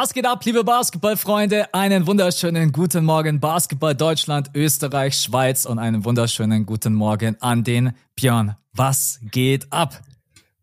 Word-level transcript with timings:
Was 0.00 0.14
geht 0.14 0.26
ab, 0.26 0.44
liebe 0.44 0.62
Basketballfreunde? 0.62 1.74
Einen 1.74 2.06
wunderschönen 2.06 2.70
guten 2.70 3.04
Morgen, 3.04 3.40
Basketball 3.40 3.96
Deutschland, 3.96 4.48
Österreich, 4.54 5.16
Schweiz 5.16 5.66
und 5.66 5.80
einen 5.80 6.04
wunderschönen 6.04 6.66
guten 6.66 6.94
Morgen 6.94 7.36
an 7.40 7.64
den 7.64 7.90
Björn. 8.14 8.54
Was 8.72 9.18
geht 9.32 9.66
ab? 9.72 10.00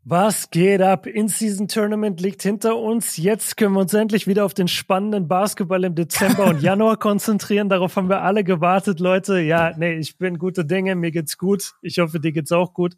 Was 0.06 0.52
geht 0.52 0.82
ab? 0.82 1.06
In-Season 1.06 1.68
Tournament 1.68 2.22
liegt 2.22 2.44
hinter 2.44 2.78
uns. 2.78 3.18
Jetzt 3.18 3.58
können 3.58 3.74
wir 3.74 3.82
uns 3.82 3.94
endlich 3.94 4.26
wieder 4.26 4.46
auf 4.46 4.54
den 4.54 4.70
spannenden 4.70 5.28
Basketball 5.28 5.84
im 5.84 5.96
Dezember 5.96 6.46
und 6.46 6.62
Januar 6.62 6.96
konzentrieren. 6.96 7.68
Darauf 7.68 7.94
haben 7.98 8.08
wir 8.08 8.22
alle 8.22 8.46
gewartet, 8.46 9.02
Leute. 9.02 9.42
Ja, 9.42 9.74
nee, 9.78 9.96
ich 9.96 10.18
bin 10.18 10.38
gute 10.40 10.64
Dinge. 10.64 10.96
Mir 10.96 11.12
geht's 11.12 11.38
gut. 11.38 11.74
Ich 11.82 12.00
hoffe, 12.00 12.22
dir 12.22 12.32
geht's 12.32 12.54
auch 12.54 12.74
gut. 12.74 12.96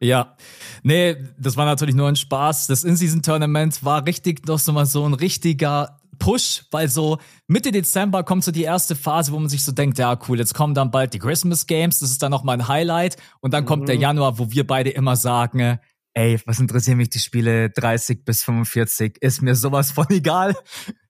Ja, 0.00 0.36
nee, 0.82 1.16
das 1.38 1.56
war 1.56 1.64
natürlich 1.64 1.94
nur 1.94 2.08
ein 2.08 2.16
Spaß. 2.16 2.66
Das 2.66 2.84
In-Season-Tournament 2.84 3.82
war 3.82 4.04
richtig 4.06 4.46
noch 4.46 4.58
so 4.58 4.72
mal 4.72 4.84
so 4.84 5.06
ein 5.08 5.14
richtiger 5.14 5.98
Push, 6.18 6.64
weil 6.70 6.88
so 6.88 7.18
Mitte 7.46 7.72
Dezember 7.72 8.22
kommt 8.22 8.44
so 8.44 8.52
die 8.52 8.62
erste 8.62 8.94
Phase, 8.94 9.32
wo 9.32 9.38
man 9.38 9.48
sich 9.48 9.64
so 9.64 9.72
denkt, 9.72 9.98
ja 9.98 10.18
cool, 10.28 10.38
jetzt 10.38 10.54
kommen 10.54 10.74
dann 10.74 10.90
bald 10.90 11.14
die 11.14 11.18
Christmas 11.18 11.66
Games, 11.66 11.98
das 11.98 12.10
ist 12.10 12.22
dann 12.22 12.30
noch 12.30 12.44
mal 12.44 12.54
ein 12.54 12.68
Highlight 12.68 13.16
und 13.40 13.54
dann 13.54 13.64
mhm. 13.64 13.68
kommt 13.68 13.88
der 13.88 13.96
mhm. 13.96 14.02
Januar, 14.02 14.38
wo 14.38 14.50
wir 14.50 14.66
beide 14.66 14.90
immer 14.90 15.16
sagen, 15.16 15.78
ey, 16.14 16.40
was 16.46 16.58
interessieren 16.58 16.96
mich 16.96 17.10
die 17.10 17.18
Spiele 17.18 17.70
30 17.70 18.24
bis 18.24 18.42
45, 18.44 19.18
ist 19.20 19.42
mir 19.42 19.54
sowas 19.54 19.90
von 19.92 20.06
egal. 20.10 20.54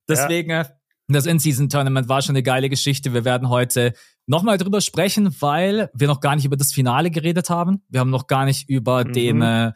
Deswegen, 0.08 0.50
ja. 0.50 0.66
das 1.08 1.26
In-Season-Tournament 1.26 2.08
war 2.08 2.22
schon 2.22 2.34
eine 2.34 2.42
geile 2.42 2.68
Geschichte. 2.68 3.12
Wir 3.12 3.24
werden 3.24 3.48
heute 3.48 3.94
nochmal 4.26 4.58
drüber 4.58 4.80
sprechen, 4.80 5.34
weil 5.40 5.90
wir 5.94 6.08
noch 6.08 6.20
gar 6.20 6.36
nicht 6.36 6.44
über 6.44 6.56
das 6.56 6.72
Finale 6.72 7.10
geredet 7.10 7.50
haben. 7.50 7.82
Wir 7.88 8.00
haben 8.00 8.10
noch 8.10 8.26
gar 8.26 8.44
nicht 8.44 8.68
über 8.68 9.04
mhm. 9.04 9.12
den, 9.12 9.42
äh, 9.42 9.72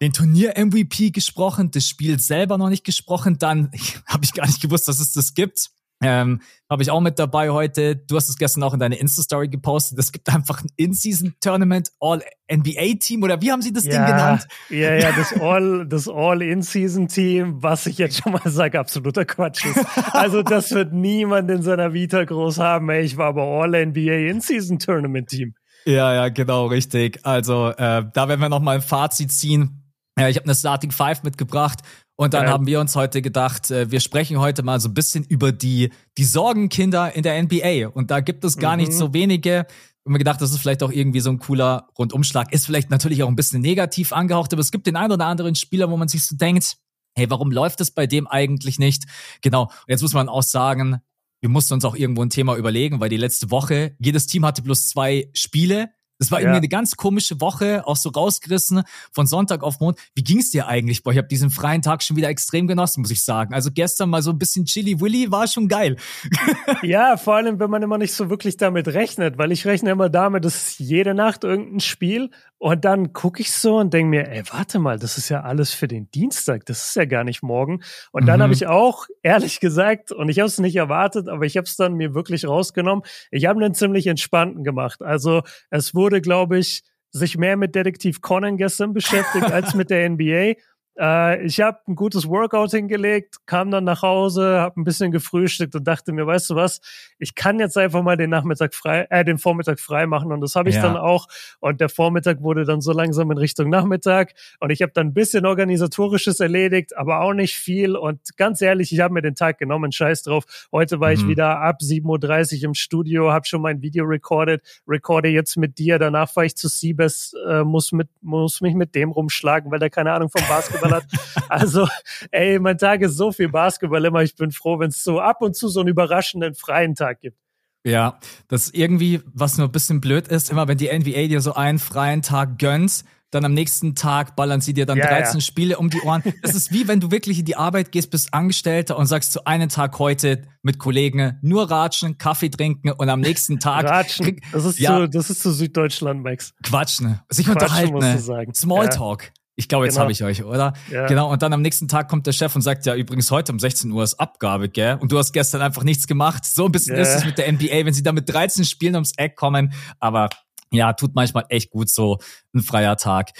den 0.00 0.12
Turnier-MVP 0.12 1.10
gesprochen, 1.10 1.70
das 1.70 1.86
Spiel 1.86 2.18
selber 2.18 2.58
noch 2.58 2.70
nicht 2.70 2.84
gesprochen. 2.84 3.38
Dann 3.38 3.70
habe 4.06 4.24
ich 4.24 4.32
gar 4.32 4.46
nicht 4.46 4.60
gewusst, 4.60 4.88
dass 4.88 5.00
es 5.00 5.12
das 5.12 5.34
gibt. 5.34 5.70
Ähm, 6.04 6.40
Habe 6.70 6.82
ich 6.82 6.90
auch 6.90 7.00
mit 7.00 7.18
dabei 7.18 7.50
heute. 7.50 7.96
Du 7.96 8.16
hast 8.16 8.28
es 8.28 8.36
gestern 8.36 8.62
auch 8.62 8.74
in 8.74 8.80
deine 8.80 8.96
Insta-Story 8.96 9.48
gepostet. 9.48 9.98
Es 9.98 10.12
gibt 10.12 10.28
einfach 10.32 10.62
ein 10.62 10.68
In-Season-Tournament 10.76 11.90
All-NBA-Team 12.00 13.22
oder 13.22 13.40
wie 13.40 13.52
haben 13.52 13.62
sie 13.62 13.72
das 13.72 13.84
ja, 13.84 13.92
Ding 13.92 14.06
genannt? 14.06 14.46
Ja, 14.70 14.94
ja, 14.94 15.12
das 15.12 15.32
All, 15.40 15.86
das 15.86 16.08
All-In-Season-Team, 16.08 17.62
was 17.62 17.86
ich 17.86 17.98
jetzt 17.98 18.22
schon 18.22 18.32
mal 18.32 18.42
sage, 18.44 18.78
absoluter 18.78 19.24
Quatsch 19.24 19.64
ist. 19.66 19.84
Also 20.12 20.42
das 20.42 20.70
wird 20.72 20.92
niemand 20.92 21.50
in 21.50 21.62
seiner 21.62 21.92
Vita 21.92 22.24
groß 22.24 22.58
haben. 22.58 22.88
Ey, 22.90 23.02
ich 23.02 23.16
war 23.16 23.26
aber 23.26 23.42
All-NBA 23.42 24.30
In-Season-Tournament-Team. 24.30 25.54
Ja, 25.86 26.14
ja, 26.14 26.28
genau, 26.28 26.66
richtig. 26.66 27.20
Also 27.24 27.68
äh, 27.68 28.04
da 28.12 28.28
werden 28.28 28.40
wir 28.40 28.48
noch 28.48 28.60
mal 28.60 28.76
ein 28.76 28.82
Fazit 28.82 29.30
ziehen. 29.32 29.80
Ja, 30.18 30.28
ich 30.28 30.36
habe 30.36 30.44
eine 30.44 30.54
Starting 30.54 30.92
Five 30.92 31.24
mitgebracht 31.24 31.80
und 32.16 32.34
dann 32.34 32.44
ja. 32.44 32.50
haben 32.50 32.66
wir 32.66 32.80
uns 32.80 32.94
heute 32.94 33.22
gedacht, 33.22 33.70
äh, 33.70 33.90
wir 33.90 34.00
sprechen 34.00 34.38
heute 34.38 34.62
mal 34.62 34.80
so 34.80 34.88
ein 34.88 34.94
bisschen 34.94 35.24
über 35.24 35.50
die, 35.50 35.90
die 36.16 36.24
Sorgenkinder 36.24 37.14
in 37.14 37.22
der 37.22 37.42
NBA. 37.42 37.88
Und 37.88 38.10
da 38.10 38.20
gibt 38.20 38.44
es 38.44 38.56
gar 38.56 38.76
mhm. 38.76 38.82
nicht 38.82 38.92
so 38.92 39.12
wenige. 39.12 39.66
Und 40.04 40.12
mir 40.12 40.18
gedacht, 40.18 40.40
das 40.40 40.52
ist 40.52 40.58
vielleicht 40.58 40.82
auch 40.82 40.92
irgendwie 40.92 41.20
so 41.20 41.30
ein 41.30 41.38
cooler 41.38 41.88
Rundumschlag. 41.98 42.52
Ist 42.52 42.66
vielleicht 42.66 42.90
natürlich 42.90 43.22
auch 43.22 43.28
ein 43.28 43.36
bisschen 43.36 43.60
negativ 43.62 44.12
angehaucht, 44.12 44.52
aber 44.52 44.60
es 44.60 44.70
gibt 44.70 44.86
den 44.86 44.96
einen 44.96 45.12
oder 45.12 45.26
anderen 45.26 45.54
Spieler, 45.54 45.90
wo 45.90 45.96
man 45.96 46.08
sich 46.08 46.24
so 46.26 46.36
denkt, 46.36 46.76
hey, 47.16 47.30
warum 47.30 47.50
läuft 47.50 47.80
es 47.80 47.90
bei 47.90 48.06
dem 48.06 48.28
eigentlich 48.28 48.78
nicht? 48.78 49.04
Genau. 49.42 49.62
Und 49.62 49.88
jetzt 49.88 50.02
muss 50.02 50.14
man 50.14 50.28
auch 50.28 50.42
sagen, 50.42 51.00
wir 51.40 51.48
mussten 51.48 51.74
uns 51.74 51.84
auch 51.84 51.96
irgendwo 51.96 52.22
ein 52.22 52.30
Thema 52.30 52.56
überlegen, 52.56 53.00
weil 53.00 53.08
die 53.08 53.16
letzte 53.16 53.50
Woche, 53.50 53.96
jedes 53.98 54.26
Team 54.26 54.46
hatte 54.46 54.62
bloß 54.62 54.88
zwei 54.88 55.30
Spiele. 55.32 55.90
Das 56.18 56.30
war 56.30 56.38
ja. 56.38 56.44
irgendwie 56.44 56.58
eine 56.58 56.68
ganz 56.68 56.96
komische 56.96 57.40
Woche, 57.40 57.86
auch 57.86 57.96
so 57.96 58.10
rausgerissen 58.10 58.82
von 59.12 59.26
Sonntag 59.26 59.62
auf 59.62 59.80
Mond. 59.80 59.98
Wie 60.14 60.22
ging's 60.22 60.50
dir 60.50 60.68
eigentlich? 60.68 61.02
Boah, 61.02 61.12
ich 61.12 61.18
habe 61.18 61.28
diesen 61.28 61.50
freien 61.50 61.82
Tag 61.82 62.02
schon 62.02 62.16
wieder 62.16 62.28
extrem 62.28 62.66
genossen, 62.66 63.00
muss 63.00 63.10
ich 63.10 63.24
sagen. 63.24 63.54
Also 63.54 63.70
gestern 63.72 64.10
mal 64.10 64.22
so 64.22 64.30
ein 64.30 64.38
bisschen 64.38 64.64
Chili 64.64 65.00
Willy 65.00 65.30
war 65.30 65.48
schon 65.48 65.68
geil. 65.68 65.96
ja, 66.82 67.16
vor 67.16 67.36
allem, 67.36 67.58
wenn 67.58 67.70
man 67.70 67.82
immer 67.82 67.98
nicht 67.98 68.14
so 68.14 68.30
wirklich 68.30 68.56
damit 68.56 68.88
rechnet, 68.88 69.38
weil 69.38 69.52
ich 69.52 69.66
rechne 69.66 69.90
immer 69.90 70.08
damit, 70.08 70.44
dass 70.44 70.78
jede 70.78 71.14
Nacht 71.14 71.44
irgendein 71.44 71.80
Spiel 71.80 72.30
und 72.64 72.86
dann 72.86 73.12
gucke 73.12 73.42
ich 73.42 73.52
so 73.52 73.76
und 73.76 73.92
denke 73.92 74.08
mir, 74.08 74.30
ey, 74.30 74.42
warte 74.50 74.78
mal, 74.78 74.98
das 74.98 75.18
ist 75.18 75.28
ja 75.28 75.42
alles 75.42 75.74
für 75.74 75.86
den 75.86 76.10
Dienstag, 76.12 76.64
das 76.64 76.86
ist 76.86 76.96
ja 76.96 77.04
gar 77.04 77.22
nicht 77.22 77.42
morgen. 77.42 77.82
Und 78.10 78.24
dann 78.24 78.38
mhm. 78.38 78.44
habe 78.44 78.54
ich 78.54 78.66
auch, 78.66 79.06
ehrlich 79.22 79.60
gesagt, 79.60 80.12
und 80.12 80.30
ich 80.30 80.38
habe 80.38 80.46
es 80.46 80.58
nicht 80.58 80.76
erwartet, 80.76 81.28
aber 81.28 81.44
ich 81.44 81.58
habe 81.58 81.66
es 81.66 81.76
dann 81.76 81.92
mir 81.92 82.14
wirklich 82.14 82.46
rausgenommen, 82.46 83.04
ich 83.30 83.44
habe 83.44 83.62
einen 83.62 83.74
ziemlich 83.74 84.06
entspannten 84.06 84.64
gemacht. 84.64 85.02
Also 85.02 85.42
es 85.68 85.94
wurde 85.94 86.03
wurde, 86.04 86.20
glaube 86.20 86.58
ich, 86.58 86.82
sich 87.12 87.38
mehr 87.38 87.56
mit 87.56 87.74
Detektiv 87.74 88.20
Conan 88.20 88.58
gestern 88.58 88.92
beschäftigt 88.92 89.50
als 89.50 89.74
mit 89.74 89.88
der 89.88 90.10
NBA. 90.10 90.60
Äh, 90.98 91.44
ich 91.44 91.60
habe 91.60 91.78
ein 91.88 91.96
gutes 91.96 92.28
Workout 92.28 92.70
hingelegt, 92.70 93.46
kam 93.46 93.70
dann 93.70 93.84
nach 93.84 94.02
Hause, 94.02 94.60
habe 94.60 94.80
ein 94.80 94.84
bisschen 94.84 95.10
gefrühstückt 95.10 95.74
und 95.74 95.84
dachte 95.84 96.12
mir, 96.12 96.26
weißt 96.26 96.50
du 96.50 96.54
was, 96.54 96.80
ich 97.18 97.34
kann 97.34 97.58
jetzt 97.58 97.76
einfach 97.76 98.02
mal 98.02 98.16
den 98.16 98.30
Nachmittag 98.30 98.74
frei, 98.74 99.06
äh, 99.10 99.24
den 99.24 99.38
Vormittag 99.38 99.80
frei 99.80 100.06
machen 100.06 100.30
und 100.30 100.40
das 100.40 100.54
habe 100.54 100.68
ich 100.68 100.76
ja. 100.76 100.82
dann 100.82 100.96
auch. 100.96 101.26
Und 101.60 101.80
der 101.80 101.88
Vormittag 101.88 102.42
wurde 102.42 102.64
dann 102.64 102.80
so 102.80 102.92
langsam 102.92 103.30
in 103.30 103.38
Richtung 103.38 103.70
Nachmittag 103.70 104.34
und 104.60 104.70
ich 104.70 104.82
habe 104.82 104.92
dann 104.92 105.08
ein 105.08 105.14
bisschen 105.14 105.46
organisatorisches 105.46 106.38
erledigt, 106.40 106.96
aber 106.96 107.20
auch 107.20 107.34
nicht 107.34 107.56
viel. 107.56 107.96
Und 107.96 108.36
ganz 108.36 108.62
ehrlich, 108.62 108.92
ich 108.92 109.00
habe 109.00 109.14
mir 109.14 109.22
den 109.22 109.34
Tag 109.34 109.58
genommen, 109.58 109.90
scheiß 109.90 110.22
drauf. 110.22 110.44
Heute 110.70 111.00
war 111.00 111.08
mhm. 111.08 111.14
ich 111.14 111.26
wieder 111.26 111.60
ab 111.60 111.78
7.30 111.82 112.58
Uhr 112.58 112.64
im 112.64 112.74
Studio, 112.74 113.32
habe 113.32 113.46
schon 113.46 113.62
mein 113.62 113.82
Video 113.82 114.04
recorded, 114.04 114.62
recorde 114.86 115.28
jetzt 115.28 115.56
mit 115.56 115.78
dir. 115.78 115.98
Danach 115.98 116.30
fahre 116.30 116.46
ich 116.46 116.56
zu 116.56 116.68
Siebes, 116.68 117.34
äh, 117.48 117.64
muss 117.64 117.90
mit 117.90 118.08
muss 118.20 118.60
mich 118.60 118.74
mit 118.74 118.94
dem 118.94 119.10
rumschlagen, 119.10 119.70
weil 119.70 119.78
der 119.78 119.90
keine 119.90 120.12
Ahnung 120.12 120.30
vom 120.30 120.46
Basketball 120.48 120.83
Hat. 120.92 121.04
Also, 121.48 121.86
ey, 122.30 122.58
mein 122.58 122.78
Tag 122.78 123.02
ist 123.02 123.16
so 123.16 123.30
viel 123.30 123.48
Basketball 123.48 124.04
immer. 124.04 124.22
Ich 124.22 124.34
bin 124.34 124.50
froh, 124.50 124.78
wenn 124.78 124.88
es 124.88 125.04
so 125.04 125.20
ab 125.20 125.42
und 125.42 125.54
zu 125.54 125.68
so 125.68 125.80
einen 125.80 125.88
überraschenden 125.88 126.54
freien 126.54 126.94
Tag 126.94 127.20
gibt. 127.20 127.38
Ja, 127.86 128.18
das 128.48 128.70
irgendwie, 128.70 129.20
was 129.26 129.58
nur 129.58 129.68
ein 129.68 129.72
bisschen 129.72 130.00
blöd 130.00 130.28
ist, 130.28 130.50
immer 130.50 130.66
wenn 130.68 130.78
die 130.78 130.88
NBA 130.88 131.28
dir 131.28 131.40
so 131.42 131.54
einen 131.54 131.78
freien 131.78 132.22
Tag 132.22 132.58
gönnt, 132.58 133.04
dann 133.34 133.44
am 133.44 133.52
nächsten 133.52 133.94
Tag 133.94 134.36
ballern 134.36 134.60
sie 134.60 134.72
dir 134.72 134.86
dann 134.86 134.96
ja, 134.96 135.06
13 135.06 135.34
ja. 135.34 135.40
Spiele 135.40 135.78
um 135.78 135.90
die 135.90 136.00
Ohren. 136.02 136.22
Das 136.42 136.54
ist 136.54 136.72
wie 136.72 136.88
wenn 136.88 137.00
du 137.00 137.10
wirklich 137.10 137.40
in 137.40 137.44
die 137.44 137.56
Arbeit 137.56 137.92
gehst, 137.92 138.10
bist 138.10 138.32
Angestellter 138.32 138.96
und 138.96 139.06
sagst 139.06 139.32
zu 139.32 139.44
einem 139.44 139.68
Tag 139.68 139.98
heute 139.98 140.42
mit 140.62 140.78
Kollegen 140.78 141.38
nur 141.42 141.70
ratschen, 141.70 142.16
Kaffee 142.16 142.48
trinken 142.48 142.92
und 142.92 143.08
am 143.08 143.20
nächsten 143.20 143.58
Tag. 143.58 143.84
Ratschen, 143.84 144.40
das 144.52 144.64
ist 144.64 144.78
ja, 144.78 145.00
zu, 145.00 145.08
das 145.08 145.30
ist 145.30 145.42
zu 145.42 145.50
Süddeutschland, 145.52 146.22
Max. 146.22 146.54
Quatschen, 146.62 147.20
sich 147.28 147.46
Quatschen, 147.46 147.94
unterhalten, 147.94 148.46
ne? 148.46 148.54
Smalltalk. 148.54 149.24
Ja. 149.24 149.43
Ich 149.56 149.68
glaube, 149.68 149.84
jetzt 149.84 149.94
genau. 149.94 150.02
habe 150.02 150.12
ich 150.12 150.24
euch, 150.24 150.42
oder? 150.42 150.72
Ja. 150.90 151.06
Genau. 151.06 151.30
Und 151.30 151.42
dann 151.42 151.52
am 151.52 151.62
nächsten 151.62 151.86
Tag 151.86 152.08
kommt 152.08 152.26
der 152.26 152.32
Chef 152.32 152.54
und 152.56 152.62
sagt, 152.62 152.86
ja, 152.86 152.94
übrigens 152.96 153.30
heute 153.30 153.52
um 153.52 153.58
16 153.58 153.90
Uhr 153.92 154.02
ist 154.02 154.14
Abgabe, 154.14 154.68
gell? 154.68 154.98
Und 155.00 155.12
du 155.12 155.18
hast 155.18 155.32
gestern 155.32 155.62
einfach 155.62 155.84
nichts 155.84 156.06
gemacht. 156.06 156.44
So 156.44 156.66
ein 156.66 156.72
bisschen 156.72 156.96
ja. 156.96 157.02
ist 157.02 157.14
es 157.14 157.24
mit 157.24 157.38
der 157.38 157.50
NBA, 157.52 157.86
wenn 157.86 157.94
sie 157.94 158.02
da 158.02 158.12
mit 158.12 158.28
13 158.28 158.64
Spielen 158.64 158.94
ums 158.94 159.12
Eck 159.16 159.36
kommen. 159.36 159.72
Aber 160.00 160.28
ja, 160.72 160.92
tut 160.92 161.14
manchmal 161.14 161.44
echt 161.50 161.70
gut 161.70 161.88
so 161.88 162.18
ein 162.52 162.62
freier 162.62 162.96
Tag. 162.96 163.30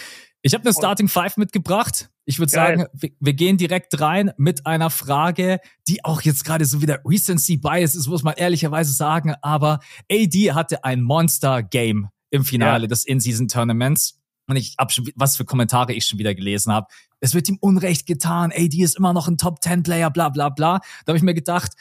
Ich 0.43 0.55
habe 0.55 0.63
eine 0.65 0.73
Starting 0.73 1.09
Five 1.09 1.37
mitgebracht. 1.37 2.11
Ich 2.27 2.39
würde 2.39 2.51
sagen, 2.51 2.87
wir, 2.93 3.35
gehen 3.35 3.59
direkt 3.59 4.01
rein 4.01 4.31
mit 4.37 4.67
einer 4.67 4.91
Frage, 4.91 5.59
die 5.89 6.05
auch 6.05 6.23
jetzt 6.23 6.45
gerade 6.45 6.65
so 6.65 6.81
wieder 6.81 7.01
Recency 7.05 7.57
Bias 7.57 7.95
ist, 7.95 8.07
muss 8.07 8.23
man 8.23 8.35
ehrlicherweise 8.35 8.93
sagen. 8.93 9.35
Aber 9.43 9.81
AD 10.11 10.53
hatte 10.53 10.85
ein 10.85 11.03
Monster 11.03 11.63
Game 11.63 12.09
im 12.31 12.45
Finale 12.45 12.83
ja. 12.85 12.89
des 12.89 13.05
In-Season 13.05 13.49
Tournaments. 13.49 14.21
Und 14.47 14.57
ich 14.57 14.75
hab 14.79 14.93
schon, 14.93 15.09
was 15.17 15.37
für 15.37 15.45
Kommentare 15.45 15.93
ich 15.93 16.07
schon 16.07 16.19
wieder 16.19 16.35
gelesen 16.35 16.73
habe. 16.73 16.87
Es 17.21 17.35
wird 17.35 17.49
ihm 17.49 17.59
Unrecht 17.61 18.07
getan, 18.07 18.53
AD 18.55 18.77
ist 18.83 18.97
immer 18.97 19.13
noch 19.13 19.29
ein 19.29 19.39
Top 19.39 19.63
10 19.63 19.83
Player, 19.83 20.11
bla 20.11 20.29
bla 20.29 20.51
bla. 20.51 20.81
Da 21.05 21.11
habe 21.11 21.17
ich 21.17 21.23
mir 21.23 21.35
gedacht, 21.35 21.73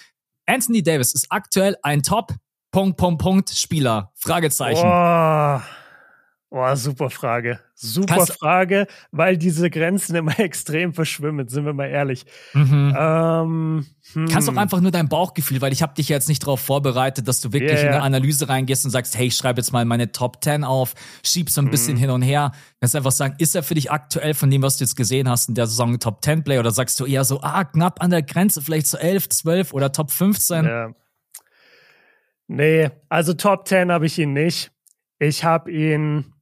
Anthony 0.46 0.84
Davis 0.84 1.14
ist 1.14 1.28
aktuell 1.30 1.76
ein 1.84 2.04
Top 2.04 2.34
Punkt 2.72 2.98
Punkt 2.98 3.22
Punkt 3.22 3.50
Spieler. 3.50 4.12
Fragezeichen. 4.16 4.86
Oh. 4.86 5.62
Boah, 6.54 6.76
super 6.76 7.10
Frage. 7.10 7.60
Super 7.74 8.18
Kannst 8.18 8.34
Frage, 8.34 8.86
weil 9.10 9.38
diese 9.38 9.72
Grenzen 9.72 10.16
immer 10.16 10.40
extrem 10.40 10.94
verschwimmen, 10.94 11.48
sind 11.48 11.66
wir 11.66 11.74
mal 11.74 11.88
ehrlich. 11.88 12.28
Mhm. 12.54 12.96
Ähm, 12.96 13.86
hm. 14.14 14.28
Kannst 14.28 14.48
doch 14.48 14.56
einfach 14.56 14.80
nur 14.80 14.92
dein 14.92 15.10
Bauchgefühl, 15.10 15.62
weil 15.62 15.74
ich 15.74 15.82
habe 15.82 15.96
dich 15.96 16.10
jetzt 16.10 16.30
nicht 16.30 16.44
darauf 16.44 16.60
vorbereitet, 16.60 17.28
dass 17.28 17.42
du 17.42 17.54
wirklich 17.54 17.80
yeah, 17.80 17.82
in 17.82 17.88
eine 17.88 18.04
Analyse 18.04 18.50
reingehst 18.50 18.86
und 18.86 18.92
sagst, 18.92 19.18
hey, 19.18 19.26
ich 19.26 19.36
schreibe 19.36 19.62
jetzt 19.62 19.74
mal 19.74 19.84
meine 19.84 20.12
Top 20.12 20.44
10 20.44 20.64
auf, 20.64 20.94
schieb 21.26 21.50
so 21.50 21.60
ein 21.60 21.72
bisschen 21.72 21.96
mhm. 21.96 22.02
hin 22.02 22.10
und 22.12 22.22
her. 22.22 22.52
Kannst 22.80 22.96
einfach 22.96 23.12
sagen, 23.12 23.34
ist 23.40 23.56
er 23.56 23.64
für 23.64 23.74
dich 23.74 23.92
aktuell 23.92 24.36
von 24.36 24.52
dem, 24.52 24.62
was 24.62 24.78
du 24.78 24.84
jetzt 24.84 24.96
gesehen 24.96 25.28
hast, 25.28 25.50
in 25.50 25.56
der 25.56 25.66
Saison 25.66 25.98
Top 25.98 26.24
10 26.24 26.44
Play 26.44 26.60
oder 26.60 26.70
sagst 26.70 27.00
du 27.00 27.08
eher 27.08 27.24
so, 27.24 27.42
ah, 27.42 27.64
knapp 27.64 28.00
an 28.00 28.12
der 28.12 28.22
Grenze, 28.22 28.62
vielleicht 28.62 28.86
so 28.86 29.00
11, 29.00 29.28
12 29.30 29.74
oder 29.74 29.92
Top 29.92 30.12
15? 30.12 30.66
Ja. 30.66 30.92
Nee, 32.46 32.92
also 33.10 33.34
Top 33.34 33.68
10 33.68 33.92
habe 33.92 34.06
ich 34.06 34.20
ihn 34.20 34.34
nicht. 34.34 34.72
Ich 35.18 35.44
habe 35.44 35.72
ihn 35.72 36.33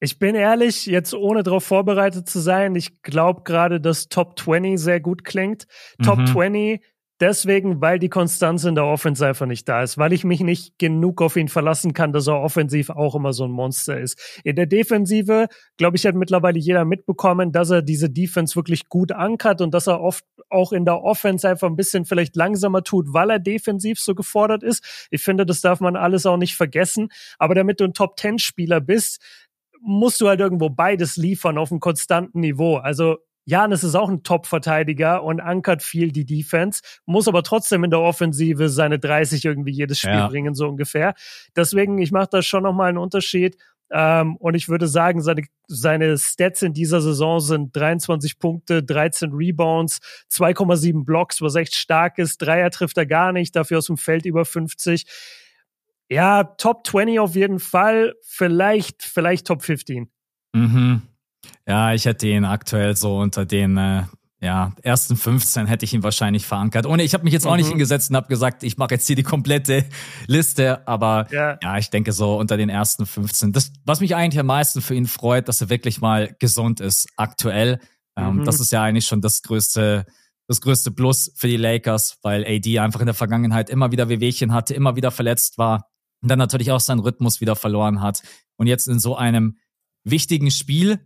ich 0.00 0.18
bin 0.18 0.34
ehrlich, 0.34 0.86
jetzt 0.86 1.14
ohne 1.14 1.42
darauf 1.42 1.64
vorbereitet 1.64 2.28
zu 2.28 2.40
sein, 2.40 2.74
ich 2.74 3.02
glaube 3.02 3.42
gerade, 3.44 3.80
dass 3.80 4.08
Top 4.08 4.38
20 4.38 4.78
sehr 4.78 5.00
gut 5.00 5.24
klingt. 5.24 5.66
Mhm. 5.98 6.04
Top 6.04 6.26
20 6.26 6.80
deswegen, 7.20 7.80
weil 7.80 7.98
die 7.98 8.08
Konstanz 8.08 8.64
in 8.64 8.74
der 8.74 8.86
Offense 8.86 9.26
einfach 9.26 9.46
nicht 9.46 9.68
da 9.68 9.82
ist, 9.82 9.98
weil 9.98 10.12
ich 10.12 10.24
mich 10.24 10.40
nicht 10.40 10.78
genug 10.78 11.20
auf 11.20 11.36
ihn 11.36 11.48
verlassen 11.48 11.92
kann, 11.92 12.12
dass 12.12 12.26
er 12.26 12.40
offensiv 12.40 12.90
auch 12.90 13.14
immer 13.14 13.32
so 13.32 13.44
ein 13.44 13.50
Monster 13.50 14.00
ist. 14.00 14.40
In 14.42 14.56
der 14.56 14.66
Defensive, 14.66 15.48
glaube 15.76 15.96
ich, 15.96 16.06
hat 16.06 16.14
mittlerweile 16.14 16.58
jeder 16.58 16.84
mitbekommen, 16.84 17.52
dass 17.52 17.70
er 17.70 17.82
diese 17.82 18.10
Defense 18.10 18.56
wirklich 18.56 18.88
gut 18.88 19.12
ankert 19.12 19.60
und 19.60 19.72
dass 19.74 19.86
er 19.86 20.00
oft 20.00 20.24
auch 20.48 20.72
in 20.72 20.84
der 20.84 21.02
Offense 21.02 21.48
einfach 21.48 21.68
ein 21.68 21.76
bisschen 21.76 22.04
vielleicht 22.04 22.34
langsamer 22.36 22.82
tut, 22.82 23.12
weil 23.12 23.30
er 23.30 23.38
defensiv 23.38 24.00
so 24.00 24.14
gefordert 24.14 24.62
ist. 24.62 25.08
Ich 25.10 25.22
finde, 25.22 25.46
das 25.46 25.60
darf 25.60 25.80
man 25.80 25.96
alles 25.96 26.26
auch 26.26 26.38
nicht 26.38 26.56
vergessen. 26.56 27.10
Aber 27.38 27.54
damit 27.54 27.80
du 27.80 27.84
ein 27.84 27.94
Top-10-Spieler 27.94 28.80
bist, 28.80 29.20
musst 29.82 30.20
du 30.20 30.28
halt 30.28 30.40
irgendwo 30.40 30.70
beides 30.70 31.16
liefern 31.16 31.58
auf 31.58 31.70
einem 31.70 31.80
konstanten 31.80 32.40
Niveau. 32.40 32.76
Also 32.76 33.18
Janis 33.46 33.82
ist 33.82 33.94
auch 33.94 34.08
ein 34.08 34.22
Top-Verteidiger 34.22 35.24
und 35.24 35.40
ankert 35.40 35.82
viel 35.82 36.12
die 36.12 36.24
Defense, 36.24 36.82
muss 37.06 37.26
aber 37.26 37.42
trotzdem 37.42 37.84
in 37.84 37.90
der 37.90 38.00
Offensive 38.00 38.68
seine 38.68 38.98
30 38.98 39.44
irgendwie 39.44 39.72
jedes 39.72 39.98
Spiel 39.98 40.12
ja. 40.12 40.28
bringen, 40.28 40.54
so 40.54 40.68
ungefähr. 40.68 41.14
Deswegen, 41.56 41.98
ich 41.98 42.12
mache 42.12 42.28
da 42.30 42.42
schon 42.42 42.62
nochmal 42.62 42.90
einen 42.90 42.98
Unterschied. 42.98 43.56
Ähm, 43.92 44.36
und 44.36 44.54
ich 44.54 44.68
würde 44.68 44.86
sagen, 44.86 45.20
seine, 45.20 45.42
seine 45.66 46.16
Stats 46.16 46.62
in 46.62 46.74
dieser 46.74 47.00
Saison 47.00 47.40
sind 47.40 47.74
23 47.74 48.38
Punkte, 48.38 48.84
13 48.84 49.32
Rebounds, 49.32 49.98
2,7 50.30 51.04
Blocks, 51.04 51.42
was 51.42 51.56
echt 51.56 51.74
stark 51.74 52.18
ist. 52.18 52.38
Dreier 52.38 52.70
trifft 52.70 52.98
er 52.98 53.06
gar 53.06 53.32
nicht, 53.32 53.56
dafür 53.56 53.78
aus 53.78 53.86
dem 53.86 53.96
Feld 53.96 54.26
über 54.26 54.44
50. 54.44 55.06
Ja, 56.10 56.42
Top 56.42 56.86
20 56.86 57.20
auf 57.20 57.36
jeden 57.36 57.60
Fall. 57.60 58.14
Vielleicht, 58.22 59.02
vielleicht 59.02 59.46
Top 59.46 59.62
15. 59.62 60.10
Mhm. 60.52 61.02
Ja, 61.66 61.94
ich 61.94 62.04
hätte 62.04 62.26
ihn 62.26 62.44
aktuell 62.44 62.96
so 62.96 63.18
unter 63.18 63.46
den 63.46 63.76
äh, 63.76 64.02
ja, 64.42 64.72
ersten 64.82 65.16
15 65.16 65.66
hätte 65.66 65.84
ich 65.84 65.94
ihn 65.94 66.02
wahrscheinlich 66.02 66.46
verankert. 66.46 66.86
Und 66.86 66.98
ich 66.98 67.14
habe 67.14 67.24
mich 67.24 67.32
jetzt 67.32 67.46
auch 67.46 67.52
mhm. 67.52 67.58
nicht 67.58 67.68
hingesetzt 67.68 68.10
und 68.10 68.16
habe 68.16 68.28
gesagt, 68.28 68.62
ich 68.62 68.76
mache 68.76 68.94
jetzt 68.94 69.06
hier 69.06 69.14
die 69.14 69.22
komplette 69.22 69.84
Liste, 70.26 70.86
aber 70.88 71.28
ja. 71.30 71.58
ja. 71.62 71.78
ich 71.78 71.90
denke 71.90 72.12
so 72.12 72.36
unter 72.38 72.56
den 72.56 72.70
ersten 72.70 73.06
15. 73.06 73.52
Das, 73.52 73.70
was 73.84 74.00
mich 74.00 74.16
eigentlich 74.16 74.40
am 74.40 74.46
meisten 74.46 74.80
für 74.80 74.94
ihn 74.94 75.06
freut, 75.06 75.46
dass 75.46 75.60
er 75.60 75.68
wirklich 75.68 76.00
mal 76.00 76.34
gesund 76.40 76.80
ist 76.80 77.08
aktuell. 77.16 77.78
Ähm, 78.16 78.38
mhm. 78.38 78.44
Das 78.44 78.58
ist 78.58 78.72
ja 78.72 78.82
eigentlich 78.82 79.04
schon 79.04 79.20
das 79.20 79.42
größte, 79.42 80.06
das 80.48 80.60
größte 80.60 80.90
Plus 80.90 81.30
für 81.36 81.46
die 81.46 81.58
Lakers, 81.58 82.18
weil 82.22 82.44
AD 82.44 82.78
einfach 82.80 83.00
in 83.00 83.06
der 83.06 83.14
Vergangenheit 83.14 83.70
immer 83.70 83.92
wieder 83.92 84.08
Wehwehchen 84.08 84.52
hatte, 84.52 84.74
immer 84.74 84.96
wieder 84.96 85.12
verletzt 85.12 85.58
war 85.58 85.90
dann 86.28 86.38
natürlich 86.38 86.70
auch 86.70 86.80
seinen 86.80 87.00
Rhythmus 87.00 87.40
wieder 87.40 87.56
verloren 87.56 88.00
hat. 88.00 88.22
Und 88.56 88.66
jetzt 88.66 88.88
in 88.88 89.00
so 89.00 89.16
einem 89.16 89.56
wichtigen 90.04 90.50
Spiel, 90.50 91.00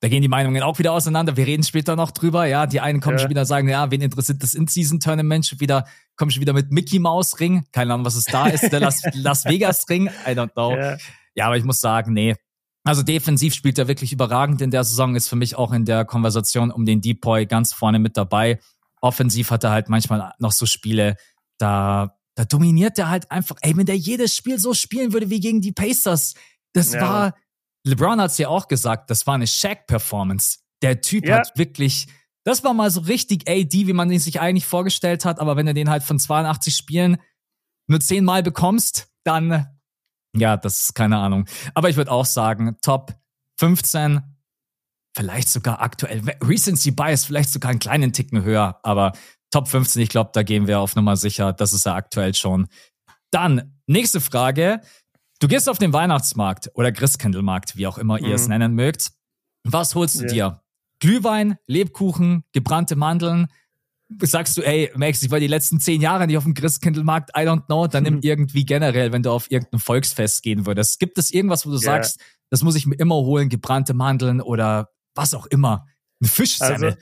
da 0.00 0.08
gehen 0.08 0.22
die 0.22 0.28
Meinungen 0.28 0.62
auch 0.62 0.78
wieder 0.78 0.92
auseinander. 0.92 1.36
Wir 1.36 1.46
reden 1.46 1.62
später 1.62 1.94
noch 1.94 2.10
drüber. 2.10 2.46
Ja, 2.46 2.66
die 2.66 2.80
einen 2.80 3.00
kommen 3.00 3.16
ja. 3.16 3.22
schon 3.22 3.30
wieder 3.30 3.44
sagen, 3.44 3.68
ja, 3.68 3.90
wen 3.90 4.00
interessiert 4.00 4.42
das 4.42 4.54
In-Season-Tournament? 4.54 5.46
Schon 5.46 5.60
wieder, 5.60 5.86
kommen 6.16 6.30
schon 6.30 6.40
wieder 6.40 6.54
mit 6.54 6.70
Mickey 6.70 6.98
Mouse 6.98 7.38
Ring. 7.38 7.64
Keine 7.72 7.92
Ahnung, 7.92 8.06
was 8.06 8.14
es 8.14 8.24
da 8.24 8.46
ist. 8.46 8.72
Der 8.72 8.80
Las, 8.80 9.02
Las 9.12 9.44
Vegas 9.44 9.86
Ring. 9.90 10.08
I 10.26 10.30
don't 10.30 10.52
know. 10.52 10.74
Ja. 10.74 10.96
ja, 11.34 11.46
aber 11.46 11.58
ich 11.58 11.64
muss 11.64 11.80
sagen, 11.80 12.14
nee. 12.14 12.34
Also 12.82 13.02
defensiv 13.02 13.52
spielt 13.52 13.78
er 13.78 13.88
wirklich 13.88 14.12
überragend 14.12 14.62
in 14.62 14.70
der 14.70 14.84
Saison, 14.84 15.14
ist 15.14 15.28
für 15.28 15.36
mich 15.36 15.56
auch 15.56 15.72
in 15.72 15.84
der 15.84 16.06
Konversation 16.06 16.70
um 16.70 16.86
den 16.86 17.02
Depoy 17.02 17.44
ganz 17.44 17.74
vorne 17.74 17.98
mit 17.98 18.16
dabei. 18.16 18.58
Offensiv 19.02 19.50
hat 19.50 19.64
er 19.64 19.70
halt 19.70 19.90
manchmal 19.90 20.32
noch 20.38 20.52
so 20.52 20.64
Spiele, 20.64 21.16
da, 21.58 22.16
da 22.40 22.46
dominiert 22.46 22.98
er 22.98 23.10
halt 23.10 23.30
einfach. 23.30 23.56
Ey, 23.60 23.76
wenn 23.76 23.84
der 23.84 23.98
jedes 23.98 24.34
Spiel 24.34 24.58
so 24.58 24.72
spielen 24.72 25.12
würde 25.12 25.28
wie 25.28 25.40
gegen 25.40 25.60
die 25.60 25.72
Pacers, 25.72 26.32
das 26.72 26.94
ja. 26.94 27.02
war, 27.02 27.34
LeBron 27.86 28.18
hat 28.18 28.30
es 28.30 28.38
ja 28.38 28.48
auch 28.48 28.66
gesagt, 28.66 29.10
das 29.10 29.26
war 29.26 29.34
eine 29.34 29.46
Shaq-Performance. 29.46 30.60
Der 30.80 31.02
Typ 31.02 31.28
ja. 31.28 31.36
hat 31.36 31.52
wirklich, 31.58 32.06
das 32.44 32.64
war 32.64 32.72
mal 32.72 32.90
so 32.90 33.02
richtig 33.02 33.46
AD, 33.46 33.86
wie 33.86 33.92
man 33.92 34.10
ihn 34.10 34.20
sich 34.20 34.40
eigentlich 34.40 34.64
vorgestellt 34.64 35.26
hat, 35.26 35.38
aber 35.38 35.56
wenn 35.56 35.66
du 35.66 35.74
den 35.74 35.90
halt 35.90 36.02
von 36.02 36.18
82 36.18 36.74
Spielen 36.74 37.18
nur 37.88 38.00
10 38.00 38.24
Mal 38.24 38.42
bekommst, 38.42 39.10
dann, 39.22 39.66
ja, 40.34 40.56
das 40.56 40.84
ist 40.84 40.94
keine 40.94 41.18
Ahnung. 41.18 41.44
Aber 41.74 41.90
ich 41.90 41.96
würde 41.96 42.10
auch 42.10 42.24
sagen, 42.24 42.78
Top 42.80 43.20
15, 43.58 44.22
vielleicht 45.14 45.50
sogar 45.50 45.82
aktuell, 45.82 46.22
Recency 46.42 46.90
Bias 46.90 47.26
vielleicht 47.26 47.50
sogar 47.50 47.70
einen 47.70 47.80
kleinen 47.80 48.14
Ticken 48.14 48.44
höher, 48.44 48.80
aber 48.82 49.12
Top 49.50 49.68
15, 49.68 50.02
ich 50.02 50.08
glaube, 50.08 50.30
da 50.32 50.42
gehen 50.42 50.66
wir 50.66 50.80
auf 50.80 50.94
Nummer 50.94 51.16
sicher, 51.16 51.52
das 51.52 51.72
ist 51.72 51.84
ja 51.84 51.94
aktuell 51.94 52.34
schon. 52.34 52.68
Dann, 53.30 53.78
nächste 53.86 54.20
Frage. 54.20 54.80
Du 55.40 55.48
gehst 55.48 55.68
auf 55.68 55.78
den 55.78 55.92
Weihnachtsmarkt 55.92 56.70
oder 56.74 56.92
Christkindlmarkt, 56.92 57.76
wie 57.76 57.86
auch 57.86 57.98
immer 57.98 58.18
mhm. 58.18 58.26
ihr 58.26 58.34
es 58.34 58.44
mhm. 58.44 58.50
nennen 58.50 58.74
mögt. 58.74 59.12
Was 59.64 59.94
holst 59.94 60.20
du 60.20 60.24
yeah. 60.24 60.32
dir? 60.32 60.62
Glühwein, 61.00 61.56
Lebkuchen, 61.66 62.44
gebrannte 62.52 62.96
Mandeln. 62.96 63.48
Sagst 64.22 64.56
du, 64.56 64.62
ey, 64.62 64.90
Max, 64.96 65.22
ich 65.22 65.30
war 65.30 65.40
die 65.40 65.46
letzten 65.46 65.80
zehn 65.80 66.00
Jahre 66.00 66.26
nicht 66.26 66.36
auf 66.36 66.44
dem 66.44 66.54
Christkindlmarkt, 66.54 67.30
I 67.36 67.42
don't 67.42 67.66
know, 67.66 67.86
dann 67.86 68.02
nimm 68.02 68.20
irgendwie 68.22 68.64
generell, 68.64 69.12
wenn 69.12 69.22
du 69.22 69.30
auf 69.30 69.50
irgendein 69.50 69.80
Volksfest 69.80 70.42
gehen 70.42 70.66
würdest. 70.66 70.98
Gibt 70.98 71.16
es 71.16 71.30
irgendwas, 71.30 71.64
wo 71.64 71.70
du 71.70 71.76
yeah. 71.76 71.84
sagst, 71.84 72.20
das 72.50 72.62
muss 72.62 72.74
ich 72.74 72.86
mir 72.86 72.96
immer 72.96 73.16
holen, 73.16 73.48
gebrannte 73.48 73.94
Mandeln 73.94 74.40
oder 74.40 74.90
was 75.14 75.34
auch 75.34 75.46
immer? 75.46 75.86
Eine 76.20 76.28
Fischsemmel. 76.28 76.96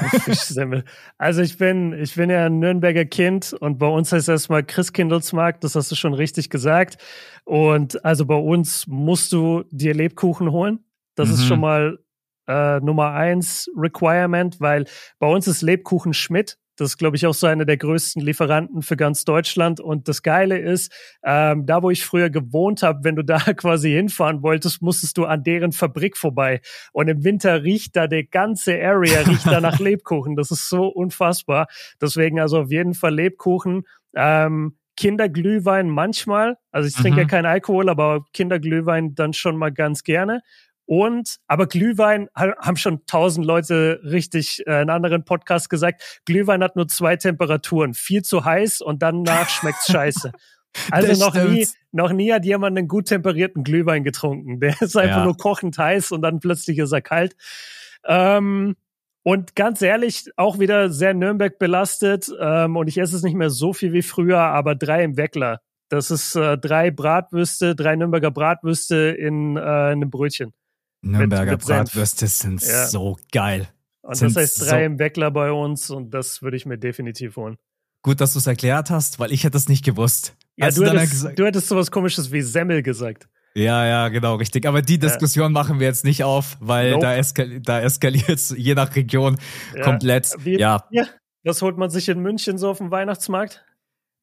Also, 0.00 0.18
Fischsemmel. 0.20 0.84
Also 1.16 1.42
ich 1.42 1.58
bin, 1.58 1.92
ich 1.92 2.14
bin 2.16 2.28
ja 2.28 2.46
ein 2.46 2.58
Nürnberger 2.58 3.04
Kind 3.04 3.52
und 3.52 3.78
bei 3.78 3.86
uns 3.86 4.10
heißt 4.10 4.28
es 4.28 4.28
erstmal 4.28 4.64
Christkindlesmarkt, 4.64 5.62
das 5.62 5.76
hast 5.76 5.90
du 5.92 5.94
schon 5.94 6.14
richtig 6.14 6.50
gesagt. 6.50 6.98
Und 7.44 8.04
also 8.04 8.26
bei 8.26 8.34
uns 8.34 8.86
musst 8.88 9.32
du 9.32 9.64
dir 9.70 9.94
Lebkuchen 9.94 10.50
holen. 10.50 10.80
Das 11.14 11.28
mhm. 11.28 11.34
ist 11.34 11.46
schon 11.46 11.60
mal 11.60 11.98
äh, 12.48 12.80
Nummer 12.80 13.12
eins 13.12 13.68
Requirement, 13.76 14.60
weil 14.60 14.86
bei 15.18 15.28
uns 15.28 15.46
ist 15.46 15.62
Lebkuchen 15.62 16.12
Schmidt. 16.12 16.58
Das 16.78 16.90
ist, 16.90 16.98
glaube 16.98 17.16
ich, 17.16 17.26
auch 17.26 17.34
so 17.34 17.46
einer 17.48 17.64
der 17.64 17.76
größten 17.76 18.22
Lieferanten 18.22 18.82
für 18.82 18.96
ganz 18.96 19.24
Deutschland. 19.24 19.80
Und 19.80 20.06
das 20.06 20.22
Geile 20.22 20.58
ist, 20.58 20.92
ähm, 21.24 21.66
da 21.66 21.82
wo 21.82 21.90
ich 21.90 22.04
früher 22.04 22.30
gewohnt 22.30 22.82
habe, 22.82 23.00
wenn 23.02 23.16
du 23.16 23.22
da 23.24 23.38
quasi 23.38 23.90
hinfahren 23.90 24.42
wolltest, 24.42 24.80
musstest 24.80 25.18
du 25.18 25.24
an 25.24 25.42
deren 25.42 25.72
Fabrik 25.72 26.16
vorbei. 26.16 26.60
Und 26.92 27.08
im 27.08 27.24
Winter 27.24 27.64
riecht 27.64 27.96
da 27.96 28.06
der 28.06 28.24
ganze 28.24 28.80
Area, 28.80 29.22
riecht 29.22 29.46
da 29.46 29.60
nach 29.60 29.78
Lebkuchen. 29.80 30.36
Das 30.36 30.50
ist 30.50 30.68
so 30.68 30.86
unfassbar. 30.86 31.66
Deswegen 32.00 32.38
also 32.40 32.60
auf 32.60 32.70
jeden 32.70 32.94
Fall 32.94 33.14
Lebkuchen. 33.14 33.82
Ähm, 34.14 34.76
Kinderglühwein 34.98 35.88
manchmal. 35.88 36.56
Also 36.72 36.88
ich 36.88 36.94
trinke 36.94 37.12
mhm. 37.12 37.18
ja 37.18 37.24
keinen 37.26 37.46
Alkohol, 37.46 37.88
aber 37.88 38.24
Kinderglühwein 38.32 39.14
dann 39.14 39.32
schon 39.32 39.56
mal 39.56 39.72
ganz 39.72 40.02
gerne. 40.02 40.42
Und, 40.88 41.36
aber 41.46 41.66
Glühwein 41.66 42.30
haben 42.34 42.76
schon 42.78 43.04
tausend 43.04 43.44
Leute 43.44 44.00
richtig 44.04 44.66
äh, 44.66 44.80
in 44.80 44.88
anderen 44.88 45.22
Podcasts 45.22 45.68
gesagt, 45.68 46.22
Glühwein 46.24 46.62
hat 46.62 46.76
nur 46.76 46.88
zwei 46.88 47.16
Temperaturen, 47.16 47.92
viel 47.92 48.22
zu 48.22 48.46
heiß 48.46 48.80
und 48.80 49.02
danach 49.02 49.50
schmeckt's 49.50 49.86
scheiße. 49.92 50.32
Also 50.90 51.22
noch 51.22 51.34
nie, 51.34 51.68
noch 51.92 52.10
nie 52.10 52.32
hat 52.32 52.46
jemand 52.46 52.78
einen 52.78 52.88
gut 52.88 53.04
temperierten 53.04 53.64
Glühwein 53.64 54.02
getrunken. 54.02 54.60
Der 54.60 54.80
ist 54.80 54.96
einfach 54.96 55.18
ja. 55.18 55.24
nur 55.24 55.36
kochend 55.36 55.76
heiß 55.76 56.10
und 56.12 56.22
dann 56.22 56.40
plötzlich 56.40 56.78
ist 56.78 56.92
er 56.92 57.02
kalt. 57.02 57.36
Ähm, 58.06 58.74
und 59.24 59.54
ganz 59.54 59.82
ehrlich, 59.82 60.30
auch 60.36 60.58
wieder 60.58 60.88
sehr 60.88 61.12
Nürnberg 61.12 61.58
belastet. 61.58 62.32
Ähm, 62.40 62.76
und 62.76 62.88
ich 62.88 62.96
esse 62.96 63.14
es 63.14 63.22
nicht 63.22 63.36
mehr 63.36 63.50
so 63.50 63.74
viel 63.74 63.92
wie 63.92 64.00
früher, 64.00 64.40
aber 64.40 64.74
drei 64.74 65.04
im 65.04 65.18
Weckler. 65.18 65.60
Das 65.90 66.10
ist 66.10 66.34
äh, 66.34 66.56
drei 66.56 66.90
Bratwürste, 66.90 67.76
drei 67.76 67.94
Nürnberger 67.94 68.30
Bratwürste 68.30 68.96
in, 68.96 69.58
äh, 69.58 69.60
in 69.60 69.64
einem 69.66 70.08
Brötchen. 70.08 70.54
Nürnberger 71.02 71.52
mit, 71.52 71.60
mit 71.60 71.66
Bratwürste 71.66 72.26
sind 72.26 72.62
ja. 72.62 72.86
so 72.86 73.16
geil. 73.32 73.68
Und 74.02 74.14
sind 74.16 74.34
das 74.34 74.42
heißt 74.42 74.62
drei 74.62 74.80
so 74.80 74.86
im 74.86 74.98
Weckler 74.98 75.30
bei 75.30 75.52
uns 75.52 75.90
und 75.90 76.10
das 76.12 76.42
würde 76.42 76.56
ich 76.56 76.66
mir 76.66 76.78
definitiv 76.78 77.36
holen. 77.36 77.56
Gut, 78.02 78.20
dass 78.20 78.32
du 78.32 78.38
es 78.38 78.46
erklärt 78.46 78.90
hast, 78.90 79.18
weil 79.18 79.32
ich 79.32 79.44
hätte 79.44 79.56
es 79.56 79.68
nicht 79.68 79.84
gewusst. 79.84 80.36
Ja, 80.56 80.70
du, 80.70 80.84
du, 80.84 80.98
hättest, 80.98 81.38
du 81.38 81.44
hättest 81.44 81.68
sowas 81.68 81.90
komisches 81.90 82.32
wie 82.32 82.42
Semmel 82.42 82.82
gesagt. 82.82 83.28
Ja, 83.54 83.84
ja, 83.86 84.08
genau, 84.08 84.36
richtig. 84.36 84.66
Aber 84.66 84.82
die 84.82 84.98
Diskussion 84.98 85.46
ja. 85.46 85.48
machen 85.50 85.80
wir 85.80 85.86
jetzt 85.86 86.04
nicht 86.04 86.22
auf, 86.22 86.56
weil 86.60 86.92
nope. 86.92 87.02
da, 87.02 87.16
eskal 87.16 87.60
da 87.60 87.80
eskaliert 87.80 88.28
es 88.28 88.50
je 88.56 88.74
nach 88.74 88.94
Region 88.94 89.36
ja. 89.74 89.82
komplett. 89.82 90.32
Wie, 90.38 90.58
ja. 90.58 90.84
ja. 90.90 91.06
Was 91.44 91.62
holt 91.62 91.76
man 91.76 91.90
sich 91.90 92.08
in 92.08 92.20
München 92.20 92.58
so 92.58 92.70
auf 92.70 92.78
dem 92.78 92.90
Weihnachtsmarkt? 92.90 93.64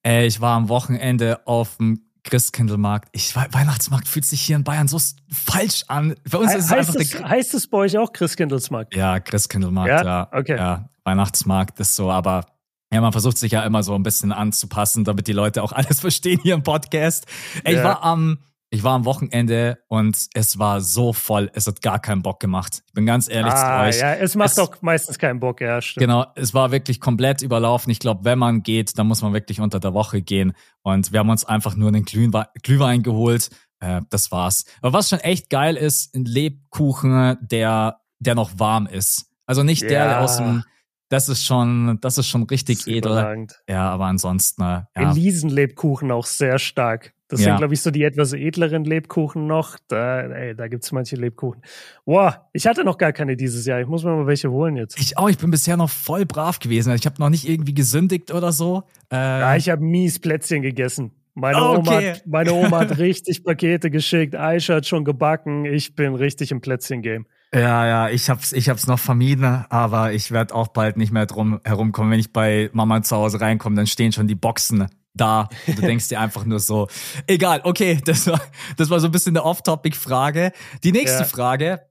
Äh, 0.06 0.26
ich 0.26 0.42
war 0.42 0.56
am 0.56 0.70
Wochenende 0.70 1.46
auf 1.48 1.78
dem 1.78 2.05
Christkindlmarkt. 2.26 3.10
Ich, 3.14 3.36
Weihnachtsmarkt 3.36 4.08
fühlt 4.08 4.26
sich 4.26 4.42
hier 4.42 4.56
in 4.56 4.64
Bayern 4.64 4.88
so 4.88 5.00
falsch 5.30 5.84
an. 5.88 6.16
Bei 6.30 6.40
uns 6.40 6.52
He 6.52 6.58
ist 6.58 6.66
es 6.66 6.72
heißt 6.72 6.90
einfach 6.90 7.02
es, 7.02 7.24
heißt 7.24 7.54
es 7.54 7.68
bei 7.68 7.78
euch 7.78 7.98
auch 7.98 8.12
Christkindlesmarkt? 8.12 8.96
Ja, 8.96 9.20
Christkindlmarkt, 9.20 9.90
ja. 9.90 10.04
ja. 10.04 10.30
Okay. 10.32 10.58
Ja, 10.58 10.90
Weihnachtsmarkt 11.04 11.80
ist 11.80 11.96
so, 11.96 12.12
aber 12.12 12.48
ja, 12.92 13.02
man 13.02 13.12
versucht 13.12 13.38
sich 13.38 13.52
ja 13.52 13.64
immer 13.64 13.84
so 13.84 13.96
ein 13.96 14.04
bisschen 14.04 14.32
anzupassen, 14.32 15.04
damit 15.04 15.28
die 15.28 15.34
Leute 15.34 15.64
auch 15.64 15.72
alles 15.74 16.02
verstehen 16.02 16.40
hier 16.42 16.56
im 16.56 16.64
Podcast. 16.64 17.26
Ja. 17.64 17.72
Ich 17.72 17.84
war 17.84 18.04
am 18.04 18.40
ich 18.76 18.84
war 18.84 18.94
am 18.94 19.06
Wochenende 19.06 19.80
und 19.88 20.18
es 20.34 20.60
war 20.60 20.82
so 20.82 21.14
voll, 21.14 21.50
es 21.54 21.66
hat 21.66 21.82
gar 21.82 22.00
keinen 22.00 22.22
Bock 22.22 22.42
gemacht. 22.42 22.84
Ich 22.88 22.94
bin 22.94 23.06
ganz 23.06 23.30
ehrlich 23.30 23.54
ah, 23.54 23.84
zu 23.84 23.88
euch. 23.88 24.02
Ja, 24.02 24.16
es 24.16 24.36
macht 24.36 24.50
es, 24.50 24.56
doch 24.56 24.82
meistens 24.82 25.18
keinen 25.18 25.40
Bock, 25.40 25.62
ja, 25.62 25.82
stimmt. 25.82 26.02
Genau, 26.02 26.26
es 26.36 26.54
war 26.54 26.72
wirklich 26.72 27.00
komplett 27.00 27.42
überlaufen. 27.42 27.90
Ich 27.90 28.00
glaube, 28.00 28.26
wenn 28.26 28.38
man 28.38 28.64
geht, 28.64 29.00
dann 29.00 29.08
muss 29.08 29.22
man 29.22 29.32
wirklich 29.32 29.62
unter 29.62 29.80
der 29.80 29.94
Woche 29.94 30.22
gehen. 30.22 30.52
Und 30.82 31.14
wir 31.14 31.20
haben 31.20 31.30
uns 31.30 31.46
einfach 31.46 31.76
nur 31.76 31.88
einen 31.88 32.04
Glühwein, 32.04 32.48
Glühwein 32.64 33.02
geholt. 33.02 33.50
Äh, 33.80 34.02
das 34.10 34.30
war's. 34.32 34.66
Aber 34.82 34.92
was 34.92 35.10
schon 35.10 35.20
echt 35.20 35.50
geil 35.50 35.78
ist, 35.78 36.14
ein 36.14 36.26
Lebkuchen, 36.26 37.38
der, 37.40 38.02
der 38.20 38.36
noch 38.36 38.60
warm 38.60 38.88
ist. 38.88 39.32
Also 39.46 39.64
nicht 39.64 39.84
ja. 39.84 39.88
der 39.88 40.22
aus 40.22 40.38
dem 40.38 40.64
das 41.10 41.30
ist 41.30 41.46
schon, 41.46 42.00
das 42.02 42.18
ist 42.18 42.28
schon 42.28 42.44
richtig 42.44 42.80
Das 42.80 42.88
edel. 42.88 43.48
Ja, 43.70 43.90
aber 43.92 44.06
ansonsten, 44.06 44.64
äh, 44.64 44.66
ja. 44.66 45.12
Elisenlebkuchen 45.12 46.12
auch 46.12 46.26
sehr 46.26 46.58
stark. 46.58 47.14
Das 47.28 47.40
Ja. 47.40 47.46
sind, 47.46 47.58
glaube 47.58 47.74
ich, 47.74 47.82
so 47.82 47.90
die 47.92 48.04
etwas 48.04 48.34
edleren 48.34 48.84
Lebkuchen 48.86 49.48
noch. 49.48 49.78
Da, 49.88 50.22
ey, 50.22 50.56
da 50.56 50.68
gibt's 50.68 50.92
manche 50.92 51.16
Lebkuchen. 51.16 51.62
Boah, 52.06 52.48
ich 52.54 52.68
hatte 52.68 52.84
noch 52.84 52.98
gar 53.00 53.14
keine 53.14 53.36
dieses 53.36 53.66
Jahr. 53.66 53.82
Ich 53.82 53.88
muss 53.88 54.04
mir 54.04 54.12
mal 54.16 54.28
welche 54.28 54.52
holen 54.52 54.76
jetzt. 54.78 55.00
Ich 55.00 55.18
auch, 55.18 55.30
ich 55.30 55.38
bin 55.38 55.50
bisher 55.50 55.76
noch 55.78 55.90
voll 55.90 56.26
brav 56.26 56.60
gewesen. 56.60 56.94
Ich 56.94 57.06
habe 57.06 57.16
noch 57.20 57.30
nicht 57.30 57.50
irgendwie 57.50 57.74
gesündigt 57.74 58.32
oder 58.32 58.52
so. 58.52 58.84
Äh, 59.12 59.16
Ja, 59.16 59.56
ich 59.56 59.70
habe 59.70 59.84
mies 59.84 60.20
Plätzchen 60.20 60.62
gegessen. 60.62 61.12
Meine, 61.34 61.58
Ah, 61.58 61.72
Oma, 61.72 61.98
okay. 61.98 62.12
hat, 62.12 62.28
meine 62.28 62.54
Oma 62.54 62.80
hat 62.82 62.98
richtig 63.00 63.44
Pakete 63.44 63.90
geschickt. 63.90 64.36
Aisha 64.36 64.76
hat 64.76 64.86
schon 64.86 65.04
gebacken. 65.04 65.66
Ich 65.66 65.96
bin 65.96 66.16
richtig 66.16 66.52
im 66.52 66.62
Plätzchen-Game. 66.62 67.26
Ja, 67.54 67.88
ja, 67.88 68.10
ich 68.10 68.30
hab's, 68.30 68.52
ich 68.54 68.70
hab's 68.70 68.86
noch 68.88 69.00
vermieden, 69.00 69.66
aber 69.70 70.14
ich 70.14 70.32
werde 70.32 70.54
auch 70.54 70.68
bald 70.70 70.98
nicht 70.98 71.12
mehr 71.12 71.26
drum 71.26 71.60
herumkommen. 71.64 72.12
Wenn 72.12 72.20
ich 72.20 72.32
bei 72.34 72.70
Mama 72.74 73.02
zu 73.02 73.16
Hause 73.16 73.42
reinkomme, 73.42 73.76
dann 73.76 73.88
stehen 73.88 74.12
schon 74.12 74.28
die 74.28 74.36
Boxen 74.36 74.88
da. 75.16 75.50
Und 75.68 75.78
du 75.78 75.82
denkst 75.82 76.08
dir 76.10 76.20
einfach 76.20 76.46
nur 76.46 76.60
so, 76.60 76.88
egal, 77.28 77.62
okay, 77.64 78.00
das 78.06 78.28
war, 78.28 78.42
das 78.78 78.90
war 78.90 79.00
so 79.00 79.08
ein 79.08 79.12
bisschen 79.12 79.36
eine 79.36 79.44
Off-Topic-Frage. 79.46 80.52
Die 80.84 80.92
nächste 80.92 81.20
Ja. 81.20 81.26
Frage 81.26 81.82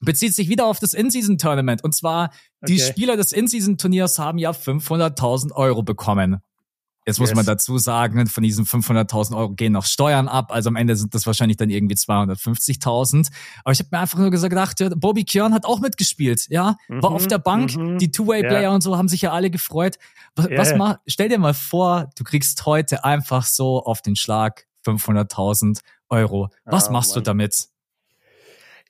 bezieht 0.00 0.34
sich 0.34 0.48
wieder 0.48 0.66
auf 0.66 0.78
das 0.80 0.92
In-Season-Tournament. 0.94 1.82
Und 1.82 1.94
zwar, 1.94 2.30
die 2.66 2.74
Okay. 2.74 2.90
Spieler 2.90 3.16
des 3.16 3.32
In-Season-Turniers 3.32 4.18
haben 4.18 4.38
ja 4.38 4.50
500.000 4.50 5.52
Euro 5.52 5.82
bekommen. 5.82 6.38
Jetzt 7.06 7.20
muss 7.20 7.28
Yes. 7.30 7.36
man 7.36 7.44
dazu 7.44 7.76
sagen, 7.78 8.26
von 8.28 8.42
diesen 8.42 8.64
500.000 8.64 9.36
Euro 9.36 9.50
gehen 9.50 9.72
noch 9.74 9.84
Steuern 9.84 10.26
ab. 10.26 10.50
Also 10.52 10.68
am 10.68 10.76
Ende 10.76 10.96
sind 10.96 11.14
das 11.14 11.26
wahrscheinlich 11.26 11.58
dann 11.58 11.68
irgendwie 11.68 11.96
250.000. 11.96 13.30
Aber 13.62 13.72
ich 13.72 13.78
habe 13.80 13.88
mir 13.92 13.98
einfach 14.00 14.18
nur 14.18 14.30
gesagt, 14.30 14.50
gedacht, 14.50 14.80
ja, 14.80 14.88
Bobby 14.94 15.24
Kjörn 15.24 15.52
hat 15.52 15.66
auch 15.66 15.80
mitgespielt, 15.80 16.46
ja, 16.48 16.76
war 16.88 17.10
Mhm, 17.10 17.16
auf 17.16 17.26
der 17.26 17.38
Bank, 17.38 17.76
mhm. 17.76 17.98
die 17.98 18.10
Two-Way-Player 18.10 18.62
Ja. 18.62 18.74
und 18.74 18.80
so 18.82 18.96
haben 18.96 19.08
sich 19.08 19.22
ja 19.22 19.32
alle 19.32 19.50
gefreut. 19.50 19.96
Was, 20.34 20.48
Ja, 20.48 20.56
was 20.58 20.74
mach, 20.76 20.96
stell 21.06 21.28
dir 21.28 21.38
mal 21.38 21.54
vor, 21.54 22.10
du 22.16 22.24
kriegst 22.24 22.64
heute 22.66 23.04
einfach 23.04 23.44
so 23.44 23.82
auf 23.84 24.00
den 24.02 24.16
Schlag 24.16 24.66
500.000 24.86 25.80
Euro. 26.08 26.48
Was 26.64 26.88
Oh, 26.88 26.92
machst 26.92 27.10
du 27.14 27.18
Mann. 27.20 27.24
damit? 27.24 27.66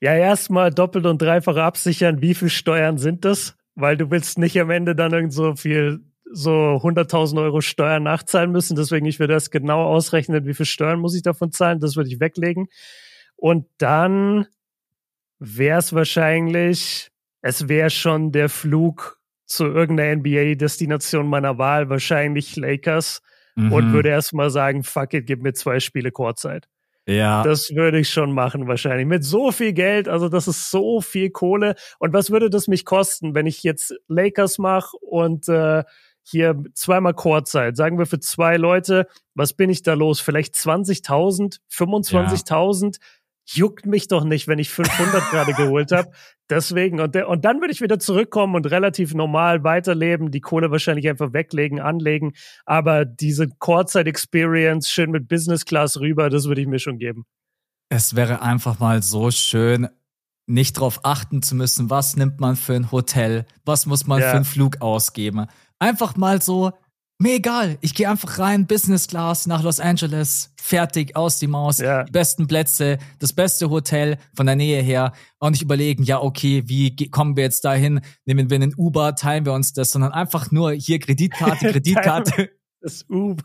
Ja, 0.00 0.14
erstmal 0.14 0.71
doppelt 0.71 1.06
und 1.06 1.21
dreifach 1.23 1.56
absichern, 1.56 2.21
wie 2.21 2.35
viel 2.35 2.50
Steuern 2.50 2.99
sind 2.99 3.25
das? 3.25 3.54
Weil 3.75 3.97
du 3.97 4.11
willst 4.11 4.38
nicht 4.38 4.61
am 4.61 4.71
Ende 4.71 4.94
dann 4.94 5.12
irgend 5.12 5.33
so 5.33 5.56
viel, 5.56 6.04
so 6.34 6.50
100.000 6.82 7.40
Euro 7.42 7.60
Steuern 7.60 8.02
nachzahlen 8.02 8.50
müssen. 8.50 8.76
Deswegen, 8.76 9.06
ich 9.06 9.18
würde 9.20 9.34
das 9.34 9.50
genau 9.50 9.84
ausrechnen, 9.84 10.46
wie 10.46 10.54
viel 10.54 10.66
Steuern 10.66 10.98
muss 11.00 11.14
ich 11.14 11.22
davon 11.22 11.52
zahlen. 11.52 11.80
Das 11.80 11.96
würde 11.96 12.10
ich 12.10 12.20
weglegen. 12.20 12.66
Und 13.36 13.66
dann 13.78 14.46
wäre 15.38 15.78
es 15.78 15.92
wahrscheinlich, 15.92 17.10
es 17.42 17.68
wäre 17.68 17.90
schon 17.90 18.32
der 18.32 18.48
Flug 18.48 19.18
zu 19.46 19.66
irgendeiner 19.66 20.16
NBA-Destination 20.16 21.26
meiner 21.28 21.58
Wahl, 21.58 21.88
wahrscheinlich 21.90 22.56
Lakers. 22.56 23.20
Und 23.56 23.90
Mhm. 23.90 23.92
würde 23.92 24.08
erstmal 24.08 24.50
sagen, 24.50 24.82
fuck 24.82 25.14
it, 25.14 25.26
gib 25.26 25.40
mir 25.42 25.52
zwei 25.52 25.78
Spiele 25.78 26.10
Chorzeit. 26.10 26.66
ja, 27.06 27.42
Das 27.44 27.70
würde 27.74 28.00
ich 28.00 28.08
schon 28.08 28.32
machen 28.32 28.66
wahrscheinlich. 28.66 29.06
Mit 29.06 29.22
so 29.22 29.52
viel 29.52 29.72
Geld, 29.74 30.08
also 30.08 30.28
das 30.30 30.48
ist 30.48 30.70
so 30.70 31.00
viel 31.02 31.30
Kohle. 31.30 31.74
Und 32.00 32.12
was 32.14 32.30
würde 32.30 32.48
das 32.50 32.66
mich 32.66 32.84
kosten, 32.86 33.34
wenn 33.36 33.46
ich 33.46 33.62
jetzt 33.62 33.94
Lakers 34.08 34.58
mache 34.58 34.96
und 35.02 35.48
äh, 35.48 35.84
hier 36.25 36.62
zweimal 36.75 37.14
Chorzeit? 37.14 37.76
Sagen 37.76 37.99
wir 37.99 38.07
für 38.07 38.19
zwei 38.19 38.57
Leute, 38.57 39.07
was 39.35 39.52
bin 39.52 39.71
ich 39.71 39.83
da 39.83 39.95
los? 39.95 40.21
Vielleicht 40.21 40.54
20.000, 40.54 41.59
25.000? 41.71 42.99
Juckt 43.47 43.85
mich 43.85 44.09
doch 44.09 44.25
nicht, 44.25 44.49
wenn 44.49 44.59
ich 44.59 44.71
500 44.71 45.23
gerade 45.31 45.52
geholt 45.52 45.93
habe. 45.93 46.11
Deswegen, 46.49 47.00
und, 47.00 47.14
der, 47.14 47.28
und 47.28 47.45
dann 47.45 47.61
würde 47.61 47.73
ich 47.73 47.83
wieder 47.83 47.99
zurückkommen 47.99 48.54
und 48.54 48.71
relativ 48.71 49.12
normal 49.14 49.64
weiterleben, 49.64 50.31
die 50.31 50.40
Kohle 50.40 50.71
wahrscheinlich 50.71 51.09
einfach 51.09 51.35
weglegen, 51.35 51.78
anlegen. 51.78 52.33
Aber 52.64 53.04
diese 53.04 53.49
Chorzeit-Experience 53.49 54.88
schön 54.88 55.11
mit 55.11 55.28
Business 55.28 55.64
Class 55.66 56.00
rüber, 56.00 56.31
das 56.31 56.47
würde 56.47 56.61
ich 56.62 56.66
mir 56.66 56.78
schon 56.78 56.99
geben. 56.99 57.25
es 57.90 58.16
wäre 58.16 58.40
einfach 58.43 58.78
mal 58.81 59.02
so 59.02 59.31
schön, 59.31 59.88
nicht 60.47 60.75
drauf 60.75 61.00
achten 61.04 61.43
zu 61.43 61.54
müssen, 61.54 61.90
was 61.90 62.16
nimmt 62.16 62.40
man 62.40 62.57
für 62.57 62.75
ein 62.75 62.90
Hotel, 62.90 63.47
was 63.64 63.87
muss 63.87 64.07
man 64.07 64.21
Ja. 64.21 64.31
für 64.31 64.37
einen 64.37 64.45
Flug 64.45 64.81
ausgeben. 64.81 65.47
Einfach 65.84 66.16
mal 66.16 66.40
so, 66.40 66.72
mir 67.18 67.34
egal, 67.34 67.76
ich 67.82 67.94
gehe 67.94 68.08
einfach 68.08 68.38
rein, 68.38 68.66
Business 68.66 69.06
Class 69.06 69.46
nach 69.46 69.62
Los 69.62 69.80
Angeles, 69.80 70.54
fertig, 70.58 71.14
aus 71.14 71.38
die 71.38 71.46
Maus, 71.46 71.76
Ja. 71.76 72.04
die 72.04 72.10
besten 72.10 72.46
Plätze, 72.46 72.96
das 73.18 73.34
beste 73.34 73.68
Hotel 73.68 74.16
von 74.34 74.46
der 74.46 74.56
Nähe 74.56 74.80
her 74.80 75.12
und 75.40 75.50
nicht 75.50 75.60
überlegen, 75.60 76.02
ja 76.02 76.22
okay, 76.22 76.62
wie 76.68 76.96
kommen 77.10 77.36
wir 77.36 77.44
jetzt 77.44 77.66
dahin, 77.66 78.00
nehmen 78.24 78.48
wir 78.48 78.54
einen 78.54 78.72
Uber, 78.74 79.14
teilen 79.14 79.44
wir 79.44 79.52
uns 79.52 79.74
das, 79.74 79.90
sondern 79.90 80.12
einfach 80.12 80.50
nur 80.50 80.72
hier 80.72 80.98
Kreditkarte, 81.00 81.68
Kreditkarte. 81.72 82.48
Das 82.80 83.04
Uber. 83.10 83.44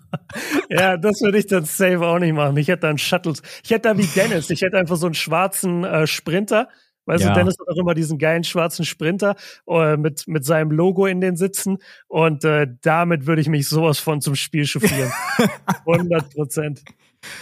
Ja, 0.69 0.95
das 0.95 1.19
würde 1.19 1.39
ich 1.39 1.47
dann 1.47 1.65
safe 1.65 1.99
auch 2.05 2.19
nicht 2.19 2.33
machen. 2.33 2.55
Ich 2.55 2.69
hätte 2.69 2.87
dann 2.87 2.97
Shuttles. 2.97 3.41
Ich 3.65 3.71
hätte 3.71 3.89
da 3.89 3.97
wie 3.97 4.07
Dennis. 4.07 4.49
Ich 4.49 4.61
hätte 4.61 4.77
einfach 4.77 4.95
so 4.95 5.07
einen 5.07 5.13
schwarzen 5.15 5.83
äh, 5.83 6.07
Sprinter. 6.07 6.69
Weißt 7.09 7.23
Ja. 7.23 7.29
du, 7.33 7.39
Dennis 7.39 7.57
hat 7.59 7.67
auch 7.67 7.75
immer 7.75 7.95
diesen 7.95 8.19
geilen 8.19 8.43
schwarzen 8.43 8.85
Sprinter 8.85 9.35
äh, 9.67 9.97
mit, 9.97 10.27
mit 10.27 10.45
seinem 10.45 10.69
Logo 10.69 11.07
in 11.07 11.21
den 11.21 11.35
Sitzen. 11.37 11.79
Und 12.07 12.43
äh, 12.45 12.67
damit 12.81 13.25
würde 13.25 13.41
ich 13.41 13.49
mich 13.49 13.67
sowas 13.67 13.97
von 13.97 14.21
zum 14.21 14.35
Spiel 14.35 14.65
chauffieren. 14.67 15.11
100 15.87 16.29
Prozent. 16.33 16.83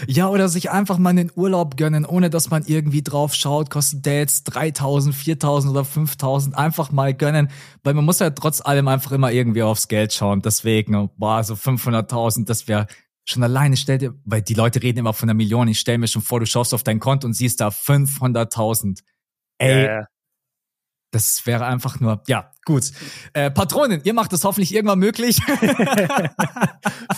Ja, 0.07 0.29
oder 0.29 0.47
sich 0.49 0.71
einfach 0.71 0.97
mal 0.97 1.09
einen 1.09 1.31
Urlaub 1.35 1.75
gönnen, 1.77 2.05
ohne 2.05 2.29
dass 2.29 2.49
man 2.49 2.63
irgendwie 2.65 3.03
drauf 3.03 3.33
schaut, 3.35 3.69
kostet 3.69 4.05
der 4.05 4.19
jetzt 4.19 4.45
3000, 4.45 5.13
4000 5.13 5.71
oder 5.71 5.85
5000, 5.85 6.57
einfach 6.57 6.91
mal 6.91 7.13
gönnen, 7.13 7.49
weil 7.83 7.93
man 7.93 8.05
muss 8.05 8.17
ja 8.19 8.29
trotz 8.31 8.61
allem 8.61 8.87
einfach 8.87 9.11
immer 9.11 9.31
irgendwie 9.31 9.61
aufs 9.61 9.87
Geld 9.87 10.13
schauen, 10.13 10.41
deswegen, 10.41 11.09
boah, 11.17 11.43
so 11.43 11.53
500.000, 11.53 12.45
das 12.45 12.67
wäre 12.67 12.87
schon 13.23 13.43
alleine, 13.43 13.77
stell 13.77 13.99
dir, 13.99 14.15
weil 14.25 14.41
die 14.41 14.55
Leute 14.55 14.81
reden 14.81 14.97
immer 14.99 15.13
von 15.13 15.29
einer 15.29 15.35
Million, 15.37 15.67
ich 15.67 15.79
stell 15.79 15.99
mir 15.99 16.07
schon 16.07 16.23
vor, 16.23 16.39
du 16.39 16.47
schaust 16.47 16.73
auf 16.73 16.81
dein 16.81 16.99
Konto 16.99 17.27
und 17.27 17.33
siehst 17.33 17.61
da 17.61 17.67
500.000. 17.67 19.01
Ey, 19.59 19.85
Ja, 19.85 19.91
ja. 19.99 20.05
das 21.11 21.45
wäre 21.45 21.65
einfach 21.65 21.99
nur, 21.99 22.21
ja, 22.27 22.51
gut. 22.65 22.91
Äh, 23.33 23.49
Patronen, 23.51 24.01
ihr 24.03 24.13
macht 24.13 24.33
das 24.33 24.43
hoffentlich 24.43 24.73
irgendwann 24.73 24.99
möglich. 24.99 25.37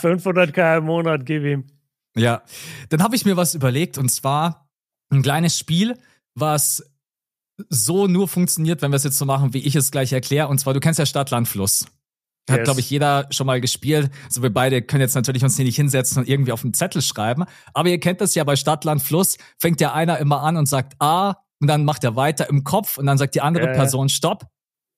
500k 0.02 0.78
im 0.78 0.86
Monat, 0.86 1.26
gib 1.26 1.44
ihm. 1.44 1.66
Ja, 2.16 2.42
dann 2.90 3.04
habe 3.04 3.16
ich 3.16 3.26
mir 3.26 3.38
was 3.38 3.54
überlegt 3.56 3.98
und 3.98 4.10
zwar 4.10 4.68
ein 5.12 5.22
kleines 5.22 5.58
Spiel, 5.58 5.98
was 6.36 6.84
so 7.70 8.08
nur 8.08 8.28
funktioniert, 8.28 8.82
wenn 8.82 8.92
wir 8.92 8.96
es 8.98 9.04
jetzt 9.04 9.18
so 9.18 9.26
machen, 9.26 9.54
wie 9.54 9.60
ich 9.60 9.76
es 9.76 9.92
gleich 9.92 10.14
erkläre. 10.14 10.48
Und 10.48 10.60
zwar, 10.60 10.74
du 10.74 10.80
kennst 10.80 10.98
ja 11.00 11.06
Stadt, 11.06 11.30
Land, 11.30 11.48
Fluss. 11.48 11.86
Hat, 12.50 12.58
Yes. 12.60 12.64
glaube 12.64 12.80
ich, 12.80 12.90
jeder 12.90 13.28
schon 13.32 13.46
mal 13.46 13.62
gespielt. 13.62 14.10
Also 14.26 14.42
wir 14.42 14.52
beide 14.52 14.82
können 14.82 15.02
jetzt 15.02 15.14
natürlich 15.14 15.44
uns 15.44 15.56
hier 15.56 15.66
nicht 15.66 15.76
hinsetzen 15.76 16.20
und 16.20 16.28
irgendwie 16.28 16.52
auf 16.52 16.64
einen 16.64 16.74
Zettel 16.74 17.02
schreiben. 17.02 17.44
Aber 17.74 17.90
ihr 17.90 18.00
kennt 18.00 18.22
das 18.22 18.34
ja 18.34 18.44
bei 18.44 18.56
Stadt, 18.56 18.86
Land, 18.86 19.04
Fluss. 19.04 19.38
Fängt 19.60 19.82
ja 19.82 19.94
einer 19.94 20.18
immer 20.18 20.42
an 20.42 20.58
und 20.58 20.66
sagt 20.68 20.96
A 21.00 21.36
und 21.62 21.68
dann 21.68 21.86
macht 21.86 22.04
er 22.04 22.16
weiter 22.16 22.50
im 22.50 22.64
Kopf 22.64 22.98
und 22.98 23.06
dann 23.06 23.18
sagt 23.18 23.36
die 23.36 23.42
andere 23.42 23.68
Ja. 23.68 23.74
Person 23.74 24.10
Stopp. 24.10 24.46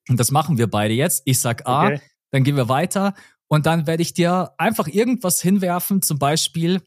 Und 0.09 0.19
das 0.19 0.31
machen 0.31 0.57
wir 0.57 0.67
beide 0.69 0.93
jetzt. 0.93 1.21
Ich 1.25 1.39
sag 1.39 1.67
A, 1.67 1.85
Okay. 1.87 2.01
dann 2.31 2.43
gehen 2.43 2.55
wir 2.55 2.69
weiter 2.69 3.13
und 3.47 3.65
dann 3.65 3.87
werde 3.87 4.01
ich 4.03 4.13
dir 4.13 4.51
einfach 4.57 4.87
irgendwas 4.87 5.41
hinwerfen, 5.41 6.01
zum 6.01 6.17
Beispiel, 6.19 6.81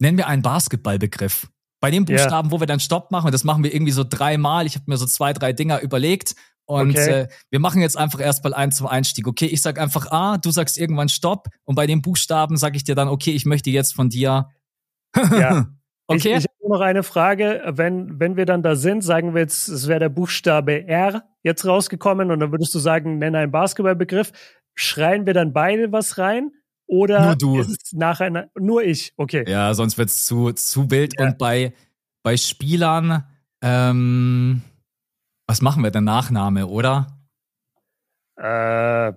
nennen 0.00 0.16
wir 0.18 0.26
einen 0.26 0.42
Basketballbegriff. 0.42 1.48
Bei 1.80 1.90
dem. 1.92 2.04
Buchstaben, 2.04 2.50
wo 2.50 2.58
wir 2.58 2.66
dann 2.66 2.80
Stopp 2.80 3.10
machen, 3.12 3.26
und 3.26 3.32
das 3.32 3.44
machen 3.44 3.62
wir 3.62 3.72
irgendwie 3.72 3.92
so 3.92 4.02
dreimal. 4.04 4.66
Ich 4.66 4.74
habe 4.74 4.84
mir 4.88 4.96
so 4.96 5.06
zwei, 5.06 5.32
drei 5.32 5.52
Dinger 5.52 5.80
überlegt 5.80 6.34
und 6.64 6.90
Okay. 6.90 7.10
äh, 7.22 7.28
wir 7.50 7.60
machen 7.60 7.80
jetzt 7.80 7.96
einfach 7.96 8.20
erstmal 8.20 8.52
einen 8.52 8.72
zum 8.72 8.88
Einstieg. 8.88 9.28
Okay, 9.28 9.46
ich 9.46 9.62
sag 9.62 9.78
einfach 9.78 10.10
A, 10.10 10.38
du 10.38 10.50
sagst 10.50 10.76
irgendwann 10.76 11.08
Stopp 11.08 11.46
und 11.64 11.76
bei 11.76 11.86
den 11.86 12.02
Buchstaben 12.02 12.56
sage 12.56 12.76
ich 12.76 12.82
dir 12.84 12.94
dann, 12.96 13.08
okay, 13.08 13.30
ich 13.30 13.44
möchte 13.46 13.70
jetzt 13.70 13.94
von 13.94 14.08
dir. 14.10 14.48
Ja. 15.14 15.68
okay. 16.08 16.30
Ich, 16.30 16.38
ich 16.38 16.44
habe 16.44 16.54
nur 16.60 16.78
noch 16.78 16.84
eine 16.84 17.02
Frage. 17.02 17.62
Wenn, 17.66 18.18
wenn 18.18 18.36
wir 18.36 18.46
dann 18.46 18.62
da 18.62 18.74
sind, 18.76 19.02
sagen 19.02 19.34
wir 19.34 19.42
jetzt, 19.42 19.68
es 19.68 19.88
wäre 19.88 20.00
der 20.00 20.08
Buchstabe 20.08 20.86
R 20.86 21.24
jetzt 21.42 21.64
rausgekommen 21.64 22.30
und 22.30 22.40
dann 22.40 22.50
würdest 22.50 22.74
du 22.74 22.78
sagen, 22.78 23.18
nenne 23.18 23.38
einen 23.38 23.52
Basketballbegriff. 23.52 24.32
Schreien 24.74 25.26
wir 25.26 25.34
dann 25.34 25.52
beide 25.52 25.92
was 25.92 26.18
rein? 26.18 26.50
Oder 26.86 27.26
Nur 27.26 27.36
du. 27.36 27.60
ist 27.60 27.82
es 27.84 27.92
nacheinander? 27.92 28.50
Nur 28.58 28.82
ich, 28.82 29.12
okay. 29.16 29.44
ja, 29.46 29.74
sonst 29.74 29.98
wird's 29.98 30.24
zu, 30.24 30.52
zu 30.52 30.90
wild. 30.90 31.14
Ja. 31.18 31.26
Und 31.26 31.38
bei, 31.38 31.74
bei 32.22 32.36
Spielern, 32.36 33.24
ähm, 33.62 34.62
was 35.46 35.60
machen 35.60 35.82
wir 35.82 35.90
denn? 35.90 36.04
Nachname, 36.04 36.66
oder? 36.66 37.18
Äh, 38.36 39.12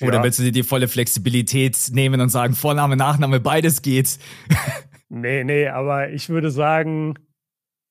Oder 0.00 0.16
ja. 0.16 0.22
willst 0.22 0.38
du 0.38 0.42
dir 0.42 0.52
die 0.52 0.62
volle 0.62 0.88
Flexibilität 0.88 1.76
nehmen 1.92 2.20
und 2.20 2.30
sagen, 2.30 2.54
Vorname, 2.54 2.96
Nachname, 2.96 3.38
beides 3.38 3.82
geht? 3.82 4.18
Nee, 5.14 5.44
nee, 5.44 5.68
aber 5.68 6.08
ich 6.08 6.30
würde 6.30 6.50
sagen, 6.50 7.18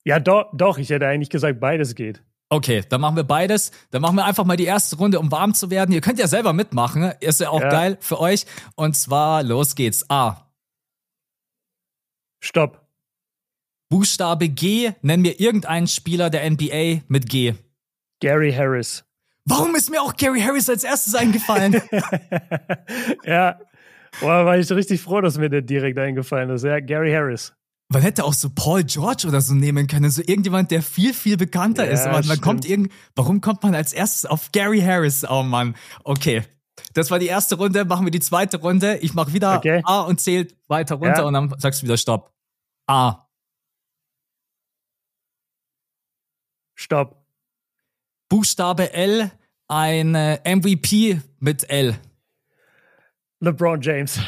ja, 0.03 0.19
doch, 0.19 0.49
doch, 0.53 0.79
ich 0.79 0.89
hätte 0.89 1.05
eigentlich 1.07 1.29
gesagt, 1.29 1.59
beides 1.59 1.93
geht. 1.93 2.23
Okay, 2.49 2.83
dann 2.89 2.99
machen 2.99 3.15
wir 3.15 3.23
beides. 3.23 3.71
Dann 3.91 4.01
machen 4.01 4.15
wir 4.15 4.25
einfach 4.25 4.43
mal 4.43 4.57
die 4.57 4.65
erste 4.65 4.97
Runde, 4.97 5.19
um 5.19 5.31
warm 5.31 5.53
zu 5.53 5.69
werden. 5.69 5.93
Ihr 5.93 6.01
könnt 6.01 6.17
ja 6.17 6.27
selber 6.27 6.51
mitmachen. 6.51 7.13
Ist 7.19 7.39
ja 7.39 7.49
auch 7.49 7.61
Ja. 7.61 7.69
geil 7.69 7.97
für 8.01 8.19
euch. 8.19 8.45
Und 8.75 8.97
zwar, 8.97 9.43
los 9.43 9.75
geht's. 9.75 10.09
A. 10.09 10.51
Stopp. 12.43 12.87
Buchstabe 13.89 14.49
G. 14.49 14.91
Nenn 15.03 15.21
mir 15.21 15.39
irgendeinen 15.39 15.87
Spieler 15.87 16.29
der 16.31 16.49
NBA 16.49 17.01
mit 17.07 17.29
G. 17.29 17.53
Gary 18.19 18.51
Harris. 18.51 19.05
Warum 19.45 19.75
ist 19.75 19.89
mir 19.91 20.01
auch 20.01 20.15
Gary 20.15 20.41
Harris 20.41 20.69
als 20.69 20.83
erstes 20.83 21.13
eingefallen? 21.13 21.81
ja. 23.25 23.59
Boah, 24.19 24.45
war 24.45 24.57
ich 24.57 24.69
richtig 24.71 25.01
froh, 25.01 25.21
dass 25.21 25.37
mir 25.37 25.49
der 25.49 25.61
direkt 25.61 25.97
eingefallen 25.97 26.49
ist. 26.49 26.63
Ja, 26.63 26.79
Gary 26.79 27.11
Harris. 27.11 27.53
Man 27.91 28.01
hätte 28.01 28.23
auch 28.23 28.33
so 28.33 28.49
Paul 28.49 28.83
George 28.83 29.25
oder 29.27 29.41
so 29.41 29.53
nehmen 29.53 29.87
können, 29.87 30.09
so 30.09 30.21
irgendjemand, 30.21 30.71
der 30.71 30.81
viel, 30.81 31.13
viel 31.13 31.35
bekannter 31.35 31.85
ja, 31.85 31.91
ist. 31.91 32.07
Aber 32.07 32.25
man 32.25 32.39
kommt 32.39 32.65
irgend, 32.65 32.91
warum 33.15 33.41
kommt 33.41 33.63
man 33.63 33.75
als 33.75 33.91
erstes 33.91 34.25
auf 34.25 34.51
Gary 34.53 34.79
Harris? 34.79 35.25
Oh 35.29 35.43
Mann. 35.43 35.75
Okay. 36.03 36.43
Das 36.93 37.11
war 37.11 37.19
die 37.19 37.27
erste 37.27 37.55
Runde, 37.55 37.83
machen 37.83 38.05
wir 38.05 38.11
die 38.11 38.21
zweite 38.21 38.61
Runde. 38.61 38.97
Ich 38.97 39.13
mache 39.13 39.33
wieder 39.33 39.57
okay. 39.57 39.81
A 39.83 40.01
und 40.01 40.21
zählt 40.21 40.55
weiter 40.67 40.95
runter 40.95 41.19
ja. 41.19 41.23
und 41.23 41.33
dann 41.33 41.53
sagst 41.57 41.81
du 41.81 41.85
wieder 41.85 41.97
Stopp. 41.97 42.33
A. 42.87 43.27
Stopp. 46.75 47.25
Buchstabe 48.29 48.93
L, 48.93 49.31
ein 49.67 50.11
MVP 50.11 51.21
mit 51.39 51.69
L. 51.69 51.99
LeBron 53.41 53.81
James. 53.81 54.19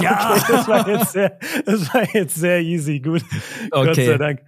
Ja. 0.00 0.36
Okay, 0.40 0.52
das, 0.52 0.68
war 0.68 0.88
jetzt 0.88 1.12
sehr, 1.12 1.38
das 1.66 1.92
war 1.92 2.14
jetzt 2.14 2.34
sehr 2.36 2.60
easy. 2.60 3.00
Gut. 3.00 3.24
Okay. 3.72 3.86
Gott 3.86 3.96
sei 3.96 4.18
Dank. 4.18 4.40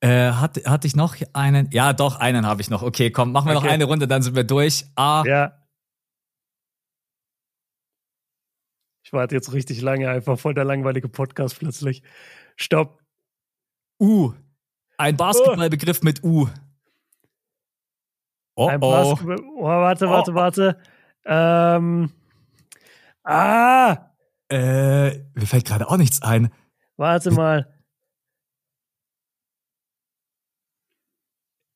Äh, 0.00 0.30
hatte, 0.30 0.62
hatte 0.64 0.86
ich 0.86 0.94
noch 0.94 1.16
einen? 1.32 1.68
Ja, 1.72 1.92
doch, 1.92 2.20
einen 2.20 2.46
habe 2.46 2.60
ich 2.60 2.70
noch. 2.70 2.82
Okay, 2.82 3.10
komm, 3.10 3.32
machen 3.32 3.48
wir 3.48 3.56
okay. 3.56 3.66
noch 3.66 3.72
eine 3.72 3.84
Runde, 3.84 4.06
dann 4.06 4.22
sind 4.22 4.36
wir 4.36 4.44
durch. 4.44 4.84
A. 4.94 5.24
Ja. 5.26 5.52
Ich 9.02 9.12
warte 9.12 9.34
jetzt 9.34 9.52
richtig 9.52 9.82
lange, 9.82 10.08
einfach 10.08 10.38
voll 10.38 10.54
der 10.54 10.64
langweilige 10.64 11.08
Podcast 11.08 11.58
plötzlich. 11.58 12.02
Stopp. 12.56 13.02
U. 14.00 14.32
Ein 14.98 15.16
Basketballbegriff 15.16 15.98
oh. 16.02 16.04
mit 16.04 16.22
U. 16.22 16.48
Oh, 18.54 18.68
Ein 18.68 18.82
oh. 18.82 19.18
oh. 19.22 19.62
Warte, 19.62 20.08
warte, 20.08 20.30
oh. 20.30 20.34
warte. 20.34 20.78
Ähm. 21.24 22.12
Ah! 23.26 24.12
Äh, 24.48 25.18
mir 25.34 25.46
fällt 25.46 25.66
gerade 25.66 25.88
auch 25.88 25.96
nichts 25.96 26.22
ein. 26.22 26.52
Warte 26.96 27.32
mal. 27.32 27.72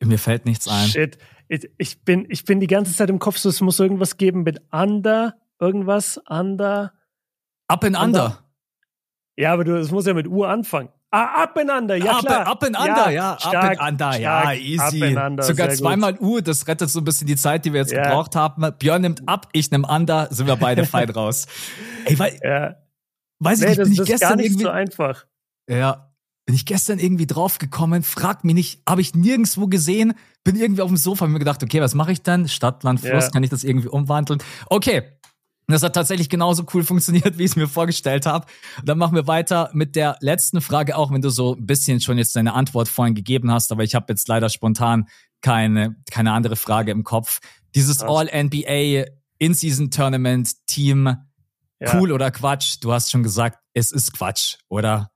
Mir 0.03 0.19
fällt 0.19 0.47
nichts 0.47 0.69
ein. 0.69 0.89
Shit. 0.89 1.19
Ich, 1.49 2.05
bin, 2.05 2.27
ich 2.31 2.45
bin 2.45 2.61
die 2.61 2.69
ganze 2.69 2.95
Zeit 2.95 3.11
im 3.11 3.19
Kopf 3.19 3.37
so, 3.37 3.49
es 3.49 3.61
muss 3.61 3.81
irgendwas 3.81 4.17
geben 4.17 4.45
mit 4.45 4.63
Under, 4.73 5.37
irgendwas, 5.59 6.19
Under. 6.29 6.95
Up 7.67 7.85
and 7.85 7.97
Under. 7.97 8.25
under. 8.25 8.51
Ja, 9.37 9.53
aber 9.53 9.65
du, 9.65 9.77
es 9.77 9.91
muss 9.91 10.07
ja 10.07 10.15
mit 10.15 10.29
U 10.29 10.45
anfangen. 10.45 10.91
Ah, 11.13 11.43
up 11.43 11.59
and 11.59 11.71
under, 11.71 11.97
ja 11.97 12.21
klar. 12.21 12.47
Up, 12.47 12.63
and 12.63 12.77
under, 12.79 13.11
ja, 13.11 13.11
ja 13.11 13.39
stark, 13.41 13.81
up 13.81 13.81
and 13.81 14.01
under, 14.01 14.13
stark, 14.13 14.21
ja, 14.21 14.53
easy. 14.53 15.17
Up 15.17 15.27
under, 15.27 15.43
Sogar 15.43 15.71
zweimal 15.71 16.15
gut. 16.15 16.21
U, 16.23 16.41
das 16.41 16.69
rettet 16.69 16.89
so 16.89 17.01
ein 17.01 17.05
bisschen 17.05 17.27
die 17.27 17.35
Zeit, 17.35 17.65
die 17.65 17.73
wir 17.73 17.81
jetzt 17.81 17.93
ja. 17.93 18.05
gebraucht 18.05 18.37
haben. 18.37 18.65
Björn 18.79 19.03
nimmt 19.03 19.29
ab, 19.29 19.49
ich 19.53 19.73
nehme 19.73 19.89
under, 19.89 20.29
sind 20.31 20.47
wir 20.47 20.55
beide 20.55 20.87
fein 20.87 21.11
raus. 21.11 21.47
Ey, 22.05 22.17
weil, 22.17 22.39
ja. 22.45 22.77
weiß 23.41 23.61
nee, 23.61 23.71
ich, 23.71 23.77
das, 23.77 23.89
bin 23.89 24.01
ich 24.01 24.07
gestern 24.07 24.29
gar 24.29 24.37
nicht 24.37 24.47
irgendwie, 24.47 24.65
so 24.65 24.71
einfach. 24.71 25.27
Ja, 25.69 26.11
bin 26.47 26.55
ich 26.55 26.65
gestern 26.65 27.01
irgendwie 27.01 27.27
draufgekommen, 27.27 28.05
frag 28.05 28.45
mich 28.45 28.55
nicht, 28.55 28.83
habe 28.89 29.01
ich 29.01 29.15
nirgendwo 29.15 29.67
gesehen, 29.67 30.15
bin 30.45 30.55
irgendwie 30.55 30.83
auf 30.83 30.89
dem 30.89 30.97
Sofa, 30.97 31.25
hab 31.25 31.31
mir 31.31 31.41
gedacht, 31.41 31.63
okay, 31.65 31.81
was 31.81 31.95
mache 31.95 32.13
ich 32.13 32.23
dann? 32.23 32.49
Stadt, 32.49 32.85
Land, 32.85 33.01
Fluss, 33.01 33.25
ja. 33.25 33.31
kann 33.31 33.43
ich 33.43 33.51
das 33.51 33.65
irgendwie 33.65 33.89
umwandeln? 33.89 34.41
Okay, 34.67 35.03
und 35.71 35.75
das 35.75 35.85
hat 35.85 35.95
tatsächlich 35.95 36.29
genauso 36.29 36.65
cool 36.75 36.83
funktioniert, 36.83 37.39
wie 37.39 37.45
ich 37.45 37.53
es 37.53 37.57
mir 37.57 37.69
vorgestellt 37.69 38.27
habe. 38.27 38.45
Dann 38.85 38.99
machen 38.99 39.15
wir 39.15 39.29
weiter 39.29 39.71
mit 39.73 39.95
der 39.95 40.17
letzten 40.19 40.61
Frage, 40.61 40.97
auch 40.97 41.13
wenn 41.13 41.23
du 41.23 41.31
so 41.31 41.55
ein 41.55 41.65
bisschen 41.65 42.01
schon 42.01 42.19
jetzt 42.19 42.35
deine 42.35 42.55
Antwort 42.55 42.89
vorhin 42.89 43.15
gegeben 43.15 43.53
hast, 43.53 43.71
aber 43.71 43.85
ich 43.85 43.95
habe 43.95 44.07
jetzt 44.09 44.27
leider 44.27 44.49
spontan 44.49 45.07
keine, 45.43 45.95
keine 46.11 46.33
andere 46.33 46.57
Frage 46.57 46.91
im 46.91 47.05
Kopf. 47.05 47.39
Dieses 47.77 48.03
All-NBA 48.03 49.13
In-Season-Tournament-Team, 49.39 51.07
ja. 51.79 51.95
cool 51.95 52.11
oder 52.11 52.33
Quatsch? 52.33 52.79
Du 52.81 52.93
hast 52.93 53.13
schon 53.13 53.23
gesagt, 53.23 53.61
es 53.73 53.93
ist 53.93 54.13
Quatsch, 54.13 54.57
oder? 54.69 55.13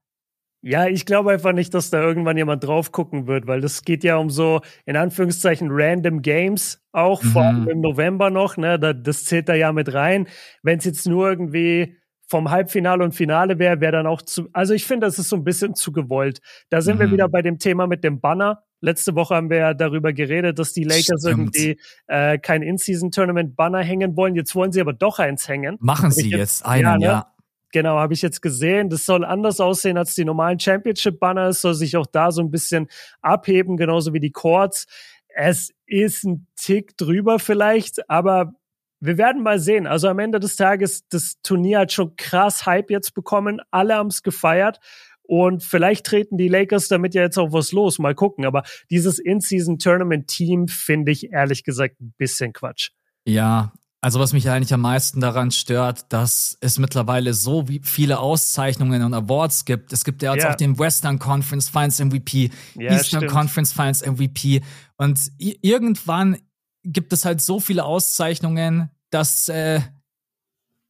Ja, 0.67 0.87
ich 0.87 1.05
glaube 1.05 1.31
einfach 1.31 1.53
nicht, 1.53 1.75
dass 1.75 1.91
da 1.91 2.01
irgendwann 2.01 2.39
jemand 2.39 2.65
drauf 2.65 2.91
gucken 2.91 3.27
wird, 3.27 3.47
weil 3.47 3.61
das 3.61 3.83
geht 3.83 4.03
ja 4.03 4.17
um 4.17 4.31
so, 4.31 4.63
in 4.87 4.97
Anführungszeichen, 4.97 5.69
random 5.71 6.23
Games, 6.23 6.83
auch 6.91 7.23
mhm. 7.23 7.29
vor 7.29 7.43
allem 7.43 7.69
im 7.69 7.81
November 7.83 8.31
noch, 8.31 8.57
ne? 8.57 8.79
Das 8.79 9.25
zählt 9.25 9.51
da 9.51 9.55
ja 9.55 9.73
mit 9.73 9.93
rein. 9.93 10.27
Wenn 10.63 10.79
es 10.79 10.87
jetzt 10.87 11.07
nur 11.07 11.29
irgendwie 11.29 11.99
vom 12.27 12.51
Halbfinale 12.51 13.05
und 13.05 13.15
Finale 13.15 13.59
wäre, 13.59 13.83
wäre 13.83 13.93
dann 13.93 14.07
auch 14.07 14.23
zu. 14.23 14.49
Also 14.55 14.73
ich 14.73 14.87
finde, 14.87 15.07
das 15.07 15.19
ist 15.19 15.29
so 15.29 15.37
ein 15.37 15.45
bisschen 15.45 15.75
zu 15.75 15.93
gewollt. 15.93 16.41
Da 16.71 16.81
sind 16.81 16.97
mhm. 16.97 17.01
wir 17.01 17.11
wieder 17.11 17.29
bei 17.29 17.43
dem 17.43 17.59
Thema 17.59 17.87
mit 17.87 18.03
dem 18.03 18.23
Banner. 18.23 18.63
Letzte 18.81 19.15
Woche 19.15 19.35
haben 19.35 19.51
wir 19.51 19.59
ja 19.59 19.75
darüber 19.75 20.15
geredet, 20.15 20.59
dass 20.59 20.73
die 20.73 20.85
Lakers 20.85 21.21
Stimmt. 21.21 21.55
irgendwie 21.57 21.79
äh, 22.07 22.39
kein 22.39 22.63
In-Season-Tournament-Banner 22.63 23.81
hängen 23.81 24.17
wollen. 24.17 24.35
Jetzt 24.35 24.55
wollen 24.55 24.73
sie 24.73 24.81
aber 24.81 24.95
doch 24.95 25.19
eins 25.19 25.47
hängen. 25.47 25.77
Machen 25.81 26.11
sie 26.11 26.31
jetzt, 26.31 26.39
jetzt 26.39 26.67
einen, 26.67 26.83
ja. 26.85 26.97
Ne? 26.97 27.05
ja. 27.05 27.34
Genau, 27.75 27.99
habe 27.99 28.15
ich 28.15 28.23
jetzt 28.23 28.41
gesehen. 28.41 28.89
Das 28.89 29.05
soll 29.05 29.25
anders 29.25 29.59
aussehen 29.59 29.99
als 29.99 30.15
die 30.15 30.25
normalen 30.25 30.61
Championship-Banner. 30.61 31.49
Es 31.49 31.61
soll 31.61 31.75
sich 31.75 31.97
auch 31.97 32.07
da 32.07 32.31
so 32.31 32.41
ein 32.41 32.53
bisschen 32.53 32.87
abheben, 33.21 33.77
genauso 33.77 34.13
wie 34.13 34.21
die 34.21 34.31
Chords. 34.31 34.87
Es 35.27 35.73
ist 35.85 36.23
ein 36.23 36.47
Tick 36.55 36.97
drüber 36.97 37.41
vielleicht, 37.41 38.09
aber 38.09 38.53
wir 39.01 39.19
werden 39.19 39.43
mal 39.43 39.59
sehen. 39.59 39.89
Also 39.89 40.07
am 40.07 40.21
Ende 40.21 40.39
des 40.39 40.55
Tages, 40.55 41.09
das 41.09 41.41
Turnier 41.43 41.81
hat 41.81 41.91
schon 41.91 42.15
krass 42.15 42.65
Hype 42.65 42.93
jetzt 42.93 43.13
bekommen. 43.13 43.61
Alle 43.73 43.97
haben 43.97 44.07
es 44.07 44.23
gefeiert. 44.23 44.79
Und 45.23 45.65
vielleicht 45.65 46.07
treten 46.07 46.37
die 46.37 46.47
Lakers 46.47 46.87
damit 46.87 47.13
ja 47.17 47.23
jetzt 47.23 47.39
auch 47.39 47.53
was 47.53 47.73
los. 47.73 47.99
Mal 47.99 48.15
gucken. 48.15 48.45
Aber 48.45 48.63
dieses 48.89 49.19
In-Season-Tournament-Team 49.19 50.69
finde 50.69 51.11
ich 51.11 51.33
ehrlich 51.33 51.65
gesagt 51.65 52.01
ein 52.01 52.15
bisschen 52.19 52.53
Quatsch. 52.53 52.91
Ja, 53.25 53.73
also 54.05 54.21
was 54.21 54.35
mich 54.35 54.51
eigentlich 54.51 54.75
am 54.75 54.83
meisten 54.83 55.23
daran 55.23 55.51
stört, 55.51 56.13
dass 56.13 56.59
es 56.61 56.79
mittlerweile 56.79 57.33
so 57.33 57.65
viele 57.83 58.19
Auszeichnungen 58.19 59.03
und 59.03 59.15
Awards 59.15 59.65
gibt. 59.65 59.95
Es 59.95 60.05
gibt 60.05 60.21
ja 60.21 60.35
jetzt 60.35 60.43
yeah. 60.43 60.53
auch 60.53 60.57
den 60.57 60.79
Western 60.79 61.19
Conference 61.19 61.71
Finals 61.71 61.99
MVP, 62.01 62.51
ja, 62.75 62.91
Eastern 62.91 63.23
stimmt. 63.23 63.33
Conference 63.33 63.73
Finals 63.73 64.05
MVP 64.05 64.61
und 64.99 65.33
irgendwann 65.39 66.37
gibt 66.83 67.15
es 67.15 67.25
halt 67.25 67.41
so 67.41 67.61
viele 67.61 67.87
Auszeichnungen, 67.87 68.91
dass 69.09 69.49
äh, 69.49 69.81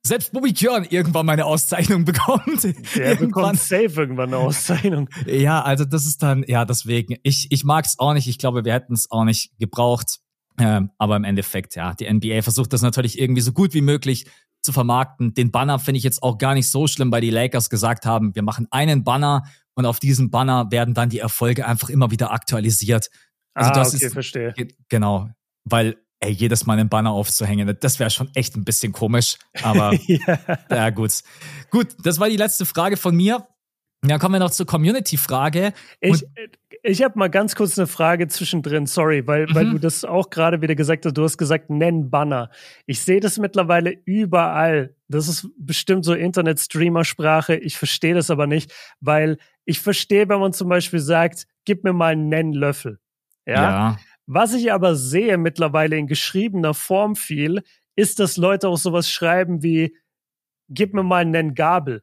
selbst 0.04 0.32
Bobby 0.32 0.52
Kjörn 0.52 0.84
irgendwann 0.84 1.24
mal 1.24 1.34
eine 1.34 1.44
Auszeichnung 1.44 2.04
bekommt. 2.06 2.64
Der 2.96 3.14
bekommt 3.14 3.60
safe 3.60 3.92
irgendwann 3.94 4.34
eine 4.34 4.38
Auszeichnung. 4.38 5.08
Ja, 5.26 5.62
also 5.62 5.84
das 5.84 6.04
ist 6.04 6.20
dann, 6.24 6.44
ja, 6.48 6.64
deswegen. 6.64 7.16
Ich, 7.22 7.46
ich 7.50 7.62
mag 7.62 7.84
es 7.84 7.96
auch 8.00 8.12
nicht. 8.12 8.26
Ich 8.26 8.38
glaube, 8.38 8.64
wir 8.64 8.72
hätten 8.72 8.92
es 8.92 9.08
auch 9.08 9.24
nicht 9.24 9.56
gebraucht. 9.60 10.18
Ähm, 10.58 10.90
aber 10.98 11.16
im 11.16 11.24
Endeffekt, 11.24 11.74
ja, 11.74 11.94
die 11.94 12.12
NBA 12.12 12.42
versucht 12.42 12.72
das 12.72 12.82
natürlich 12.82 13.18
irgendwie 13.18 13.40
so 13.40 13.52
gut 13.52 13.74
wie 13.74 13.80
möglich 13.80 14.26
zu 14.62 14.72
vermarkten. 14.72 15.34
Den 15.34 15.50
Banner 15.50 15.78
finde 15.78 15.98
ich 15.98 16.04
jetzt 16.04 16.22
auch 16.22 16.38
gar 16.38 16.54
nicht 16.54 16.70
so 16.70 16.86
schlimm, 16.86 17.12
weil 17.12 17.20
die 17.20 17.30
Lakers 17.30 17.70
gesagt 17.70 18.06
haben, 18.06 18.34
wir 18.34 18.42
machen 18.42 18.66
einen 18.70 19.04
Banner 19.04 19.44
und 19.74 19.86
auf 19.86 20.00
diesem 20.00 20.30
Banner 20.30 20.70
werden 20.70 20.94
dann 20.94 21.10
die 21.10 21.18
Erfolge 21.18 21.66
einfach 21.66 21.90
immer 21.90 22.10
wieder 22.10 22.32
aktualisiert. 22.32 23.10
Also 23.54 23.70
ah, 23.70 23.74
das 23.74 23.94
okay, 23.94 24.06
ist, 24.06 24.12
verstehe. 24.12 24.54
Genau, 24.88 25.28
weil 25.64 25.96
ey, 26.20 26.32
jedes 26.32 26.66
Mal 26.66 26.78
einen 26.78 26.88
Banner 26.88 27.10
aufzuhängen, 27.10 27.76
das 27.80 27.98
wäre 27.98 28.10
schon 28.10 28.30
echt 28.34 28.56
ein 28.56 28.64
bisschen 28.64 28.92
komisch. 28.92 29.36
Aber 29.62 29.92
ja. 30.06 30.38
ja, 30.70 30.90
gut. 30.90 31.22
Gut, 31.70 31.88
das 32.02 32.18
war 32.18 32.28
die 32.28 32.36
letzte 32.36 32.64
Frage 32.66 32.96
von 32.96 33.14
mir. 33.14 33.46
Ja, 34.06 34.18
kommen 34.18 34.34
wir 34.34 34.38
noch 34.38 34.50
zur 34.50 34.66
Community-Frage. 34.66 35.72
Ich, 36.00 36.26
ich 36.82 37.02
habe 37.02 37.18
mal 37.18 37.30
ganz 37.30 37.54
kurz 37.54 37.78
eine 37.78 37.86
Frage 37.86 38.28
zwischendrin, 38.28 38.86
sorry, 38.86 39.26
weil, 39.26 39.46
mhm. 39.46 39.54
weil 39.54 39.70
du 39.70 39.78
das 39.78 40.04
auch 40.04 40.28
gerade 40.30 40.60
wieder 40.60 40.74
gesagt 40.74 41.06
hast. 41.06 41.16
Du 41.16 41.22
hast 41.22 41.38
gesagt, 41.38 41.70
nenn 41.70 42.10
Banner. 42.10 42.50
Ich 42.86 43.00
sehe 43.02 43.20
das 43.20 43.38
mittlerweile 43.38 43.96
überall. 44.04 44.94
Das 45.08 45.28
ist 45.28 45.48
bestimmt 45.56 46.04
so 46.04 46.12
Internet-Streamer-Sprache. 46.12 47.56
Ich 47.56 47.78
verstehe 47.78 48.14
das 48.14 48.30
aber 48.30 48.46
nicht, 48.46 48.72
weil 49.00 49.38
ich 49.64 49.80
verstehe, 49.80 50.28
wenn 50.28 50.40
man 50.40 50.52
zum 50.52 50.68
Beispiel 50.68 51.00
sagt, 51.00 51.46
gib 51.64 51.84
mir 51.84 51.94
mal 51.94 52.12
einen 52.12 52.28
Nennlöffel. 52.28 52.98
Ja? 53.46 53.54
ja. 53.54 53.98
Was 54.26 54.52
ich 54.54 54.72
aber 54.72 54.96
sehe 54.96 55.38
mittlerweile 55.38 55.96
in 55.96 56.06
geschriebener 56.06 56.74
Form 56.74 57.16
viel, 57.16 57.62
ist, 57.96 58.18
dass 58.20 58.36
Leute 58.36 58.68
auch 58.68 58.76
sowas 58.76 59.10
schreiben 59.10 59.62
wie, 59.62 59.96
gib 60.68 60.94
mir 60.94 61.02
mal 61.02 61.22
einen 61.22 61.30
Nenngabel. 61.30 62.02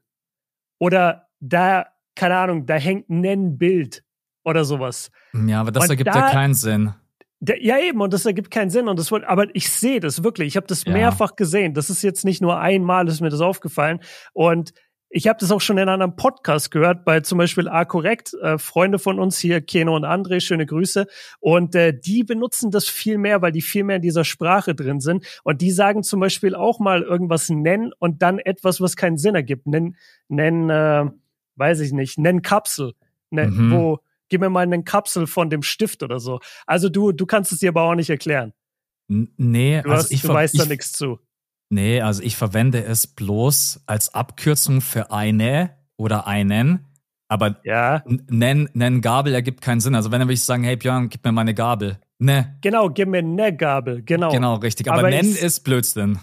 Oder 0.79 1.27
da, 1.39 1.87
keine 2.15 2.37
Ahnung, 2.37 2.65
da 2.65 2.75
hängt 2.75 3.09
ein 3.09 3.21
Nennbild 3.21 4.03
oder 4.43 4.65
sowas. 4.65 5.11
Ja, 5.33 5.61
aber 5.61 5.71
das 5.71 5.83
und 5.85 5.89
ergibt 5.91 6.09
da, 6.09 6.27
ja 6.27 6.31
keinen 6.31 6.53
Sinn. 6.53 6.93
Der, 7.39 7.63
ja, 7.63 7.79
eben, 7.79 8.01
und 8.01 8.13
das 8.13 8.25
ergibt 8.25 8.51
keinen 8.51 8.69
Sinn. 8.69 8.87
Und 8.87 8.99
das 8.99 9.11
wird, 9.11 9.23
aber 9.23 9.47
ich 9.55 9.69
sehe 9.69 9.99
das 9.99 10.23
wirklich. 10.23 10.49
Ich 10.49 10.57
habe 10.57 10.67
das 10.67 10.85
ja. 10.85 10.93
mehrfach 10.93 11.35
gesehen. 11.35 11.73
Das 11.73 11.89
ist 11.89 12.03
jetzt 12.03 12.23
nicht 12.23 12.41
nur 12.41 12.59
einmal, 12.59 13.07
ist 13.07 13.21
mir 13.21 13.29
das 13.29 13.41
aufgefallen. 13.41 13.99
Und 14.33 14.73
ich 15.13 15.27
habe 15.27 15.37
das 15.39 15.51
auch 15.51 15.59
schon 15.59 15.77
in 15.77 15.89
einem 15.89 16.15
Podcast 16.15 16.71
gehört, 16.71 17.03
bei 17.03 17.19
zum 17.19 17.37
Beispiel 17.37 17.67
A 17.67 17.83
Korrekt, 17.83 18.33
äh, 18.41 18.57
Freunde 18.57 18.97
von 18.97 19.19
uns 19.19 19.37
hier, 19.39 19.59
Keno 19.59 19.93
und 19.95 20.05
André, 20.05 20.39
schöne 20.39 20.65
Grüße. 20.65 21.05
Und 21.39 21.75
äh, 21.75 21.93
die 21.99 22.23
benutzen 22.23 22.71
das 22.71 22.87
viel 22.87 23.17
mehr, 23.17 23.41
weil 23.41 23.51
die 23.51 23.61
viel 23.61 23.83
mehr 23.83 23.97
in 23.97 24.01
dieser 24.01 24.23
Sprache 24.23 24.73
drin 24.73 25.01
sind. 25.01 25.25
Und 25.43 25.61
die 25.61 25.71
sagen 25.71 26.03
zum 26.03 26.21
Beispiel 26.21 26.55
auch 26.55 26.79
mal 26.79 27.01
irgendwas 27.01 27.49
nennen 27.49 27.91
und 27.99 28.21
dann 28.21 28.39
etwas, 28.39 28.79
was 28.79 28.95
keinen 28.95 29.17
Sinn 29.17 29.35
ergibt. 29.35 29.67
Nennen, 29.67 29.97
nennen, 30.29 30.69
äh, 30.69 31.11
weiß 31.55 31.79
ich 31.81 31.91
nicht, 31.91 32.17
nennen 32.17 32.41
Kapsel. 32.41 32.93
Ne, 33.29 33.47
mhm. 33.47 33.71
Wo, 33.71 33.99
gib 34.29 34.41
mir 34.41 34.49
mal 34.49 34.61
einen 34.61 34.83
Kapsel 34.83 35.27
von 35.27 35.49
dem 35.49 35.63
Stift 35.63 36.03
oder 36.03 36.19
so. 36.19 36.39
Also 36.65 36.89
du, 36.89 37.11
du 37.11 37.25
kannst 37.25 37.51
es 37.51 37.59
dir 37.59 37.69
aber 37.69 37.83
auch 37.83 37.95
nicht 37.95 38.09
erklären. 38.09 38.53
nee, 39.07 39.81
du, 39.81 39.89
also 39.89 40.03
hast, 40.03 40.11
ich, 40.11 40.21
du 40.21 40.27
da 40.29 40.43
ich, 40.43 40.67
nichts 40.67 40.91
zu. 40.93 41.19
nee, 41.69 42.01
also 42.01 42.23
ich 42.23 42.35
verwende 42.35 42.83
es 42.83 43.07
bloß 43.07 43.83
als 43.85 44.13
Abkürzung 44.13 44.81
für 44.81 45.11
eine 45.11 45.77
oder 45.97 46.27
einen, 46.27 46.87
aber 47.27 47.61
Ja, 47.63 47.97
n- 48.05 48.25
nennen, 48.29 48.69
nennen 48.73 49.01
Gabel 49.01 49.33
ergibt 49.33 49.61
keinen 49.61 49.79
Sinn. 49.79 49.95
Also 49.95 50.11
wenn 50.11 50.19
dann 50.19 50.27
würde 50.27 50.33
ich 50.33 50.43
sagen, 50.43 50.63
hey 50.63 50.75
Björn, 50.75 51.09
gib 51.09 51.23
mir 51.23 51.31
meine 51.31 51.53
Gabel. 51.53 51.99
Ne, 52.19 52.57
genau, 52.61 52.89
gib 52.89 53.07
mir 53.09 53.19
eine 53.19 53.55
Gabel, 53.55 54.03
genau. 54.03 54.31
genau, 54.31 54.55
richtig. 54.55 54.89
Aber, 54.89 54.99
Aber 54.99 55.09
nennen 55.09 55.35
ist 55.35 55.61
Blödsinn. 55.61 56.19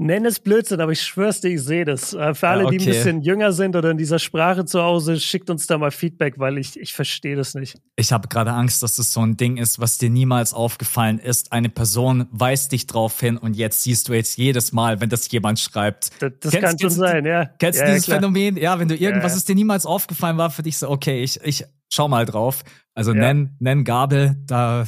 Nenn 0.00 0.24
es 0.26 0.38
Blödsinn, 0.38 0.80
aber 0.80 0.92
ich 0.92 1.02
schwör's 1.02 1.40
dir, 1.40 1.48
ich 1.48 1.60
sehe 1.60 1.84
das. 1.84 2.14
Äh, 2.14 2.32
Für 2.32 2.46
alle, 2.48 2.62
Ja, 2.64 2.70
die 2.70 2.76
ein 2.76 2.82
okay. 2.82 2.90
bisschen 2.92 3.20
jünger 3.22 3.52
sind 3.52 3.74
oder 3.74 3.90
in 3.90 3.98
dieser 3.98 4.20
Sprache 4.20 4.64
zu 4.64 4.80
Hause, 4.80 5.18
schickt 5.18 5.50
uns 5.50 5.66
da 5.66 5.76
mal 5.76 5.90
Feedback, 5.90 6.38
weil 6.38 6.56
ich, 6.56 6.78
ich 6.78 6.92
verstehe 6.92 7.34
das 7.34 7.54
nicht. 7.54 7.80
Ich 7.96 8.12
habe 8.12 8.28
gerade 8.28 8.52
Angst, 8.52 8.80
dass 8.84 8.94
das 8.94 9.12
so 9.12 9.20
ein 9.22 9.36
Ding 9.36 9.56
ist, 9.56 9.80
was 9.80 9.98
dir 9.98 10.08
niemals 10.08 10.54
aufgefallen 10.54 11.18
ist. 11.18 11.50
Eine 11.50 11.68
Person 11.68 12.28
weist 12.30 12.70
dich 12.70 12.86
drauf 12.86 13.18
hin 13.18 13.36
und 13.36 13.56
jetzt 13.56 13.82
siehst 13.82 14.08
du 14.08 14.12
jetzt 14.12 14.38
jedes 14.38 14.72
Mal, 14.72 15.00
wenn 15.00 15.08
das 15.10 15.28
jemand 15.32 15.58
schreibt. 15.58 16.10
Das, 16.22 16.30
das 16.38 16.52
Kennst- 16.52 16.64
kann 16.68 16.78
schon 16.78 16.90
sein, 16.90 17.26
ja. 17.26 17.46
Kennst 17.58 17.80
du 17.80 17.84
ja, 17.84 17.90
dieses 17.90 18.04
klar. 18.04 18.18
Phänomen? 18.20 18.56
Ja, 18.56 18.78
wenn 18.78 18.86
du 18.86 18.94
irgendwas, 18.94 19.34
das 19.34 19.46
dir 19.46 19.56
niemals 19.56 19.84
aufgefallen 19.84 20.36
war, 20.38 20.50
für 20.50 20.62
dich 20.62 20.78
so, 20.78 20.88
okay, 20.88 21.24
ich, 21.24 21.40
ich 21.42 21.64
schau 21.92 22.06
mal 22.06 22.24
drauf. 22.24 22.62
Also 22.94 23.12
nenn, 23.12 23.56
nenn 23.58 23.82
Gabel, 23.82 24.36
da 24.46 24.84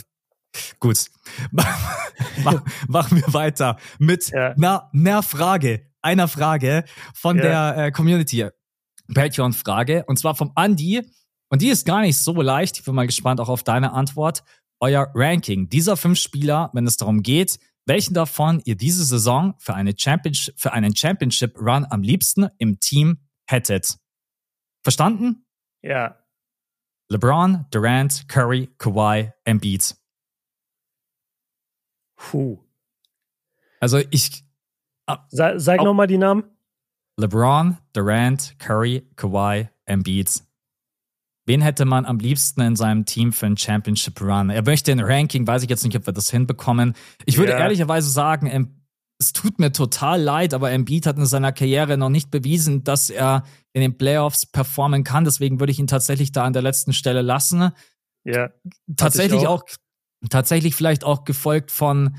gut. 0.79 1.07
Mach, 1.53 2.63
machen 2.89 3.19
wir 3.19 3.33
weiter 3.35 3.77
mit 3.99 4.31
Ja. 4.31 4.53
einer, 4.53 4.91
einer 4.93 5.23
Frage, 5.23 5.87
einer 6.03 6.29
Frage 6.29 6.85
von 7.15 7.37
Ja. 7.39 7.73
der 7.73 7.87
äh, 7.87 7.91
Community. 7.93 8.49
Patreon-Frage, 9.15 10.05
und 10.07 10.19
zwar 10.19 10.35
vom 10.35 10.53
Andi. 10.55 11.03
Und 11.49 11.63
die 11.63 11.69
ist 11.69 11.85
gar 11.85 12.01
nicht 12.03 12.17
so 12.17 12.41
leicht. 12.41 12.79
Ich 12.79 12.85
bin 12.85 12.95
mal 12.95 13.07
gespannt 13.07 13.41
auch 13.41 13.49
auf 13.49 13.65
deine 13.65 13.93
Antwort. 13.93 14.45
Euer 14.79 15.11
Ranking 15.15 15.69
dieser 15.69 15.97
fünf 15.97 16.19
Spieler, 16.19 16.71
wenn 16.75 16.87
es 16.87 16.97
darum 16.97 17.23
geht, 17.23 17.59
welchen 17.87 18.15
davon 18.15 18.63
ihr 18.65 18.77
diese 18.77 19.05
Saison 19.05 19.55
für, 19.59 19.75
eine 19.75 19.95
Championship, 19.97 20.55
für 20.59 20.73
einen 20.73 20.95
Championship-Run 20.95 21.87
am 21.91 22.03
liebsten 22.03 22.49
im 22.59 22.79
Team 22.79 23.19
hättet. 23.49 23.97
Verstanden? 24.85 25.45
Ja. 25.83 26.17
LeBron, 27.09 27.67
Durant, 27.73 28.29
Curry, 28.29 28.71
Kawhi, 28.79 29.33
Embiid. 29.45 29.97
Puh. 32.21 32.59
Also 33.81 33.99
ich, 34.11 34.45
Sa 35.31 35.59
sag 35.59 35.83
nochmal 35.83 36.07
die 36.07 36.19
Namen. 36.19 36.45
LeBron, 37.17 37.79
Durant, 37.95 38.55
Curry, 38.59 39.09
Kawhi, 39.17 39.69
Embiid. 39.87 40.43
Wen 41.47 41.63
hätte 41.63 41.85
man 41.85 42.05
am 42.05 42.19
liebsten 42.19 42.61
in 42.61 42.77
seinem 42.77 43.07
Team 43.07 43.33
für 43.33 43.47
einen 43.47 43.57
Championship 43.57 44.21
Run? 44.21 44.51
Er 44.51 44.63
möchte 44.63 44.93
ein 44.93 45.01
Ranking, 45.01 45.47
weiß 45.47 45.63
ich 45.65 45.71
jetzt 45.71 45.85
nicht, 45.85 45.97
ob 45.97 46.07
wir 46.07 46.13
das 46.13 46.31
hinbekommen. 46.31 46.95
Ich 47.25 47.39
würde 47.39 47.53
Ja. 47.53 47.59
ehrlicherweise 47.59 48.09
sagen, 48.11 48.77
es 49.19 49.33
tut 49.33 49.59
mir 49.59 49.73
total 49.73 50.21
leid, 50.21 50.55
aber 50.55 50.71
Embiid 50.71 51.07
hat 51.07 51.17
in 51.17 51.27
seiner 51.27 51.53
Karriere 51.53 51.97
noch 51.99 52.11
nicht 52.11 52.31
bewiesen, 52.31 52.85
dass 52.85 53.11
er 53.11 53.45
in 53.73 53.81
den 53.81 53.99
Playoffs 53.99 54.47
performen 54.47 55.05
kann. 55.05 55.25
Deswegen 55.25 55.59
würde 55.59 55.73
ich 55.73 55.79
ihn 55.79 55.87
tatsächlich 55.87 56.33
da 56.33 56.45
an 56.45 56.53
der 56.53 56.63
letzten 56.63 56.93
Stelle 56.93 57.23
lassen. 57.23 57.71
Ja. 58.25 58.51
Tatsächlich 58.97 59.47
auch. 59.47 59.63
auch, 59.63 59.69
tatsächlich 60.29 60.75
vielleicht 60.75 61.05
auch 61.05 61.25
gefolgt 61.25 61.71
von 61.71 62.17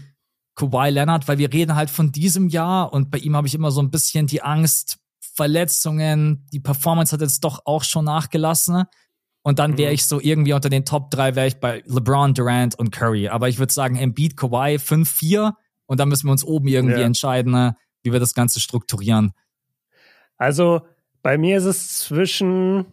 Kawhi 0.55 0.89
Leonard, 0.89 1.27
weil 1.27 1.37
wir 1.37 1.53
reden 1.53 1.75
halt 1.75 1.89
von 1.89 2.11
diesem 2.11 2.49
Jahr 2.49 2.91
und 2.93 3.11
bei 3.11 3.19
ihm 3.19 3.35
habe 3.35 3.47
ich 3.47 3.55
immer 3.55 3.71
so 3.71 3.81
ein 3.81 3.91
bisschen 3.91 4.27
die 4.27 4.41
Angst, 4.41 4.97
Verletzungen, 5.33 6.45
die 6.51 6.59
Performance 6.59 7.13
hat 7.13 7.21
jetzt 7.21 7.43
doch 7.43 7.61
auch 7.65 7.83
schon 7.83 8.05
nachgelassen. 8.05 8.83
Und 9.43 9.57
dann 9.59 9.77
wäre 9.77 9.89
Mhm. 9.89 9.95
ich 9.95 10.05
so 10.05 10.19
irgendwie 10.21 10.53
unter 10.53 10.69
den 10.69 10.85
Top 10.85 11.09
3 11.09 11.35
wäre 11.35 11.47
ich 11.47 11.55
bei 11.59 11.81
LeBron, 11.87 12.33
Durant 12.33 12.77
und 12.77 12.91
Curry. 12.91 13.27
Aber 13.29 13.49
ich 13.49 13.57
würde 13.57 13.73
sagen, 13.73 13.95
Embiid, 13.95 14.37
Kawhi 14.37 14.77
5-4 14.77 15.53
und 15.87 15.99
dann 15.99 16.09
müssen 16.09 16.27
wir 16.27 16.31
uns 16.31 16.43
oben 16.43 16.67
irgendwie 16.67 16.99
Ja. 16.99 17.05
entscheiden, 17.07 17.53
äh, 17.55 17.73
wie 18.03 18.11
wir 18.11 18.19
das 18.19 18.33
Ganze 18.35 18.59
strukturieren. 18.59 19.31
Also 20.37 20.81
bei 21.23 21.37
mir 21.37 21.57
ist 21.57 21.65
es 21.65 21.99
zwischen, 21.99 22.85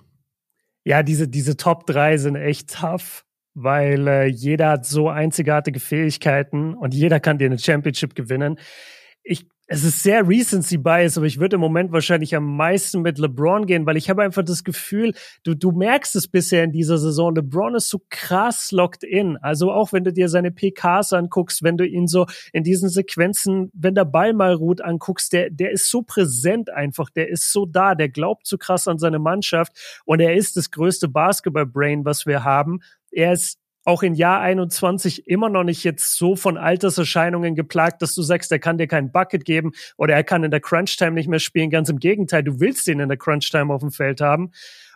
ja, 0.84 1.02
diese, 1.02 1.28
diese 1.28 1.56
Top 1.56 1.86
3 1.86 2.16
sind 2.18 2.36
echt 2.36 2.72
tough, 2.74 3.24
weil 3.62 4.06
äh, 4.06 4.26
jeder 4.26 4.70
hat 4.70 4.86
so 4.86 5.08
einzigartige 5.08 5.80
Fähigkeiten 5.80 6.74
und 6.74 6.94
jeder 6.94 7.20
kann 7.20 7.38
dir 7.38 7.46
eine 7.46 7.58
Championship 7.58 8.14
gewinnen. 8.14 8.58
Ich, 9.22 9.46
es 9.70 9.84
ist 9.84 10.02
sehr 10.02 10.26
Recency 10.26 10.78
Bias, 10.78 11.18
aber 11.18 11.26
ich 11.26 11.38
würde 11.38 11.56
im 11.56 11.60
Moment 11.60 11.92
wahrscheinlich 11.92 12.34
am 12.34 12.56
meisten 12.56 13.02
mit 13.02 13.18
LeBron 13.18 13.66
gehen, 13.66 13.84
weil 13.84 13.98
ich 13.98 14.08
habe 14.08 14.22
einfach 14.22 14.42
das 14.42 14.64
Gefühl, 14.64 15.12
du, 15.42 15.54
du 15.54 15.72
merkst 15.72 16.16
es 16.16 16.26
bisher 16.26 16.64
in 16.64 16.72
dieser 16.72 16.96
Saison, 16.96 17.34
LeBron 17.34 17.74
ist 17.74 17.90
so 17.90 18.00
krass 18.08 18.72
locked 18.72 19.04
in. 19.04 19.36
Also 19.36 19.70
auch 19.70 19.92
wenn 19.92 20.04
du 20.04 20.12
dir 20.12 20.30
seine 20.30 20.52
PKs 20.52 21.12
anguckst, 21.12 21.62
wenn 21.62 21.76
du 21.76 21.86
ihn 21.86 22.06
so 22.06 22.24
in 22.54 22.64
diesen 22.64 22.88
Sequenzen, 22.88 23.70
wenn 23.74 23.94
der 23.94 24.06
Ball 24.06 24.32
mal 24.32 24.54
ruht, 24.54 24.80
anguckst, 24.80 25.34
der, 25.34 25.50
der 25.50 25.70
ist 25.70 25.90
so 25.90 26.00
präsent 26.00 26.70
einfach, 26.70 27.10
der 27.10 27.28
ist 27.28 27.52
so 27.52 27.66
da, 27.66 27.94
der 27.94 28.08
glaubt 28.08 28.46
so 28.46 28.56
krass 28.56 28.88
an 28.88 28.98
seine 28.98 29.18
Mannschaft 29.18 30.00
und 30.06 30.20
er 30.20 30.32
ist 30.32 30.56
das 30.56 30.70
größte 30.70 31.08
Basketball-Brain, 31.08 32.06
was 32.06 32.24
wir 32.24 32.42
haben. 32.42 32.80
Er 33.10 33.32
ist 33.32 33.58
auch 33.84 34.02
in 34.02 34.14
Jahr 34.14 34.40
21 34.40 35.26
immer 35.28 35.48
noch 35.48 35.64
nicht 35.64 35.82
jetzt 35.82 36.16
so 36.18 36.36
von 36.36 36.58
Alterserscheinungen 36.58 37.54
geplagt, 37.54 38.02
dass 38.02 38.14
du 38.14 38.20
sagst, 38.20 38.52
er 38.52 38.58
kann 38.58 38.76
dir 38.76 38.86
keinen 38.86 39.10
Bucket 39.10 39.46
geben 39.46 39.72
oder 39.96 40.14
er 40.14 40.24
kann 40.24 40.44
in 40.44 40.50
der 40.50 40.60
Crunch-Time 40.60 41.12
nicht 41.12 41.28
mehr 41.28 41.38
spielen. 41.38 41.70
Ganz 41.70 41.88
im 41.88 41.98
Gegenteil, 41.98 42.42
du 42.42 42.60
willst 42.60 42.86
ihn 42.88 43.00
in 43.00 43.08
der 43.08 43.16
Crunch-Time 43.16 43.72
auf 43.72 43.80
dem 43.80 43.90
Feld 43.90 44.20
haben. 44.20 44.50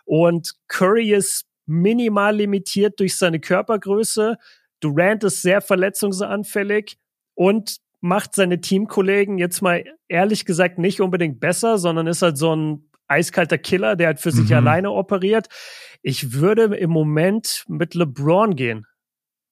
Und 0.05 0.53
Curry 0.67 1.11
ist 1.11 1.45
minimal 1.65 2.35
limitiert 2.35 2.99
durch 2.99 3.17
seine 3.17 3.39
Körpergröße. 3.39 4.37
Durant 4.79 5.23
ist 5.23 5.41
sehr 5.41 5.61
verletzungsanfällig 5.61 6.97
und 7.33 7.77
macht 8.01 8.35
seine 8.35 8.61
Teamkollegen 8.61 9.37
jetzt 9.37 9.61
mal 9.61 9.85
ehrlich 10.07 10.45
gesagt 10.45 10.77
nicht 10.77 11.01
unbedingt 11.01 11.39
besser, 11.39 11.77
sondern 11.77 12.05
ist 12.05 12.21
halt 12.21 12.37
so 12.37 12.55
ein 12.55 12.89
eiskalter 13.13 13.57
Killer, 13.57 13.95
der 13.95 14.07
halt 14.07 14.19
für 14.19 14.31
sich 14.31 14.49
Mhm. 14.49 14.55
alleine 14.55 14.91
operiert. 14.91 15.47
Ich 16.01 16.33
würde 16.33 16.63
im 16.75 16.89
Moment 16.89 17.63
mit 17.67 17.93
LeBron 17.95 18.55
gehen. 18.55 18.85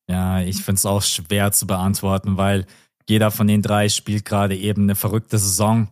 Ja, 0.09 0.41
ich 0.41 0.57
finde 0.63 0.79
es 0.79 0.85
auch 0.85 1.01
schwer 1.01 1.51
zu 1.51 1.65
beantworten, 1.67 2.37
weil 2.37 2.65
jeder 3.07 3.31
von 3.31 3.47
den 3.47 3.61
drei 3.61 3.87
spielt 3.89 4.25
gerade 4.25 4.55
eben 4.57 4.83
eine 4.83 4.95
verrückte 4.95 5.37
Saison. 5.37 5.89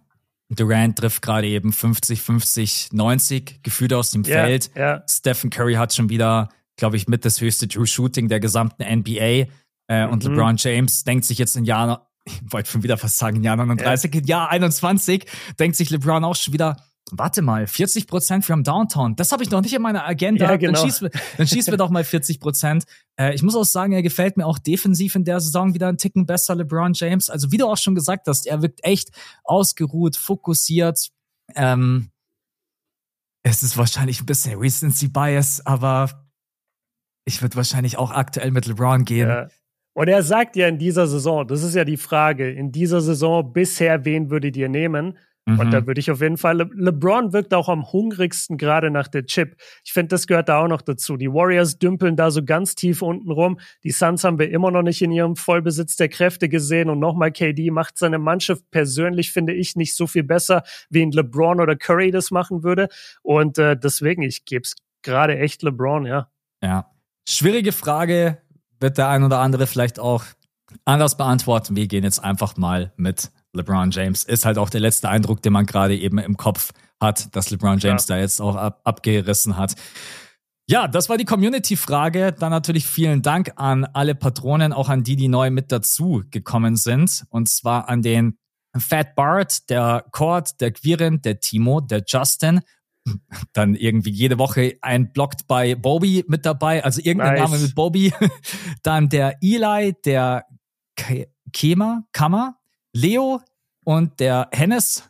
Durant 0.50 0.98
trifft 0.98 1.22
gerade 1.22 1.48
eben 1.48 1.72
50, 1.72 2.22
50, 2.22 2.90
90 2.92 3.62
Gefühle 3.64 3.98
aus 3.98 4.12
dem 4.12 4.24
Ja, 4.24 4.44
Feld. 4.44 4.72
ja. 4.76 5.04
Stephen 5.08 5.50
Curry 5.50 5.76
hat 5.76 5.94
schon 5.94 6.10
wieder, 6.10 6.50
glaube 6.76 6.98
ich, 6.98 7.08
mit 7.08 7.24
das 7.24 7.40
höchste 7.40 7.68
True 7.68 7.86
Shooting 7.88 8.28
der 8.30 8.40
gesamten 8.40 8.82
NBA. 8.84 9.48
Äh, 9.88 10.08
Und 10.08 10.24
Mhm. 10.26 10.32
LeBron 10.32 10.56
James 10.58 11.04
denkt 11.04 11.26
sich 11.26 11.38
jetzt 11.38 11.56
in 11.56 11.66
Jahr, 11.66 12.10
ich 12.26 12.42
wollte 12.52 12.72
schon 12.72 12.84
wieder 12.84 12.98
fast 12.98 13.18
sagen, 13.18 13.38
in 13.38 13.44
Jahr 13.44 13.56
39, 13.58 14.14
in 14.16 14.26
Jahr 14.26 14.50
21, 14.50 15.26
denkt 15.60 15.78
sich 15.78 15.90
LeBron 15.92 16.24
auch 16.24 16.36
schon 16.36 16.54
wieder, 16.54 16.78
warte 17.12 17.42
mal, 17.42 17.68
40 17.68 18.08
Prozent 18.08 18.46
für 18.46 18.54
am 18.54 18.64
Downtown, 18.64 19.16
das 19.16 19.32
habe 19.32 19.44
ich 19.44 19.50
noch 19.50 19.62
nicht 19.62 19.74
in 19.74 19.82
meiner 19.82 20.06
Agenda. 20.06 20.52
Ja, 20.52 20.58
genau. 20.58 20.74
Dann 20.74 20.84
schießen 20.84 21.12
wir, 21.12 21.22
dann 21.38 21.48
schießen 21.48 21.72
wir 21.72 21.78
doch 21.78 21.90
mal 21.90 22.04
40 22.04 22.40
Prozent. 22.40 22.86
Äh, 23.20 23.34
ich 23.34 23.44
muss 23.44 23.56
auch 23.56 23.64
sagen, 23.64 23.94
er 23.94 24.02
gefällt 24.02 24.38
mir 24.38 24.46
auch 24.46 24.60
defensiv 24.60 25.16
in 25.16 25.26
der 25.26 25.40
Saison 25.40 25.74
wieder 25.74 25.88
einen 25.88 25.98
Ticken 25.98 26.26
besser, 26.26 26.56
LeBron 26.56 26.94
James. 26.94 27.30
Also 27.30 27.52
wie 27.52 27.58
du 27.58 27.68
auch 27.68 27.78
schon 27.78 27.96
gesagt 27.96 28.28
hast, 28.28 28.48
er 28.48 28.62
wirkt 28.62 28.84
echt 28.84 29.10
ausgeruht, 29.44 30.16
fokussiert. 30.16 31.10
Ähm, 31.56 32.12
es 33.44 33.64
ist 33.64 33.78
wahrscheinlich 33.78 34.22
ein 34.22 34.26
bisschen 34.26 34.60
Recency 34.60 35.08
Bias, 35.08 35.66
aber 35.66 36.28
ich 37.26 37.42
würde 37.42 37.56
wahrscheinlich 37.56 37.98
auch 37.98 38.12
aktuell 38.12 38.52
mit 38.52 38.66
LeBron 38.66 39.06
gehen. 39.06 39.30
Ja. 39.30 39.48
Und 39.94 40.08
er 40.08 40.24
sagt 40.24 40.56
ja 40.56 40.68
in 40.68 40.78
dieser 40.78 41.08
Saison, 41.08 41.48
das 41.48 41.64
ist 41.64 41.76
ja 41.76 41.84
die 41.84 41.98
Frage, 41.98 42.50
in 42.50 42.72
dieser 42.72 43.02
Saison 43.02 43.52
bisher, 43.52 44.06
wen 44.06 44.30
würdet 44.30 44.56
ihr 44.56 44.70
nehmen? 44.70 45.18
Und 45.48 45.68
Mhm. 45.68 45.72
da 45.72 45.88
würde 45.88 46.00
ich 46.00 46.12
auf 46.12 46.22
jeden 46.22 46.38
Fall, 46.38 46.58
Le 46.58 46.70
LeBron 46.76 47.34
wirkt 47.34 47.54
auch 47.56 47.70
am 47.70 47.92
hungrigsten 47.92 48.58
gerade 48.58 48.92
nach 48.92 49.08
der 49.08 49.26
Chip. 49.26 49.56
Ich 49.84 49.94
finde, 49.94 50.10
das 50.10 50.28
gehört 50.28 50.48
da 50.48 50.62
auch 50.64 50.68
noch 50.68 50.82
dazu. 50.84 51.18
Die 51.18 51.32
Warriors 51.32 51.80
dümpeln 51.80 52.16
da 52.16 52.30
so 52.30 52.44
ganz 52.44 52.76
tief 52.76 53.02
unten 53.02 53.32
rum. 53.32 53.60
Die 53.84 53.90
Suns 53.92 54.24
haben 54.24 54.38
wir 54.38 54.52
immer 54.52 54.70
noch 54.70 54.84
nicht 54.84 55.02
in 55.02 55.12
ihrem 55.12 55.36
Vollbesitz 55.36 55.96
der 55.96 56.10
Kräfte 56.10 56.50
gesehen. 56.50 56.90
Und 56.90 57.00
nochmal, 57.00 57.32
KD 57.32 57.72
macht 57.72 57.98
seine 57.98 58.20
Mannschaft 58.20 58.70
persönlich, 58.70 59.32
finde 59.32 59.54
ich, 59.54 59.76
nicht 59.76 59.96
so 59.96 60.06
viel 60.06 60.24
besser, 60.24 60.62
wie 60.92 61.02
ein 61.02 61.12
LeBron 61.12 61.60
oder 61.60 61.76
Curry 61.76 62.12
das 62.12 62.30
machen 62.30 62.64
würde. 62.64 62.88
Und 63.24 63.58
äh, 63.58 63.76
deswegen, 63.76 64.22
ich 64.22 64.46
gebe 64.46 64.62
es 64.64 64.76
gerade 65.02 65.40
echt 65.40 65.64
LeBron, 65.64 66.06
ja. 66.06 66.30
Ja. 66.62 66.92
Schwierige 67.28 67.72
Frage, 67.72 68.38
wird 68.80 68.98
der 68.98 69.08
ein 69.10 69.24
oder 69.24 69.40
andere 69.40 69.66
vielleicht 69.66 70.00
auch 70.00 70.26
anders 70.86 71.18
beantworten. 71.18 71.76
Wir 71.76 71.88
gehen 71.88 72.04
jetzt 72.04 72.24
einfach 72.24 72.56
mal 72.58 72.92
mit 72.98 73.32
LeBron 73.54 73.92
James. 73.92 74.24
Ist 74.24 74.46
halt 74.46 74.58
auch 74.58 74.70
der 74.70 74.82
letzte 74.82 75.10
Eindruck, 75.10 75.42
den 75.42 75.54
man 75.54 75.66
gerade 75.66 75.98
eben 75.98 76.18
im 76.20 76.38
Kopf 76.38 76.72
hat, 77.02 77.36
dass 77.36 77.50
LeBron 77.50 77.80
James 77.80 78.08
Ja. 78.08 78.16
da 78.16 78.22
jetzt 78.22 78.42
auch 78.42 78.56
ab, 78.56 78.82
abgerissen 78.84 79.58
hat. 79.58 79.76
Ja, 80.70 80.88
das 80.88 81.10
war 81.10 81.18
die 81.18 81.26
Community-Frage. 81.26 82.32
Dann 82.34 82.52
natürlich 82.52 82.86
vielen 82.86 83.24
Dank 83.24 83.54
an 83.56 83.86
alle 83.86 84.14
Patronen, 84.14 84.72
auch 84.72 84.88
an 84.90 85.04
die, 85.04 85.16
die 85.16 85.28
neu 85.28 85.50
mit 85.50 85.72
dazu 85.72 86.24
gekommen 86.30 86.76
sind. 86.76 87.26
Und 87.30 87.50
zwar 87.50 87.90
an 87.90 88.04
den 88.04 88.38
Fat 88.78 89.16
Bart, 89.16 89.68
der 89.72 90.06
Cord, 90.12 90.62
der 90.62 90.72
Quirin, 90.72 91.24
der 91.24 91.40
Timo, 91.40 91.82
der 91.82 92.04
Justin. 92.06 92.62
Dann 93.54 93.74
irgendwie 93.74 94.12
jede 94.12 94.38
Woche 94.38 94.78
ein 94.82 95.12
Blocked 95.12 95.48
bei 95.48 95.74
Bobby 95.74 96.24
mit 96.28 96.46
dabei, 96.46 96.84
also 96.84 97.02
irgendein 97.02 97.34
Nice. 97.40 97.50
Name 97.50 97.64
mit 97.64 97.74
Bobby. 97.74 98.14
Dann 98.84 99.10
der 99.10 99.38
Eli, 99.42 99.96
der 100.06 100.46
Kema, 101.52 102.04
Kammer, 102.12 102.59
Leo 102.94 103.42
und 103.84 104.20
der 104.20 104.50
Hennes. 104.52 105.10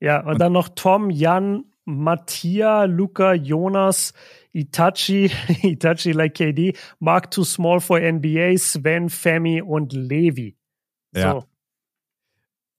Ja, 0.00 0.20
und, 0.20 0.32
und 0.32 0.38
dann 0.38 0.52
noch 0.52 0.68
Tom, 0.68 1.10
Jan, 1.10 1.64
Mattia, 1.84 2.84
Luca, 2.84 3.32
Jonas, 3.32 4.12
Itachi, 4.52 5.30
Itachi 5.62 6.12
like 6.12 6.34
KD, 6.34 6.76
Mark 7.00 7.30
Too 7.30 7.44
Small 7.44 7.80
for 7.80 8.00
NBA, 8.00 8.58
Sven, 8.58 9.08
Femi 9.08 9.62
und 9.62 9.92
Levi. 9.92 10.56
So. 11.12 11.44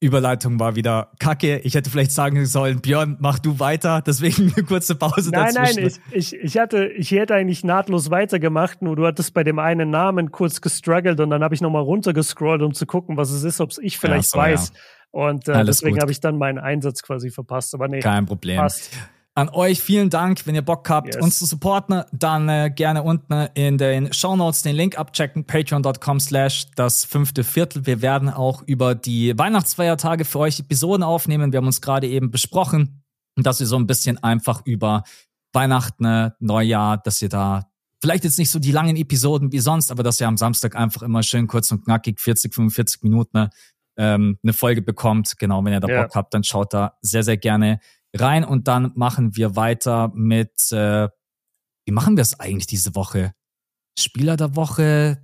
Überleitung 0.00 0.58
war 0.58 0.76
wieder 0.76 1.10
kacke. 1.18 1.58
Ich 1.58 1.74
hätte 1.74 1.90
vielleicht 1.90 2.12
sagen 2.12 2.46
sollen, 2.46 2.80
Björn, 2.80 3.18
mach 3.20 3.38
du 3.38 3.60
weiter. 3.60 4.02
Deswegen 4.04 4.52
eine 4.56 4.64
kurze 4.64 4.94
Pause 4.94 5.30
nein, 5.30 5.54
dazwischen. 5.54 5.82
Nein, 5.82 5.92
nein, 5.92 6.12
ich, 6.12 6.32
ich, 6.32 6.40
ich, 6.42 6.58
hatte, 6.58 6.86
ich 6.86 7.10
hätte 7.10 7.34
eigentlich 7.34 7.64
nahtlos 7.64 8.10
weitergemacht, 8.10 8.80
nur 8.80 8.96
du 8.96 9.06
hattest 9.06 9.34
bei 9.34 9.44
dem 9.44 9.58
einen 9.58 9.90
Namen 9.90 10.30
kurz 10.32 10.62
gestruggelt 10.62 11.20
und 11.20 11.28
dann 11.28 11.44
habe 11.44 11.54
ich 11.54 11.60
nochmal 11.60 11.82
runtergescrollt, 11.82 12.62
um 12.62 12.72
zu 12.72 12.86
gucken, 12.86 13.18
was 13.18 13.30
es 13.30 13.44
ist, 13.44 13.60
ob 13.60 13.70
es 13.70 13.78
ich 13.78 13.98
vielleicht 13.98 14.24
ja, 14.24 14.30
so, 14.30 14.38
weiß. 14.38 14.72
Ja. 14.72 14.80
Und 15.12 15.48
äh, 15.48 15.64
deswegen 15.64 16.00
habe 16.00 16.12
ich 16.12 16.20
dann 16.20 16.38
meinen 16.38 16.58
Einsatz 16.58 17.02
quasi 17.02 17.30
verpasst. 17.30 17.74
Aber 17.74 17.88
nee, 17.88 18.00
kein 18.00 18.24
Problem. 18.24 18.56
Passt. 18.56 18.92
An 19.34 19.48
euch 19.48 19.80
vielen 19.80 20.10
Dank, 20.10 20.46
wenn 20.46 20.56
ihr 20.56 20.62
Bock 20.62 20.90
habt, 20.90 21.14
yes. 21.14 21.22
uns 21.22 21.38
zu 21.38 21.46
supporten, 21.46 22.02
dann 22.12 22.48
äh, 22.48 22.70
gerne 22.74 23.04
unten 23.04 23.48
in 23.54 23.78
den 23.78 24.12
Show 24.12 24.34
Notes 24.34 24.62
den 24.62 24.74
Link 24.74 24.98
abchecken, 24.98 25.44
patreon.com 25.44 26.18
slash 26.18 26.66
das 26.74 27.04
fünfte 27.04 27.44
Viertel. 27.44 27.86
Wir 27.86 28.02
werden 28.02 28.28
auch 28.28 28.62
über 28.66 28.96
die 28.96 29.38
Weihnachtsfeiertage 29.38 30.24
für 30.24 30.40
euch 30.40 30.58
Episoden 30.58 31.04
aufnehmen. 31.04 31.52
Wir 31.52 31.58
haben 31.58 31.66
uns 31.66 31.80
gerade 31.80 32.08
eben 32.08 32.32
besprochen, 32.32 33.04
dass 33.36 33.60
wir 33.60 33.66
so 33.68 33.76
ein 33.76 33.86
bisschen 33.86 34.18
einfach 34.18 34.66
über 34.66 35.04
Weihnachten, 35.52 36.04
äh, 36.04 36.30
Neujahr, 36.40 36.98
dass 36.98 37.22
ihr 37.22 37.28
da 37.28 37.70
vielleicht 38.02 38.24
jetzt 38.24 38.38
nicht 38.38 38.50
so 38.50 38.58
die 38.58 38.72
langen 38.72 38.96
Episoden 38.96 39.52
wie 39.52 39.60
sonst, 39.60 39.92
aber 39.92 40.02
dass 40.02 40.20
ihr 40.20 40.26
am 40.26 40.38
Samstag 40.38 40.74
einfach 40.74 41.02
immer 41.02 41.22
schön 41.22 41.46
kurz 41.46 41.70
und 41.70 41.84
knackig 41.84 42.20
40, 42.20 42.54
45 42.54 43.02
Minuten 43.02 43.48
ähm, 43.96 44.38
eine 44.42 44.52
Folge 44.52 44.82
bekommt. 44.82 45.38
Genau, 45.38 45.64
wenn 45.64 45.72
ihr 45.72 45.80
da 45.80 45.88
ja. 45.88 46.02
Bock 46.02 46.14
habt, 46.14 46.34
dann 46.34 46.42
schaut 46.42 46.72
da 46.72 46.98
sehr, 47.00 47.22
sehr 47.22 47.36
gerne 47.36 47.80
rein 48.14 48.44
und 48.44 48.68
dann 48.68 48.92
machen 48.94 49.36
wir 49.36 49.56
weiter 49.56 50.10
mit, 50.14 50.72
äh, 50.72 51.08
wie 51.86 51.92
machen 51.92 52.16
wir 52.16 52.22
es 52.22 52.38
eigentlich 52.38 52.66
diese 52.66 52.94
Woche? 52.94 53.32
Spieler 53.98 54.36
der 54.36 54.56
Woche. 54.56 55.22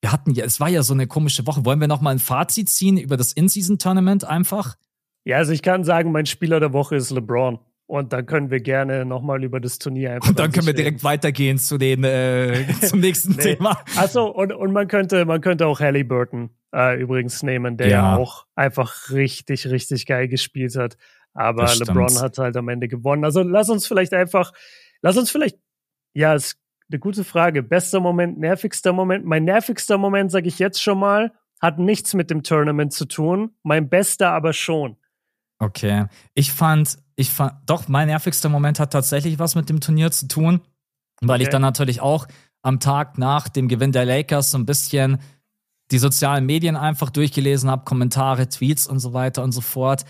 Wir 0.00 0.12
hatten 0.12 0.32
ja, 0.32 0.44
es 0.44 0.60
war 0.60 0.68
ja 0.68 0.82
so 0.82 0.94
eine 0.94 1.06
komische 1.06 1.46
Woche. 1.46 1.64
Wollen 1.64 1.80
wir 1.80 1.88
nochmal 1.88 2.14
ein 2.14 2.18
Fazit 2.18 2.68
ziehen 2.68 2.96
über 2.96 3.16
das 3.16 3.32
In-Season-Tournament 3.32 4.24
einfach? 4.24 4.76
Ja, 5.24 5.38
also 5.38 5.52
ich 5.52 5.62
kann 5.62 5.84
sagen, 5.84 6.12
mein 6.12 6.26
Spieler 6.26 6.60
der 6.60 6.72
Woche 6.72 6.96
ist 6.96 7.10
LeBron. 7.10 7.58
Und 7.86 8.14
dann 8.14 8.24
können 8.24 8.50
wir 8.50 8.60
gerne 8.60 9.04
nochmal 9.04 9.44
über 9.44 9.60
das 9.60 9.78
Turnier 9.78 10.14
einfach. 10.14 10.30
Und 10.30 10.38
dann 10.38 10.50
können 10.52 10.66
wir 10.66 10.72
direkt 10.72 11.04
weitergehen 11.04 11.58
zu 11.58 11.76
den 11.76 12.02
äh, 12.02 12.64
zum 12.80 13.00
nächsten 13.00 13.32
nee. 13.32 13.54
Thema. 13.54 13.78
Achso, 13.96 14.26
und, 14.26 14.52
und 14.52 14.72
man 14.72 14.88
könnte, 14.88 15.26
man 15.26 15.42
könnte 15.42 15.66
auch 15.66 15.80
Halliburton 15.80 16.48
äh, 16.74 16.98
übrigens 16.98 17.42
nehmen, 17.42 17.76
der 17.76 17.88
ja. 17.88 18.12
ja 18.12 18.16
auch 18.16 18.46
einfach 18.54 19.10
richtig, 19.10 19.66
richtig 19.66 20.06
geil 20.06 20.28
gespielt 20.28 20.76
hat. 20.76 20.96
Aber 21.34 21.64
LeBron 21.74 22.20
hat 22.20 22.38
halt 22.38 22.56
am 22.56 22.68
Ende 22.68 22.88
gewonnen. 22.88 23.24
Also 23.24 23.42
lass 23.42 23.68
uns 23.68 23.86
vielleicht 23.86 24.14
einfach, 24.14 24.52
lass 25.02 25.16
uns 25.16 25.30
vielleicht, 25.30 25.58
ja, 26.14 26.34
ist 26.34 26.56
eine 26.90 27.00
gute 27.00 27.24
Frage. 27.24 27.62
Bester 27.62 28.00
Moment, 28.00 28.38
nervigster 28.38 28.92
Moment. 28.92 29.24
Mein 29.24 29.44
nervigster 29.44 29.98
Moment, 29.98 30.30
sage 30.30 30.48
ich 30.48 30.58
jetzt 30.58 30.80
schon 30.80 30.98
mal, 30.98 31.32
hat 31.60 31.78
nichts 31.78 32.14
mit 32.14 32.30
dem 32.30 32.42
Tournament 32.42 32.92
zu 32.92 33.06
tun. 33.06 33.50
Mein 33.62 33.88
bester 33.88 34.30
aber 34.30 34.52
schon. 34.52 34.96
Okay. 35.58 36.06
Ich 36.34 36.52
fand, 36.52 36.98
ich 37.16 37.30
fand, 37.30 37.54
doch, 37.66 37.88
mein 37.88 38.08
nervigster 38.08 38.48
Moment 38.48 38.78
hat 38.78 38.92
tatsächlich 38.92 39.38
was 39.38 39.54
mit 39.54 39.68
dem 39.68 39.80
Turnier 39.80 40.10
zu 40.10 40.28
tun, 40.28 40.60
weil 41.20 41.36
okay. 41.36 41.44
ich 41.44 41.48
dann 41.48 41.62
natürlich 41.62 42.00
auch 42.00 42.26
am 42.62 42.80
Tag 42.80 43.18
nach 43.18 43.48
dem 43.48 43.68
Gewinn 43.68 43.92
der 43.92 44.04
Lakers 44.04 44.50
so 44.50 44.58
ein 44.58 44.66
bisschen 44.66 45.18
die 45.90 45.98
sozialen 45.98 46.46
Medien 46.46 46.76
einfach 46.76 47.10
durchgelesen 47.10 47.70
habe, 47.70 47.84
Kommentare, 47.84 48.48
Tweets 48.48 48.86
und 48.86 49.00
so 49.00 49.12
weiter 49.12 49.42
und 49.42 49.52
so 49.52 49.60
fort. 49.60 50.04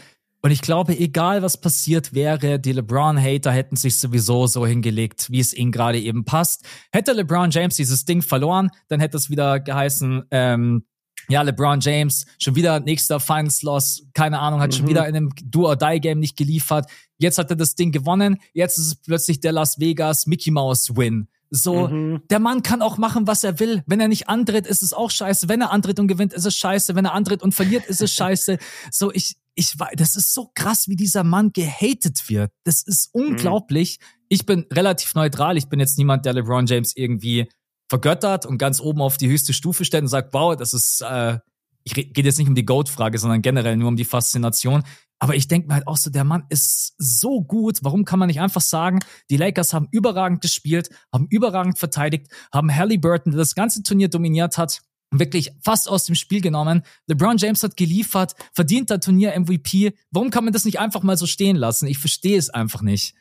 Und 0.44 0.50
ich 0.50 0.60
glaube, 0.60 0.98
egal 0.98 1.40
was 1.40 1.58
passiert 1.58 2.12
wäre, 2.12 2.60
die 2.60 2.72
LeBron-Hater 2.72 3.50
hätten 3.50 3.76
sich 3.76 3.96
sowieso 3.96 4.46
so 4.46 4.66
hingelegt, 4.66 5.30
wie 5.30 5.40
es 5.40 5.54
ihnen 5.54 5.72
gerade 5.72 5.98
eben 5.98 6.26
passt. 6.26 6.66
Hätte 6.92 7.12
LeBron 7.12 7.50
James 7.50 7.76
dieses 7.76 8.04
Ding 8.04 8.20
verloren, 8.20 8.68
dann 8.88 9.00
hätte 9.00 9.16
es 9.16 9.30
wieder 9.30 9.58
geheißen, 9.58 10.24
ähm, 10.30 10.84
ja, 11.30 11.40
LeBron 11.40 11.80
James, 11.80 12.26
schon 12.38 12.56
wieder 12.56 12.80
nächster 12.80 13.20
Finals 13.20 13.62
Loss, 13.62 14.06
keine 14.12 14.38
Ahnung, 14.38 14.60
hat 14.60 14.72
mhm. 14.72 14.76
schon 14.76 14.88
wieder 14.88 15.08
in 15.08 15.16
einem 15.16 15.30
Do-or-Die-Game 15.42 16.18
nicht 16.18 16.36
geliefert. 16.36 16.90
Jetzt 17.16 17.38
hat 17.38 17.48
er 17.48 17.56
das 17.56 17.74
Ding 17.74 17.90
gewonnen, 17.90 18.36
jetzt 18.52 18.76
ist 18.76 18.86
es 18.86 18.96
plötzlich 18.96 19.40
der 19.40 19.52
Las 19.52 19.80
Vegas 19.80 20.26
Mickey 20.26 20.50
Mouse 20.50 20.94
Win. 20.94 21.26
So, 21.56 21.86
mhm. 21.86 22.22
der 22.30 22.40
Mann 22.40 22.64
kann 22.64 22.82
auch 22.82 22.98
machen, 22.98 23.28
was 23.28 23.44
er 23.44 23.60
will. 23.60 23.84
Wenn 23.86 24.00
er 24.00 24.08
nicht 24.08 24.28
antritt, 24.28 24.66
ist 24.66 24.82
es 24.82 24.92
auch 24.92 25.12
scheiße. 25.12 25.48
Wenn 25.48 25.60
er 25.60 25.70
antritt 25.70 26.00
und 26.00 26.08
gewinnt, 26.08 26.32
ist 26.32 26.46
es 26.46 26.56
scheiße. 26.56 26.96
Wenn 26.96 27.04
er 27.04 27.14
antritt 27.14 27.44
und 27.44 27.54
verliert, 27.54 27.86
ist 27.86 28.02
es 28.02 28.12
scheiße. 28.16 28.58
So, 28.90 29.12
ich, 29.12 29.36
ich 29.54 29.78
weiß, 29.78 29.92
das 29.96 30.16
ist 30.16 30.34
so 30.34 30.50
krass, 30.52 30.88
wie 30.88 30.96
dieser 30.96 31.22
Mann 31.22 31.52
gehatet 31.52 32.28
wird. 32.28 32.50
Das 32.64 32.82
ist 32.82 33.14
mhm. 33.14 33.22
unglaublich. 33.22 34.00
Mhm. 34.00 34.24
Ich 34.30 34.46
bin 34.46 34.66
relativ 34.72 35.14
neutral. 35.14 35.56
Ich 35.56 35.68
bin 35.68 35.78
jetzt 35.78 35.96
niemand, 35.96 36.26
der 36.26 36.32
LeBron 36.32 36.66
James 36.66 36.96
irgendwie 36.96 37.48
vergöttert 37.88 38.46
und 38.46 38.58
ganz 38.58 38.80
oben 38.80 39.00
auf 39.00 39.16
die 39.16 39.28
höchste 39.28 39.52
Stufe 39.52 39.84
stellt 39.84 40.02
und 40.02 40.08
sagt, 40.08 40.34
wow, 40.34 40.56
das 40.56 40.74
ist, 40.74 41.02
äh, 41.02 41.38
ich 41.84 41.94
geht 41.94 42.16
jetzt 42.16 42.38
nicht 42.38 42.48
um 42.48 42.56
die 42.56 42.66
Goat-Frage, 42.66 43.18
sondern 43.18 43.42
generell 43.42 43.76
nur 43.76 43.88
um 43.88 43.96
die 43.96 44.04
Faszination. 44.04 44.82
Aber 45.18 45.34
ich 45.34 45.48
denke 45.48 45.68
mir 45.68 45.74
halt 45.74 45.86
auch 45.86 45.96
so, 45.96 46.10
der 46.10 46.24
Mann 46.24 46.44
ist 46.48 46.94
so 46.98 47.42
gut. 47.42 47.78
Warum 47.82 48.04
kann 48.04 48.18
man 48.18 48.26
nicht 48.26 48.40
einfach 48.40 48.60
sagen, 48.60 48.98
die 49.30 49.36
Lakers 49.36 49.72
haben 49.72 49.88
überragend 49.90 50.40
gespielt, 50.40 50.90
haben 51.12 51.26
überragend 51.28 51.78
verteidigt, 51.78 52.28
haben 52.52 52.74
Halliburton, 52.74 53.32
der 53.32 53.38
das 53.38 53.54
ganze 53.54 53.82
Turnier 53.82 54.08
dominiert 54.08 54.58
hat, 54.58 54.82
wirklich 55.10 55.52
fast 55.62 55.88
aus 55.88 56.04
dem 56.04 56.14
Spiel 56.14 56.40
genommen. 56.40 56.82
LeBron 57.06 57.36
James 57.38 57.62
hat 57.62 57.76
geliefert, 57.76 58.34
verdienter 58.52 59.00
Turnier-MVP. 59.00 59.94
Warum 60.10 60.30
kann 60.30 60.44
man 60.44 60.52
das 60.52 60.64
nicht 60.64 60.78
einfach 60.78 61.02
mal 61.02 61.16
so 61.16 61.26
stehen 61.26 61.56
lassen? 61.56 61.86
Ich 61.86 61.98
verstehe 61.98 62.38
es 62.38 62.50
einfach 62.50 62.82
nicht. 62.82 63.14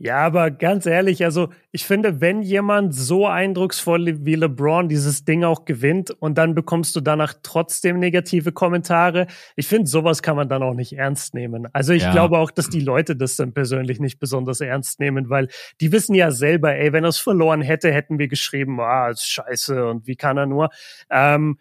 Ja, 0.00 0.18
aber 0.18 0.52
ganz 0.52 0.86
ehrlich, 0.86 1.24
also 1.24 1.48
ich 1.72 1.84
finde, 1.84 2.20
wenn 2.20 2.40
jemand 2.40 2.94
so 2.94 3.26
eindrucksvoll 3.26 4.24
wie 4.24 4.36
LeBron 4.36 4.88
dieses 4.88 5.24
Ding 5.24 5.42
auch 5.42 5.64
gewinnt 5.64 6.12
und 6.12 6.38
dann 6.38 6.54
bekommst 6.54 6.94
du 6.94 7.00
danach 7.00 7.34
trotzdem 7.42 7.98
negative 7.98 8.52
Kommentare, 8.52 9.26
ich 9.56 9.66
finde, 9.66 9.90
sowas 9.90 10.22
kann 10.22 10.36
man 10.36 10.48
dann 10.48 10.62
auch 10.62 10.74
nicht 10.74 10.92
ernst 10.92 11.34
nehmen. 11.34 11.66
Also 11.72 11.94
ich 11.94 12.04
ja. 12.04 12.12
glaube 12.12 12.38
auch, 12.38 12.52
dass 12.52 12.70
die 12.70 12.78
Leute 12.78 13.16
das 13.16 13.34
dann 13.34 13.52
persönlich 13.52 13.98
nicht 13.98 14.20
besonders 14.20 14.60
ernst 14.60 15.00
nehmen, 15.00 15.30
weil 15.30 15.48
die 15.80 15.90
wissen 15.90 16.14
ja 16.14 16.30
selber, 16.30 16.76
ey, 16.76 16.92
wenn 16.92 17.02
er 17.02 17.08
es 17.08 17.18
verloren 17.18 17.60
hätte, 17.60 17.90
hätten 17.90 18.20
wir 18.20 18.28
geschrieben, 18.28 18.78
ah, 18.80 19.08
ist 19.08 19.28
scheiße 19.28 19.84
und 19.84 20.06
wie 20.06 20.14
kann 20.14 20.36
er 20.36 20.46
nur. 20.46 20.70
Ähm, 21.10 21.58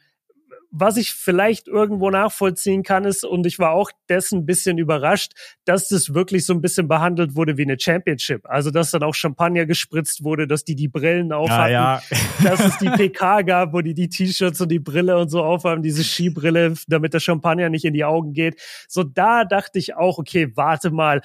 was 0.80 0.98
ich 0.98 1.14
vielleicht 1.14 1.68
irgendwo 1.68 2.10
nachvollziehen 2.10 2.84
kann, 2.84 3.06
ist, 3.06 3.24
und 3.24 3.46
ich 3.46 3.60
war 3.60 3.72
auch 3.72 3.92
dessen 4.10 4.40
ein 4.40 4.46
bisschen 4.46 4.78
überrascht, 4.78 5.34
dass 5.66 5.88
das 5.88 6.14
wirklich 6.14 6.46
so 6.46 6.54
ein 6.54 6.62
bisschen 6.62 6.88
behandelt 6.88 7.36
wurde 7.36 7.58
wie 7.58 7.64
eine 7.64 7.80
Championship. 7.80 8.46
Also, 8.46 8.72
dass 8.72 8.92
dann 8.92 9.04
auch 9.04 9.16
Champagner 9.16 9.66
gespritzt 9.66 10.24
wurde, 10.24 10.48
dass 10.48 10.64
die 10.64 10.76
die 10.76 10.88
Brillen 10.88 11.32
aufhatten, 11.32 11.74
ja, 11.74 12.02
ja. 12.10 12.18
dass 12.44 12.60
es 12.60 12.78
die 12.78 12.90
PK 12.90 13.42
gab, 13.42 13.74
wo 13.74 13.82
die 13.82 13.94
die 13.94 14.10
T-Shirts 14.10 14.62
und 14.62 14.70
die 14.70 14.80
Brille 14.80 15.18
und 15.18 15.30
so 15.30 15.44
aufhaben, 15.44 15.82
diese 15.82 16.04
Skibrille, 16.04 16.76
damit 16.88 17.14
der 17.14 17.20
Champagner 17.20 17.70
nicht 17.70 17.86
in 17.86 17.94
die 17.94 18.06
Augen 18.06 18.34
geht. 18.34 18.62
So, 18.88 19.04
da 19.04 19.46
dachte 19.46 19.80
ich 19.80 19.96
auch, 19.96 20.18
okay, 20.20 20.52
warte 20.56 20.92
mal, 20.92 21.22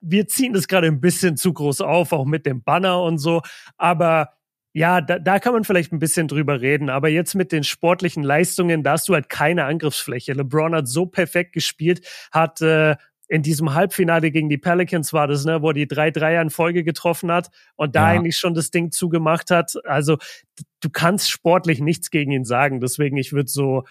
wir 0.00 0.26
ziehen 0.26 0.54
das 0.54 0.66
gerade 0.66 0.86
ein 0.86 1.00
bisschen 1.00 1.36
zu 1.36 1.52
groß 1.52 1.82
auf, 1.82 2.12
auch 2.12 2.24
mit 2.24 2.46
dem 2.46 2.62
Banner 2.62 3.02
und 3.02 3.18
so, 3.18 3.42
aber 3.76 4.30
ja, 4.72 5.00
da, 5.00 5.18
da 5.18 5.38
kann 5.38 5.52
man 5.52 5.64
vielleicht 5.64 5.92
ein 5.92 5.98
bisschen 5.98 6.28
drüber 6.28 6.60
reden, 6.60 6.90
aber 6.90 7.08
jetzt 7.08 7.34
mit 7.34 7.50
den 7.50 7.64
sportlichen 7.64 8.22
Leistungen, 8.22 8.82
da 8.82 8.92
hast 8.92 9.08
du 9.08 9.14
halt 9.14 9.28
keine 9.28 9.64
Angriffsfläche. 9.64 10.32
LeBron 10.32 10.74
hat 10.74 10.88
so 10.88 11.06
perfekt 11.06 11.52
gespielt, 11.52 12.06
hat 12.30 12.60
äh, 12.60 12.96
in 13.30 13.42
diesem 13.42 13.74
Halbfinale 13.74 14.32
gegen 14.32 14.48
die 14.48 14.58
Pelicans 14.58 15.12
war 15.12 15.28
das, 15.28 15.44
ne, 15.44 15.62
wo 15.62 15.68
er 15.68 15.74
die 15.74 15.86
drei 15.86 16.10
Dreier 16.10 16.42
in 16.42 16.50
Folge 16.50 16.82
getroffen 16.82 17.30
hat 17.30 17.48
und 17.76 17.94
da 17.94 18.12
ja. 18.12 18.18
eigentlich 18.18 18.36
schon 18.36 18.54
das 18.54 18.70
Ding 18.70 18.90
zugemacht 18.90 19.52
hat. 19.52 19.74
Also 19.84 20.18
du 20.80 20.90
kannst 20.90 21.30
sportlich 21.30 21.80
nichts 21.80 22.10
gegen 22.10 22.32
ihn 22.32 22.44
sagen. 22.44 22.80
Deswegen, 22.80 23.16
ich 23.16 23.32
würde 23.32 23.48
so 23.48 23.84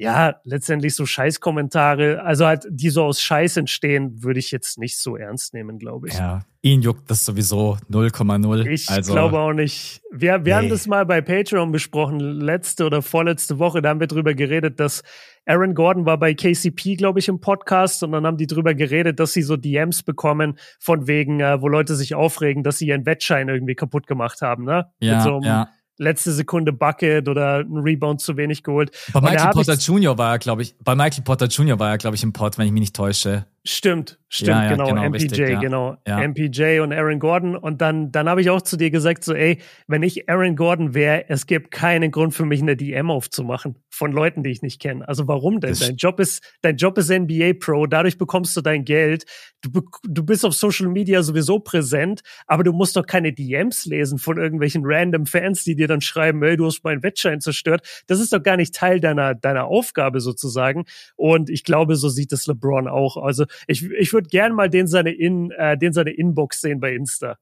ja, 0.00 0.36
letztendlich 0.44 0.94
so 0.94 1.06
Scheißkommentare, 1.06 2.22
also 2.22 2.46
halt, 2.46 2.66
die 2.70 2.88
so 2.88 3.02
aus 3.02 3.20
Scheiß 3.20 3.56
entstehen, 3.56 4.22
würde 4.22 4.38
ich 4.38 4.52
jetzt 4.52 4.78
nicht 4.78 4.96
so 4.96 5.16
ernst 5.16 5.54
nehmen, 5.54 5.80
glaube 5.80 6.06
ich. 6.06 6.14
Ja, 6.14 6.42
ihn 6.62 6.82
juckt 6.82 7.10
das 7.10 7.24
sowieso 7.24 7.78
0,0. 7.90 8.66
Ich 8.68 8.88
also, 8.88 9.12
glaube 9.12 9.40
auch 9.40 9.52
nicht. 9.52 10.00
Wir, 10.12 10.34
wir 10.34 10.40
nee. 10.44 10.52
haben 10.52 10.68
das 10.68 10.86
mal 10.86 11.04
bei 11.04 11.20
Patreon 11.20 11.72
besprochen, 11.72 12.20
letzte 12.20 12.86
oder 12.86 13.02
vorletzte 13.02 13.58
Woche, 13.58 13.82
da 13.82 13.88
haben 13.88 13.98
wir 13.98 14.06
drüber 14.06 14.34
geredet, 14.34 14.78
dass 14.78 15.02
Aaron 15.46 15.74
Gordon 15.74 16.06
war 16.06 16.18
bei 16.18 16.32
KCP, 16.32 16.94
glaube 16.94 17.18
ich, 17.18 17.26
im 17.26 17.40
Podcast 17.40 18.04
und 18.04 18.12
dann 18.12 18.24
haben 18.24 18.36
die 18.36 18.46
drüber 18.46 18.74
geredet, 18.74 19.18
dass 19.18 19.32
sie 19.32 19.42
so 19.42 19.56
DMs 19.56 20.04
bekommen 20.04 20.58
von 20.78 21.08
wegen, 21.08 21.40
äh, 21.40 21.60
wo 21.60 21.66
Leute 21.66 21.96
sich 21.96 22.14
aufregen, 22.14 22.62
dass 22.62 22.78
sie 22.78 22.86
ihren 22.86 23.04
Wettschein 23.04 23.48
irgendwie 23.48 23.74
kaputt 23.74 24.06
gemacht 24.06 24.42
haben, 24.42 24.64
ne? 24.64 24.92
Ja, 25.00 25.22
so 25.22 25.40
ja 25.42 25.68
letzte 25.98 26.32
Sekunde 26.32 26.72
Bucket 26.72 27.28
oder 27.28 27.58
ein 27.58 27.76
Rebound 27.76 28.20
zu 28.20 28.36
wenig 28.36 28.62
geholt. 28.62 28.90
Bei 29.12 29.20
Michael 29.20 29.50
Porter 29.50 29.74
Jr. 29.74 30.16
war 30.16 30.32
er, 30.32 30.38
glaube 30.38 30.62
ich, 30.62 30.76
bei 30.82 30.94
Michael 30.94 31.22
Porter 31.24 31.46
Jr. 31.46 31.78
war 31.78 31.90
er, 31.90 31.98
glaube 31.98 32.16
ich, 32.16 32.22
im 32.22 32.32
Pod, 32.32 32.56
wenn 32.56 32.66
ich 32.66 32.72
mich 32.72 32.80
nicht 32.80 32.96
täusche. 32.96 33.46
Stimmt, 33.64 34.18
stimmt, 34.28 34.48
Ja, 34.48 34.64
ja, 34.64 34.70
genau, 34.70 34.86
genau, 34.86 35.02
MPJ, 35.10 35.22
richtig, 35.24 35.48
ja. 35.50 35.60
genau. 35.60 35.96
MPJ 36.06 36.80
und 36.80 36.92
Aaron 36.92 37.18
Gordon. 37.18 37.54
Und 37.56 37.82
dann, 37.82 38.10
dann 38.12 38.28
habe 38.28 38.40
ich 38.40 38.48
auch 38.50 38.62
zu 38.62 38.76
dir 38.78 38.90
gesagt, 38.90 39.24
so, 39.24 39.34
ey, 39.34 39.58
wenn 39.88 40.02
ich 40.02 40.28
Aaron 40.30 40.56
Gordon 40.56 40.94
wäre, 40.94 41.28
es 41.28 41.46
gibt 41.46 41.70
keinen 41.70 42.10
Grund 42.10 42.34
für 42.34 42.46
mich, 42.46 42.62
eine 42.62 42.76
DM 42.76 43.10
aufzumachen 43.10 43.76
von 43.90 44.12
Leuten, 44.12 44.42
die 44.42 44.50
ich 44.50 44.62
nicht 44.62 44.80
kenne. 44.80 45.06
Also 45.06 45.28
warum 45.28 45.60
denn? 45.60 45.70
Das- 45.70 45.80
Dein 45.80 45.96
Job 45.96 46.18
ist, 46.20 46.42
dein 46.62 46.76
Job 46.76 46.96
ist 46.96 47.10
NBA 47.10 47.54
Pro, 47.60 47.86
dadurch 47.86 48.16
bekommst 48.16 48.56
du 48.56 48.60
dein 48.62 48.84
Geld. 48.84 49.24
Du, 49.60 49.82
du 50.04 50.22
bist 50.24 50.44
auf 50.46 50.54
Social 50.54 50.88
Media 50.88 51.22
sowieso 51.22 51.58
präsent, 51.58 52.22
aber 52.46 52.62
du 52.62 52.72
musst 52.72 52.96
doch 52.96 53.04
keine 53.06 53.32
DMs 53.32 53.84
lesen 53.86 54.18
von 54.18 54.38
irgendwelchen 54.38 54.82
random 54.84 55.26
Fans, 55.26 55.64
die 55.64 55.74
dir 55.74 55.88
dann 55.88 56.00
schreiben, 56.00 56.42
ey, 56.44 56.56
du 56.56 56.64
hast 56.66 56.84
meinen 56.84 57.02
Wettschein 57.02 57.40
zerstört. 57.40 57.86
Das 58.06 58.20
ist 58.20 58.32
doch 58.32 58.42
gar 58.42 58.56
nicht 58.56 58.74
Teil 58.74 59.00
deiner, 59.00 59.34
deiner 59.34 59.64
Aufgabe 59.66 60.20
sozusagen. 60.20 60.84
Und 61.16 61.50
ich 61.50 61.64
glaube, 61.64 61.96
so 61.96 62.08
sieht 62.08 62.32
es 62.32 62.46
LeBron 62.46 62.86
auch. 62.88 63.16
Also 63.16 63.44
ich, 63.66 63.84
ich 63.90 64.12
würde 64.12 64.28
gern 64.28 64.54
mal 64.54 64.70
den 64.70 64.86
seine, 64.86 65.10
In, 65.12 65.50
äh, 65.52 65.76
den 65.76 65.92
seine 65.92 66.10
Inbox 66.10 66.60
sehen 66.60 66.80
bei 66.80 66.94
Insta 66.94 67.36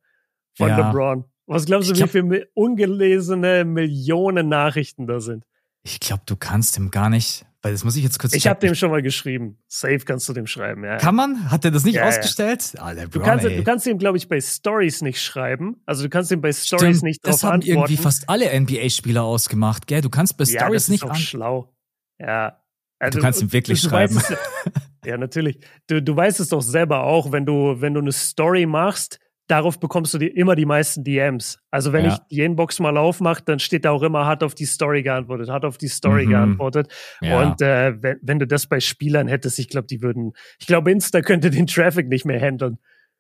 von 0.54 0.68
Ja. 0.68 0.88
LeBron. 0.88 1.24
Was 1.46 1.66
glaubst 1.66 1.90
du, 1.90 1.94
glaub- 1.94 2.08
wie 2.14 2.20
viele 2.22 2.48
ungelesene 2.54 3.64
Millionen 3.64 4.48
Nachrichten 4.48 5.06
da 5.06 5.20
sind? 5.20 5.44
Ich 5.82 6.00
glaube, 6.00 6.22
du 6.26 6.34
kannst 6.34 6.76
dem 6.76 6.90
gar 6.90 7.08
nicht, 7.10 7.46
weil 7.62 7.70
das 7.70 7.84
muss 7.84 7.94
ich 7.94 8.02
jetzt 8.02 8.18
kurz 8.18 8.34
Ich 8.34 8.48
habe 8.48 8.58
dem 8.58 8.74
schon 8.74 8.90
mal 8.90 9.02
geschrieben. 9.02 9.58
Safe 9.68 10.00
kannst 10.00 10.28
du 10.28 10.32
dem 10.32 10.48
schreiben, 10.48 10.82
ja. 10.82 10.96
Kann 10.96 11.14
man? 11.14 11.48
Hat 11.48 11.64
er 11.64 11.70
das 11.70 11.84
nicht 11.84 11.94
Ja, 11.94 12.02
ja. 12.02 12.08
ausgestellt? 12.08 12.72
Ah, 12.78 12.92
der 12.92 13.06
Du 13.06 13.20
kannst, 13.20 13.44
ey. 13.44 13.56
du 13.56 13.62
kannst 13.62 13.86
ihm, 13.86 13.98
glaube 13.98 14.18
ich, 14.18 14.28
bei 14.28 14.40
Stories 14.40 15.02
nicht 15.02 15.22
schreiben. 15.22 15.76
Also 15.86 16.02
du 16.02 16.08
kannst 16.08 16.32
ihm 16.32 16.40
bei 16.40 16.52
Stories 16.52 17.02
nicht 17.02 17.24
drauf 17.24 17.34
das 17.34 17.44
haben 17.44 17.54
antworten. 17.54 17.70
irgendwie 17.78 17.96
fast 17.98 18.28
alle 18.28 18.50
NBA-Spieler 18.50 19.22
ausgemacht, 19.22 19.86
gell? 19.86 20.00
Du 20.00 20.10
kannst 20.10 20.36
bei 20.36 20.42
ja, 20.44 20.62
Stories 20.62 20.84
das 20.86 20.88
nicht 20.88 21.04
ist 21.04 21.08
auch 21.08 21.14
an. 21.14 21.20
schlau. 21.20 21.72
Ja. 22.18 22.60
Also, 22.98 23.20
kannst 23.20 23.42
ihm 23.42 23.52
wirklich 23.52 23.82
du 23.82 23.90
weißt 23.92 24.14
schreiben. 24.14 24.36
es- 24.74 24.82
ja, 25.06 25.16
natürlich. 25.16 25.58
Du, 25.86 26.02
du 26.02 26.16
weißt 26.16 26.40
es 26.40 26.48
doch 26.48 26.62
selber 26.62 27.04
auch, 27.04 27.32
wenn 27.32 27.46
du, 27.46 27.80
wenn 27.80 27.94
du 27.94 28.00
eine 28.00 28.12
Story 28.12 28.66
machst, 28.66 29.18
darauf 29.48 29.78
bekommst 29.78 30.12
du 30.12 30.18
dir 30.18 30.36
immer 30.36 30.56
die 30.56 30.66
meisten 30.66 31.04
DMs. 31.04 31.60
Also 31.70 31.92
wenn 31.92 32.04
Ja. 32.04 32.12
ich 32.14 32.18
die 32.30 32.40
Inbox 32.40 32.80
mal 32.80 32.96
aufmache, 32.96 33.44
dann 33.44 33.60
steht 33.60 33.84
da 33.84 33.92
auch 33.92 34.02
immer, 34.02 34.26
hat 34.26 34.42
auf 34.42 34.54
die 34.56 34.64
Story 34.64 35.02
geantwortet, 35.04 35.48
hat 35.50 35.64
auf 35.64 35.78
die 35.78 35.86
Story 35.88 36.26
Mhm. 36.26 36.30
geantwortet. 36.30 36.92
Ja. 37.20 37.40
Und 37.42 37.62
äh, 37.62 37.94
wenn, 38.02 38.16
wenn 38.22 38.38
du 38.40 38.46
das 38.48 38.66
bei 38.66 38.80
Spielern 38.80 39.28
hättest, 39.28 39.58
ich 39.60 39.68
glaube, 39.68 39.86
die 39.86 40.02
würden, 40.02 40.32
ich 40.58 40.66
glaube, 40.66 40.90
Insta 40.90 41.20
könnte 41.22 41.50
den 41.50 41.68
Traffic 41.68 42.08
nicht 42.08 42.24
mehr 42.24 42.40
handeln. 42.40 42.78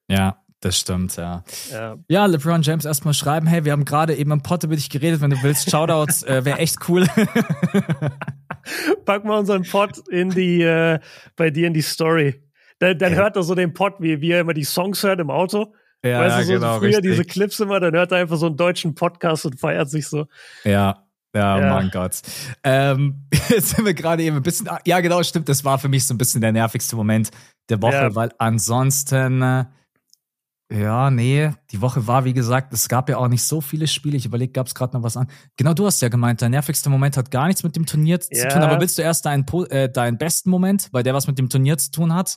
Ja, 0.08 0.42
das 0.60 0.78
stimmt, 0.78 1.16
ja. 1.16 1.44
Ja. 1.70 1.96
Ja, 2.08 2.26
LeBron 2.26 2.62
James 2.62 2.84
erstmal 2.84 3.14
schreiben, 3.14 3.46
hey, 3.46 3.64
wir 3.64 3.72
haben 3.72 3.84
gerade 3.84 4.14
eben 4.14 4.30
im 4.32 4.42
Pod 4.42 4.64
über 4.64 4.74
dich 4.74 4.88
geredet, 4.90 5.20
wenn 5.20 5.30
du 5.30 5.42
willst, 5.42 5.70
Shoutouts, 5.70 6.22
äh, 6.24 6.44
wäre 6.44 6.58
echt 6.58 6.88
cool. 6.88 7.06
Pack 9.04 9.24
mal 9.24 9.38
unseren 9.38 9.62
Pod 9.64 9.98
in 10.10 10.30
die, 10.30 10.62
äh, 10.62 10.98
bei 11.36 11.50
dir 11.50 11.66
in 11.68 11.74
die 11.74 11.82
Story. 11.82 12.42
Dann, 12.78 12.98
dann 12.98 13.14
hört 13.14 13.36
er 13.36 13.42
so 13.42 13.54
den 13.54 13.72
Pod, 13.72 13.94
wie, 14.00 14.20
wie 14.20 14.32
er 14.32 14.40
immer 14.40 14.54
die 14.54 14.64
Songs 14.64 15.02
hört 15.02 15.20
im 15.20 15.30
Auto. 15.30 15.74
ja, 16.04 16.20
weißt 16.20 16.40
du, 16.40 16.44
so 16.44 16.52
genau, 16.54 16.78
früher 16.78 17.00
diese 17.00 17.18
richtig. 17.20 17.28
Clips 17.28 17.60
immer, 17.60 17.80
dann 17.80 17.94
hört 17.94 18.12
er 18.12 18.18
einfach 18.18 18.36
so 18.36 18.46
einen 18.46 18.56
deutschen 18.56 18.94
Podcast 18.94 19.46
und 19.46 19.58
feiert 19.58 19.88
sich 19.88 20.08
so. 20.08 20.26
Ja, 20.64 21.02
ja, 21.34 21.58
Ja. 21.60 21.74
mein 21.74 21.90
Gott. 21.90 22.20
Ähm, 22.64 23.28
jetzt 23.48 23.76
sind 23.76 23.84
wir 23.84 23.94
gerade 23.94 24.22
eben 24.22 24.36
ein 24.36 24.42
bisschen, 24.42 24.68
ah, 24.68 24.80
ja 24.86 25.00
genau, 25.00 25.22
stimmt, 25.22 25.48
das 25.48 25.64
war 25.64 25.78
für 25.78 25.88
mich 25.88 26.06
so 26.06 26.12
ein 26.14 26.18
bisschen 26.18 26.40
der 26.40 26.52
nervigste 26.52 26.96
Moment 26.96 27.30
der 27.68 27.80
Woche, 27.82 27.94
Ja. 27.94 28.14
weil 28.14 28.30
ansonsten, 28.38 29.42
äh, 29.42 29.64
ja, 30.72 31.10
nee, 31.10 31.50
die 31.70 31.80
Woche 31.80 32.06
war, 32.06 32.24
wie 32.24 32.32
gesagt, 32.32 32.72
es 32.72 32.88
gab 32.88 33.08
ja 33.08 33.18
auch 33.18 33.28
nicht 33.28 33.44
so 33.44 33.60
viele 33.60 33.86
Spiele. 33.86 34.16
Ich 34.16 34.26
überlege, 34.26 34.52
gab 34.52 34.66
es 34.66 34.74
gerade 34.74 34.96
noch 34.96 35.02
was 35.04 35.16
an. 35.16 35.28
Genau, 35.56 35.74
du 35.74 35.86
hast 35.86 36.02
ja 36.02 36.08
gemeint, 36.08 36.40
der 36.40 36.48
nervigste 36.48 36.90
Moment 36.90 37.16
hat 37.16 37.30
gar 37.30 37.46
nichts 37.46 37.62
mit 37.62 37.76
dem 37.76 37.86
Turnier 37.86 38.20
zu 38.20 38.34
Ja. 38.34 38.48
tun, 38.48 38.62
aber 38.62 38.80
willst 38.80 38.98
du 38.98 39.02
erst 39.02 39.26
deinen, 39.26 39.46
äh, 39.70 39.88
deinen 39.90 40.18
besten 40.18 40.50
Moment, 40.50 40.88
weil 40.92 41.02
der 41.04 41.14
was 41.14 41.28
mit 41.28 41.38
dem 41.38 41.48
Turnier 41.48 41.78
zu 41.78 41.92
tun 41.92 42.12
hat? 42.12 42.36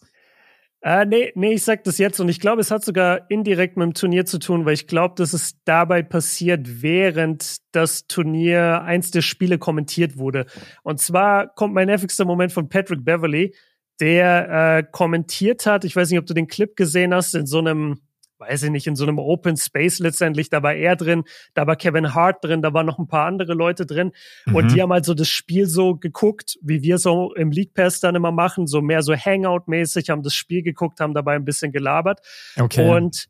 Äh, 0.81 1.05
nee, 1.05 1.31
nee, 1.35 1.53
ich 1.53 1.63
sag 1.63 1.83
das 1.83 1.97
jetzt 1.97 2.21
und 2.21 2.29
ich 2.29 2.39
glaube, 2.39 2.61
es 2.61 2.71
hat 2.71 2.85
sogar 2.85 3.29
indirekt 3.29 3.75
mit 3.75 3.85
dem 3.85 3.93
Turnier 3.93 4.25
zu 4.25 4.39
tun, 4.39 4.63
weil 4.63 4.75
ich 4.75 4.87
glaube, 4.87 5.15
dass 5.17 5.33
es 5.33 5.55
dabei 5.65 6.03
passiert, 6.03 6.81
während 6.81 7.57
das 7.73 8.07
Turnier 8.07 8.83
eins 8.83 9.11
der 9.11 9.21
Spiele 9.21 9.57
kommentiert 9.57 10.17
wurde. 10.17 10.45
Und 10.83 11.01
zwar 11.01 11.47
kommt 11.53 11.73
mein 11.73 11.87
nervigster 11.87 12.23
Moment 12.23 12.53
von 12.53 12.69
Patrick 12.69 13.03
Beverly, 13.03 13.53
der 13.99 14.77
äh, 14.77 14.83
kommentiert 14.89 15.65
hat, 15.65 15.83
ich 15.83 15.95
weiß 15.95 16.09
nicht, 16.11 16.19
ob 16.19 16.25
du 16.25 16.33
den 16.33 16.47
Clip 16.47 16.73
gesehen 16.77 17.13
hast, 17.13 17.35
in 17.35 17.45
so 17.45 17.59
einem, 17.59 17.99
weiß 18.39 18.63
ich 18.63 18.69
nicht, 18.71 18.87
in 18.87 18.95
so 18.95 19.03
einem 19.03 19.19
Open 19.19 19.57
Space 19.57 19.99
letztendlich, 19.99 20.49
da 20.49 20.63
war 20.63 20.73
er 20.73 20.95
drin, 20.95 21.23
da 21.53 21.67
war 21.67 21.75
Kevin 21.75 22.15
Hart 22.15 22.43
drin, 22.43 22.61
da 22.61 22.73
waren 22.73 22.85
noch 22.85 22.97
ein 22.97 23.07
paar 23.07 23.25
andere 23.25 23.53
Leute 23.53 23.85
drin 23.85 24.11
und 24.47 24.65
Mhm. 24.65 24.67
die 24.69 24.81
haben 24.81 24.91
halt 24.93 25.05
so 25.05 25.13
das 25.13 25.27
Spiel 25.27 25.65
so 25.65 25.95
geguckt, 25.95 26.57
wie 26.61 26.81
wir 26.81 26.97
so 26.97 27.33
im 27.35 27.51
League 27.51 27.73
Pass 27.73 27.99
dann 27.99 28.15
immer 28.15 28.31
machen, 28.31 28.65
so 28.65 28.81
mehr 28.81 29.03
so 29.03 29.13
Hangout-mäßig, 29.13 30.09
haben 30.09 30.23
das 30.23 30.33
Spiel 30.33 30.63
geguckt, 30.63 30.99
haben 30.99 31.13
dabei 31.13 31.35
ein 31.35 31.45
bisschen 31.45 31.71
gelabert. 31.71 32.21
Okay. 32.57 32.89
Und 32.89 33.27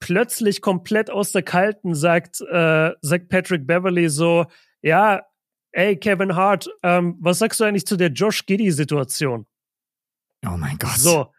plötzlich 0.00 0.60
komplett 0.62 1.10
aus 1.10 1.32
der 1.32 1.42
Kalten 1.42 1.94
sagt, 1.94 2.40
äh, 2.40 2.92
sagt 3.00 3.28
Patrick 3.28 3.66
Beverly 3.66 4.08
so, 4.08 4.46
ja, 4.80 5.22
ey, 5.72 5.96
Kevin 5.96 6.36
Hart, 6.36 6.68
ähm, 6.84 7.16
was 7.20 7.40
sagst 7.40 7.58
du 7.58 7.64
eigentlich 7.64 7.86
zu 7.86 7.96
der 7.96 8.10
Josh 8.10 8.46
Giddy-Situation? 8.46 9.46
oh 10.46 10.56
mein 10.56 10.78
Gott. 10.78 10.96
So, 10.96 11.32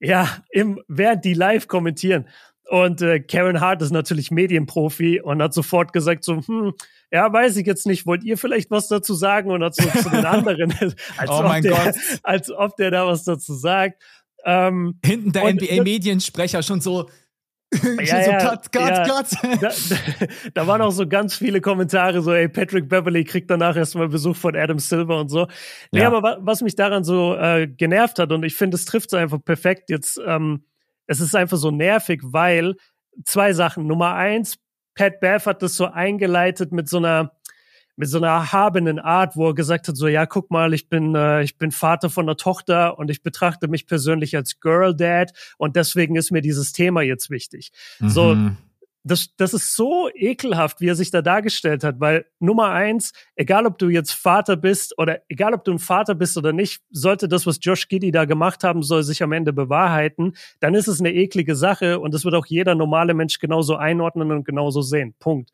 ja, 0.00 0.28
im, 0.50 0.82
während 0.88 1.24
die 1.24 1.34
live 1.34 1.68
kommentieren. 1.68 2.28
Und 2.68 3.00
äh, 3.00 3.20
Kevin 3.20 3.60
Hart 3.60 3.80
ist 3.80 3.92
natürlich 3.92 4.30
Medienprofi 4.30 5.20
und 5.22 5.42
hat 5.42 5.54
sofort 5.54 5.92
gesagt 5.94 6.22
so, 6.24 6.42
hm, 6.46 6.74
ja, 7.10 7.32
weiß 7.32 7.56
ich 7.56 7.66
jetzt 7.66 7.86
nicht, 7.86 8.06
wollt 8.06 8.22
ihr 8.24 8.36
vielleicht 8.36 8.70
was 8.70 8.88
dazu 8.88 9.14
sagen? 9.14 9.50
Und 9.50 9.64
hat 9.64 9.74
so 9.74 9.88
zu 9.88 10.10
den 10.10 10.26
anderen, 10.26 10.72
als, 11.16 11.30
Oh 11.30 11.44
ob 11.44 11.60
der, 11.62 11.72
Gott. 11.72 11.94
als 12.22 12.50
ob 12.50 12.76
der 12.76 12.90
da 12.90 13.06
was 13.06 13.24
dazu 13.24 13.54
sagt. 13.54 14.02
Ähm, 14.44 14.98
Hinten 15.04 15.32
der 15.32 15.54
NBA-Mediensprecher 15.54 16.62
schon 16.62 16.80
so, 16.80 17.08
Ja, 18.02 18.24
so 18.24 18.30
ja, 18.30 18.38
cut, 18.38 18.72
cut, 18.72 18.88
ja. 18.90 19.04
cut. 19.06 19.62
da, 19.62 19.68
da, 19.68 20.26
da 20.54 20.66
waren 20.66 20.80
auch 20.80 20.90
so 20.90 21.06
ganz 21.06 21.34
viele 21.36 21.60
Kommentare, 21.60 22.22
so, 22.22 22.32
ey, 22.32 22.48
Patrick 22.48 22.88
Beverly 22.88 23.24
kriegt 23.24 23.50
danach 23.50 23.76
erstmal 23.76 24.08
Besuch 24.08 24.36
von 24.36 24.56
Adam 24.56 24.78
Silver 24.78 25.20
und 25.20 25.28
so. 25.28 25.46
Nee, 25.92 26.00
Ja. 26.00 26.06
aber 26.06 26.22
wa 26.22 26.38
was 26.40 26.62
mich 26.62 26.76
daran 26.76 27.04
so 27.04 27.34
äh, 27.36 27.66
genervt 27.66 28.18
hat, 28.18 28.32
und 28.32 28.42
ich 28.44 28.54
finde, 28.54 28.76
es 28.76 28.84
trifft 28.86 29.12
es 29.12 29.18
einfach 29.18 29.38
perfekt 29.44 29.90
jetzt, 29.90 30.18
ähm, 30.26 30.64
es 31.06 31.20
ist 31.20 31.34
einfach 31.36 31.58
so 31.58 31.70
nervig, 31.70 32.20
weil 32.24 32.74
zwei 33.24 33.52
Sachen. 33.52 33.86
Nummer 33.86 34.14
eins, 34.14 34.58
Pat 34.94 35.20
Bev 35.20 35.46
hat 35.46 35.62
das 35.62 35.76
so 35.76 35.86
eingeleitet 35.86 36.72
mit 36.72 36.88
so 36.88 36.96
einer 36.98 37.32
mit 37.98 38.08
so 38.08 38.18
einer 38.18 38.28
erhabenen 38.28 38.98
Art, 39.00 39.36
wo 39.36 39.48
er 39.48 39.54
gesagt 39.54 39.88
hat, 39.88 39.96
so 39.96 40.06
ja, 40.06 40.24
guck 40.24 40.50
mal, 40.50 40.72
ich 40.72 40.88
bin 40.88 41.14
äh, 41.16 41.42
ich 41.42 41.58
bin 41.58 41.72
Vater 41.72 42.08
von 42.10 42.26
einer 42.26 42.36
Tochter 42.36 42.96
und 42.98 43.10
ich 43.10 43.22
betrachte 43.22 43.66
mich 43.68 43.86
persönlich 43.86 44.36
als 44.36 44.60
Girl 44.60 44.94
Dad 44.94 45.32
und 45.58 45.74
deswegen 45.76 46.14
ist 46.16 46.30
mir 46.30 46.40
dieses 46.40 46.72
Thema 46.72 47.02
jetzt 47.02 47.28
wichtig. 47.28 47.72
So, 47.98 48.34
Mhm. 48.34 48.56
das, 49.02 49.34
das 49.36 49.52
ist 49.52 49.74
so 49.74 50.08
ekelhaft, 50.14 50.80
wie 50.80 50.88
er 50.88 50.94
sich 50.94 51.10
da 51.10 51.22
dargestellt 51.22 51.82
hat, 51.82 51.98
weil 51.98 52.26
Nummer 52.38 52.68
eins, 52.70 53.12
egal 53.34 53.66
ob 53.66 53.78
du 53.78 53.88
jetzt 53.88 54.12
Vater 54.12 54.56
bist 54.56 54.96
oder 54.98 55.20
egal 55.28 55.54
ob 55.54 55.64
du 55.64 55.72
ein 55.72 55.78
Vater 55.80 56.14
bist 56.14 56.36
oder 56.36 56.52
nicht, 56.52 56.82
sollte 56.90 57.26
das, 57.26 57.46
was 57.46 57.58
Josh 57.60 57.88
Giddy 57.88 58.12
da 58.12 58.26
gemacht 58.26 58.62
haben 58.64 58.82
soll, 58.82 59.02
sich 59.02 59.22
am 59.24 59.32
Ende 59.32 59.52
bewahrheiten, 59.52 60.34
dann 60.60 60.74
ist 60.74 60.86
es 60.88 61.00
eine 61.00 61.12
eklige 61.12 61.56
Sache 61.56 61.98
und 61.98 62.14
das 62.14 62.24
wird 62.24 62.34
auch 62.34 62.46
jeder 62.46 62.74
normale 62.76 63.14
Mensch 63.14 63.38
genauso 63.40 63.74
einordnen 63.76 64.30
und 64.30 64.44
genauso 64.44 64.82
sehen. 64.82 65.14
Punkt. 65.18 65.50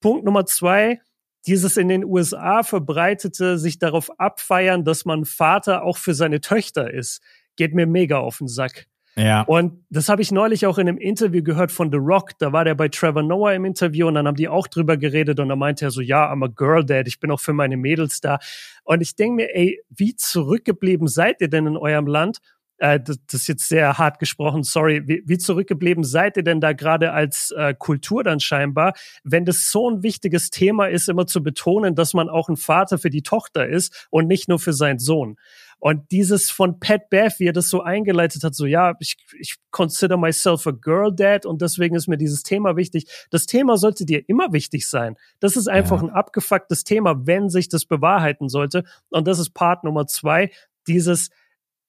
Punkt 0.00 0.24
Nummer 0.24 0.46
zwei, 0.46 1.00
dieses 1.46 1.76
in 1.76 1.88
den 1.88 2.04
USA 2.04 2.62
verbreitete 2.62 3.58
sich 3.58 3.78
darauf 3.78 4.10
abfeiern, 4.18 4.84
dass 4.84 5.04
man 5.04 5.24
Vater 5.24 5.82
auch 5.82 5.96
für 5.96 6.14
seine 6.14 6.40
Töchter 6.40 6.92
ist, 6.92 7.22
geht 7.56 7.74
mir 7.74 7.86
mega 7.86 8.18
auf 8.18 8.38
den 8.38 8.48
Sack. 8.48 8.86
Ja. 9.16 9.42
Und 9.42 9.82
das 9.88 10.10
habe 10.10 10.20
ich 10.20 10.30
neulich 10.30 10.66
auch 10.66 10.76
in 10.76 10.88
einem 10.88 10.98
Interview 10.98 11.42
gehört 11.42 11.72
von 11.72 11.90
The 11.90 11.96
Rock. 11.96 12.32
Da 12.38 12.52
war 12.52 12.64
der 12.64 12.74
bei 12.74 12.88
Trevor 12.88 13.22
Noah 13.22 13.54
im 13.54 13.64
Interview 13.64 14.06
und 14.08 14.14
dann 14.14 14.26
haben 14.26 14.36
die 14.36 14.48
auch 14.48 14.66
drüber 14.66 14.98
geredet 14.98 15.40
und 15.40 15.48
da 15.48 15.56
meinte 15.56 15.86
er 15.86 15.90
so, 15.90 16.02
ja, 16.02 16.30
I'm 16.30 16.44
a 16.44 16.48
girl 16.54 16.84
dad, 16.84 17.08
ich 17.08 17.18
bin 17.18 17.30
auch 17.30 17.40
für 17.40 17.54
meine 17.54 17.78
Mädels 17.78 18.20
da. 18.20 18.38
Und 18.84 19.00
ich 19.00 19.16
denke 19.16 19.36
mir, 19.36 19.54
ey, 19.54 19.80
wie 19.88 20.14
zurückgeblieben 20.16 21.08
seid 21.08 21.40
ihr 21.40 21.48
denn 21.48 21.66
in 21.66 21.78
eurem 21.78 22.06
Land? 22.06 22.40
Äh, 22.78 23.00
das, 23.00 23.18
das 23.26 23.42
ist 23.42 23.46
jetzt 23.48 23.68
sehr 23.68 23.98
hart 23.98 24.18
gesprochen, 24.18 24.62
sorry. 24.62 25.02
Wie, 25.06 25.22
wie 25.26 25.38
zurückgeblieben 25.38 26.04
seid 26.04 26.36
ihr 26.36 26.42
denn 26.42 26.60
da 26.60 26.72
gerade 26.72 27.12
als 27.12 27.50
äh, 27.52 27.74
Kultur 27.78 28.22
dann 28.22 28.40
scheinbar, 28.40 28.94
wenn 29.24 29.44
das 29.44 29.70
so 29.70 29.90
ein 29.90 30.02
wichtiges 30.02 30.50
Thema 30.50 30.86
ist, 30.86 31.08
immer 31.08 31.26
zu 31.26 31.42
betonen, 31.42 31.94
dass 31.94 32.14
man 32.14 32.28
auch 32.28 32.48
ein 32.48 32.56
Vater 32.56 32.98
für 32.98 33.10
die 33.10 33.22
Tochter 33.22 33.66
ist 33.66 34.06
und 34.10 34.26
nicht 34.26 34.48
nur 34.48 34.58
für 34.58 34.72
seinen 34.72 34.98
Sohn. 34.98 35.36
Und 35.78 36.10
dieses 36.10 36.50
von 36.50 36.80
Pat 36.80 37.10
Bev, 37.10 37.34
wie 37.38 37.48
er 37.48 37.52
das 37.52 37.68
so 37.68 37.82
eingeleitet 37.82 38.42
hat, 38.44 38.54
so 38.54 38.64
ja, 38.64 38.94
ich, 38.98 39.16
ich 39.38 39.56
consider 39.70 40.16
myself 40.16 40.66
a 40.66 40.70
girl 40.70 41.14
dad 41.14 41.44
und 41.44 41.60
deswegen 41.60 41.94
ist 41.94 42.08
mir 42.08 42.16
dieses 42.16 42.42
Thema 42.42 42.76
wichtig. 42.76 43.06
Das 43.30 43.44
Thema 43.44 43.76
sollte 43.76 44.06
dir 44.06 44.26
immer 44.26 44.52
wichtig 44.54 44.88
sein. 44.88 45.16
Das 45.38 45.54
ist 45.54 45.68
einfach 45.68 46.00
Ja. 46.02 46.08
ein 46.08 46.14
abgefucktes 46.14 46.84
Thema, 46.84 47.26
wenn 47.26 47.50
sich 47.50 47.68
das 47.68 47.84
bewahrheiten 47.84 48.48
sollte. 48.48 48.84
Und 49.10 49.28
das 49.28 49.38
ist 49.38 49.50
Part 49.50 49.84
Nummer 49.84 50.06
zwei, 50.06 50.50
dieses 50.86 51.28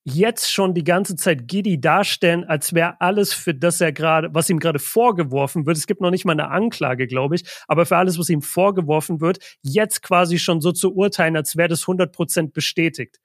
jetzt 0.09 0.51
schon 0.51 0.73
die 0.73 0.85
ganze 0.85 1.17
Zeit 1.17 1.47
Giddy 1.47 1.81
darstellen, 1.81 2.45
als 2.45 2.73
wäre 2.73 3.01
alles 3.01 3.33
für 3.33 3.53
das 3.53 3.81
er 3.81 3.91
gerade, 3.91 4.33
was 4.33 4.49
ihm 4.49 4.59
gerade 4.59 4.79
vorgeworfen 4.79 5.65
wird. 5.65 5.75
Es 5.75 5.85
gibt 5.85 5.99
noch 5.99 6.11
nicht 6.11 6.23
mal 6.23 6.31
eine 6.31 6.49
Anklage, 6.49 7.07
glaube 7.07 7.35
ich, 7.35 7.43
aber 7.67 7.85
für 7.85 7.97
alles, 7.97 8.17
was 8.17 8.29
ihm 8.29 8.41
vorgeworfen 8.41 9.19
wird, 9.19 9.39
jetzt 9.63 10.01
quasi 10.01 10.39
schon 10.39 10.61
so 10.61 10.71
zu 10.71 10.95
urteilen, 10.95 11.35
als 11.35 11.57
wäre 11.57 11.67
das 11.67 11.83
100% 11.83 12.53
bestätigt. 12.53 13.19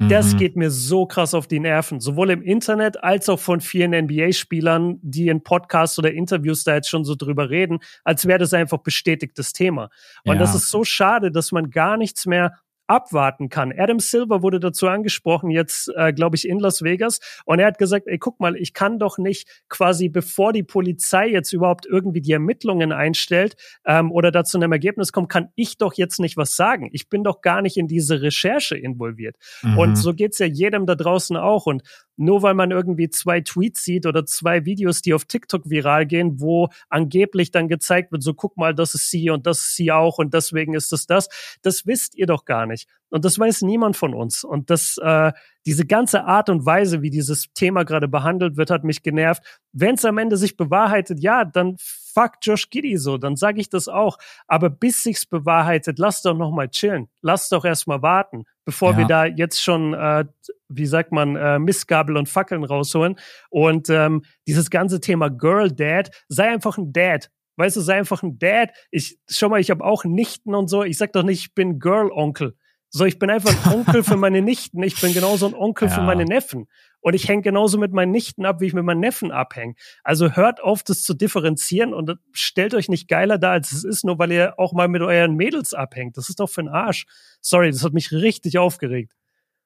Das 0.00 0.34
mhm. 0.34 0.38
geht 0.38 0.56
mir 0.56 0.70
so 0.70 1.06
krass 1.06 1.34
auf 1.34 1.48
die 1.48 1.58
Nerven, 1.58 1.98
sowohl 1.98 2.30
im 2.30 2.42
Internet 2.42 3.02
als 3.02 3.28
auch 3.28 3.40
von 3.40 3.60
vielen 3.60 3.90
NBA-Spielern, 3.90 5.00
die 5.02 5.28
in 5.28 5.42
Podcasts 5.42 5.98
oder 5.98 6.12
Interviews 6.12 6.62
da 6.62 6.74
jetzt 6.74 6.88
schon 6.88 7.04
so 7.04 7.16
drüber 7.16 7.50
reden, 7.50 7.80
als 8.04 8.26
wäre 8.26 8.38
das 8.38 8.52
einfach 8.54 8.78
bestätigtes 8.78 9.52
Thema. 9.52 9.90
Und 10.24 10.34
ja. 10.34 10.38
das 10.38 10.54
ist 10.54 10.70
so 10.70 10.84
schade, 10.84 11.32
dass 11.32 11.50
man 11.50 11.70
gar 11.70 11.96
nichts 11.96 12.26
mehr 12.26 12.52
abwarten 12.88 13.48
kann. 13.48 13.72
Adam 13.76 14.00
Silver 14.00 14.42
wurde 14.42 14.58
dazu 14.60 14.88
angesprochen, 14.88 15.50
jetzt 15.50 15.92
äh, 15.94 16.12
glaube 16.12 16.36
ich 16.36 16.48
in 16.48 16.58
Las 16.58 16.82
Vegas, 16.82 17.20
und 17.44 17.60
er 17.60 17.66
hat 17.66 17.78
gesagt, 17.78 18.06
ey, 18.06 18.18
guck 18.18 18.40
mal, 18.40 18.56
ich 18.56 18.74
kann 18.74 18.98
doch 18.98 19.18
nicht 19.18 19.62
quasi, 19.68 20.08
bevor 20.08 20.52
die 20.52 20.62
Polizei 20.62 21.28
jetzt 21.28 21.52
überhaupt 21.52 21.86
irgendwie 21.86 22.20
die 22.20 22.32
Ermittlungen 22.32 22.92
einstellt 22.92 23.56
ähm, 23.84 24.10
oder 24.10 24.30
dazu 24.30 24.58
einem 24.58 24.72
Ergebnis 24.72 25.12
kommt, 25.12 25.28
kann 25.28 25.48
ich 25.54 25.78
doch 25.78 25.94
jetzt 25.94 26.18
nicht 26.18 26.36
was 26.36 26.56
sagen. 26.56 26.88
Ich 26.92 27.08
bin 27.08 27.22
doch 27.22 27.40
gar 27.42 27.62
nicht 27.62 27.76
in 27.76 27.86
diese 27.86 28.22
Recherche 28.22 28.76
involviert. 28.76 29.36
Mhm. 29.62 29.78
Und 29.78 29.96
so 29.96 30.14
geht's 30.14 30.38
ja 30.38 30.46
jedem 30.46 30.86
da 30.86 30.94
draußen 30.94 31.36
auch. 31.36 31.66
Und 31.66 31.82
nur 32.18 32.42
weil 32.42 32.54
man 32.54 32.70
irgendwie 32.70 33.08
zwei 33.08 33.40
Tweets 33.40 33.84
sieht 33.84 34.06
oder 34.06 34.26
zwei 34.26 34.64
Videos, 34.64 35.02
die 35.02 35.14
auf 35.14 35.24
TikTok 35.24 35.70
viral 35.70 36.06
gehen, 36.06 36.40
wo 36.40 36.68
angeblich 36.88 37.50
dann 37.50 37.68
gezeigt 37.68 38.12
wird, 38.12 38.22
so 38.22 38.34
guck 38.34 38.56
mal, 38.56 38.74
das 38.74 38.94
ist 38.94 39.10
sie 39.10 39.30
und 39.30 39.46
das 39.46 39.58
ist 39.60 39.76
sie 39.76 39.92
auch 39.92 40.18
und 40.18 40.34
deswegen 40.34 40.74
ist 40.74 40.92
es 40.92 41.06
das. 41.06 41.28
Das 41.62 41.86
wisst 41.86 42.16
ihr 42.16 42.26
doch 42.26 42.44
gar 42.44 42.66
nicht. 42.66 42.88
Und 43.10 43.24
das 43.24 43.38
weiß 43.38 43.62
niemand 43.62 43.96
von 43.96 44.14
uns. 44.14 44.44
Und 44.44 44.68
das, 44.70 44.98
äh, 45.02 45.32
diese 45.64 45.86
ganze 45.86 46.24
Art 46.24 46.50
und 46.50 46.66
Weise, 46.66 47.02
wie 47.02 47.10
dieses 47.10 47.46
Thema 47.54 47.84
gerade 47.84 48.08
behandelt 48.08 48.56
wird, 48.56 48.70
hat 48.70 48.84
mich 48.84 49.02
genervt. 49.02 49.42
Wenn 49.72 49.94
es 49.94 50.04
am 50.04 50.18
Ende 50.18 50.36
sich 50.36 50.56
bewahrheitet, 50.56 51.20
ja, 51.20 51.44
dann 51.44 51.76
fuck 52.18 52.32
Josh 52.42 52.70
Giddy 52.70 52.96
so, 52.96 53.16
dann 53.18 53.36
sage 53.36 53.60
ich 53.60 53.68
das 53.68 53.88
auch. 53.88 54.18
Aber 54.46 54.70
bis 54.70 55.02
sich's 55.02 55.26
bewahrheitet, 55.26 55.98
lass 55.98 56.22
doch 56.22 56.36
noch 56.36 56.50
mal 56.50 56.68
chillen. 56.68 57.08
Lass 57.22 57.48
doch 57.48 57.64
erst 57.64 57.86
mal 57.86 58.02
warten, 58.02 58.44
bevor 58.64 58.92
ja. 58.92 58.98
wir 58.98 59.06
da 59.06 59.24
jetzt 59.26 59.62
schon, 59.62 59.94
äh, 59.94 60.24
wie 60.68 60.86
sagt 60.86 61.12
man, 61.12 61.36
äh, 61.36 61.58
Missgabel 61.58 62.16
und 62.16 62.28
Fackeln 62.28 62.64
rausholen. 62.64 63.16
Und 63.50 63.88
ähm, 63.90 64.24
dieses 64.46 64.70
ganze 64.70 65.00
Thema 65.00 65.30
Girl 65.30 65.70
Dad, 65.70 66.10
sei 66.28 66.48
einfach 66.48 66.76
ein 66.78 66.92
Dad. 66.92 67.30
Weißt 67.56 67.76
du, 67.76 67.80
sei 67.80 67.98
einfach 67.98 68.22
ein 68.22 68.38
Dad. 68.38 68.70
Ich 68.90 69.18
schau 69.28 69.48
mal, 69.48 69.60
ich 69.60 69.70
habe 69.70 69.84
auch 69.84 70.04
Nichten 70.04 70.54
und 70.54 70.68
so. 70.68 70.84
Ich 70.84 70.98
sag 70.98 71.12
doch 71.12 71.24
nicht, 71.24 71.40
ich 71.40 71.54
bin 71.54 71.78
Girl 71.78 72.10
Onkel. 72.10 72.56
So, 72.90 73.04
ich 73.04 73.18
bin 73.18 73.30
einfach 73.30 73.66
ein 73.66 73.72
Onkel 73.74 74.02
für 74.02 74.16
meine 74.16 74.40
Nichten. 74.40 74.82
Ich 74.82 75.00
bin 75.00 75.12
genauso 75.12 75.46
ein 75.46 75.54
Onkel 75.56 75.88
ja. 75.88 75.94
für 75.94 76.02
meine 76.02 76.24
Neffen. 76.24 76.66
Und 77.00 77.14
ich 77.14 77.28
hänge 77.28 77.42
genauso 77.42 77.78
mit 77.78 77.92
meinen 77.92 78.10
Nichten 78.10 78.44
ab, 78.44 78.60
wie 78.60 78.66
ich 78.66 78.74
mit 78.74 78.84
meinen 78.84 79.00
Neffen 79.00 79.30
abhänge. 79.30 79.74
Also 80.02 80.32
hört 80.32 80.62
auf, 80.62 80.82
das 80.82 81.02
zu 81.02 81.14
differenzieren 81.14 81.94
und 81.94 82.18
stellt 82.32 82.74
euch 82.74 82.88
nicht 82.88 83.08
geiler 83.08 83.38
da, 83.38 83.52
als 83.52 83.72
es 83.72 83.84
ist, 83.84 84.04
nur 84.04 84.18
weil 84.18 84.32
ihr 84.32 84.58
auch 84.58 84.72
mal 84.72 84.88
mit 84.88 85.02
euren 85.02 85.36
Mädels 85.36 85.74
abhängt. 85.74 86.16
Das 86.16 86.28
ist 86.28 86.40
doch 86.40 86.48
für 86.48 86.62
den 86.62 86.68
Arsch. 86.68 87.06
Sorry, 87.40 87.70
das 87.70 87.84
hat 87.84 87.92
mich 87.92 88.10
richtig 88.10 88.58
aufgeregt. 88.58 89.12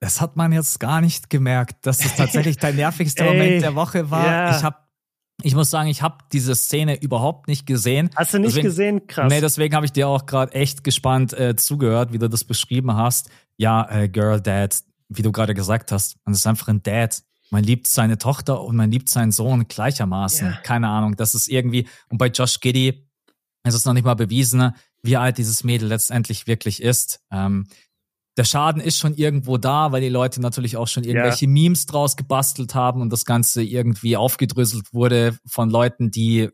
Das 0.01 0.21
hat 0.21 0.37
man 0.37 0.53
jetzt 0.53 0.81
gar 0.81 1.01
nicht 1.01 1.31
gemerkt, 1.31 1.87
dass 1.87 2.05
es 2.05 2.17
tatsächlich 2.17 2.57
dein 2.57 2.77
nervigster 2.77 3.25
Moment 3.25 3.63
der 3.63 3.77
Woche 3.77 4.11
war. 4.11 4.27
Ja. 4.27 4.57
Ich 4.57 4.65
habe 4.65 4.77
ich 5.43 5.55
muss 5.55 5.71
sagen, 5.71 5.89
ich 5.89 6.03
habe 6.03 6.19
diese 6.33 6.55
Szene 6.55 7.01
überhaupt 7.01 7.49
nicht 7.49 7.67
gesehen. 7.67 8.11
Hast 8.17 8.35
du 8.35 8.39
nicht 8.39 8.49
deswegen, 8.49 8.67
gesehen? 8.67 9.07
Krass. 9.07 9.33
Nee, 9.33 9.41
deswegen 9.41 9.75
habe 9.75 9.87
ich 9.87 9.93
dir 9.93 10.09
auch 10.09 10.27
gerade 10.27 10.53
echt 10.53 10.85
gespannt 10.85 11.33
äh, 11.33 11.57
zugehört, 11.57 12.13
wie 12.13 12.19
du 12.19 12.29
das 12.29 12.45
beschrieben 12.45 12.95
hast. 12.95 13.31
Ja, 13.57 13.89
äh, 13.91 14.09
Girl 14.09 14.41
Dad, 14.41 14.83
wie 15.09 15.23
du 15.23 15.33
gerade 15.33 15.55
gesagt 15.55 15.93
hast, 15.93 16.17
man 16.25 16.35
ist 16.35 16.47
einfach 16.47 16.69
ein 16.69 16.83
Dad. 16.83 17.23
Man 17.51 17.65
liebt 17.65 17.87
seine 17.87 18.17
Tochter 18.17 18.63
und 18.63 18.77
man 18.77 18.91
liebt 18.91 19.11
seinen 19.11 19.31
Sohn 19.31 19.69
gleichermaßen. 19.69 20.49
Yeah. 20.49 20.61
Keine 20.63 20.89
Ahnung, 20.89 21.17
das 21.17 21.35
ist 21.35 21.49
irgendwie, 21.49 21.87
und 22.09 22.17
bei 22.17 22.29
Josh 22.29 22.61
Giddy 22.61 23.07
ist 23.65 23.75
es 23.75 23.85
noch 23.85 23.93
nicht 23.93 24.05
mal 24.05 24.15
bewiesen, 24.15 24.73
wie 25.03 25.17
alt 25.17 25.37
dieses 25.39 25.63
Mädel 25.63 25.89
letztendlich 25.89 26.47
wirklich 26.47 26.83
ist. 26.83 27.21
Ähm, 27.31 27.67
der 28.37 28.45
Schaden 28.45 28.81
ist 28.81 28.99
schon 28.99 29.15
irgendwo 29.15 29.59
da, 29.59 29.93
weil 29.93 30.01
die 30.01 30.09
Leute 30.09 30.41
natürlich 30.41 30.77
auch 30.77 30.89
schon 30.89 31.05
irgendwelche 31.05 31.45
ja. 31.45 31.51
Memes 31.51 31.87
draus 31.87 32.17
gebastelt 32.17 32.75
haben 32.75 33.03
und 33.03 33.13
das 33.13 33.25
Ganze 33.25 33.63
irgendwie 33.63 34.17
aufgedröselt 34.17 34.95
wurde 34.95 35.37
von 35.47 35.69
Leuten, 35.69 36.11
die 36.11 36.49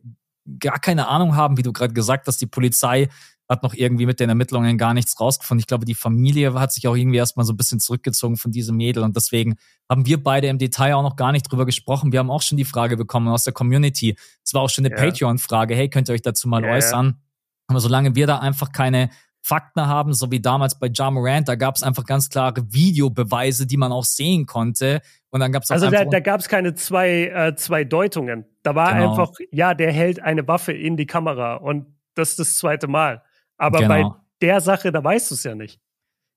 gar 0.59 0.81
keine 0.81 1.09
Ahnung 1.09 1.37
haben, 1.37 1.57
wie 1.57 1.63
du 1.63 1.73
gerade 1.73 1.95
gesagt 1.95 2.27
hast, 2.27 2.41
die 2.41 2.47
Polizei 2.47 3.09
hat 3.49 3.63
noch 3.63 3.75
irgendwie 3.75 4.07
mit 4.07 4.21
den 4.21 4.29
Ermittlungen 4.29 4.77
gar 4.77 4.93
nichts 4.93 5.19
rausgefunden. 5.19 5.61
Ich 5.61 5.67
glaube, 5.67 5.87
die 5.87 5.95
Familie 5.95 6.53
hat 6.55 6.73
sich 6.73 6.87
auch 6.87 6.97
irgendwie 6.97 7.17
erstmal 7.17 7.47
so 7.47 7.55
ein 7.55 7.57
bisschen 7.57 7.81
zurückgezogen 7.81 8.37
von 8.37 8.53
diesem 8.53 8.77
Mädel 8.77 9.03
und 9.03 9.17
deswegen 9.17 9.57
haben 9.89 10.05
wir 10.05 10.23
beide 10.23 10.49
im 10.49 10.59
Detail 10.59 10.95
auch 10.95 11.03
noch 11.03 11.17
gar 11.17 11.33
nicht 11.33 11.51
drüber 11.51 11.65
gesprochen. 11.65 12.13
Wir 12.13 12.19
haben 12.19 12.31
auch 12.31 12.43
schon 12.43 12.59
die 12.59 12.67
Frage 12.67 12.97
bekommen 12.97 13.29
aus 13.29 13.45
der 13.45 13.55
Community. 13.55 14.17
Es 14.45 14.53
war 14.53 14.63
auch 14.63 14.71
schon 14.71 14.85
eine 14.85 14.95
ja. 14.95 15.03
Patreon-Frage. 15.03 15.75
Hey, 15.75 15.89
könnt 15.89 16.11
ihr 16.11 16.15
euch 16.15 16.23
dazu 16.23 16.49
mal 16.49 16.63
ja, 16.63 16.73
äußern? 16.73 17.23
Aber 17.69 17.81
solange 17.81 18.15
wir 18.15 18.27
da 18.27 18.39
einfach 18.39 18.73
keine 18.73 19.11
Fakten 19.49 19.87
haben, 19.87 20.13
so 20.13 20.31
wie 20.31 20.41
damals 20.41 20.79
bei 20.79 20.91
Ja 20.93 21.11
Morant, 21.11 21.49
da 21.49 21.55
gab 21.55 21.75
es 21.75 21.83
einfach 21.83 22.05
ganz 22.05 22.29
klare 22.29 22.71
Videobeweise, 22.71 23.67
die 23.67 23.79
man 23.79 23.93
auch 23.93 24.05
sehen 24.05 24.45
konnte. 24.45 25.01
Und 25.31 25.41
dann 25.41 25.53
gab 25.53 25.63
es 25.63 25.71
Also 25.71 25.91
da, 25.91 26.05
da 26.05 26.21
gab 26.21 26.41
es 26.41 26.49
keine 26.49 26.75
zwei, 26.75 27.29
äh, 27.29 27.55
zwei 27.57 27.85
Deutungen. 27.85 28.45
Da 28.63 28.75
war 28.75 28.93
genau. 28.93 29.11
einfach, 29.11 29.33
ja, 29.51 29.73
der 29.73 29.91
hält 29.91 30.21
eine 30.21 30.47
Waffe 30.47 30.73
in 30.73 30.99
die 30.99 31.07
Kamera 31.07 31.55
und 31.55 31.87
das 32.15 32.31
ist 32.31 32.39
das 32.39 32.59
zweite 32.59 32.89
Mal. 32.89 33.23
Aber 33.57 33.79
genau. 33.79 33.89
bei 33.89 34.17
der 34.43 34.61
Sache, 34.61 34.93
da 34.93 35.03
weißt 35.03 35.31
du 35.31 35.35
es 35.35 35.45
ja 35.45 35.55
nicht. 35.55 35.81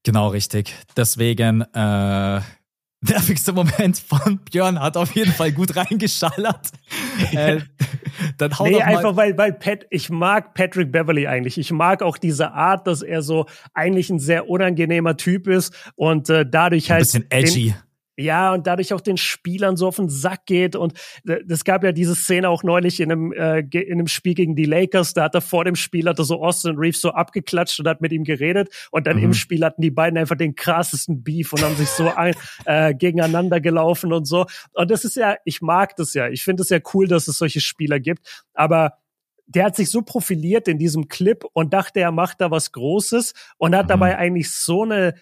Genau, 0.03 0.29
richtig. 0.29 0.73
Deswegen, 0.95 1.61
äh, 1.73 2.41
nervigste 3.01 3.51
Moment 3.51 3.97
von 3.97 4.39
Björn 4.39 4.79
hat 4.79 4.95
auf 4.95 5.15
jeden 5.15 5.31
Fall 5.31 5.51
gut 5.51 5.75
reingeschallert. 5.75 6.71
äh, 7.31 7.61
dann 8.37 8.57
hau 8.57 8.65
nee, 8.65 8.73
doch 8.73 8.79
mal 8.79 8.85
einfach 8.85 9.15
weil, 9.15 9.37
weil 9.37 9.53
Pat, 9.53 9.85
ich 9.89 10.09
mag 10.09 10.53
Patrick 10.53 10.91
Beverly 10.91 11.27
eigentlich. 11.27 11.57
Ich 11.57 11.71
mag 11.71 12.03
auch 12.03 12.17
diese 12.17 12.51
Art, 12.51 12.87
dass 12.87 13.01
er 13.01 13.21
so 13.21 13.47
eigentlich 13.73 14.09
ein 14.09 14.19
sehr 14.19 14.49
unangenehmer 14.49 15.17
Typ 15.17 15.47
ist 15.47 15.73
und 15.95 16.29
äh, 16.29 16.45
dadurch 16.47 16.91
halt. 16.91 17.01
Ein 17.01 17.05
bisschen 17.05 17.31
edgy. 17.31 17.65
Den, 17.69 17.75
ja, 18.17 18.53
und 18.53 18.67
dadurch 18.67 18.93
auch 18.93 19.01
den 19.01 19.17
Spielern 19.17 19.77
so 19.77 19.87
auf 19.87 19.95
den 19.95 20.09
Sack 20.09 20.45
geht. 20.45 20.75
Und 20.75 20.93
es 21.47 21.63
gab 21.63 21.83
ja 21.83 21.91
diese 21.91 22.13
Szene 22.13 22.49
auch 22.49 22.63
neulich 22.63 22.99
in 22.99 23.11
einem, 23.11 23.31
äh, 23.31 23.59
in 23.59 23.93
einem 23.93 24.07
Spiel 24.07 24.33
gegen 24.33 24.55
die 24.55 24.65
Lakers. 24.65 25.13
Da 25.13 25.23
hat 25.23 25.35
er 25.35 25.41
vor 25.41 25.63
dem 25.63 25.75
Spiel, 25.75 26.07
hat 26.07 26.19
er 26.19 26.25
so 26.25 26.43
Austin 26.43 26.75
Reeves 26.77 27.01
so 27.01 27.11
abgeklatscht 27.11 27.79
und 27.79 27.87
hat 27.87 28.01
mit 28.01 28.11
ihm 28.11 28.23
geredet. 28.23 28.69
Und 28.91 29.07
dann 29.07 29.17
mhm. 29.17 29.25
im 29.25 29.33
Spiel 29.33 29.63
hatten 29.63 29.81
die 29.81 29.91
beiden 29.91 30.17
einfach 30.17 30.35
den 30.35 30.55
krassesten 30.55 31.23
Beef 31.23 31.53
und 31.53 31.63
haben 31.63 31.75
sich 31.75 31.89
so 31.89 32.13
ein, 32.13 32.35
äh, 32.65 32.93
gegeneinander 32.93 33.61
gelaufen 33.61 34.11
und 34.11 34.25
so. 34.25 34.45
Und 34.73 34.91
das 34.91 35.05
ist 35.05 35.15
ja, 35.15 35.35
ich 35.45 35.61
mag 35.61 35.95
das 35.95 36.13
ja. 36.13 36.27
Ich 36.27 36.43
finde 36.43 36.63
es 36.63 36.69
ja 36.69 36.79
cool, 36.93 37.07
dass 37.07 37.27
es 37.27 37.37
solche 37.37 37.61
Spieler 37.61 37.99
gibt. 37.99 38.27
Aber 38.53 38.97
der 39.47 39.65
hat 39.65 39.75
sich 39.75 39.89
so 39.89 40.01
profiliert 40.01 40.67
in 40.67 40.77
diesem 40.77 41.07
Clip 41.07 41.43
und 41.53 41.73
dachte, 41.73 41.99
er 41.99 42.11
macht 42.11 42.41
da 42.41 42.51
was 42.51 42.71
Großes 42.71 43.33
und 43.57 43.75
hat 43.75 43.85
mhm. 43.85 43.89
dabei 43.89 44.17
eigentlich 44.17 44.51
so 44.51 44.83
eine 44.83 45.15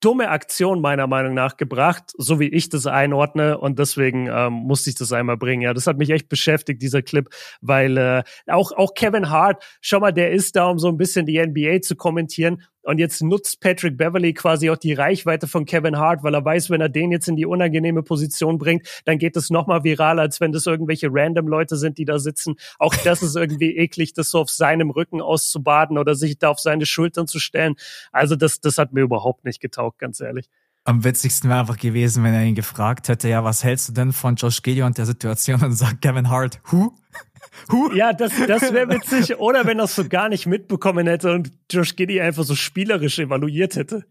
dumme 0.00 0.28
Aktion 0.28 0.80
meiner 0.80 1.06
Meinung 1.06 1.34
nach 1.34 1.56
gebracht, 1.56 2.12
so 2.16 2.38
wie 2.40 2.48
ich 2.48 2.68
das 2.68 2.86
einordne 2.86 3.58
und 3.58 3.78
deswegen 3.78 4.28
ähm, 4.28 4.52
musste 4.52 4.90
ich 4.90 4.96
das 4.96 5.12
einmal 5.12 5.36
bringen. 5.36 5.62
Ja, 5.62 5.74
das 5.74 5.86
hat 5.86 5.98
mich 5.98 6.10
echt 6.10 6.28
beschäftigt, 6.28 6.82
dieser 6.82 7.02
Clip, 7.02 7.28
weil 7.60 7.96
äh, 7.96 8.22
auch, 8.46 8.72
auch 8.72 8.94
Kevin 8.94 9.30
Hart, 9.30 9.64
schau 9.80 10.00
mal, 10.00 10.12
der 10.12 10.30
ist 10.30 10.56
da, 10.56 10.68
um 10.68 10.78
so 10.78 10.88
ein 10.88 10.96
bisschen 10.96 11.26
die 11.26 11.38
NBA 11.44 11.80
zu 11.82 11.96
kommentieren 11.96 12.62
und 12.88 12.96
jetzt 12.96 13.20
nutzt 13.20 13.60
Patrick 13.60 13.98
Beverly 13.98 14.32
quasi 14.32 14.70
auch 14.70 14.78
die 14.78 14.94
Reichweite 14.94 15.46
von 15.46 15.66
Kevin 15.66 15.98
Hart, 15.98 16.22
weil 16.22 16.32
er 16.32 16.42
weiß, 16.42 16.70
wenn 16.70 16.80
er 16.80 16.88
den 16.88 17.12
jetzt 17.12 17.28
in 17.28 17.36
die 17.36 17.44
unangenehme 17.44 18.02
Position 18.02 18.56
bringt, 18.56 19.02
dann 19.04 19.18
geht 19.18 19.36
es 19.36 19.50
nochmal 19.50 19.84
viral, 19.84 20.18
als 20.18 20.40
wenn 20.40 20.52
das 20.52 20.64
irgendwelche 20.64 21.08
random 21.10 21.48
Leute 21.48 21.76
sind, 21.76 21.98
die 21.98 22.06
da 22.06 22.18
sitzen. 22.18 22.54
Auch 22.78 22.94
das 23.04 23.22
ist 23.22 23.36
irgendwie 23.36 23.76
eklig, 23.76 24.14
das 24.14 24.30
so 24.30 24.40
auf 24.40 24.48
seinem 24.48 24.88
Rücken 24.88 25.20
auszubaden 25.20 25.98
oder 25.98 26.14
sich 26.14 26.38
da 26.38 26.48
auf 26.48 26.60
seine 26.60 26.86
Schultern 26.86 27.26
zu 27.26 27.40
stellen. 27.40 27.74
Also 28.10 28.36
das, 28.36 28.62
das 28.62 28.78
hat 28.78 28.94
mir 28.94 29.02
überhaupt 29.02 29.44
nicht 29.44 29.60
getaugt, 29.60 29.98
ganz 29.98 30.20
ehrlich. 30.20 30.48
Am 30.88 31.04
witzigsten 31.04 31.50
wäre 31.50 31.60
einfach 31.60 31.76
gewesen, 31.76 32.24
wenn 32.24 32.32
er 32.32 32.42
ihn 32.44 32.54
gefragt 32.54 33.10
hätte, 33.10 33.28
ja, 33.28 33.44
was 33.44 33.62
hältst 33.62 33.90
du 33.90 33.92
denn 33.92 34.10
von 34.10 34.36
Josh 34.36 34.62
Gideon 34.62 34.86
und 34.86 34.96
der 34.96 35.04
Situation 35.04 35.62
und 35.62 35.72
sagt 35.72 36.00
Kevin 36.00 36.30
Hart, 36.30 36.60
who? 36.70 36.92
Huh. 37.72 37.92
Ja, 37.92 38.12
das, 38.12 38.32
das 38.46 38.72
wäre 38.72 38.88
witzig. 38.88 39.36
Oder 39.38 39.66
wenn 39.66 39.80
er 39.80 39.86
es 39.86 39.96
so 39.96 40.08
gar 40.08 40.28
nicht 40.28 40.46
mitbekommen 40.46 41.08
hätte 41.08 41.32
und 41.32 41.50
Josh 41.70 41.96
Giddy 41.96 42.20
einfach 42.20 42.44
so 42.44 42.54
spielerisch 42.54 43.18
evaluiert 43.18 43.74
hätte. 43.74 44.04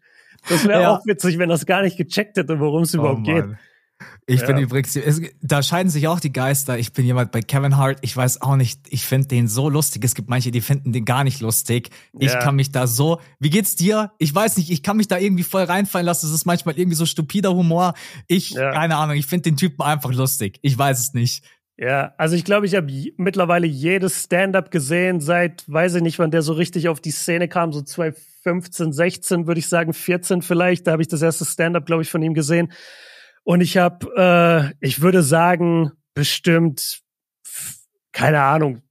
Das 0.50 0.68
wäre 0.68 0.82
ja. 0.82 0.92
auch 0.92 1.06
witzig, 1.06 1.38
wenn 1.38 1.50
er 1.50 1.56
es 1.56 1.66
gar 1.66 1.82
nicht 1.82 1.98
gecheckt 1.98 2.36
hätte, 2.36 2.60
worum 2.60 2.84
es 2.84 2.94
oh, 2.94 3.00
überhaupt 3.00 3.24
geht. 3.24 3.46
Ich 4.28 4.42
ja. 4.42 4.48
bin 4.48 4.58
übrigens, 4.58 4.96
es, 4.96 5.22
da 5.42 5.64
scheiden 5.64 5.90
sich 5.90 6.08
auch 6.08 6.20
die 6.20 6.34
Geister. 6.34 6.78
Ich 6.78 6.94
bin 6.94 7.06
jemand 7.06 7.32
bei 7.32 7.42
Kevin 7.42 7.78
Hart. 7.78 8.00
Ich 8.02 8.16
weiß 8.16 8.42
auch 8.42 8.56
nicht, 8.56 8.82
ich 8.90 9.06
finde 9.06 9.30
den 9.30 9.48
so 9.48 9.70
lustig. 9.70 10.04
Es 10.04 10.16
gibt 10.16 10.30
manche, 10.30 10.52
die 10.52 10.62
finden 10.62 10.92
den 10.92 11.06
gar 11.06 11.24
nicht 11.24 11.40
lustig. 11.40 11.90
Ich 12.20 12.34
ja. 12.34 12.40
kann 12.40 12.56
mich 12.56 12.72
da 12.72 12.88
so, 12.88 13.20
wie 13.40 13.50
geht's 13.50 13.76
dir? 13.76 14.12
Ich 14.20 14.34
weiß 14.36 14.58
nicht, 14.58 14.70
ich 14.70 14.84
kann 14.84 14.98
mich 14.98 15.08
da 15.08 15.18
irgendwie 15.18 15.44
voll 15.44 15.64
reinfallen 15.64 16.06
lassen. 16.06 16.28
Es 16.28 16.34
ist 16.34 16.46
manchmal 16.46 16.78
irgendwie 16.78 16.98
so 16.98 17.06
stupider 17.06 17.54
Humor. 17.54 17.94
Ich, 18.28 18.52
ja. 18.52 18.72
keine 18.72 18.98
Ahnung, 18.98 19.16
ich 19.16 19.26
finde 19.26 19.44
den 19.44 19.58
Typen 19.58 19.82
einfach 19.82 20.14
lustig. 20.14 20.60
Ich 20.62 20.78
weiß 20.78 21.00
es 21.00 21.14
nicht. 21.14 21.44
Ja, 21.80 22.14
also 22.18 22.36
ich 22.36 22.44
glaube, 22.44 22.66
ich 22.66 22.76
habe 22.76 22.92
mittlerweile 23.18 23.68
jedes 23.68 24.24
Stand-up 24.24 24.72
gesehen, 24.72 25.22
seit, 25.22 25.64
weiß 25.68 25.96
ich 25.96 26.02
nicht, 26.02 26.18
wann 26.18 26.32
der 26.32 26.42
so 26.42 26.54
richtig 26.54 26.90
auf 26.90 27.00
die 27.00 27.12
Szene 27.12 27.48
kam, 27.48 27.72
so 27.72 27.84
2015, 27.84 28.92
16, 28.92 29.48
würde 29.48 29.60
ich 29.60 29.70
sagen, 29.70 29.94
14 29.94 30.42
vielleicht. 30.42 30.88
Da 30.88 30.94
habe 30.94 31.04
ich 31.04 31.08
das 31.08 31.22
erste 31.22 31.46
Stand-up, 31.46 31.86
glaube 31.86 32.02
ich, 32.02 32.10
von 32.10 32.24
ihm 32.24 32.34
gesehen. 32.34 32.74
Und 33.48 33.62
ich 33.62 33.78
habe, 33.78 34.74
äh, 34.82 34.86
ich 34.86 35.00
würde 35.00 35.24
sagen, 35.24 35.94
bestimmt, 36.14 37.00
keine 38.12 38.42
Ahnung, 38.42 38.82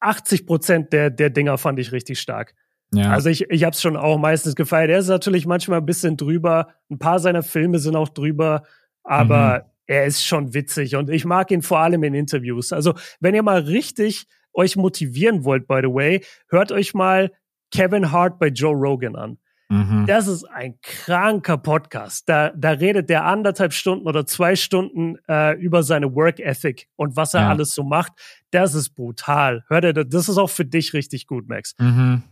80 0.00 0.46
Prozent 0.46 0.94
der, 0.94 1.10
der 1.10 1.28
Dinger 1.28 1.58
fand 1.58 1.78
ich 1.78 1.92
richtig 1.92 2.18
stark. 2.18 2.54
Ja. 2.94 3.10
Also 3.10 3.28
ich, 3.28 3.50
ich 3.50 3.62
habe 3.64 3.74
es 3.74 3.82
schon 3.82 3.98
auch 3.98 4.16
meistens 4.16 4.56
gefeiert. 4.56 4.88
Er 4.88 5.00
ist 5.00 5.08
natürlich 5.08 5.44
manchmal 5.44 5.80
ein 5.80 5.84
bisschen 5.84 6.16
drüber. 6.16 6.68
Ein 6.90 6.98
paar 6.98 7.18
seiner 7.18 7.42
Filme 7.42 7.78
sind 7.78 7.94
auch 7.94 8.08
drüber, 8.08 8.62
aber 9.04 9.64
mhm. 9.66 9.70
er 9.88 10.06
ist 10.06 10.24
schon 10.24 10.54
witzig 10.54 10.96
und 10.96 11.10
ich 11.10 11.26
mag 11.26 11.50
ihn 11.50 11.60
vor 11.60 11.80
allem 11.80 12.02
in 12.02 12.14
Interviews. 12.14 12.72
Also 12.72 12.94
wenn 13.20 13.34
ihr 13.34 13.42
mal 13.42 13.60
richtig 13.60 14.28
euch 14.54 14.76
motivieren 14.76 15.44
wollt, 15.44 15.68
by 15.68 15.80
the 15.82 15.92
way, 15.92 16.24
hört 16.48 16.72
euch 16.72 16.94
mal 16.94 17.32
Kevin 17.70 18.10
Hart 18.12 18.38
bei 18.38 18.46
Joe 18.46 18.74
Rogan 18.74 19.14
an. 19.14 19.36
Mhm. 19.70 20.04
Das 20.06 20.26
ist 20.26 20.44
ein 20.44 20.74
kranker 20.82 21.56
Podcast. 21.56 22.28
Da, 22.28 22.50
da 22.50 22.70
redet 22.70 23.08
der 23.08 23.24
anderthalb 23.24 23.72
Stunden 23.72 24.06
oder 24.06 24.26
zwei 24.26 24.56
Stunden 24.56 25.16
äh, 25.28 25.56
über 25.60 25.84
seine 25.84 26.14
Work 26.14 26.40
Ethic 26.40 26.88
und 26.96 27.16
was 27.16 27.34
er 27.34 27.42
ja. 27.42 27.48
alles 27.50 27.72
so 27.72 27.84
macht. 27.84 28.12
Das 28.50 28.74
ist 28.74 28.90
brutal. 28.90 29.64
Hört 29.68 29.84
ihr, 29.84 29.92
das 29.92 30.28
ist 30.28 30.38
auch 30.38 30.50
für 30.50 30.64
dich 30.64 30.92
richtig 30.92 31.28
gut, 31.28 31.48
Max. 31.48 31.74
Mhm. 31.78 32.24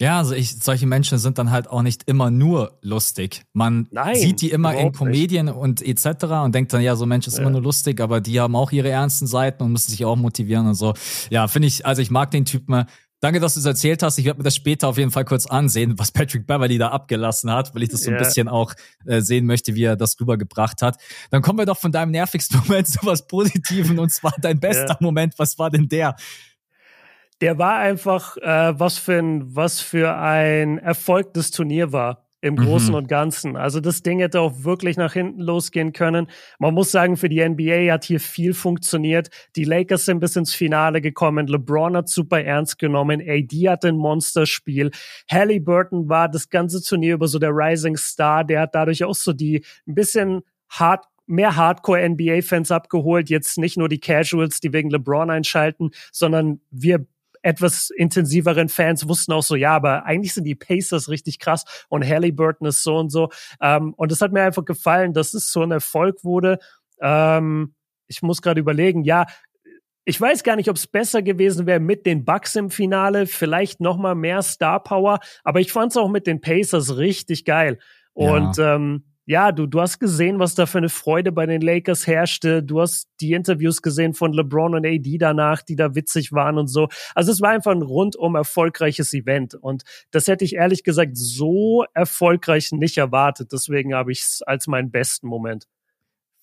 Ja, 0.00 0.18
also 0.18 0.34
ich, 0.34 0.58
solche 0.58 0.88
Menschen 0.88 1.18
sind 1.18 1.38
dann 1.38 1.52
halt 1.52 1.70
auch 1.70 1.82
nicht 1.82 2.08
immer 2.08 2.32
nur 2.32 2.76
lustig. 2.82 3.42
Man 3.52 3.86
Nein, 3.92 4.16
sieht 4.16 4.40
die 4.40 4.50
immer 4.50 4.74
in 4.74 4.90
Comedien 4.90 5.46
nicht. 5.46 5.54
und 5.54 5.80
etc. 5.80 6.24
und 6.42 6.52
denkt 6.52 6.72
dann, 6.72 6.80
ja, 6.82 6.96
so 6.96 7.06
Mensch 7.06 7.28
ist 7.28 7.36
ja. 7.36 7.42
immer 7.42 7.52
nur 7.52 7.62
lustig, 7.62 8.00
aber 8.00 8.20
die 8.20 8.40
haben 8.40 8.56
auch 8.56 8.72
ihre 8.72 8.88
ernsten 8.88 9.28
Seiten 9.28 9.62
und 9.62 9.70
müssen 9.70 9.92
sich 9.92 10.04
auch 10.04 10.16
motivieren 10.16 10.66
und 10.66 10.74
so. 10.74 10.94
Ja, 11.30 11.46
finde 11.46 11.68
ich, 11.68 11.86
also 11.86 12.02
ich 12.02 12.10
mag 12.10 12.32
den 12.32 12.44
Typen. 12.44 12.86
Danke, 13.22 13.38
dass 13.38 13.54
du 13.54 13.60
es 13.60 13.66
erzählt 13.66 14.02
hast. 14.02 14.18
Ich 14.18 14.24
werde 14.24 14.38
mir 14.40 14.42
das 14.42 14.56
später 14.56 14.88
auf 14.88 14.98
jeden 14.98 15.12
Fall 15.12 15.24
kurz 15.24 15.46
ansehen, 15.46 15.96
was 15.96 16.10
Patrick 16.10 16.44
Beverly 16.44 16.76
da 16.76 16.88
abgelassen 16.88 17.52
hat, 17.52 17.72
weil 17.72 17.84
ich 17.84 17.88
das 17.88 18.02
so 18.02 18.10
ein 18.10 18.14
yeah. 18.14 18.24
bisschen 18.24 18.48
auch 18.48 18.74
äh, 19.06 19.20
sehen 19.20 19.46
möchte, 19.46 19.76
wie 19.76 19.84
er 19.84 19.94
das 19.94 20.20
rübergebracht 20.20 20.82
hat. 20.82 20.96
Dann 21.30 21.40
kommen 21.40 21.60
wir 21.60 21.66
doch 21.66 21.78
von 21.78 21.92
deinem 21.92 22.10
nervigsten 22.10 22.58
Moment 22.66 22.88
zu 22.88 22.98
was 23.02 23.28
Positiven 23.28 24.00
und 24.00 24.10
zwar 24.12 24.32
dein 24.40 24.58
bester 24.58 24.86
yeah. 24.86 24.98
Moment. 24.98 25.34
Was 25.38 25.56
war 25.56 25.70
denn 25.70 25.88
der? 25.88 26.16
Der 27.40 27.58
war 27.58 27.76
einfach, 27.76 28.36
äh, 28.38 28.76
was 28.76 28.98
für 28.98 29.20
ein, 29.20 29.54
was 29.54 29.80
für 29.80 30.16
ein 30.16 30.78
Erfolg 30.78 31.32
das 31.32 31.52
Turnier 31.52 31.92
war 31.92 32.21
im 32.42 32.56
Großen 32.56 32.90
mhm. 32.90 32.96
und 32.96 33.08
Ganzen. 33.08 33.56
Also 33.56 33.80
das 33.80 34.02
Ding 34.02 34.18
hätte 34.18 34.40
auch 34.40 34.64
wirklich 34.64 34.96
nach 34.96 35.12
hinten 35.12 35.40
losgehen 35.40 35.92
können. 35.92 36.26
Man 36.58 36.74
muss 36.74 36.90
sagen, 36.90 37.16
für 37.16 37.28
die 37.28 37.42
NBA 37.48 37.90
hat 37.92 38.04
hier 38.04 38.18
viel 38.18 38.52
funktioniert. 38.52 39.30
Die 39.54 39.64
Lakers 39.64 40.04
sind 40.04 40.18
bis 40.18 40.34
ins 40.34 40.52
Finale 40.52 41.00
gekommen. 41.00 41.46
LeBron 41.46 41.96
hat 41.96 42.08
super 42.08 42.42
ernst 42.42 42.80
genommen. 42.80 43.22
AD 43.24 43.68
hat 43.68 43.84
ein 43.84 43.96
Monsterspiel. 43.96 44.90
Halliburton 45.30 46.08
war 46.08 46.28
das 46.28 46.50
ganze 46.50 46.82
Turnier 46.82 47.14
über 47.14 47.28
so 47.28 47.38
der 47.38 47.50
Rising 47.50 47.96
Star. 47.96 48.42
Der 48.42 48.62
hat 48.62 48.74
dadurch 48.74 49.04
auch 49.04 49.14
so 49.14 49.32
die 49.32 49.64
ein 49.86 49.94
bisschen 49.94 50.42
hart 50.68 51.06
mehr 51.26 51.54
Hardcore-NBA-Fans 51.54 52.72
abgeholt. 52.72 53.30
Jetzt 53.30 53.56
nicht 53.56 53.78
nur 53.78 53.88
die 53.88 54.00
Casuals, 54.00 54.58
die 54.58 54.72
wegen 54.72 54.90
LeBron 54.90 55.30
einschalten, 55.30 55.90
sondern 56.10 56.60
wir 56.70 57.06
etwas 57.42 57.90
intensiveren 57.90 58.68
Fans 58.68 59.08
wussten 59.08 59.32
auch 59.32 59.42
so, 59.42 59.56
ja, 59.56 59.74
aber 59.74 60.04
eigentlich 60.04 60.34
sind 60.34 60.44
die 60.44 60.54
Pacers 60.54 61.08
richtig 61.08 61.38
krass 61.38 61.64
und 61.88 62.06
Halliburton 62.06 62.66
ist 62.68 62.82
so 62.82 62.96
und 62.96 63.10
so. 63.10 63.30
Ähm, 63.60 63.94
und 63.94 64.12
es 64.12 64.20
hat 64.20 64.32
mir 64.32 64.42
einfach 64.42 64.64
gefallen, 64.64 65.12
dass 65.12 65.34
es 65.34 65.52
so 65.52 65.62
ein 65.62 65.72
Erfolg 65.72 66.24
wurde. 66.24 66.58
Ähm, 67.00 67.74
ich 68.06 68.22
muss 68.22 68.42
gerade 68.42 68.60
überlegen, 68.60 69.02
ja, 69.02 69.26
ich 70.04 70.20
weiß 70.20 70.42
gar 70.42 70.56
nicht, 70.56 70.68
ob 70.68 70.76
es 70.76 70.86
besser 70.86 71.22
gewesen 71.22 71.66
wäre 71.66 71.80
mit 71.80 72.06
den 72.06 72.24
Bucks 72.24 72.56
im 72.56 72.70
Finale, 72.70 73.26
vielleicht 73.26 73.80
noch 73.80 73.96
mal 73.96 74.14
mehr 74.14 74.42
Star 74.42 74.82
Power, 74.82 75.20
aber 75.44 75.60
ich 75.60 75.72
fand 75.72 75.92
es 75.92 75.96
auch 75.96 76.08
mit 76.08 76.26
den 76.26 76.40
Pacers 76.40 76.96
richtig 76.96 77.44
geil. 77.44 77.78
Und 78.12 78.56
ja. 78.56 78.74
ähm, 78.74 79.11
ja, 79.24 79.52
du, 79.52 79.66
du 79.66 79.80
hast 79.80 80.00
gesehen, 80.00 80.38
was 80.38 80.54
da 80.54 80.66
für 80.66 80.78
eine 80.78 80.88
Freude 80.88 81.30
bei 81.30 81.46
den 81.46 81.60
Lakers 81.60 82.06
herrschte. 82.06 82.62
Du 82.62 82.80
hast 82.80 83.08
die 83.20 83.32
Interviews 83.32 83.80
gesehen 83.80 84.14
von 84.14 84.32
LeBron 84.32 84.74
und 84.74 84.84
AD 84.84 85.18
danach, 85.18 85.62
die 85.62 85.76
da 85.76 85.94
witzig 85.94 86.32
waren 86.32 86.58
und 86.58 86.66
so. 86.66 86.88
Also 87.14 87.30
es 87.30 87.40
war 87.40 87.50
einfach 87.50 87.70
ein 87.70 87.82
rundum 87.82 88.34
erfolgreiches 88.34 89.14
Event. 89.14 89.54
Und 89.54 89.84
das 90.10 90.26
hätte 90.26 90.44
ich 90.44 90.54
ehrlich 90.54 90.82
gesagt 90.82 91.12
so 91.14 91.84
erfolgreich 91.94 92.72
nicht 92.72 92.98
erwartet. 92.98 93.52
Deswegen 93.52 93.94
habe 93.94 94.10
ich 94.10 94.22
es 94.22 94.42
als 94.42 94.66
meinen 94.66 94.90
besten 94.90 95.28
Moment. 95.28 95.68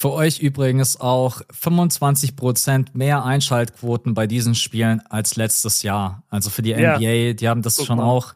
Für 0.02 0.14
euch 0.14 0.40
übrigens 0.40 1.02
auch 1.02 1.42
25 1.52 2.38
Prozent 2.38 2.96
mehr 2.96 3.26
Einschaltquoten 3.26 4.14
bei 4.14 4.28
diesen 4.28 4.56
Spielen 4.56 5.02
als 5.10 5.36
letztes 5.36 5.84
Jahr. 5.84 6.24
Also 6.30 6.50
für 6.50 6.62
die 6.62 6.70
ja. 6.70 6.96
NBA, 6.98 7.34
die 7.34 7.50
haben 7.50 7.62
das 7.62 7.76
Guck 7.76 7.88
schon 7.88 7.98
mal. 7.98 8.06
auch 8.06 8.34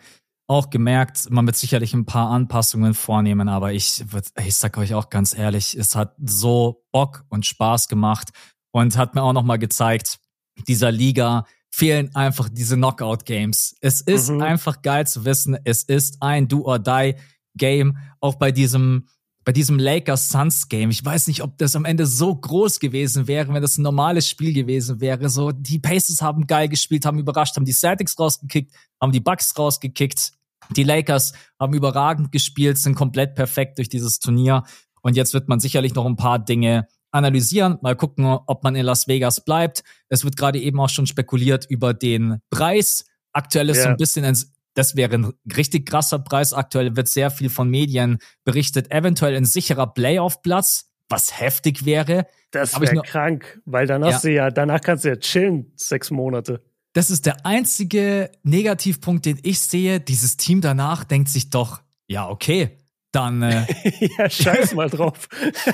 auch 0.48 0.70
gemerkt, 0.70 1.30
man 1.30 1.46
wird 1.46 1.56
sicherlich 1.56 1.94
ein 1.94 2.06
paar 2.06 2.30
Anpassungen 2.30 2.94
vornehmen, 2.94 3.48
aber 3.48 3.74
ich, 3.74 4.04
ich 4.44 4.56
sag 4.56 4.78
euch 4.78 4.94
auch 4.94 5.10
ganz 5.10 5.38
ehrlich, 5.38 5.76
es 5.76 5.96
hat 5.96 6.16
so 6.24 6.84
Bock 6.91 7.26
und 7.30 7.46
Spaß 7.46 7.88
gemacht 7.88 8.30
und 8.72 8.98
hat 8.98 9.16
mir 9.16 9.24
auch 9.24 9.34
nochmal 9.34 9.60
gezeigt, 9.60 10.20
dieser 10.68 10.91
Liga 10.91 11.46
fehlen 11.72 12.14
einfach 12.14 12.50
diese 12.50 12.76
Knockout-Games. 12.76 13.78
Es 13.82 14.02
ist 14.02 14.30
mhm. 14.30 14.41
einfach 14.41 14.82
geil 14.82 15.08
zu 15.08 15.26
wissen, 15.26 15.58
es 15.64 15.84
ist 15.84 16.22
ein 16.22 16.48
Do-or-Die-Game, 16.48 17.98
auch 18.20 18.36
bei 18.36 18.52
diesem 18.52 19.08
bei 19.46 19.52
diesem 19.52 19.78
Lakers 19.78 20.30
Suns 20.30 20.70
Game. 20.70 20.89
Ich 20.89 21.04
weiß 21.04 21.28
nicht, 21.28 21.44
ob 21.44 21.58
das 21.58 21.76
am 21.76 21.86
Ende 21.86 22.06
so 22.06 22.36
groß 22.36 22.80
gewesen 22.80 23.28
wäre, 23.28 23.54
wenn 23.54 23.62
das 23.62 23.78
ein 23.78 23.82
normales 23.82 24.30
Spiel 24.30 24.54
gewesen 24.54 25.02
wäre. 25.02 25.30
So, 25.30 25.52
die 25.52 25.80
Pacers 25.80 26.22
haben 26.22 26.48
geil 26.48 26.70
gespielt, 26.70 27.06
haben 27.06 27.20
überrascht, 27.20 27.56
haben 27.56 27.66
die 27.66 27.74
Celtics 27.74 28.18
rausgekickt, 28.18 28.74
haben 29.02 29.12
die 29.12 29.20
Bucks 29.20 29.58
rausgekickt. 29.58 30.32
Die 30.76 30.84
Lakers 30.84 31.34
haben 31.60 31.74
überragend 31.74 32.32
gespielt, 32.32 32.78
sind 32.78 32.96
komplett 32.96 33.36
perfekt 33.36 33.78
durch 33.78 33.89
dieses 33.89 34.20
Turnier. 34.20 34.64
Und 35.02 35.18
jetzt 35.18 35.34
wird 35.34 35.50
man 35.50 35.60
sicherlich 35.60 35.94
noch 35.94 36.06
ein 36.06 36.16
paar 36.16 36.39
Dinge 36.39 36.88
analysieren, 37.12 37.78
mal 37.82 37.96
gucken, 37.96 38.26
ob 38.26 38.64
man 38.64 38.76
in 38.76 38.86
Las 38.86 39.08
Vegas 39.08 39.44
bleibt. 39.44 39.84
Es 40.10 40.24
wird 40.24 40.36
gerade 40.36 40.60
eben 40.60 40.80
auch 40.80 40.89
schon 40.89 41.06
spekuliert 41.06 41.66
über 41.70 41.94
den 41.94 42.39
Preis. 42.50 43.06
Aktuell 43.34 43.70
ist 43.70 43.78
yeah. 43.78 43.84
so 43.86 43.89
ein 43.89 43.98
bisschen 43.98 44.26
ein, 44.26 44.38
das 44.74 44.95
wäre 44.95 45.15
ein 45.15 45.34
richtig 45.55 45.88
krasser 45.88 46.19
Preis. 46.19 46.53
Aktuell 46.53 46.95
wird 46.95 47.07
sehr 47.07 47.32
viel 47.32 47.49
von 47.49 47.69
Medien 47.69 48.19
berichtet. 48.43 48.91
Eventuell 48.91 49.36
ein 49.36 49.45
sicherer 49.45 49.88
Playoff-Platz, 49.88 50.89
was 51.09 51.39
heftig 51.39 51.86
wäre. 51.86 52.26
Das 52.51 52.80
wäre 52.80 53.01
krank, 53.01 53.61
weil 53.65 53.88
danach 53.88 54.24
ja. 54.24 54.30
ja, 54.30 54.51
danach 54.51 54.82
kannst 54.82 55.05
du 55.05 55.09
ja 55.09 55.15
chillen, 55.15 55.71
sechs 55.76 56.11
Monate. 56.11 56.61
Das 56.93 57.09
ist 57.09 57.26
der 57.26 57.45
einzige 57.45 58.32
Negativpunkt, 58.43 59.26
den 59.26 59.39
ich 59.41 59.59
sehe. 59.59 59.99
Dieses 59.99 60.38
Team 60.38 60.61
danach 60.61 61.03
denkt 61.03 61.30
sich 61.30 61.49
doch, 61.49 61.82
ja, 62.07 62.30
okay, 62.30 62.78
dann. 63.11 63.41
Äh 63.41 63.65
ja, 64.17 64.30
scheiß 64.30 64.76
mal 64.76 64.89
drauf. 64.89 65.28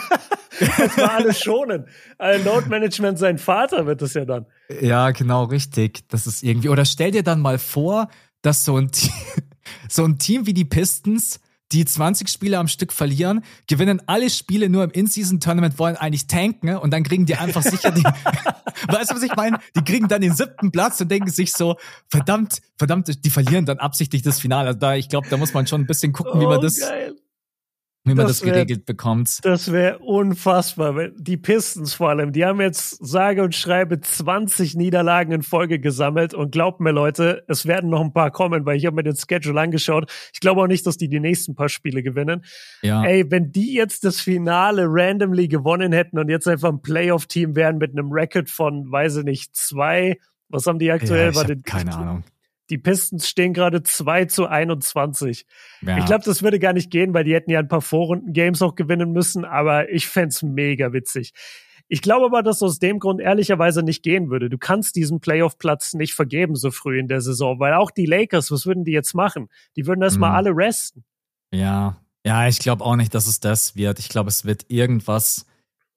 das 0.59 0.97
war 0.97 1.15
alles 1.15 1.41
schonen. 1.41 1.87
Ein 2.17 2.43
Note 2.43 2.69
Management, 2.69 3.17
sein 3.17 3.37
Vater 3.37 3.85
wird 3.85 4.01
es 4.01 4.13
ja 4.13 4.25
dann. 4.25 4.45
Ja, 4.81 5.11
genau, 5.11 5.45
richtig. 5.45 6.07
Das 6.09 6.27
ist 6.27 6.43
irgendwie. 6.43 6.69
Oder 6.69 6.85
stell 6.85 7.11
dir 7.11 7.23
dann 7.23 7.41
mal 7.41 7.57
vor, 7.57 8.09
dass 8.41 8.65
so 8.65 8.77
ein, 8.77 8.91
so 9.89 10.05
ein 10.05 10.17
Team 10.17 10.45
wie 10.45 10.53
die 10.53 10.65
Pistons 10.65 11.39
die 11.71 11.85
20 11.85 12.27
Spiele 12.29 12.57
am 12.57 12.67
Stück 12.67 12.91
verlieren, 12.91 13.43
gewinnen 13.67 14.01
alle 14.07 14.29
Spiele 14.31 14.69
nur 14.69 14.83
im 14.83 14.89
In-Season-Tournament, 14.89 15.77
wollen 15.77 15.95
eigentlich 15.97 16.25
tanken 16.25 16.75
und 16.75 16.91
dann 16.91 17.03
kriegen 17.03 17.27
die 17.27 17.35
einfach 17.35 17.61
sicher 17.61 17.91
den, 17.91 18.03
weißt 18.87 19.11
du, 19.11 19.15
was 19.15 19.21
ich 19.21 19.35
meine? 19.35 19.59
Die 19.75 19.83
kriegen 19.83 20.07
dann 20.07 20.21
den 20.21 20.33
siebten 20.33 20.71
Platz 20.71 20.99
und 20.99 21.11
denken 21.11 21.29
sich 21.29 21.51
so, 21.51 21.77
verdammt, 22.07 22.61
verdammt, 22.75 23.23
die 23.23 23.29
verlieren 23.29 23.65
dann 23.65 23.77
absichtlich 23.77 24.23
das 24.23 24.39
Finale. 24.39 24.69
Also 24.69 24.79
da, 24.79 24.95
ich 24.95 25.09
glaube, 25.09 25.29
da 25.29 25.37
muss 25.37 25.53
man 25.53 25.67
schon 25.67 25.81
ein 25.81 25.87
bisschen 25.87 26.11
gucken, 26.11 26.41
wie 26.41 26.45
man 26.45 26.57
oh, 26.57 26.61
das, 26.61 26.79
geil 26.79 27.15
wie 28.05 28.15
man 28.15 28.27
das, 28.27 28.39
das 28.39 28.45
wär, 28.45 28.53
geregelt 28.53 28.85
bekommt. 28.85 29.39
Das 29.43 29.71
wäre 29.71 29.99
unfassbar. 29.99 31.09
Die 31.17 31.37
Pistons 31.37 31.93
vor 31.93 32.09
allem, 32.09 32.31
die 32.31 32.45
haben 32.45 32.61
jetzt 32.61 33.05
sage 33.05 33.43
und 33.43 33.53
schreibe 33.53 33.99
20 33.99 34.75
Niederlagen 34.75 35.31
in 35.31 35.43
Folge 35.43 35.79
gesammelt 35.79 36.33
und 36.33 36.51
glaubt 36.51 36.79
mir 36.79 36.91
Leute, 36.91 37.43
es 37.47 37.65
werden 37.65 37.89
noch 37.89 38.01
ein 38.01 38.13
paar 38.13 38.31
kommen, 38.31 38.65
weil 38.65 38.77
ich 38.77 38.85
habe 38.85 38.95
mir 38.95 39.03
den 39.03 39.15
Schedule 39.15 39.59
angeschaut. 39.59 40.11
Ich 40.33 40.39
glaube 40.39 40.61
auch 40.61 40.67
nicht, 40.67 40.87
dass 40.87 40.97
die 40.97 41.09
die 41.09 41.19
nächsten 41.19 41.55
paar 41.55 41.69
Spiele 41.69 42.01
gewinnen. 42.01 42.45
Ja. 42.81 43.03
Ey, 43.03 43.29
wenn 43.29 43.51
die 43.51 43.73
jetzt 43.73 44.05
das 44.05 44.21
Finale 44.21 44.85
randomly 44.87 45.47
gewonnen 45.47 45.91
hätten 45.91 46.17
und 46.19 46.29
jetzt 46.29 46.47
einfach 46.47 46.69
ein 46.69 46.81
Playoff-Team 46.81 47.55
wären 47.55 47.77
mit 47.77 47.91
einem 47.91 48.11
Record 48.11 48.49
von, 48.49 48.89
weiß 48.89 49.17
ich 49.17 49.23
nicht, 49.25 49.55
zwei, 49.55 50.17
was 50.47 50.65
haben 50.65 50.79
die 50.79 50.91
aktuell? 50.91 51.33
Ja, 51.33 51.49
ich 51.49 51.63
keine 51.63 51.95
Ahnung. 51.95 52.23
Die 52.69 52.77
Pistons 52.77 53.27
stehen 53.27 53.53
gerade 53.53 53.81
2 53.83 54.25
zu 54.25 54.47
21. 54.47 55.45
Ja. 55.81 55.97
Ich 55.97 56.05
glaube, 56.05 56.23
das 56.23 56.43
würde 56.43 56.59
gar 56.59 56.73
nicht 56.73 56.91
gehen, 56.91 57.13
weil 57.13 57.23
die 57.23 57.33
hätten 57.33 57.51
ja 57.51 57.59
ein 57.59 57.67
paar 57.67 57.81
Vorrunden-Games 57.81 58.61
auch 58.61 58.75
gewinnen 58.75 59.11
müssen, 59.11 59.45
aber 59.45 59.89
ich 59.89 60.07
fände 60.07 60.35
mega 60.45 60.93
witzig. 60.93 61.33
Ich 61.91 62.03
glaube 62.03 62.27
aber, 62.27 62.43
dass 62.43 62.61
aus 62.61 62.77
dem 62.77 62.99
Grund 62.99 63.19
ehrlicherweise 63.19 63.81
nicht 63.81 64.03
gehen 64.03 64.29
würde. 64.29 64.49
Du 64.49 64.59
kannst 64.59 64.95
diesen 64.95 65.19
Playoff-Platz 65.19 65.95
nicht 65.95 66.13
vergeben 66.13 66.55
so 66.55 66.69
früh 66.69 66.99
in 66.99 67.07
der 67.07 67.21
Saison, 67.21 67.59
weil 67.59 67.73
auch 67.73 67.89
die 67.89 68.05
Lakers, 68.05 68.51
was 68.51 68.67
würden 68.67 68.83
die 68.83 68.91
jetzt 68.91 69.15
machen? 69.15 69.49
Die 69.75 69.87
würden 69.87 70.03
erstmal 70.03 70.29
hm. 70.29 70.35
alle 70.35 70.49
resten. 70.55 71.03
Ja, 71.51 71.97
ja, 72.23 72.47
ich 72.47 72.59
glaube 72.59 72.85
auch 72.85 72.95
nicht, 72.95 73.15
dass 73.15 73.25
es 73.25 73.39
das 73.39 73.75
wird. 73.75 73.97
Ich 73.97 74.09
glaube, 74.09 74.29
es 74.29 74.45
wird 74.45 74.65
irgendwas, 74.67 75.47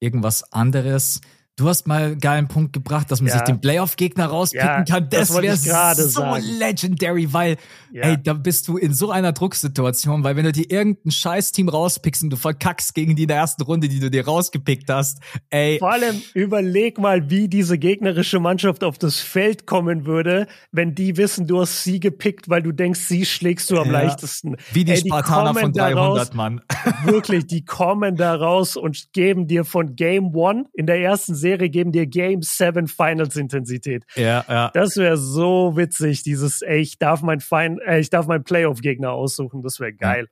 irgendwas 0.01 0.51
anderes. 0.51 1.20
Du 1.62 1.68
hast 1.68 1.86
mal 1.86 2.02
einen 2.04 2.18
geilen 2.18 2.48
Punkt 2.48 2.72
gebracht, 2.72 3.10
dass 3.10 3.20
man 3.20 3.28
Ja. 3.28 3.34
sich 3.34 3.42
den 3.42 3.60
Playoff-Gegner 3.60 4.26
rauspicken 4.26 4.66
Ja, 4.66 4.84
kann. 4.84 5.08
das 5.08 5.28
Das 5.28 5.42
wäre 5.42 5.56
so 5.56 6.08
sagen. 6.20 6.42
legendary, 6.58 7.32
weil, 7.32 7.56
Ja. 7.92 8.02
ey, 8.10 8.22
da 8.22 8.32
bist 8.32 8.68
du 8.68 8.76
in 8.76 8.92
so 8.94 9.10
einer 9.10 9.32
Drucksituation, 9.32 10.24
weil 10.24 10.36
wenn 10.36 10.44
du 10.44 10.52
dir 10.52 10.70
irgendein 10.70 11.10
Scheiß-Team 11.12 11.68
rauspickst 11.68 12.22
und 12.24 12.30
du 12.30 12.36
verkackst 12.36 12.94
gegen 12.94 13.14
die 13.16 13.22
in 13.22 13.28
der 13.28 13.36
ersten 13.38 13.62
Runde, 13.62 13.88
die 13.88 14.00
du 14.00 14.10
dir 14.10 14.24
rausgepickt 14.24 14.90
hast, 14.90 15.20
ey, 15.50 15.78
Vor 15.78 15.92
allem 15.92 16.20
überleg 16.34 16.98
mal, 16.98 17.30
wie 17.30 17.48
diese 17.48 17.78
gegnerische 17.78 18.40
Mannschaft 18.40 18.82
auf 18.84 18.98
das 18.98 19.20
Feld 19.20 19.66
kommen 19.66 20.06
würde, 20.06 20.46
wenn 20.72 20.94
die 20.94 21.16
wissen, 21.16 21.46
du 21.46 21.60
hast 21.60 21.84
sie 21.84 22.00
gepickt, 22.00 22.48
weil 22.48 22.62
du 22.62 22.72
denkst, 22.72 23.00
sie 23.00 23.24
schlägst 23.26 23.70
du 23.70 23.78
am 23.78 23.90
leichtesten. 23.90 24.56
wie 24.72 24.84
die 24.84 24.92
Ey, 24.92 24.98
Spartaner 24.98 25.50
kommen 25.50 25.60
von 25.62 25.72
da 25.72 25.90
300, 25.90 26.18
raus, 26.28 26.34
Mann. 26.34 26.60
Wirklich, 27.04 27.46
die 27.46 27.64
kommen 27.64 28.16
da 28.16 28.34
raus 28.34 28.76
und 28.76 29.12
geben 29.12 29.46
dir 29.46 29.64
von 29.64 29.94
Game 29.96 30.34
One 30.34 30.64
in 30.72 30.86
der 30.86 31.00
ersten 31.00 31.34
Serie, 31.34 31.51
geben 31.59 31.92
dir 31.92 32.07
Game 32.07 32.42
7 32.42 32.88
Finals 32.88 33.36
Intensität. 33.36 34.05
ja, 34.16 34.44
ja. 34.48 34.70
Das 34.74 34.96
wäre 34.96 35.16
so 35.16 35.76
witzig, 35.76 36.22
dieses, 36.22 36.62
ey, 36.62 36.80
ich 36.80 36.98
darf 36.98 37.22
mein 37.22 37.40
Fein, 37.40 37.78
äh, 37.78 38.00
ich 38.00 38.11
darf 38.11 38.26
meinen 38.26 38.44
Playoff-Gegner 38.44 39.12
aussuchen, 39.12 39.62
das 39.62 39.80
wäre 39.80 39.92
geil. 39.92 40.28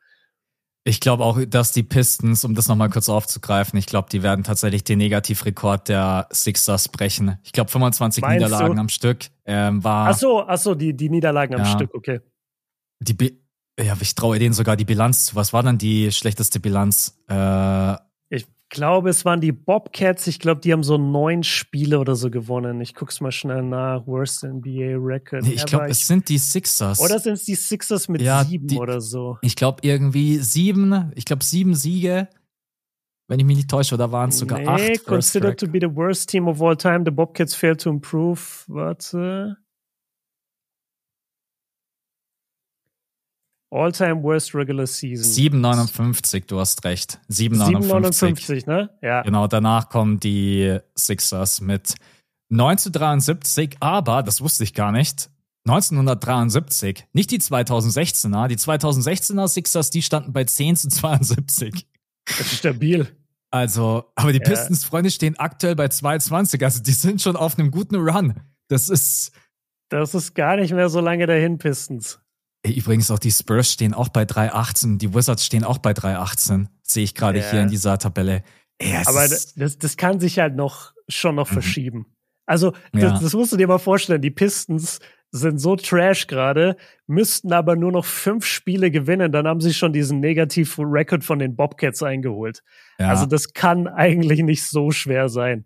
Ich 0.84 1.00
glaube 1.00 1.24
auch, 1.24 1.38
dass 1.46 1.72
die 1.72 1.82
Pistons, 1.82 2.42
um 2.44 2.54
das 2.54 2.66
nochmal 2.66 2.88
kurz 2.88 3.10
aufzugreifen, 3.10 3.78
ich 3.78 3.84
glaube, 3.84 4.08
die 4.10 4.22
werden 4.22 4.44
tatsächlich 4.44 4.82
den 4.82 4.98
Negativrekord 4.98 5.90
der 5.90 6.26
Sixers 6.32 6.88
brechen. 6.88 7.38
Ich 7.42 7.52
glaube, 7.52 7.70
25 7.70 8.22
Meinst 8.22 8.42
Niederlagen 8.42 8.76
du? 8.76 8.80
am 8.80 8.88
Stück 8.88 9.26
ähm, 9.44 9.84
war 9.84 10.08
Ach 10.08 10.16
so, 10.16 10.42
ach 10.46 10.56
so, 10.56 10.74
die, 10.74 10.96
die 10.96 11.10
Niederlagen 11.10 11.54
am 11.54 11.60
Ja. 11.60 11.66
Stück, 11.66 11.94
okay. 11.94 12.20
die. 13.00 13.12
Bi 13.14 13.36
ja, 13.78 13.96
ich 13.98 14.14
traue 14.14 14.38
denen 14.38 14.52
sogar 14.52 14.76
die 14.76 14.84
Bilanz 14.84 15.26
zu. 15.26 15.36
Was 15.36 15.52
war 15.52 15.62
dann 15.62 15.78
die 15.78 16.12
schlechteste 16.12 16.60
Bilanz? 16.60 17.18
Äh, 17.28 17.96
glaube, 18.70 19.10
es 19.10 19.24
waren 19.24 19.40
die 19.40 19.52
Bobcats. 19.52 20.26
Ich 20.26 20.38
glaube, 20.38 20.60
die 20.60 20.72
haben 20.72 20.82
so 20.82 20.96
neun 20.96 21.42
Spiele 21.42 21.98
oder 21.98 22.14
so 22.14 22.30
gewonnen. 22.30 22.80
Ich 22.80 22.94
guck's 22.94 23.20
mal 23.20 23.32
schnell 23.32 23.62
nach. 23.62 24.06
Worst 24.06 24.44
NBA 24.44 24.96
Record. 24.96 25.42
nee, 25.42 25.52
ich 25.52 25.66
glaube, 25.66 25.88
es 25.88 26.06
sind 26.06 26.28
die 26.28 26.38
Sixers. 26.38 27.00
oder 27.00 27.18
sind 27.18 27.34
es 27.34 27.44
die 27.44 27.54
Sixers 27.54 28.08
mit 28.08 28.22
Ja, 28.22 28.44
sieben 28.44 28.66
die- 28.68 28.78
oder 28.78 29.00
so? 29.00 29.36
ich 29.42 29.56
glaube 29.56 29.78
irgendwie 29.82 30.38
sieben, 30.38 31.12
ich 31.14 31.24
glaube 31.24 31.44
sieben 31.44 31.74
Siege, 31.74 32.28
wenn 33.28 33.38
ich 33.38 33.46
mich 33.46 33.56
nicht 33.58 33.70
täusche, 33.70 33.94
oder 33.94 34.10
waren 34.10 34.30
es 34.30 34.38
sogar 34.38 34.58
nee, 34.58 34.66
acht. 34.66 35.04
Considered 35.04 35.60
to 35.60 35.68
be 35.68 35.78
the 35.80 35.94
worst 35.94 36.30
team 36.30 36.48
of 36.48 36.60
all 36.62 36.76
time. 36.76 37.02
The 37.04 37.12
Bobcats 37.12 37.54
failed 37.54 37.80
to 37.82 37.90
improve. 37.90 38.40
Warte. 38.66 39.56
All-time 43.70 44.22
worst 44.22 44.54
regular 44.54 44.86
season. 44.86 45.30
7,59, 45.54 46.46
du 46.46 46.58
hast 46.58 46.84
recht. 46.84 47.20
7,59. 47.30 48.64
7,59, 48.64 48.66
ne? 48.68 48.90
Ja. 49.00 49.22
Genau, 49.22 49.46
danach 49.46 49.88
kommen 49.88 50.18
die 50.18 50.78
Sixers 50.96 51.60
mit 51.60 51.94
9 52.48 52.78
zu 52.78 52.90
73, 52.90 53.76
aber, 53.78 54.22
das 54.24 54.40
wusste 54.40 54.64
ich 54.64 54.74
gar 54.74 54.90
nicht, 54.90 55.30
1973, 55.68 57.06
nicht 57.12 57.30
die 57.30 57.38
2016er, 57.38 58.48
die 58.48 58.56
2016er 58.56 59.46
Sixers, 59.46 59.90
die 59.90 60.02
standen 60.02 60.32
bei 60.32 60.44
10 60.44 60.76
zu 60.76 60.88
72. 60.88 61.86
Das 62.26 62.40
ist 62.40 62.54
stabil. 62.58 63.06
Also, 63.52 64.04
aber 64.14 64.32
die 64.32 64.38
Ja. 64.38 64.44
Pistons-Freunde 64.48 65.10
stehen 65.10 65.36
aktuell 65.38 65.76
bei 65.76 65.86
2,20, 65.86 66.64
also 66.64 66.82
die 66.82 66.92
sind 66.92 67.20
schon 67.22 67.36
auf 67.36 67.58
einem 67.58 67.70
guten 67.70 67.96
Run. 67.96 68.34
Das 68.68 68.88
ist, 68.88 69.32
Das 69.90 70.14
ist 70.14 70.34
gar 70.34 70.56
nicht 70.56 70.72
mehr 70.72 70.88
so 70.88 71.00
lange 71.00 71.26
dahin, 71.26 71.58
Pistons. 71.58 72.20
Ey, 72.62 72.72
übrigens 72.74 73.10
auch 73.10 73.18
die 73.18 73.30
Spurs 73.30 73.72
stehen 73.72 73.94
auch 73.94 74.08
bei 74.08 74.24
3,18, 74.24 74.98
die 74.98 75.14
Wizards 75.14 75.46
stehen 75.46 75.64
auch 75.64 75.78
bei 75.78 75.92
3,18, 75.92 76.66
sehe 76.82 77.04
ich 77.04 77.14
gerade 77.14 77.38
Ja. 77.38 77.50
hier 77.50 77.62
in 77.62 77.68
dieser 77.68 77.96
Tabelle. 77.98 78.42
Ey, 78.78 78.96
Aber 79.06 79.26
das, 79.28 79.54
das 79.78 79.96
kann 79.96 80.20
sich 80.20 80.38
halt 80.38 80.56
noch 80.56 80.92
schon 81.08 81.34
noch 81.36 81.48
Mhm. 81.50 81.54
verschieben. 81.54 82.06
Also, 82.46 82.72
Ja. 82.94 83.10
das, 83.12 83.20
das 83.20 83.32
musst 83.32 83.52
du 83.52 83.56
dir 83.56 83.66
mal 83.68 83.78
vorstellen. 83.78 84.20
Die 84.22 84.30
Pistons 84.30 84.98
sind 85.32 85.58
so 85.58 85.76
trash 85.76 86.26
gerade, 86.26 86.76
müssten 87.06 87.52
aber 87.52 87.76
nur 87.76 87.92
noch 87.92 88.04
fünf 88.04 88.44
Spiele 88.44 88.90
gewinnen, 88.90 89.30
dann 89.32 89.46
haben 89.46 89.60
sie 89.60 89.72
schon 89.72 89.92
diesen 89.92 90.18
negativen 90.20 90.84
Record 90.86 91.22
von 91.24 91.38
den 91.38 91.54
Bobcats 91.56 92.02
eingeholt. 92.02 92.62
ja, 92.98 93.08
Also, 93.08 93.26
das 93.26 93.52
kann 93.52 93.86
eigentlich 93.86 94.42
nicht 94.42 94.64
so 94.66 94.90
schwer 94.90 95.28
sein. 95.28 95.64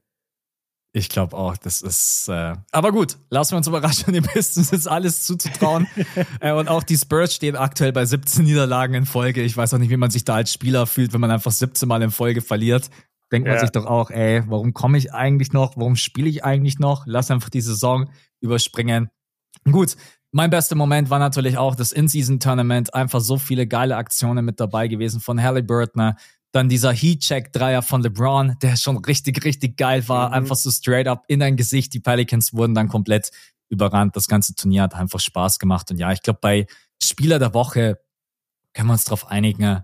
Ich 0.96 1.08
glaube 1.08 1.36
auch, 1.36 1.56
das 1.56 1.82
ist, 1.82 2.28
äh, 2.28 2.54
aber 2.70 2.92
gut, 2.92 3.18
lassen 3.28 3.52
wir 3.52 3.56
uns 3.56 3.66
überraschen, 3.66 4.12
den 4.14 4.22
Pistons 4.22 4.70
ist 4.72 4.86
alles 4.86 5.24
zuzutrauen. 5.24 5.88
äh, 6.40 6.52
und 6.52 6.68
auch 6.68 6.84
die 6.84 6.96
Spurs 6.96 7.34
stehen 7.34 7.56
aktuell 7.56 7.92
bei 7.92 8.06
17 8.06 8.44
Niederlagen 8.44 8.94
in 8.94 9.04
Folge. 9.04 9.42
Ich 9.42 9.56
weiß 9.56 9.74
auch 9.74 9.78
nicht, 9.78 9.90
wie 9.90 9.96
man 9.96 10.10
sich 10.10 10.24
da 10.24 10.36
als 10.36 10.52
Spieler 10.52 10.86
fühlt, 10.86 11.12
wenn 11.12 11.20
man 11.20 11.32
einfach 11.32 11.50
17 11.50 11.88
Mal 11.88 12.00
in 12.02 12.12
Folge 12.12 12.42
verliert. 12.42 12.90
Denkt 13.32 13.48
man 13.48 13.56
Ja. 13.56 13.60
sich 13.60 13.70
doch 13.70 13.86
auch, 13.86 14.10
ey, 14.10 14.44
warum 14.46 14.72
komme 14.72 14.96
ich 14.96 15.12
eigentlich 15.12 15.52
noch? 15.52 15.76
Warum 15.76 15.96
spiele 15.96 16.28
ich 16.28 16.44
eigentlich 16.44 16.78
noch? 16.78 17.02
Lass 17.06 17.28
einfach 17.30 17.50
die 17.50 17.60
Saison 17.60 18.08
überspringen. 18.40 19.10
Gut, 19.64 19.96
mein 20.30 20.50
bester 20.50 20.76
Moment 20.76 21.10
war 21.10 21.18
natürlich 21.18 21.58
auch 21.58 21.74
das 21.74 21.90
In-Season-Tournament. 21.90 22.94
Einfach 22.94 23.20
so 23.20 23.36
viele 23.36 23.66
geile 23.66 23.96
Aktionen 23.96 24.44
mit 24.44 24.60
dabei 24.60 24.86
gewesen 24.86 25.20
von 25.20 25.42
Halliburton. 25.42 26.14
Dann 26.54 26.68
dieser 26.68 26.92
Heat-Check-Dreier 26.92 27.82
von 27.82 28.00
LeBron, 28.00 28.56
der 28.62 28.76
schon 28.76 28.98
richtig, 28.98 29.44
richtig 29.44 29.76
geil 29.76 30.08
war. 30.08 30.28
Mhm. 30.28 30.34
Einfach 30.34 30.54
so 30.54 30.70
straight 30.70 31.08
up 31.08 31.24
in 31.26 31.40
dein 31.40 31.56
Gesicht. 31.56 31.92
Die 31.94 31.98
Pelicans 31.98 32.54
wurden 32.54 32.74
dann 32.76 32.88
komplett 32.88 33.32
überrannt. 33.68 34.14
Das 34.14 34.28
ganze 34.28 34.54
Turnier 34.54 34.82
hat 34.82 34.94
einfach 34.94 35.18
Spaß 35.18 35.58
gemacht. 35.58 35.90
Und 35.90 35.98
ja, 35.98 36.12
ich 36.12 36.22
glaube, 36.22 36.38
bei 36.40 36.66
Spieler 37.02 37.40
der 37.40 37.54
Woche 37.54 37.98
können 38.72 38.88
wir 38.88 38.92
uns 38.92 39.02
drauf 39.02 39.26
einigen. 39.26 39.80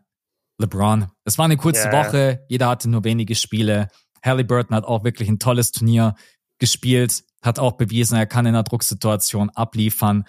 LeBron. 0.58 1.08
Es 1.24 1.38
war 1.38 1.46
eine 1.46 1.56
kurze 1.56 1.88
Ja. 1.88 1.92
Woche. 1.92 2.44
Jeder 2.48 2.68
hatte 2.68 2.88
nur 2.88 3.02
wenige 3.02 3.34
Spiele. 3.34 3.88
Halliburton 4.24 4.76
hat 4.76 4.84
auch 4.84 5.02
wirklich 5.02 5.28
ein 5.28 5.40
tolles 5.40 5.72
Turnier 5.72 6.14
gespielt, 6.58 7.24
hat 7.42 7.58
auch 7.58 7.72
bewiesen, 7.72 8.16
er 8.16 8.26
kann 8.26 8.46
in 8.46 8.54
einer 8.54 8.62
Drucksituation 8.62 9.50
abliefern. 9.50 10.24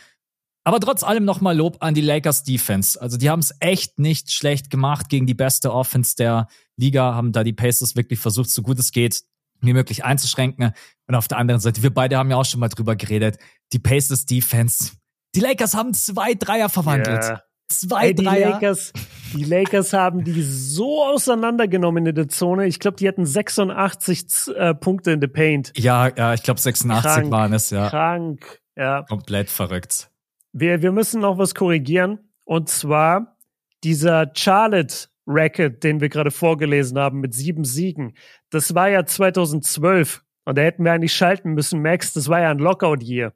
Aber 0.63 0.79
trotz 0.79 1.03
allem 1.03 1.25
nochmal 1.25 1.57
Lob 1.57 1.77
an 1.79 1.93
die 1.95 2.01
Lakers 2.01 2.43
Defense. 2.43 3.01
Also 3.01 3.17
die 3.17 3.29
haben 3.29 3.39
es 3.39 3.55
echt 3.59 3.97
nicht 3.97 4.31
schlecht 4.31 4.69
gemacht 4.69 5.09
gegen 5.09 5.25
die 5.25 5.33
beste 5.33 5.73
Offense 5.73 6.15
der 6.15 6.47
Liga, 6.77 7.15
haben 7.15 7.31
da 7.31 7.43
die 7.43 7.53
Pacers 7.53 7.95
wirklich 7.95 8.19
versucht, 8.19 8.49
so 8.49 8.61
gut 8.61 8.77
es 8.77 8.91
geht, 8.91 9.23
wie 9.61 9.73
möglich 9.73 10.05
einzuschränken. 10.05 10.73
Und 11.07 11.15
auf 11.15 11.27
der 11.27 11.39
anderen 11.39 11.61
Seite, 11.61 11.81
wir 11.81 11.93
beide 11.93 12.17
haben 12.17 12.29
ja 12.29 12.37
auch 12.37 12.45
schon 12.45 12.59
mal 12.59 12.69
drüber 12.69 12.95
geredet, 12.95 13.37
die 13.73 13.79
Pacers 13.79 14.25
Defense. 14.25 14.91
Die 15.35 15.39
Lakers 15.39 15.73
haben 15.73 15.93
zwei 15.93 16.35
Dreier 16.35 16.69
verwandelt. 16.69 17.23
Ja. 17.23 17.41
Zwei 17.69 18.07
Ey, 18.07 18.15
die 18.15 18.25
Dreier. 18.25 18.49
Lakers, 18.51 18.91
die 19.33 19.45
Lakers 19.45 19.93
haben 19.93 20.25
die 20.25 20.43
so 20.43 21.05
auseinandergenommen 21.05 22.05
in 22.05 22.13
der 22.15 22.27
Zone. 22.27 22.67
Ich 22.67 22.79
glaube, 22.79 22.97
die 22.97 23.07
hatten 23.07 23.25
86 23.25 24.27
Z- 24.27 24.55
äh, 24.57 24.75
Punkte 24.75 25.11
in 25.11 25.21
the 25.21 25.27
Paint. 25.27 25.71
Ja, 25.77 26.09
ja, 26.09 26.33
ich 26.33 26.43
glaube 26.43 26.59
86 26.59 27.11
Krank, 27.11 27.31
waren 27.31 27.53
es, 27.53 27.69
ja. 27.69 27.89
Krank. 27.89 28.59
Ja. 28.75 29.03
Komplett 29.03 29.49
verrückt. 29.49 30.10
Wir, 30.53 30.81
wir 30.81 30.91
müssen 30.91 31.21
noch 31.21 31.37
was 31.37 31.55
korrigieren. 31.55 32.19
Und 32.43 32.69
zwar 32.69 33.37
dieser 33.83 34.31
Charlotte 34.35 35.07
Record, 35.27 35.83
den 35.83 36.01
wir 36.01 36.09
gerade 36.09 36.31
vorgelesen 36.31 36.97
haben 36.97 37.19
mit 37.19 37.33
sieben 37.33 37.63
Siegen. 37.63 38.15
Das 38.49 38.75
war 38.75 38.89
ja 38.89 39.05
2012. 39.05 40.23
Und 40.45 40.57
da 40.57 40.61
hätten 40.63 40.83
wir 40.83 40.91
eigentlich 40.91 41.13
schalten 41.13 41.53
müssen, 41.53 41.81
Max. 41.81 42.13
Das 42.13 42.27
war 42.27 42.41
ja 42.41 42.51
ein 42.51 42.59
Lockout-Year. 42.59 43.33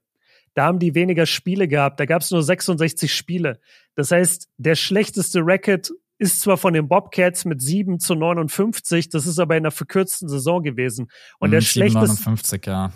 Da 0.56 0.66
haben 0.66 0.80
die 0.80 0.96
weniger 0.96 1.26
Spiele 1.26 1.68
gehabt. 1.68 2.00
Da 2.00 2.06
gab 2.06 2.22
es 2.22 2.32
nur 2.32 2.42
66 2.42 3.14
Spiele. 3.14 3.60
Das 3.96 4.12
heißt, 4.12 4.50
der 4.58 4.76
schlechteste 4.76 5.40
Record 5.40 5.92
ist 6.18 6.42
zwar 6.42 6.58
von 6.58 6.74
den 6.74 6.88
Bobcats 6.88 7.46
mit 7.46 7.62
7 7.62 8.00
zu 8.00 8.16
59, 8.16 9.10
das 9.10 9.28
ist 9.28 9.38
aber 9.38 9.58
in 9.58 9.64
einer 9.64 9.72
verkürzten 9.72 10.30
Saison 10.30 10.64
gewesen. 10.64 11.10
Und 11.40 11.52
der 11.52 11.60
Hm, 11.60 11.66
schlechteste, 11.66 12.08
57, 12.08 12.66
ja. 12.66 12.92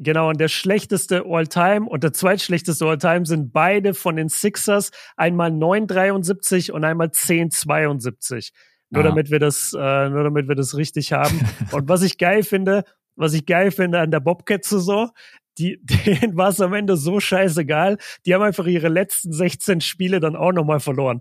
Genau, 0.00 0.28
und 0.28 0.40
der 0.40 0.48
schlechteste 0.48 1.24
All-Time 1.26 1.86
und 1.88 2.04
der 2.04 2.12
zweitschlechteste 2.12 2.86
All-Time 2.86 3.26
sind 3.26 3.52
beide 3.52 3.94
von 3.94 4.14
den 4.14 4.28
Sixers. 4.28 4.90
Einmal 5.16 5.50
9,73 5.50 6.70
und 6.70 6.84
einmal 6.84 7.08
10,72. 7.08 8.52
Nur 8.90 9.02
Ah. 9.02 9.08
damit 9.08 9.30
wir 9.30 9.40
das, 9.40 9.74
äh, 9.76 10.08
nur 10.08 10.22
damit 10.22 10.48
wir 10.48 10.54
das 10.54 10.76
richtig 10.76 11.12
haben. 11.12 11.40
und 11.72 11.88
was 11.88 12.02
ich 12.02 12.16
geil 12.16 12.44
finde, 12.44 12.84
was 13.16 13.34
ich 13.34 13.44
geil 13.44 13.72
finde 13.72 13.98
an 13.98 14.12
der 14.12 14.20
Bobcat-Saison, 14.20 15.10
die, 15.58 15.80
denen 16.06 16.36
war 16.36 16.50
es 16.50 16.60
am 16.60 16.72
Ende 16.74 16.96
so 16.96 17.18
scheißegal. 17.18 17.98
Die 18.24 18.34
haben 18.34 18.42
einfach 18.42 18.66
ihre 18.66 18.88
letzten 18.88 19.32
16 19.32 19.80
Spiele 19.80 20.20
dann 20.20 20.36
auch 20.36 20.52
nochmal 20.52 20.78
verloren. 20.78 21.20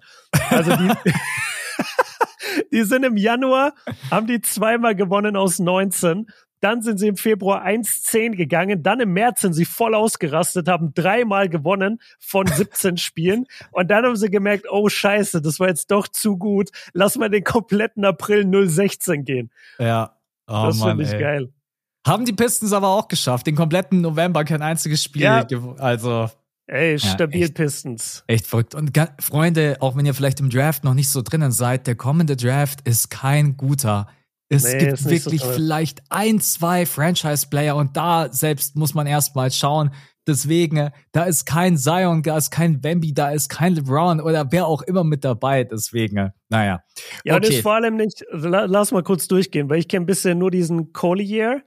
Also 0.51 0.75
die, 0.75 0.91
die 2.71 2.83
sind 2.83 3.03
im 3.03 3.17
Januar, 3.17 3.73
haben 4.11 4.27
die 4.27 4.39
zweimal 4.41 4.95
gewonnen 4.95 5.35
aus 5.35 5.57
19. 5.57 6.27
Dann 6.59 6.81
sind 6.81 6.97
sie 6.97 7.07
im 7.07 7.17
Februar 7.17 7.65
1-10 7.65 8.35
gegangen. 8.35 8.83
Dann 8.83 8.99
im 8.99 9.13
März 9.13 9.41
sind 9.41 9.53
sie 9.53 9.65
voll 9.65 9.93
ausgerastet, 9.95 10.67
haben 10.67 10.93
dreimal 10.93 11.49
gewonnen 11.49 11.99
von 12.19 12.47
17 12.47 12.97
Spielen. 12.97 13.45
Und 13.71 13.89
dann 13.89 14.05
haben 14.05 14.15
sie 14.15 14.29
gemerkt, 14.29 14.65
oh 14.69 14.89
scheiße, 14.89 15.41
das 15.41 15.59
war 15.59 15.67
jetzt 15.67 15.91
doch 15.91 16.07
zu 16.07 16.37
gut. 16.37 16.69
Lass 16.93 17.17
mal 17.17 17.29
den 17.29 17.43
kompletten 17.43 18.05
April 18.05 18.45
016 18.67 19.25
gehen. 19.25 19.51
Ja. 19.79 20.15
Oh 20.47 20.63
das 20.67 20.81
finde 20.81 21.03
ich 21.03 21.11
ey. 21.11 21.19
geil. 21.19 21.49
Haben 22.05 22.25
die 22.25 22.33
Pistons 22.33 22.71
aber 22.71 22.87
auch 22.87 23.09
geschafft. 23.09 23.47
Den 23.47 23.55
kompletten 23.55 23.99
November 24.01 24.45
kein 24.45 24.61
einziges 24.61 25.03
Spiel. 25.03 25.23
Ja. 25.23 25.45
Also 25.77 26.29
Ey, 26.69 26.99
stabil 26.99 27.43
echt. 27.43 27.53
Pistons. 27.53 28.23
echt 28.27 28.45
verrückt. 28.45 28.75
Und 28.75 28.91
Freunde, 29.19 29.77
auch 29.79 29.95
wenn 29.95 30.05
ihr 30.05 30.13
vielleicht 30.13 30.41
im 30.41 30.49
Draft 30.49 30.83
noch 30.83 30.93
nicht 30.93 31.07
so 31.09 31.21
drinnen 31.21 31.53
seid, 31.53 31.87
der 31.87 31.95
kommende 31.95 32.35
Draft 32.35 32.81
ist 32.87 33.09
kein 33.09 33.55
guter. 33.55 34.07
Es 34.49 34.63
nee, 34.63 34.79
gibt 34.79 35.03
wirklich 35.05 35.41
so 35.41 35.51
vielleicht 35.51 36.01
ein, 36.09 36.39
zwei 36.39 36.85
Franchise-Player 36.85 37.75
und 37.75 37.97
da 37.97 38.31
selbst 38.31 38.75
muss 38.75 38.93
man 38.93 39.05
erstmal 39.05 39.51
schauen. 39.51 39.91
Deswegen, 40.25 40.89
da 41.13 41.23
ist 41.23 41.45
kein 41.45 41.77
Zion, 41.77 42.21
da 42.21 42.37
ist 42.37 42.51
kein 42.51 42.81
Bambi, 42.81 43.13
da 43.13 43.31
ist 43.31 43.49
kein 43.49 43.75
LeBron 43.75 44.19
oder 44.19 44.51
wer 44.51 44.67
auch 44.67 44.81
immer 44.81 45.05
mit 45.05 45.23
dabei. 45.23 45.63
Deswegen, 45.63 46.33
naja. 46.49 46.83
Ja, 47.23 47.35
okay. 47.35 47.41
das 47.41 47.49
ist 47.55 47.61
vor 47.61 47.75
allem 47.75 47.95
nicht, 47.95 48.25
lass 48.31 48.91
mal 48.91 49.03
kurz 49.03 49.27
durchgehen, 49.27 49.69
weil 49.69 49.79
ich 49.79 49.87
kenne 49.87 50.05
bisher 50.05 50.35
nur 50.35 50.51
diesen 50.51 50.91
Collier. 50.91 51.63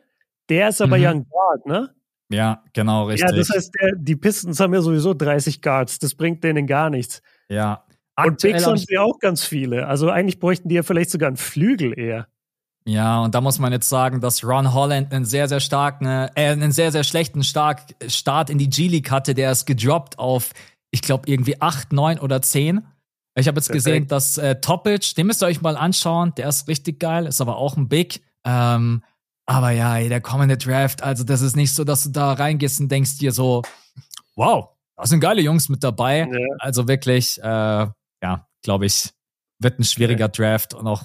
Der 0.50 0.68
ist 0.68 0.82
aber 0.82 0.98
mhm. 0.98 1.02
ja 1.02 1.10
ein 1.10 1.26
Guard, 1.28 1.66
ne? 1.66 1.94
Ja, 2.30 2.62
genau, 2.74 3.06
richtig. 3.06 3.28
Ja, 3.28 3.36
das 3.36 3.48
heißt, 3.50 3.72
der, 3.80 3.92
die 3.96 4.16
Pistons 4.16 4.60
haben 4.60 4.72
ja 4.72 4.82
sowieso 4.82 5.14
30 5.14 5.62
Guards. 5.62 5.98
Das 5.98 6.14
bringt 6.14 6.44
denen 6.44 6.66
gar 6.66 6.90
nichts. 6.90 7.22
Ja. 7.48 7.84
Und 8.16 8.40
Bigs 8.40 8.66
haben 8.66 8.76
sie 8.76 8.98
auch 8.98 9.18
ganz 9.18 9.44
viele. 9.44 9.86
Also 9.86 10.10
eigentlich 10.10 10.38
bräuchten 10.38 10.68
die 10.68 10.74
ja 10.74 10.82
vielleicht 10.82 11.10
sogar 11.10 11.28
einen 11.28 11.36
Flügel 11.36 11.98
eher. 11.98 12.28
Ja, 12.90 13.20
und 13.20 13.36
da 13.36 13.40
muss 13.40 13.60
man 13.60 13.72
jetzt 13.72 13.88
sagen, 13.88 14.20
dass 14.20 14.42
Ron 14.42 14.74
Holland 14.74 15.12
einen 15.12 15.24
sehr, 15.24 15.48
sehr 15.48 15.60
starken, 15.60 16.06
äh, 16.06 16.28
einen 16.34 16.72
sehr, 16.72 16.90
sehr 16.90 17.04
schlechten 17.04 17.44
Stark 17.44 17.94
Start 18.08 18.50
in 18.50 18.58
die 18.58 18.68
G-League 18.68 19.12
hatte. 19.12 19.32
Der 19.34 19.52
ist 19.52 19.64
gedroppt 19.64 20.18
auf, 20.18 20.50
ich 20.90 21.00
glaube, 21.00 21.30
irgendwie 21.30 21.60
8, 21.60 21.92
9 21.92 22.18
oder 22.18 22.42
10. 22.42 22.84
Ich 23.36 23.46
habe 23.46 23.58
jetzt 23.58 23.68
Perfekt. 23.68 23.84
gesehen, 23.84 24.08
dass 24.08 24.38
äh, 24.38 24.60
Topic, 24.60 25.14
den 25.14 25.28
müsst 25.28 25.40
ihr 25.40 25.46
euch 25.46 25.62
mal 25.62 25.76
anschauen, 25.76 26.32
der 26.36 26.48
ist 26.48 26.66
richtig 26.66 26.98
geil, 26.98 27.26
ist 27.26 27.40
aber 27.40 27.58
auch 27.58 27.76
ein 27.76 27.88
Big. 27.88 28.22
Ähm, 28.44 29.04
aber 29.46 29.70
ja, 29.70 29.96
ey, 29.96 30.08
der 30.08 30.20
kommende 30.20 30.56
Draft, 30.56 31.04
also 31.04 31.22
das 31.22 31.42
ist 31.42 31.54
nicht 31.54 31.72
so, 31.72 31.84
dass 31.84 32.02
du 32.02 32.10
da 32.10 32.32
reingehst 32.32 32.80
und 32.80 32.90
denkst 32.90 33.18
dir 33.18 33.30
so, 33.30 33.62
wow, 34.34 34.70
da 34.96 35.06
sind 35.06 35.20
geile 35.20 35.42
Jungs 35.42 35.68
mit 35.68 35.84
dabei. 35.84 36.28
Ja. 36.28 36.56
Also 36.58 36.88
wirklich, 36.88 37.38
äh, 37.40 37.46
ja, 37.46 38.48
glaube 38.62 38.86
ich, 38.86 39.10
wird 39.60 39.78
ein 39.78 39.84
schwieriger 39.84 40.24
ja. 40.24 40.28
Draft 40.28 40.74
und 40.74 40.88
auch 40.88 41.04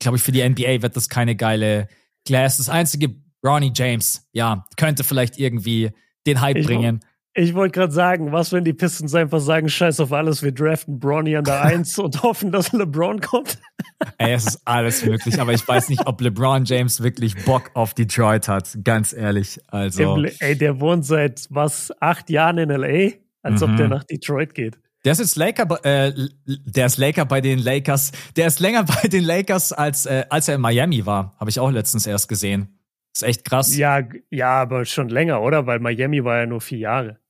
glaube 0.00 0.16
ich, 0.16 0.22
für 0.22 0.32
die 0.32 0.46
NBA 0.46 0.82
wird 0.82 0.96
das 0.96 1.08
keine 1.08 1.36
geile 1.36 1.88
Glass. 2.24 2.58
Das 2.58 2.68
einzige 2.68 3.14
Ronnie 3.44 3.72
James, 3.74 4.26
ja, 4.32 4.64
könnte 4.76 5.04
vielleicht 5.04 5.38
irgendwie 5.38 5.90
den 6.26 6.40
Hype 6.40 6.56
ich 6.56 6.66
bringen. 6.66 7.00
Ich 7.38 7.52
wollte 7.52 7.78
gerade 7.78 7.92
sagen, 7.92 8.32
was, 8.32 8.50
wenn 8.52 8.64
die 8.64 8.72
Pistons 8.72 9.14
einfach 9.14 9.40
sagen, 9.40 9.68
scheiß 9.68 10.00
auf 10.00 10.10
alles, 10.10 10.42
wir 10.42 10.52
draften 10.52 10.98
Bronny 10.98 11.36
an 11.36 11.44
der 11.44 11.62
Eins 11.62 11.98
und 11.98 12.22
hoffen, 12.22 12.50
dass 12.50 12.72
LeBron 12.72 13.20
kommt? 13.20 13.58
Ey, 14.18 14.32
es 14.32 14.46
ist 14.46 14.62
alles 14.64 15.04
möglich, 15.04 15.38
aber 15.38 15.52
ich 15.52 15.66
weiß 15.66 15.90
nicht, 15.90 16.06
ob 16.06 16.22
LeBron 16.22 16.64
James 16.64 17.02
wirklich 17.02 17.36
Bock 17.44 17.70
auf 17.74 17.92
Detroit 17.92 18.48
hat, 18.48 18.78
ganz 18.82 19.12
ehrlich. 19.12 19.60
Also. 19.68 20.24
Ey, 20.40 20.56
der 20.56 20.80
wohnt 20.80 21.04
seit, 21.04 21.46
was, 21.50 21.92
acht 22.00 22.30
Jahren 22.30 22.56
in 22.56 22.70
L.A., 22.70 23.12
als 23.42 23.60
mhm. 23.60 23.70
ob 23.70 23.76
der 23.76 23.88
nach 23.88 24.04
Detroit 24.04 24.54
geht. 24.54 24.78
Der 25.06 25.12
ist 25.12 25.20
jetzt 25.20 25.36
Laker, 25.36 25.84
äh, 25.84 26.12
der 26.46 26.86
ist 26.86 26.98
Laker 26.98 27.26
bei 27.26 27.40
den 27.40 27.60
Lakers. 27.60 28.10
Der 28.34 28.48
ist 28.48 28.58
länger 28.58 28.82
bei 29.02 29.06
den 29.06 29.22
Lakers 29.22 29.72
als 29.72 30.04
äh, 30.04 30.24
als 30.30 30.48
er 30.48 30.56
in 30.56 30.60
Miami 30.60 31.06
war. 31.06 31.36
Habe 31.38 31.48
ich 31.48 31.60
auch 31.60 31.70
letztens 31.70 32.08
erst 32.08 32.28
gesehen. 32.28 32.80
Ist 33.14 33.22
echt 33.22 33.44
krass. 33.44 33.76
Ja, 33.76 34.02
ja, 34.30 34.62
aber 34.62 34.84
schon 34.84 35.08
länger, 35.08 35.42
oder? 35.42 35.64
Weil 35.64 35.78
Miami 35.78 36.24
war 36.24 36.40
ja 36.40 36.46
nur 36.46 36.60
vier 36.60 36.78
Jahre. 36.78 37.20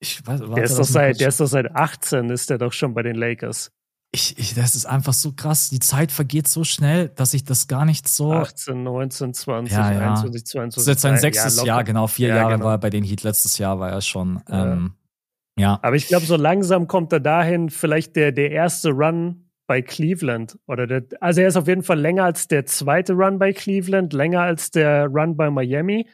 Ich 0.00 0.26
weiß, 0.26 0.40
der 0.40 0.64
ist 0.64 0.78
doch 0.78 0.84
seit, 0.84 1.20
der 1.20 1.28
ist 1.28 1.38
doch 1.38 1.46
seit 1.46 1.76
18 1.76 2.30
ist 2.30 2.48
der 2.48 2.56
doch 2.56 2.72
schon 2.72 2.94
bei 2.94 3.02
den 3.02 3.16
Lakers. 3.16 3.72
Ich, 4.12 4.38
ich, 4.38 4.54
das 4.54 4.74
ist 4.74 4.86
einfach 4.86 5.12
so 5.12 5.32
krass. 5.32 5.68
Die 5.68 5.80
Zeit 5.80 6.10
vergeht 6.10 6.48
so 6.48 6.64
schnell, 6.64 7.10
dass 7.10 7.34
ich 7.34 7.44
das 7.44 7.68
gar 7.68 7.84
nicht 7.84 8.08
so. 8.08 8.32
18, 8.32 8.82
19, 8.82 9.34
20, 9.34 9.70
ja, 9.70 9.92
ja. 9.92 9.98
21, 9.98 10.46
22. 10.46 10.74
Das 10.74 10.82
ist 10.82 10.88
jetzt 10.88 11.02
sein 11.02 11.18
sechstes 11.18 11.58
ja, 11.58 11.64
Jahr, 11.64 11.84
genau. 11.84 12.06
Vier 12.06 12.28
ja, 12.28 12.36
Jahre 12.36 12.54
genau. 12.54 12.64
war 12.64 12.72
er 12.72 12.78
bei 12.78 12.88
den 12.88 13.04
Heat. 13.04 13.22
Letztes 13.22 13.58
Jahr 13.58 13.78
war 13.78 13.90
er 13.90 14.00
schon. 14.00 14.42
Ähm, 14.48 14.94
ja. 15.58 15.78
Aber 15.82 15.96
ich 15.96 16.06
glaube, 16.08 16.26
so 16.26 16.36
langsam 16.36 16.86
kommt 16.86 17.12
er 17.12 17.20
dahin, 17.20 17.70
vielleicht 17.70 18.16
der, 18.16 18.32
der 18.32 18.50
erste 18.50 18.90
Run 18.90 19.50
bei 19.66 19.82
Cleveland. 19.82 20.58
Oder 20.66 20.86
der, 20.86 21.04
also 21.20 21.40
er 21.40 21.48
ist 21.48 21.56
auf 21.56 21.66
jeden 21.66 21.82
Fall 21.82 21.98
länger 21.98 22.24
als 22.24 22.48
der 22.48 22.66
zweite 22.66 23.14
Run 23.14 23.38
bei 23.38 23.52
Cleveland, 23.52 24.12
länger 24.12 24.42
als 24.42 24.70
der 24.70 25.06
Run 25.06 25.36
bei 25.36 25.50
Miami. 25.50 26.08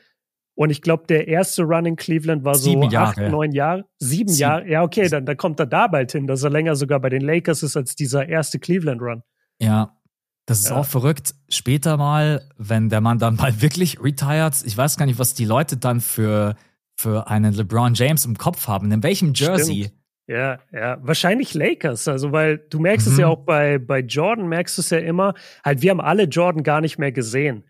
Und 0.55 0.70
ich 0.70 0.82
glaube, 0.82 1.05
der 1.09 1.28
erste 1.28 1.62
Run 1.62 1.86
in 1.86 1.97
Cleveland 1.97 2.45
war 2.45 2.55
Sieben 2.55 2.82
so 2.82 2.88
Jahre. 2.88 3.09
acht, 3.09 3.30
neun 3.30 3.53
Jahre. 3.53 3.84
Sieben, 3.99 4.28
Sieben, 4.28 4.40
Jahre. 4.40 4.68
Ja, 4.68 4.82
okay, 4.82 5.09
dann, 5.09 5.24
dann 5.24 5.36
kommt 5.36 5.59
er 5.61 5.66
da 5.66 5.86
bald 5.86 6.12
hin, 6.12 6.26
dass 6.26 6.43
er 6.43 6.51
länger 6.51 6.76
sogar 6.76 7.01
bei 7.01 7.09
den 7.09 7.22
Lakers 7.22 7.62
ist 7.62 7.76
als 7.76 7.95
dieser 7.95 8.28
erste 8.28 8.59
Cleveland-Run. 8.59 9.22
Ja, 9.61 9.97
das 10.47 10.61
ist 10.61 10.70
ja. 10.70 10.76
auch 10.76 10.86
verrückt. 10.86 11.34
Später 11.49 11.97
mal, 11.97 12.43
wenn 12.59 12.90
der 12.90 13.01
Mann 13.01 13.18
dann 13.18 13.36
mal 13.36 13.62
wirklich 13.62 14.03
retired, 14.03 14.62
ich 14.64 14.76
weiß 14.76 14.97
gar 14.99 15.07
nicht, 15.07 15.18
was 15.18 15.34
die 15.34 15.47
Leute 15.47 15.78
dann 15.78 16.01
für 16.01 16.55
für 16.97 17.28
einen 17.28 17.55
LeBron 17.55 17.95
James 17.95 18.24
im 18.24 18.36
Kopf 18.38 18.68
haben. 18.68 18.90
In 18.93 19.03
welchem 19.03 19.32
Jersey? 19.34 19.84
Stimmt. 19.84 19.99
Ja, 20.28 20.61
ja, 20.72 20.99
wahrscheinlich 21.03 21.53
Lakers. 21.53 22.07
Also, 22.09 22.32
weil 22.32 22.59
du 22.59 22.78
merkst 22.78 23.07
mhm. 23.07 23.12
es 23.12 23.18
ja 23.18 23.26
mhm. 23.26 23.32
auch 23.32 23.45
bei, 23.45 23.78
bei 23.78 24.01
Jordan, 24.01 24.49
merkst 24.49 24.78
du 24.78 24.82
es 24.82 24.90
ja 24.90 24.99
immer. 24.99 25.34
Halt, 25.64 25.82
wir 25.82 25.90
haben 25.90 26.01
alle 26.01 26.24
Jordan 26.24 26.62
gar 26.62 26.80
nicht 26.80 26.99
mehr 26.99 27.12
gesehen. 27.12 27.64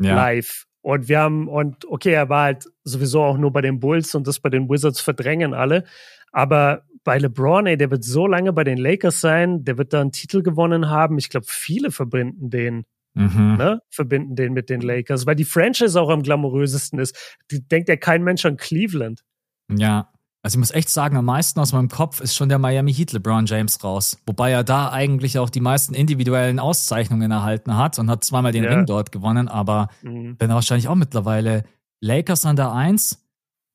Ja. 0.00 0.14
Live. 0.14 0.66
Und 0.80 1.08
wir 1.08 1.18
haben, 1.18 1.48
und 1.48 1.84
okay, 1.86 2.12
er 2.12 2.28
war 2.28 2.44
halt 2.44 2.64
sowieso 2.84 3.22
auch 3.22 3.36
nur 3.36 3.52
bei 3.52 3.60
den 3.60 3.80
Bulls 3.80 4.14
und 4.14 4.26
das 4.26 4.38
bei 4.38 4.48
den 4.48 4.70
Wizards 4.70 5.00
verdrängen 5.00 5.54
alle. 5.54 5.84
Aber 6.30 6.84
bei 7.04 7.18
LeBron, 7.18 7.66
ey, 7.66 7.76
der 7.76 7.90
wird 7.90 8.04
so 8.04 8.26
lange 8.26 8.52
bei 8.52 8.64
den 8.64 8.78
Lakers 8.78 9.20
sein, 9.20 9.64
der 9.64 9.76
wird 9.76 9.92
da 9.92 10.00
einen 10.00 10.12
Titel 10.12 10.42
gewonnen 10.42 10.88
haben. 10.88 11.18
Ich 11.18 11.30
glaube, 11.30 11.46
viele 11.48 11.90
verbinden 11.90 12.50
den 12.50 12.84
Mhm. 13.18 13.56
Ne, 13.56 13.80
verbinden 13.90 14.36
den 14.36 14.52
mit 14.52 14.70
den 14.70 14.80
Lakers, 14.80 15.26
weil 15.26 15.34
die 15.34 15.44
Franchise 15.44 16.00
auch 16.00 16.08
am 16.08 16.22
glamourösesten 16.22 16.98
ist. 16.98 17.36
Die 17.50 17.66
denkt 17.66 17.88
ja 17.88 17.96
kein 17.96 18.22
Mensch 18.22 18.44
an 18.44 18.56
Cleveland. 18.56 19.24
Ja, 19.70 20.10
also 20.42 20.56
ich 20.56 20.60
muss 20.60 20.70
echt 20.70 20.88
sagen, 20.88 21.16
am 21.16 21.24
meisten 21.24 21.58
aus 21.58 21.72
meinem 21.72 21.88
Kopf 21.88 22.20
ist 22.20 22.36
schon 22.36 22.48
der 22.48 22.58
Miami 22.58 22.94
Heat 22.94 23.12
LeBron 23.12 23.46
James 23.46 23.82
raus. 23.82 24.18
Wobei 24.24 24.52
er 24.52 24.62
da 24.62 24.92
eigentlich 24.92 25.38
auch 25.38 25.50
die 25.50 25.60
meisten 25.60 25.94
individuellen 25.94 26.60
Auszeichnungen 26.60 27.30
erhalten 27.30 27.76
hat 27.76 27.98
und 27.98 28.08
hat 28.08 28.22
zweimal 28.22 28.52
den 28.52 28.64
ja. 28.64 28.70
Ring 28.70 28.86
dort 28.86 29.10
gewonnen, 29.10 29.48
aber 29.48 29.88
mhm. 30.02 30.36
bin 30.36 30.48
wahrscheinlich 30.50 30.86
auch 30.88 30.94
mittlerweile 30.94 31.64
Lakers 32.00 32.46
an 32.46 32.54
der 32.54 32.72
Eins, 32.72 33.26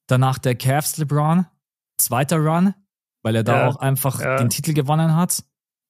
danach 0.07 0.37
der 0.37 0.55
Cavs 0.55 0.97
LeBron, 0.97 1.45
zweiter 1.97 2.37
Run, 2.37 2.73
weil 3.23 3.35
er 3.35 3.43
da 3.43 3.63
ja. 3.63 3.67
auch 3.67 3.75
einfach 3.75 4.21
ja. 4.21 4.37
den 4.37 4.49
Titel 4.49 4.73
gewonnen 4.73 5.15
hat 5.15 5.43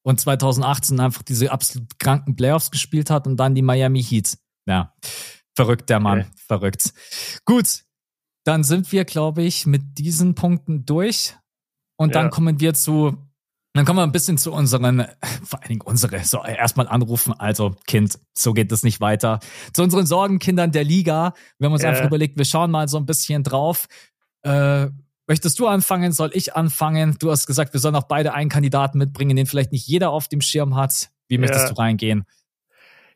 und 0.04 0.20
2018 0.20 1.00
einfach 1.00 1.22
diese 1.22 1.50
absolut 1.50 1.98
kranken 1.98 2.36
Playoffs 2.36 2.70
gespielt 2.70 3.10
hat 3.10 3.26
und 3.26 3.36
dann 3.36 3.54
die 3.54 3.62
Miami 3.62 4.02
Heat. 4.02 4.38
Ja, 4.66 4.94
verrückt 5.54 5.90
der 5.90 6.00
Mann, 6.00 6.20
okay. 6.20 6.30
verrückt. 6.46 6.92
Gut, 7.44 7.84
dann 8.44 8.62
sind 8.62 8.92
wir, 8.92 9.04
glaube 9.04 9.42
ich, 9.42 9.66
mit 9.66 9.98
diesen 9.98 10.34
Punkten 10.34 10.84
durch 10.84 11.34
und 11.96 12.14
ja. 12.14 12.22
dann 12.22 12.30
kommen 12.30 12.60
wir 12.60 12.74
zu 12.74 13.16
dann 13.76 13.84
kommen 13.84 13.98
wir 13.98 14.04
ein 14.04 14.12
bisschen 14.12 14.38
zu 14.38 14.52
unseren, 14.52 15.04
vor 15.44 15.60
allen 15.60 15.68
Dingen 15.68 15.80
unsere, 15.80 16.22
so 16.22 16.44
erstmal 16.44 16.86
anrufen, 16.86 17.32
also 17.32 17.74
Kind, 17.88 18.20
so 18.32 18.52
geht 18.52 18.70
es 18.70 18.84
nicht 18.84 19.00
weiter. 19.00 19.40
Zu 19.72 19.82
unseren 19.82 20.06
Sorgenkindern 20.06 20.70
der 20.70 20.84
Liga. 20.84 21.34
Wir 21.58 21.66
haben 21.66 21.72
uns 21.72 21.82
äh. 21.82 21.88
einfach 21.88 22.04
überlegt, 22.04 22.38
wir 22.38 22.44
schauen 22.44 22.70
mal 22.70 22.86
so 22.86 22.98
ein 22.98 23.06
bisschen 23.06 23.42
drauf. 23.42 23.88
Äh, 24.42 24.90
Möchtest 25.26 25.58
du 25.58 25.66
anfangen? 25.66 26.12
Soll 26.12 26.30
ich 26.34 26.54
anfangen? 26.54 27.16
Du 27.18 27.30
hast 27.30 27.46
gesagt, 27.46 27.72
wir 27.72 27.80
sollen 27.80 27.96
auch 27.96 28.04
beide 28.04 28.34
einen 28.34 28.50
Kandidaten 28.50 28.98
mitbringen, 28.98 29.36
den 29.36 29.46
vielleicht 29.46 29.72
nicht 29.72 29.86
jeder 29.86 30.10
auf 30.10 30.28
dem 30.28 30.40
Schirm 30.40 30.76
hat. 30.76 31.10
Wie 31.28 31.38
möchtest 31.38 31.68
ja. 31.68 31.72
du 31.72 31.80
reingehen? 31.80 32.24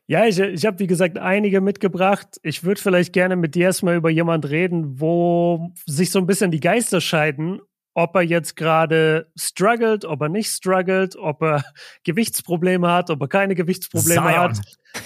Ja, 0.07 0.25
ich, 0.25 0.39
ich 0.39 0.65
habe 0.65 0.79
wie 0.79 0.87
gesagt 0.87 1.19
einige 1.19 1.61
mitgebracht. 1.61 2.39
Ich 2.41 2.63
würde 2.63 2.81
vielleicht 2.81 3.13
gerne 3.13 3.35
mit 3.35 3.53
dir 3.53 3.65
erstmal 3.65 3.95
über 3.95 4.09
jemand 4.09 4.49
reden, 4.49 4.99
wo 4.99 5.71
sich 5.85 6.09
so 6.09 6.17
ein 6.17 6.25
bisschen 6.25 6.49
die 6.49 6.59
Geister 6.59 6.99
scheiden, 6.99 7.61
ob 7.93 8.15
er 8.15 8.23
jetzt 8.23 8.55
gerade 8.55 9.31
struggelt, 9.37 10.05
ob 10.05 10.21
er 10.21 10.29
nicht 10.29 10.49
struggelt, 10.49 11.15
ob 11.15 11.43
er 11.43 11.63
Gewichtsprobleme 12.05 12.89
hat, 12.89 13.11
ob 13.11 13.21
er 13.21 13.27
keine 13.27 13.53
Gewichtsprobleme 13.53 14.21
Zion. 14.21 14.33
hat. 14.33 14.59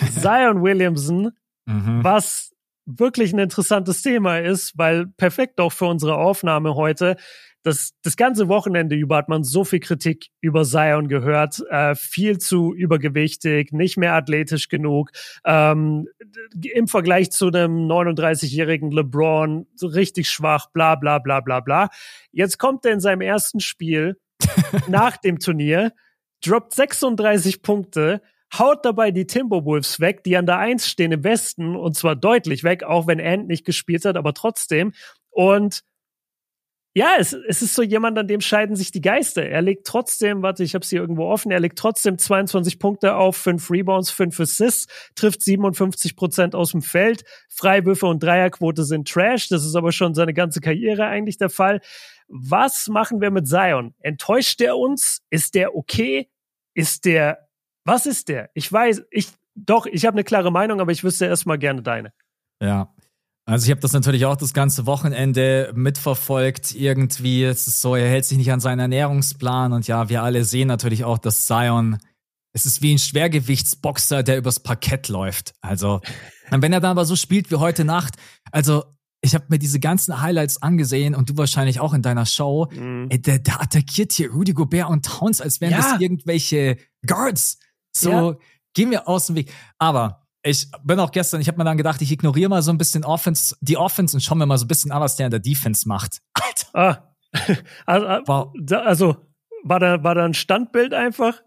Zion 0.10 0.64
Williamson, 0.64 1.32
mhm. 1.66 2.01
was 2.01 2.53
wirklich 2.86 3.34
ein 3.34 3.39
interessantes 3.39 4.01
Thema 4.01 4.39
ist, 4.39 4.77
weil 4.77 5.07
perfekt 5.07 5.59
auch 5.59 5.71
für 5.71 5.86
unsere 5.86 6.17
Aufnahme 6.17 6.75
heute. 6.75 7.15
Das, 7.63 7.93
das 8.01 8.17
ganze 8.17 8.49
Wochenende 8.49 8.95
über 8.95 9.15
hat 9.15 9.29
man 9.29 9.45
so 9.45 9.63
viel 9.63 9.79
Kritik 9.79 10.27
über 10.41 10.65
Zion 10.65 11.07
gehört, 11.07 11.63
äh, 11.69 11.95
viel 11.95 12.38
zu 12.38 12.73
übergewichtig, 12.73 13.71
nicht 13.71 13.95
mehr 13.95 14.15
athletisch 14.15 14.67
genug, 14.67 15.11
ähm, 15.45 16.09
im 16.61 16.89
Vergleich 16.89 17.31
zu 17.31 17.47
einem 17.47 17.88
39-jährigen 17.88 18.91
LeBron 18.91 19.65
so 19.75 19.88
richtig 19.88 20.29
schwach, 20.29 20.71
bla 20.73 20.95
bla 20.95 21.19
bla 21.19 21.39
bla 21.39 21.61
bla. 21.61 21.89
Jetzt 22.34 22.59
kommt 22.59 22.86
er 22.86 22.91
in 22.91 22.99
seinem 22.99 23.21
ersten 23.21 23.61
Spiel 23.61 24.17
nach 24.89 25.15
dem 25.15 25.39
Turnier, 25.39 25.93
droppt 26.45 26.73
36 26.73 27.61
Punkte, 27.61 28.21
haut 28.58 28.86
dabei 28.86 29.12
die 29.12 29.28
Timberwolves 29.28 29.99
weg, 29.99 30.24
die 30.24 30.38
an 30.38 30.45
der 30.45 30.58
Eins 30.60 30.88
stehen 30.88 31.12
im 31.12 31.24
Westen 31.24 31.76
und 31.76 31.95
zwar 31.95 32.16
deutlich 32.16 32.64
weg, 32.64 32.84
auch 32.84 33.08
wenn 33.08 33.20
Ant 33.20 33.47
nicht 33.47 33.66
gespielt 33.66 34.06
hat, 34.06 34.18
aber 34.18 34.34
trotzdem. 34.34 34.93
Und 35.30 35.84
ja, 36.95 37.16
es, 37.18 37.34
es 37.34 37.64
ist 37.64 37.74
so 37.74 37.82
jemand, 37.82 38.20
an 38.20 38.28
dem 38.28 38.39
scheiden 38.39 38.76
sich 38.76 38.91
die 38.91 39.01
Geister. 39.01 39.43
Er 39.43 39.64
legt 39.64 39.88
trotzdem, 39.88 40.43
warte, 40.43 40.64
ich 40.64 40.76
habe 40.76 40.86
hier 40.86 41.01
irgendwo 41.01 41.26
offen, 41.26 41.51
er 41.51 41.60
legt 41.60 41.80
trotzdem 41.80 42.20
22 42.20 42.78
Punkte 42.78 43.16
auf, 43.16 43.36
5 43.36 43.72
Rebounds, 43.72 44.12
5 44.12 44.39
Assists, 44.39 44.86
trifft 45.16 45.41
57 45.43 46.16
Prozent 46.16 46.54
aus 46.54 46.70
dem 46.70 46.84
Feld. 46.84 47.24
Freiwürfe 47.49 48.06
und 48.06 48.22
Dreierquote 48.22 48.84
sind 48.84 49.08
Trash. 49.08 49.49
Das 49.49 49.66
ist 49.66 49.76
aber 49.76 49.91
schon 49.91 50.14
seine 50.14 50.36
ganze 50.36 50.62
Karriere 50.62 51.08
eigentlich 51.08 51.38
der 51.38 51.49
Fall. 51.49 51.82
Was 52.28 52.88
machen 52.88 53.22
wir 53.22 53.32
mit 53.32 53.47
Zion? 53.47 53.95
Enttäuscht 53.99 54.62
er 54.62 54.78
uns? 54.78 55.24
Ist 55.32 55.56
der 55.56 55.76
okay? 55.76 56.30
Ist 56.76 57.06
der 57.06 57.43
was 57.86 58.05
ist 58.05 58.29
der? 58.29 58.49
Ich 58.53 58.71
weiß, 58.71 59.03
ich, 59.11 59.29
doch, 59.55 59.86
ich 59.86 60.05
habe 60.05 60.15
eine 60.15 60.23
klare 60.23 60.51
Meinung, 60.51 60.79
aber 60.79 60.91
ich 60.91 61.03
wüsste 61.03 61.25
erstmal 61.25 61.57
gerne 61.57 61.81
deine. 61.81 62.13
Ja. 62.61 62.93
Also 63.45 63.65
ich 63.65 63.71
habe 63.71 63.81
das 63.81 63.91
natürlich 63.91 64.25
auch 64.25 64.38
das 64.38 64.53
ganze 64.53 64.86
Wochenende 64.86 65.73
mitverfolgt. 65.75 66.73
Irgendwie 66.75 67.43
es 67.43 67.67
ist 67.67 67.81
so, 67.81 67.95
er 67.95 68.07
hält 68.07 68.25
sich 68.25 68.38
nicht 68.38 68.51
an 68.51 68.61
seinen 68.61 68.79
Ernährungsplan 68.79 69.73
und 69.73 69.86
ja, 69.88 70.07
wir 70.07 70.23
alle 70.23 70.45
sehen 70.45 70.69
natürlich 70.69 71.03
auch, 71.03 71.17
dass 71.17 71.45
Zion 71.45 71.97
es 72.53 72.65
ist 72.65 72.81
wie 72.81 72.93
ein 72.93 72.99
Schwergewichtsboxer, 72.99 74.23
der 74.23 74.38
übers 74.38 74.59
Parkett 74.59 75.09
läuft. 75.09 75.53
Also, 75.61 76.01
wenn 76.51 76.71
er 76.71 76.79
dann 76.79 76.91
aber 76.91 77.05
so 77.05 77.15
spielt 77.15 77.49
wie 77.49 77.55
heute 77.55 77.84
Nacht, 77.84 78.15
also 78.51 78.84
ich 79.21 79.34
habe 79.34 79.45
mir 79.49 79.57
diese 79.57 79.79
ganzen 79.79 80.21
Highlights 80.21 80.61
angesehen 80.61 81.15
und 81.15 81.29
du 81.29 81.38
wahrscheinlich 81.38 81.79
auch 81.79 81.93
in 81.93 82.01
deiner 82.01 82.25
Show. 82.25 82.67
Mhm. 82.71 83.07
Ey, 83.09 83.21
der, 83.21 83.39
der 83.39 83.61
attackiert 83.61 84.11
hier 84.11 84.31
Rudy 84.31 84.53
Gobert 84.53 84.89
und 84.89 85.05
Towns, 85.05 85.41
als 85.41 85.61
wären 85.61 85.71
ja. 85.71 85.77
das 85.77 85.99
irgendwelche 85.99 86.77
Guards. 87.05 87.57
So, 87.96 88.10
ja. 88.12 88.36
gehen 88.74 88.91
wir 88.91 89.08
aus 89.08 89.28
dem 89.28 89.36
Weg. 89.36 89.52
Aber 89.78 90.24
ich 90.44 90.68
bin 90.84 91.00
auch 91.00 91.12
gestern, 91.12 91.41
ich 91.41 91.48
habe 91.48 91.58
mir 91.58 91.64
dann 91.64 91.78
gedacht, 91.78 92.02
ich 92.02 92.12
ignoriere 92.12 92.50
mal 92.50 92.62
so 92.62 92.72
ein 92.72 92.78
bisschen 92.78 93.06
Offense, 93.06 93.56
die 93.62 93.78
Offense 93.78 94.16
und 94.18 94.22
schau 94.22 94.36
mir 94.36 94.46
mal 94.46 94.58
so 94.58 94.66
ein 94.66 94.68
bisschen 94.68 94.91
an, 94.91 95.02
was 95.02 95.16
der 95.16 95.28
in 95.28 95.32
der 95.32 95.39
Defense 95.39 95.88
macht. 95.88 96.22
Alter. 96.34 96.68
Ah. 96.74 97.10
Also, 97.88 98.06
äh, 98.06 98.22
wow. 98.28 98.54
also 98.86 99.16
war 99.64 99.80
da, 99.80 100.04
war 100.04 100.14
da 100.14 100.24
ein 100.24 100.36
Standbild 100.36 100.94
einfach? 100.94 101.41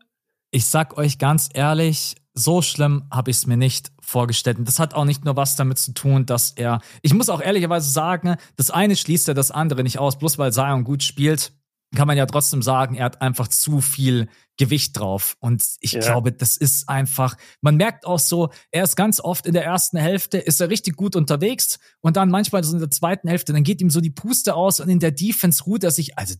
Ich 0.51 0.67
sag 0.67 0.97
euch 0.97 1.19
ganz 1.19 1.49
ehrlich, 1.53 2.17
so 2.35 2.61
schlimm 2.63 3.05
habe 3.11 3.31
ich 3.31 3.39
es 3.39 3.47
mir 3.47 3.57
nicht 3.57 3.93
vorgestellt. 4.01 4.59
Und 4.59 4.69
das 4.69 4.79
hat 4.79 4.95
auch 4.95 5.05
nicht 5.05 5.25
nur 5.25 5.37
was 5.37 5.57
damit 5.57 5.79
zu 5.79 5.93
tun, 5.93 6.27
dass 6.27 6.53
er. 6.53 6.81
Ich 7.03 7.15
muss 7.15 7.29
auch 7.29 7.41
ehrlicherweise 7.41 7.91
sagen, 7.91 8.37
das 8.57 8.71
eine 8.71 8.97
schließt 8.97 9.29
ja 9.29 9.35
das 9.35 9.51
andere 9.51 9.83
nicht 9.83 9.99
aus. 9.99 10.19
Bloß 10.19 10.39
weil 10.39 10.53
Zion 10.53 10.85
gut 10.85 11.03
spielt, 11.03 11.53
kann 11.95 12.07
man 12.07 12.17
ja 12.17 12.27
trotzdem 12.27 12.63
sagen, 12.63 12.95
er 12.95 13.07
hat 13.07 13.23
einfach 13.23 13.49
zu 13.49 13.81
viel 13.81 14.29
Gewicht 14.57 14.99
drauf. 14.99 15.37
Und 15.41 15.63
ich 15.81 15.93
ja. 15.93 16.01
glaube, 16.01 16.33
das 16.33 16.57
ist 16.57 16.89
einfach, 16.89 17.37
man 17.61 17.77
merkt 17.77 18.07
auch 18.07 18.19
so, 18.19 18.51
er 18.71 18.85
ist 18.85 18.97
ganz 18.97 19.21
oft 19.21 19.47
in 19.47 19.53
der 19.53 19.65
ersten 19.65 19.99
Hälfte, 19.99 20.39
ist 20.39 20.61
er 20.61 20.71
richtig 20.71 20.97
gut 20.97 21.17
unterwegs 21.17 21.79
und 22.01 22.17
dann 22.17 22.31
manchmal 22.31 22.65
so 22.65 22.73
in 22.73 22.81
der 22.81 22.91
zweiten 22.91 23.29
Hälfte, 23.29 23.53
dann 23.53 23.65
geht 23.65 23.81
ihm 23.81 23.91
so 23.91 24.01
die 24.01 24.11
Puste 24.11 24.55
aus 24.55 24.81
und 24.81 24.89
in 24.89 24.99
der 24.99 25.11
Defense 25.11 25.65
ruht 25.65 25.85
er 25.85 25.91
sich, 25.91 26.19
also 26.19 26.35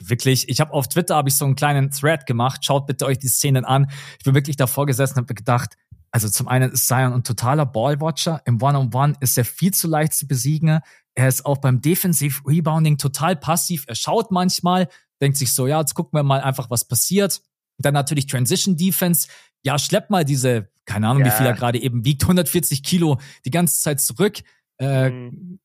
wirklich, 0.00 0.48
ich 0.48 0.60
habe 0.60 0.72
auf 0.72 0.88
Twitter 0.88 1.16
habe 1.16 1.28
ich 1.28 1.36
so 1.36 1.44
einen 1.44 1.54
kleinen 1.54 1.90
Thread 1.90 2.26
gemacht. 2.26 2.64
Schaut 2.64 2.86
bitte 2.86 3.06
euch 3.06 3.18
die 3.18 3.28
Szenen 3.28 3.64
an. 3.64 3.90
Ich 4.18 4.24
bin 4.24 4.34
wirklich 4.34 4.56
davor 4.56 4.86
gesessen 4.86 5.14
und 5.14 5.24
habe 5.24 5.34
gedacht, 5.34 5.76
also 6.10 6.28
zum 6.28 6.48
einen 6.48 6.72
ist 6.72 6.88
Zion 6.88 7.12
ein 7.12 7.22
totaler 7.22 7.66
Ballwatcher. 7.66 8.42
Im 8.44 8.60
One-on-One 8.60 8.88
-on 8.88 9.12
-One 9.12 9.16
ist 9.20 9.38
er 9.38 9.44
viel 9.44 9.72
zu 9.72 9.88
leicht 9.88 10.14
zu 10.14 10.26
besiegen. 10.26 10.80
Er 11.14 11.28
ist 11.28 11.46
auch 11.46 11.58
beim 11.58 11.80
Defensive 11.80 12.40
Rebounding 12.46 12.98
total 12.98 13.36
passiv. 13.36 13.84
Er 13.86 13.94
schaut 13.94 14.30
manchmal, 14.30 14.88
denkt 15.20 15.36
sich 15.36 15.52
so, 15.52 15.66
ja, 15.66 15.80
jetzt 15.80 15.94
gucken 15.94 16.18
wir 16.18 16.22
mal 16.22 16.40
einfach, 16.40 16.70
was 16.70 16.86
passiert. 16.86 17.42
Dann 17.82 17.94
natürlich 17.94 18.26
Transition 18.26 18.76
Defense. 18.76 19.28
Ja, 19.62 19.78
schleppt 19.78 20.10
mal 20.10 20.24
diese, 20.24 20.68
keine 20.84 21.08
Ahnung, 21.08 21.24
ja. 21.24 21.32
wie 21.32 21.36
viel 21.36 21.46
er 21.46 21.54
gerade 21.54 21.80
eben 21.80 22.04
wiegt, 22.04 22.22
140 22.22 22.82
Kilo 22.82 23.18
die 23.44 23.50
ganze 23.50 23.80
Zeit 23.80 24.00
zurück. 24.00 24.38
Äh, 24.78 25.10
mhm. 25.10 25.58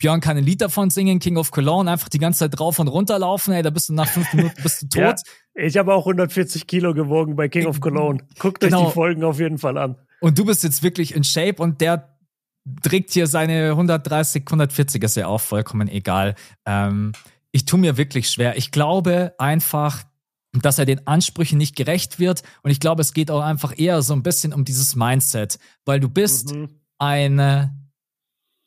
Björn 0.00 0.20
kann 0.20 0.38
ein 0.38 0.44
Lied 0.44 0.62
davon 0.62 0.88
singen, 0.88 1.18
King 1.18 1.36
of 1.36 1.50
Cologne, 1.50 1.90
einfach 1.90 2.08
die 2.08 2.18
ganze 2.18 2.40
Zeit 2.40 2.58
drauf 2.58 2.78
und 2.78 2.88
runter 2.88 3.18
laufen, 3.18 3.52
ey, 3.52 3.62
da 3.62 3.68
bist 3.68 3.90
du 3.90 3.92
nach 3.92 4.08
fünf 4.08 4.32
Minuten 4.32 4.62
bist 4.62 4.82
du 4.82 4.86
tot. 4.88 5.20
Ja, 5.54 5.62
ich 5.62 5.76
habe 5.76 5.94
auch 5.94 6.06
140 6.06 6.66
Kilo 6.66 6.94
gewogen 6.94 7.36
bei 7.36 7.48
King 7.48 7.66
of 7.66 7.80
Cologne. 7.80 8.22
Guckt 8.38 8.60
genau. 8.60 8.80
euch 8.80 8.88
die 8.88 8.94
Folgen 8.94 9.24
auf 9.24 9.38
jeden 9.38 9.58
Fall 9.58 9.76
an. 9.76 9.96
Und 10.20 10.38
du 10.38 10.46
bist 10.46 10.64
jetzt 10.64 10.82
wirklich 10.82 11.14
in 11.14 11.22
Shape 11.22 11.62
und 11.62 11.82
der 11.82 12.16
trägt 12.82 13.10
hier 13.10 13.26
seine 13.26 13.70
130, 13.70 14.42
140, 14.46 15.02
ist 15.02 15.16
ja 15.16 15.26
auch 15.26 15.40
vollkommen 15.40 15.88
egal. 15.88 16.34
Ähm, 16.66 17.12
ich 17.52 17.66
tue 17.66 17.78
mir 17.78 17.96
wirklich 17.96 18.28
schwer. 18.30 18.56
Ich 18.56 18.70
glaube 18.70 19.34
einfach, 19.38 20.04
dass 20.52 20.78
er 20.78 20.86
den 20.86 21.06
Ansprüchen 21.06 21.58
nicht 21.58 21.76
gerecht 21.76 22.18
wird. 22.18 22.42
Und 22.62 22.70
ich 22.70 22.80
glaube, 22.80 23.02
es 23.02 23.12
geht 23.12 23.30
auch 23.30 23.42
einfach 23.42 23.78
eher 23.78 24.02
so 24.02 24.14
ein 24.14 24.22
bisschen 24.22 24.52
um 24.52 24.64
dieses 24.64 24.96
Mindset, 24.96 25.58
weil 25.84 26.00
du 26.00 26.08
bist 26.08 26.52
mhm. 26.52 26.68
eine 26.98 27.76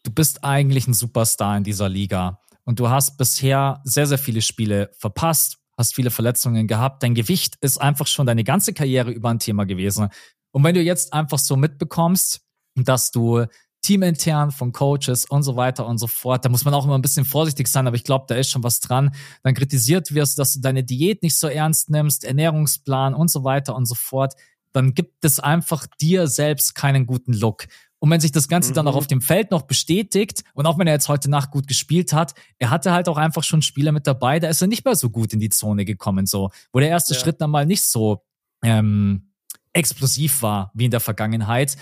du 0.03 0.11
bist 0.11 0.43
eigentlich 0.43 0.87
ein 0.87 0.93
Superstar 0.93 1.57
in 1.57 1.63
dieser 1.63 1.89
Liga 1.89 2.39
und 2.65 2.79
du 2.79 2.89
hast 2.89 3.17
bisher 3.17 3.81
sehr, 3.83 4.05
sehr 4.05 4.17
viele 4.17 4.41
Spiele 4.41 4.91
verpasst, 4.97 5.57
hast 5.77 5.95
viele 5.95 6.11
Verletzungen 6.11 6.67
gehabt. 6.67 7.03
Dein 7.03 7.15
Gewicht 7.15 7.55
ist 7.61 7.79
einfach 7.79 8.07
schon 8.07 8.25
deine 8.25 8.43
ganze 8.43 8.73
Karriere 8.73 9.11
über 9.11 9.29
ein 9.29 9.39
Thema 9.39 9.65
gewesen. 9.65 10.09
Und 10.51 10.63
wenn 10.63 10.75
du 10.75 10.81
jetzt 10.81 11.13
einfach 11.13 11.39
so 11.39 11.55
mitbekommst, 11.55 12.41
dass 12.75 13.11
du 13.11 13.45
teamintern 13.83 14.51
von 14.51 14.71
Coaches 14.71 15.25
und 15.25 15.43
so 15.43 15.55
weiter 15.55 15.85
und 15.85 15.99
so 15.99 16.07
fort, 16.07 16.43
da 16.43 16.49
muss 16.49 16.65
man 16.65 16.73
auch 16.73 16.85
immer 16.85 16.97
ein 16.97 17.01
bisschen 17.01 17.25
vorsichtig 17.25 17.67
sein, 17.67 17.85
aber 17.85 17.95
ich 17.95 18.03
glaube, 18.03 18.25
da 18.27 18.35
ist 18.35 18.49
schon 18.49 18.63
was 18.63 18.79
dran. 18.79 19.13
Dann 19.43 19.53
kritisiert 19.53 20.13
wirst, 20.13 20.39
dass 20.39 20.53
du 20.53 20.61
deine 20.61 20.83
Diät 20.83 21.21
nicht 21.21 21.37
so 21.37 21.47
ernst 21.47 21.89
nimmst, 21.89 22.23
Ernährungsplan 22.23 23.13
und 23.13 23.29
so 23.29 23.43
weiter 23.43 23.75
und 23.75 23.85
so 23.85 23.95
fort, 23.95 24.33
dann 24.71 24.93
gibt 24.95 25.23
es 25.23 25.39
einfach 25.39 25.85
dir 26.01 26.27
selbst 26.27 26.73
keinen 26.73 27.05
guten 27.05 27.33
Look. 27.33 27.67
Und 27.99 28.09
wenn 28.09 28.19
sich 28.19 28.31
das 28.31 28.47
Ganze 28.47 28.71
mhm. 28.71 28.75
dann 28.75 28.87
auch 28.87 28.93
mhm. 28.93 28.97
auf 28.97 29.07
dem 29.07 29.21
Feld 29.21 29.51
noch 29.51 29.61
bestätigt, 29.61 30.43
und 30.53 30.65
auch 30.65 30.77
wenn 30.77 30.87
er 30.87 30.93
jetzt 30.93 31.09
heute 31.09 31.29
Nacht 31.29 31.51
gut 31.51 31.67
gespielt 31.67 32.11
hat, 32.11 32.33
er 32.59 32.69
hatte 32.69 32.91
halt 32.91 33.07
auch 33.07 33.17
einfach 33.17 33.43
schon 33.43 33.61
Spieler 33.61 33.91
mit 33.91 34.07
dabei, 34.07 34.39
da 34.39 34.49
ist 34.49 34.61
er 34.61 34.67
nicht 34.67 34.83
mehr 34.83 34.95
so 34.95 35.09
gut 35.09 35.31
in 35.31 35.39
die 35.39 35.49
Zone 35.49 35.85
gekommen, 35.85 36.25
so, 36.25 36.49
wo 36.71 36.79
der 36.79 36.89
erste 36.89 37.13
ja. 37.13 37.19
Schritt 37.19 37.39
dann 37.39 37.51
mal 37.51 37.65
nicht 37.65 37.83
so 37.83 38.23
ähm, 38.63 39.31
explosiv 39.73 40.41
war 40.41 40.71
wie 40.73 40.85
in 40.85 40.91
der 40.91 40.99
Vergangenheit. 40.99 41.77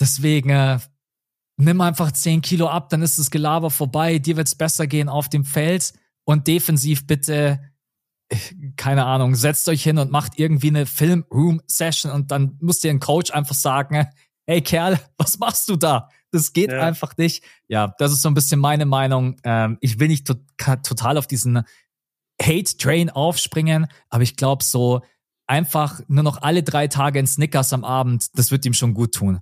Deswegen 0.00 0.50
äh, 0.50 0.78
nimm 1.56 1.80
einfach 1.80 2.12
10 2.12 2.42
Kilo 2.42 2.68
ab, 2.68 2.88
dann 2.88 3.02
ist 3.02 3.18
das 3.18 3.30
Gelaber 3.30 3.70
vorbei, 3.70 4.18
dir 4.18 4.36
wird's 4.36 4.54
besser 4.54 4.86
gehen 4.86 5.08
auf 5.08 5.28
dem 5.28 5.44
Feld 5.44 5.92
und 6.24 6.46
defensiv 6.46 7.06
bitte 7.06 7.60
keine 8.76 9.04
Ahnung, 9.04 9.34
setzt 9.34 9.68
euch 9.68 9.82
hin 9.82 9.98
und 9.98 10.10
macht 10.10 10.38
irgendwie 10.38 10.68
eine 10.68 10.86
Film-Room-Session 10.86 12.10
und 12.10 12.30
dann 12.30 12.56
muss 12.60 12.80
dir 12.80 12.90
ein 12.90 13.00
Coach 13.00 13.30
einfach 13.30 13.54
sagen, 13.54 14.06
ey 14.46 14.60
Kerl, 14.62 14.98
was 15.16 15.38
machst 15.38 15.68
du 15.68 15.76
da? 15.76 16.08
Das 16.30 16.52
geht 16.52 16.72
ja. 16.72 16.80
einfach 16.80 17.16
nicht. 17.16 17.44
Ja, 17.68 17.94
das 17.98 18.12
ist 18.12 18.22
so 18.22 18.30
ein 18.30 18.34
bisschen 18.34 18.58
meine 18.58 18.86
Meinung. 18.86 19.36
Ähm, 19.44 19.76
ich 19.80 20.00
will 20.00 20.08
nicht 20.08 20.26
to 20.26 20.34
total 20.82 21.18
auf 21.18 21.26
diesen 21.26 21.62
Hate-Train 22.40 23.10
aufspringen, 23.10 23.86
aber 24.08 24.22
ich 24.22 24.36
glaube 24.36 24.64
so 24.64 25.02
einfach 25.46 26.00
nur 26.08 26.22
noch 26.22 26.40
alle 26.40 26.62
drei 26.62 26.88
Tage 26.88 27.18
in 27.18 27.26
Snickers 27.26 27.72
am 27.72 27.84
Abend, 27.84 28.26
das 28.38 28.50
wird 28.50 28.64
ihm 28.64 28.72
schon 28.72 28.94
gut 28.94 29.14
tun. 29.14 29.40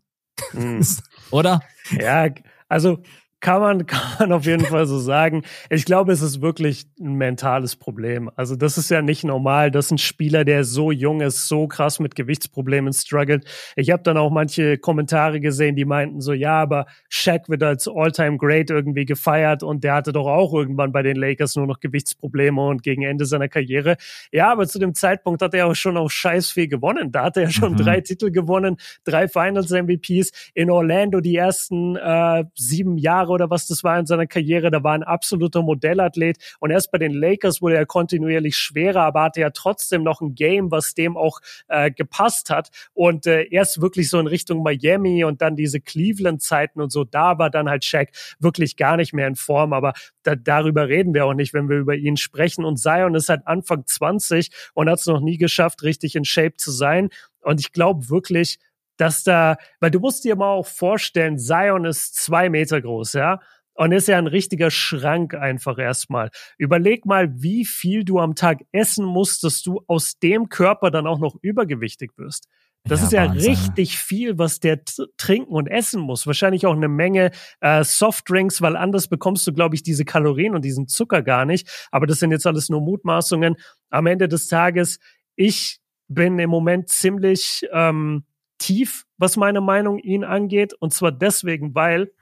Mhm. 0.53 0.87
Oder? 1.31 1.61
Ja, 1.91 2.29
also 2.69 3.03
kann 3.41 3.61
man, 3.61 3.87
kann 3.87 4.01
man 4.19 4.33
auf 4.33 4.45
jeden 4.45 4.65
Fall 4.65 4.87
so 4.87 4.99
sagen. 4.99 5.43
Ich 5.69 5.85
glaube, 5.85 6.13
es 6.13 6.23
ist 6.23 6.41
wirklich 6.41 6.87
ein 7.01 7.15
mentales 7.15 7.77
Problem. 7.77 8.31
Also 8.37 8.57
das 8.57 8.79
ist 8.79 8.91
ja 8.91 9.03
nicht 9.03 9.25
normal, 9.25 9.71
dass 9.71 9.91
ein 9.91 9.99
Spieler, 9.99 10.45
der 10.45 10.65
so 10.65 10.93
jung 10.93 11.21
ist, 11.21 11.49
so 11.49 11.67
krass 11.67 12.01
mit 12.01 12.15
Gewichtsproblemen 12.15 12.93
struggelt. 12.93 13.45
Ich 13.77 13.91
habe 13.91 14.03
dann 14.03 14.17
auch 14.17 14.31
manche 14.31 14.79
Kommentare 14.79 15.41
gesehen, 15.41 15.77
die 15.77 15.85
meinten 15.85 16.21
so, 16.21 16.33
ja, 16.33 16.61
aber 16.61 16.87
Shaq 17.09 17.49
wird 17.49 17.63
als 17.63 17.89
All-Time 17.89 18.37
Great 18.37 18.71
irgendwie 18.71 19.05
gefeiert 19.05 19.63
und 19.63 19.85
der 19.85 19.95
hatte 19.95 20.13
doch 20.13 20.27
auch 20.27 20.53
irgendwann 20.53 20.93
bei 20.93 21.03
den 21.03 21.17
Lakers 21.17 21.57
nur 21.57 21.67
noch 21.67 21.81
Gewichtsprobleme 21.81 22.61
und 22.61 22.83
gegen 22.83 23.03
Ende 23.03 23.25
seiner 23.25 23.49
Karriere. 23.49 23.97
Ja, 24.33 24.53
aber 24.53 24.67
zu 24.67 24.79
dem 24.79 24.95
Zeitpunkt 24.95 25.43
hat 25.43 25.55
er 25.55 25.67
auch 25.67 25.75
schon 25.75 25.97
auch 25.97 26.11
scheiß 26.11 26.51
viel 26.51 26.69
gewonnen. 26.69 27.13
Da 27.13 27.25
hat 27.25 27.37
er 27.37 27.51
schon 27.51 27.73
mhm. 27.73 27.79
drei 27.79 28.01
Titel 28.01 28.31
gewonnen, 28.31 28.77
drei 29.05 29.29
Finals 29.29 29.71
MVPs 29.71 30.51
in 30.55 30.71
Orlando 30.71 31.21
die 31.21 31.37
ersten 31.37 31.97
äh, 31.97 32.45
sieben 32.55 32.99
Jahre 32.99 33.30
Jahre 33.31 33.33
oder 33.33 33.51
was 33.51 33.67
das 33.67 33.85
war 33.85 33.99
in 33.99 34.07
seiner 34.07 34.27
Karriere. 34.27 34.71
Da 34.71 34.83
war 34.83 34.95
ein 34.95 35.03
absoluter 35.03 35.63
Modellathlet. 35.63 36.37
Und 36.61 36.71
erst 36.71 36.91
bei 36.91 36.99
den 36.99 37.13
Lakers 37.13 37.63
wurde 37.63 37.77
er 37.77 37.87
kontinuierlich 37.87 38.57
schwerer, 38.57 39.03
aber 39.03 39.23
hatte 39.23 39.41
ja 39.41 39.51
trotzdem 39.51 40.03
noch 40.03 40.21
ein 40.21 40.35
Game, 40.35 40.71
was 40.71 40.95
dem 40.95 41.17
auch 41.17 41.41
äh, 41.69 41.91
gepasst 41.91 42.51
hat. 42.51 42.71
Und 42.93 43.27
äh, 43.27 43.47
erst 43.51 43.81
wirklich 43.81 44.11
so 44.11 44.19
in 44.19 44.27
Richtung 44.27 44.63
Miami 44.63 45.25
und 45.25 45.41
dann 45.41 45.57
diese 45.57 45.81
Cleveland-Zeiten 45.81 46.81
und 46.81 46.91
so, 46.91 47.05
da 47.05 47.39
war 47.39 47.51
dann 47.51 47.69
halt 47.69 47.85
Shaq 47.85 48.11
wirklich 48.39 48.77
gar 48.77 48.97
nicht 48.97 49.13
mehr 49.13 49.27
in 49.27 49.37
Form. 49.37 49.73
Aber 49.73 49.93
da, 50.23 50.35
darüber 50.35 50.89
reden 50.89 51.15
wir 51.15 51.27
auch 51.27 51.35
nicht, 51.35 51.55
wenn 51.55 51.69
wir 51.69 51.79
über 51.79 51.95
ihn 51.95 52.17
sprechen. 52.17 52.65
Und 52.65 52.79
Zion 52.79 53.15
ist 53.15 53.29
halt 53.29 53.47
Anfang 53.47 53.85
20 53.87 54.51
und 54.75 54.89
hat 54.89 54.99
es 54.99 55.07
noch 55.07 55.21
nie 55.21 55.39
geschafft, 55.39 55.83
richtig 55.83 56.17
in 56.17 56.25
Shape 56.25 56.57
zu 56.57 56.71
sein. 56.71 57.11
Und 57.43 57.61
ich 57.61 57.73
glaube 57.73 58.11
wirklich, 58.11 58.59
dass 59.01 59.25
da, 59.25 59.57
weil 59.81 59.91
du 59.91 59.99
musst 59.99 60.25
dir 60.25 60.37
mal 60.37 60.51
auch 60.51 60.67
vorstellen, 60.67 61.39
Zion 61.39 61.85
ist 61.85 62.15
zwei 62.15 62.51
Meter 62.51 62.81
groß, 62.81 63.15
ja. 63.15 63.41
Und 63.75 63.93
ist 63.93 64.09
ja 64.09 64.19
ein 64.19 64.27
richtiger 64.27 64.71
Schrank 64.71 65.33
einfach 65.35 65.79
erstmal. 65.79 66.31
Überleg 66.59 67.07
mal, 67.07 67.31
wie 67.41 67.65
viel 67.65 68.05
du 68.05 68.19
am 68.19 68.35
Tag 68.35 68.59
essen 68.73 69.07
musst, 69.07 69.43
dass 69.43 69.63
du 69.63 69.81
aus 69.87 70.19
dem 70.19 70.51
Körper 70.51 70.91
dann 70.91 71.07
auch 71.07 71.19
noch 71.19 71.37
übergewichtig 71.41 72.11
wirst. 72.19 72.47
Das 72.85 73.01
ja, 73.01 73.07
ist 73.07 73.13
ja 73.13 73.29
Wahnsinn. 73.29 73.51
richtig 73.51 73.99
viel, 73.99 74.39
was 74.39 74.61
der 74.61 74.83
trinken 75.17 75.55
und 75.55 75.67
essen 75.67 76.01
muss. 76.03 76.27
Wahrscheinlich 76.27 76.67
auch 76.67 76.75
eine 76.75 76.89
Menge 76.89 77.31
äh, 77.61 77.85
Softdrinks, 77.85 78.61
weil 78.61 78.77
anders 78.77 79.09
bekommst 79.09 79.47
du, 79.47 79.53
glaube 79.55 79.77
ich, 79.77 79.83
diese 79.83 80.05
Kalorien 80.05 80.55
und 80.55 80.65
diesen 80.65 80.87
Zucker 80.87 81.23
gar 81.23 81.47
nicht. 81.47 81.89
Aber 81.91 82.07
das 82.07 82.19
sind 82.19 82.33
jetzt 82.33 82.47
alles 82.47 82.69
nur 82.69 82.83
Mutmaßungen. 82.83 83.57
Am 83.89 84.07
Ende 84.07 84.29
des 84.29 84.49
Tages, 84.49 84.99
ich 85.37 85.81
bin 86.09 86.39
im 86.39 86.51
Moment 86.51 86.89
ziemlich 86.89 87.67
ähm, 87.73 88.25
tief, 88.61 89.07
was 89.19 89.37
meine 89.37 89.61
Meinung 89.61 89.99
ihn 89.99 90.23
angeht. 90.23 90.73
Und 90.75 90.95
zwar 90.95 91.11
deswegen, 91.11 91.75
weil, 91.75 92.13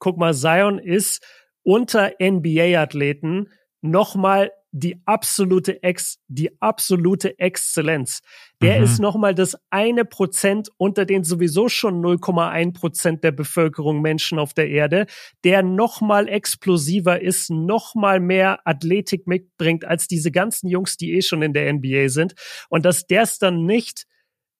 guck 0.00 0.18
mal, 0.18 0.34
Zion 0.34 0.80
ist 0.80 1.24
unter 1.62 2.12
NBA-Athleten 2.20 3.50
nochmal 3.80 4.50
die 4.76 5.00
absolute 5.04 5.84
Ex, 5.84 6.18
die 6.26 6.60
absolute 6.60 7.38
Exzellenz. 7.38 8.22
Der 8.60 8.78
mhm. 8.78 8.84
ist 8.84 8.98
nochmal 8.98 9.32
das 9.32 9.56
eine 9.70 10.04
Prozent 10.04 10.68
unter 10.78 11.04
den 11.04 11.22
sowieso 11.22 11.68
schon 11.68 12.02
0,1 12.02 12.72
Prozent 12.72 13.22
der 13.22 13.30
Bevölkerung 13.30 14.02
Menschen 14.02 14.40
auf 14.40 14.52
der 14.52 14.68
Erde, 14.68 15.06
der 15.44 15.62
nochmal 15.62 16.28
explosiver 16.28 17.22
ist, 17.22 17.50
nochmal 17.50 18.18
mehr 18.18 18.66
Athletik 18.66 19.28
mitbringt 19.28 19.84
als 19.84 20.08
diese 20.08 20.32
ganzen 20.32 20.68
Jungs, 20.68 20.96
die 20.96 21.14
eh 21.14 21.22
schon 21.22 21.42
in 21.42 21.52
der 21.52 21.72
NBA 21.72 22.08
sind. 22.08 22.34
Und 22.68 22.84
dass 22.84 23.06
der 23.06 23.22
es 23.22 23.38
dann 23.38 23.66
nicht 23.66 24.06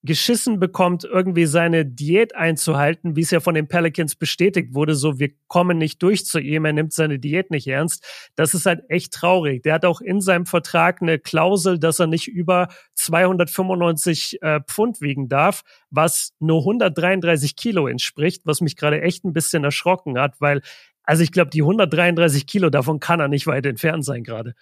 geschissen 0.04 0.60
bekommt, 0.60 1.04
irgendwie 1.04 1.46
seine 1.46 1.86
Diät 1.86 2.36
einzuhalten, 2.36 3.16
wie 3.16 3.22
es 3.22 3.30
ja 3.30 3.40
von 3.40 3.54
den 3.54 3.68
Pelicans 3.68 4.16
bestätigt 4.16 4.74
wurde, 4.74 4.94
so 4.94 5.18
wir 5.18 5.30
kommen 5.48 5.78
nicht 5.78 6.02
durch 6.02 6.26
zu 6.26 6.38
ihm, 6.38 6.66
er 6.66 6.74
nimmt 6.74 6.92
seine 6.92 7.18
Diät 7.18 7.50
nicht 7.50 7.66
ernst. 7.66 8.04
Das 8.36 8.52
ist 8.52 8.66
halt 8.66 8.82
echt 8.88 9.14
traurig. 9.14 9.62
Der 9.62 9.74
hat 9.74 9.86
auch 9.86 10.02
in 10.02 10.20
seinem 10.20 10.44
Vertrag 10.44 11.00
eine 11.00 11.18
Klausel, 11.18 11.78
dass 11.78 11.98
er 11.98 12.06
nicht 12.06 12.28
über 12.28 12.68
295 12.94 14.42
äh, 14.42 14.60
Pfund 14.66 15.00
wiegen 15.00 15.28
darf, 15.28 15.62
was 15.90 16.32
nur 16.38 16.60
133 16.60 17.56
Kilo 17.56 17.86
entspricht, 17.86 18.42
was 18.44 18.60
mich 18.60 18.76
gerade 18.76 19.00
echt 19.00 19.24
ein 19.24 19.32
bisschen 19.32 19.64
erschrocken 19.64 20.18
hat, 20.18 20.40
weil 20.40 20.60
also 21.06 21.22
ich 21.22 21.32
glaube, 21.32 21.50
die 21.50 21.60
133 21.60 22.46
Kilo, 22.46 22.70
davon 22.70 22.98
kann 22.98 23.20
er 23.20 23.28
nicht 23.28 23.46
weit 23.46 23.66
entfernt 23.66 24.04
sein 24.04 24.24
gerade. 24.24 24.54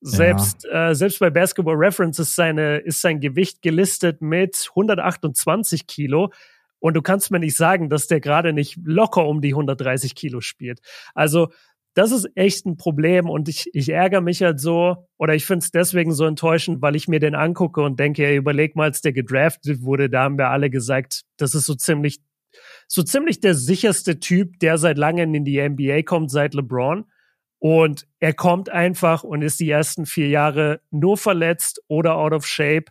Selbst, 0.00 0.64
ja. 0.64 0.90
äh, 0.90 0.94
selbst 0.94 1.18
bei 1.18 1.30
Basketball 1.30 1.74
Reference 1.74 2.18
ist, 2.18 2.36
seine, 2.36 2.78
ist 2.78 3.00
sein 3.00 3.20
Gewicht 3.20 3.62
gelistet 3.62 4.22
mit 4.22 4.68
128 4.70 5.86
Kilo. 5.86 6.32
Und 6.80 6.94
du 6.94 7.02
kannst 7.02 7.30
mir 7.32 7.40
nicht 7.40 7.56
sagen, 7.56 7.88
dass 7.88 8.06
der 8.06 8.20
gerade 8.20 8.52
nicht 8.52 8.78
locker 8.84 9.26
um 9.26 9.40
die 9.40 9.50
130 9.50 10.14
Kilo 10.14 10.40
spielt. 10.40 10.80
Also, 11.14 11.48
das 11.94 12.12
ist 12.12 12.28
echt 12.36 12.64
ein 12.64 12.76
Problem 12.76 13.28
und 13.28 13.48
ich, 13.48 13.70
ich 13.74 13.88
ärgere 13.88 14.20
mich 14.20 14.40
halt 14.40 14.60
so, 14.60 15.08
oder 15.16 15.34
ich 15.34 15.44
finde 15.44 15.64
es 15.64 15.72
deswegen 15.72 16.12
so 16.12 16.26
enttäuschend, 16.26 16.80
weil 16.80 16.94
ich 16.94 17.08
mir 17.08 17.18
den 17.18 17.34
angucke 17.34 17.80
und 17.82 17.98
denke, 17.98 18.24
ey, 18.24 18.36
überleg 18.36 18.76
mal, 18.76 18.84
als 18.84 19.00
der 19.00 19.12
gedraftet 19.12 19.82
wurde, 19.82 20.08
da 20.08 20.22
haben 20.22 20.38
wir 20.38 20.50
alle 20.50 20.70
gesagt, 20.70 21.22
das 21.38 21.56
ist 21.56 21.66
so 21.66 21.74
ziemlich, 21.74 22.20
so 22.86 23.02
ziemlich 23.02 23.40
der 23.40 23.54
sicherste 23.54 24.20
Typ, 24.20 24.60
der 24.60 24.78
seit 24.78 24.96
langem 24.96 25.34
in 25.34 25.44
die 25.44 25.60
NBA 25.60 26.02
kommt, 26.02 26.30
seit 26.30 26.54
LeBron. 26.54 27.04
Und 27.58 28.06
er 28.20 28.34
kommt 28.34 28.68
einfach 28.70 29.24
und 29.24 29.42
ist 29.42 29.60
die 29.60 29.70
ersten 29.70 30.06
vier 30.06 30.28
Jahre 30.28 30.80
nur 30.90 31.16
verletzt 31.16 31.82
oder 31.88 32.16
out 32.16 32.32
of 32.32 32.46
shape. 32.46 32.86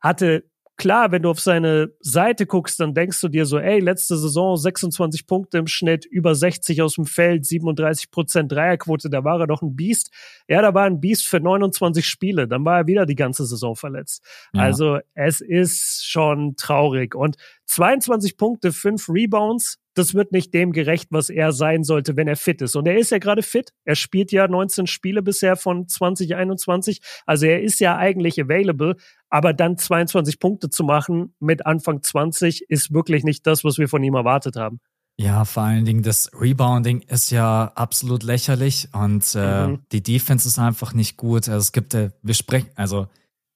Hatte 0.00 0.44
klar, 0.76 1.10
wenn 1.10 1.22
du 1.22 1.30
auf 1.30 1.40
seine 1.40 1.92
Seite 2.00 2.46
guckst, 2.46 2.78
dann 2.80 2.94
denkst 2.94 3.20
du 3.20 3.28
dir 3.28 3.46
so, 3.46 3.58
ey, 3.58 3.80
letzte 3.80 4.16
Saison 4.16 4.56
26 4.56 5.26
Punkte 5.26 5.58
im 5.58 5.66
Schnitt, 5.66 6.04
über 6.04 6.34
60 6.34 6.82
aus 6.82 6.94
dem 6.94 7.06
Feld, 7.06 7.46
37 7.46 8.10
Prozent 8.10 8.52
Dreierquote, 8.52 9.10
da 9.10 9.24
war 9.24 9.40
er 9.40 9.46
doch 9.46 9.62
ein 9.62 9.74
Biest. 9.74 10.10
Ja, 10.48 10.62
da 10.62 10.74
war 10.74 10.84
ein 10.84 11.00
Biest 11.00 11.26
für 11.26 11.40
29 11.40 12.06
Spiele, 12.06 12.46
dann 12.46 12.64
war 12.64 12.78
er 12.78 12.86
wieder 12.86 13.06
die 13.06 13.16
ganze 13.16 13.46
Saison 13.46 13.74
verletzt. 13.74 14.22
Ja. 14.52 14.62
Also 14.62 14.98
es 15.14 15.40
ist 15.40 16.06
schon 16.06 16.56
traurig. 16.56 17.14
Und 17.14 17.36
22 17.66 18.36
Punkte, 18.36 18.72
5 18.72 19.08
Rebounds, 19.08 19.78
das 19.96 20.12
wird 20.12 20.30
nicht 20.30 20.52
dem 20.52 20.72
gerecht, 20.72 21.08
was 21.10 21.30
er 21.30 21.52
sein 21.52 21.82
sollte, 21.82 22.16
wenn 22.16 22.28
er 22.28 22.36
fit 22.36 22.60
ist. 22.60 22.76
Und 22.76 22.86
er 22.86 22.98
ist 22.98 23.10
ja 23.10 23.18
gerade 23.18 23.42
fit. 23.42 23.72
Er 23.84 23.96
spielt 23.96 24.30
ja 24.30 24.46
19 24.46 24.86
Spiele 24.86 25.22
bisher 25.22 25.56
von 25.56 25.88
2021. 25.88 27.00
Also 27.24 27.46
er 27.46 27.62
ist 27.62 27.80
ja 27.80 27.96
eigentlich 27.96 28.40
available. 28.40 28.96
Aber 29.30 29.54
dann 29.54 29.78
22 29.78 30.38
Punkte 30.38 30.68
zu 30.68 30.84
machen 30.84 31.34
mit 31.40 31.64
Anfang 31.64 32.02
20 32.02 32.68
ist 32.68 32.92
wirklich 32.92 33.24
nicht 33.24 33.46
das, 33.46 33.64
was 33.64 33.78
wir 33.78 33.88
von 33.88 34.02
ihm 34.04 34.14
erwartet 34.14 34.56
haben. 34.56 34.80
Ja, 35.18 35.46
vor 35.46 35.62
allen 35.62 35.86
Dingen 35.86 36.02
das 36.02 36.30
Rebounding 36.38 37.00
ist 37.00 37.30
ja 37.30 37.72
absolut 37.74 38.22
lächerlich 38.22 38.88
und 38.92 39.24
äh, 39.34 39.68
mhm. 39.68 39.78
die 39.90 40.02
Defense 40.02 40.46
ist 40.46 40.58
einfach 40.58 40.92
nicht 40.92 41.16
gut. 41.16 41.48
Also 41.48 41.56
es 41.56 41.72
gibt, 41.72 41.94
äh, 41.94 42.10
wir 42.20 42.34
sprechen, 42.34 42.68
also 42.74 43.08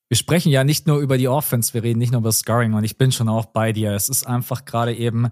wir 0.09 0.17
sprechen 0.17 0.51
ja 0.51 0.65
nicht 0.65 0.87
nur 0.87 1.01
über 1.01 1.19
die 1.19 1.29
Offense, 1.29 1.75
wir 1.75 1.83
reden 1.83 1.99
nicht 1.99 2.13
nur 2.13 2.23
über 2.23 2.33
Scoring 2.33 2.73
und 2.73 2.85
ich 2.85 2.97
bin 2.97 3.13
schon 3.13 3.29
auch 3.29 3.45
bei 3.45 3.73
dir. 3.73 3.93
Es 3.93 4.09
ist 4.09 4.27
einfach 4.27 4.65
gerade 4.65 4.95
eben 4.95 5.31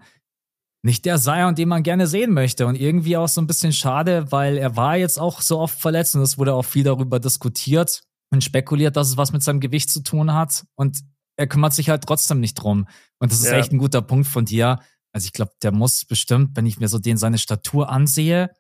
nicht 0.83 1.05
der 1.05 1.19
Zion, 1.19 1.55
den 1.55 1.69
man 1.69 1.83
gerne 1.83 2.07
sehen 2.07 2.33
möchte. 2.33 2.67
Und 2.67 2.77
irgendwie 2.77 3.17
auch 3.17 3.29
so 3.29 3.41
ein 3.41 3.47
bisschen 3.47 3.73
schade, 3.73 4.31
weil 4.31 4.57
er 4.57 4.77
war 4.77 4.97
jetzt 4.97 5.19
auch 5.19 5.41
so 5.41 5.59
oft 5.59 5.81
verletzt 5.81 6.15
und 6.15 6.23
es 6.23 6.39
wurde 6.39 6.55
auch 6.55 6.65
viel 6.65 6.85
darüber 6.85 7.19
diskutiert 7.21 8.03
und 8.31 8.45
spekuliert, 8.45 8.97
dass 8.97 9.09
es 9.09 9.17
was 9.17 9.33
mit 9.33 9.43
seinem 9.43 9.61
Gewicht 9.61 9.91
zu 9.91 10.03
tun 10.03 10.35
hat. 10.35 10.65
Und 10.77 11.01
er 11.37 11.47
kümmert 11.47 11.73
sich 11.73 11.89
halt 11.89 12.05
trotzdem 12.05 12.41
nicht 12.41 12.55
drum. 12.55 12.87
Und 13.19 13.33
das 13.33 13.41
ist 13.41 13.47
ja. 13.51 13.59
echt 13.59 13.73
ein 13.73 13.79
guter 13.79 14.03
Punkt 14.03 14.27
von 14.27 14.45
dir. 14.45 14.81
Also 15.13 15.27
ich 15.27 15.33
glaube, 15.33 15.53
der 15.63 15.73
muss 15.73 16.05
bestimmt, 16.05 16.57
wenn 16.57 16.67
ich 16.67 16.79
mir 16.79 16.89
so 16.89 16.99
den 16.99 17.17
seine 17.17 17.39
Statur 17.39 17.91
ansehe, 17.91 18.51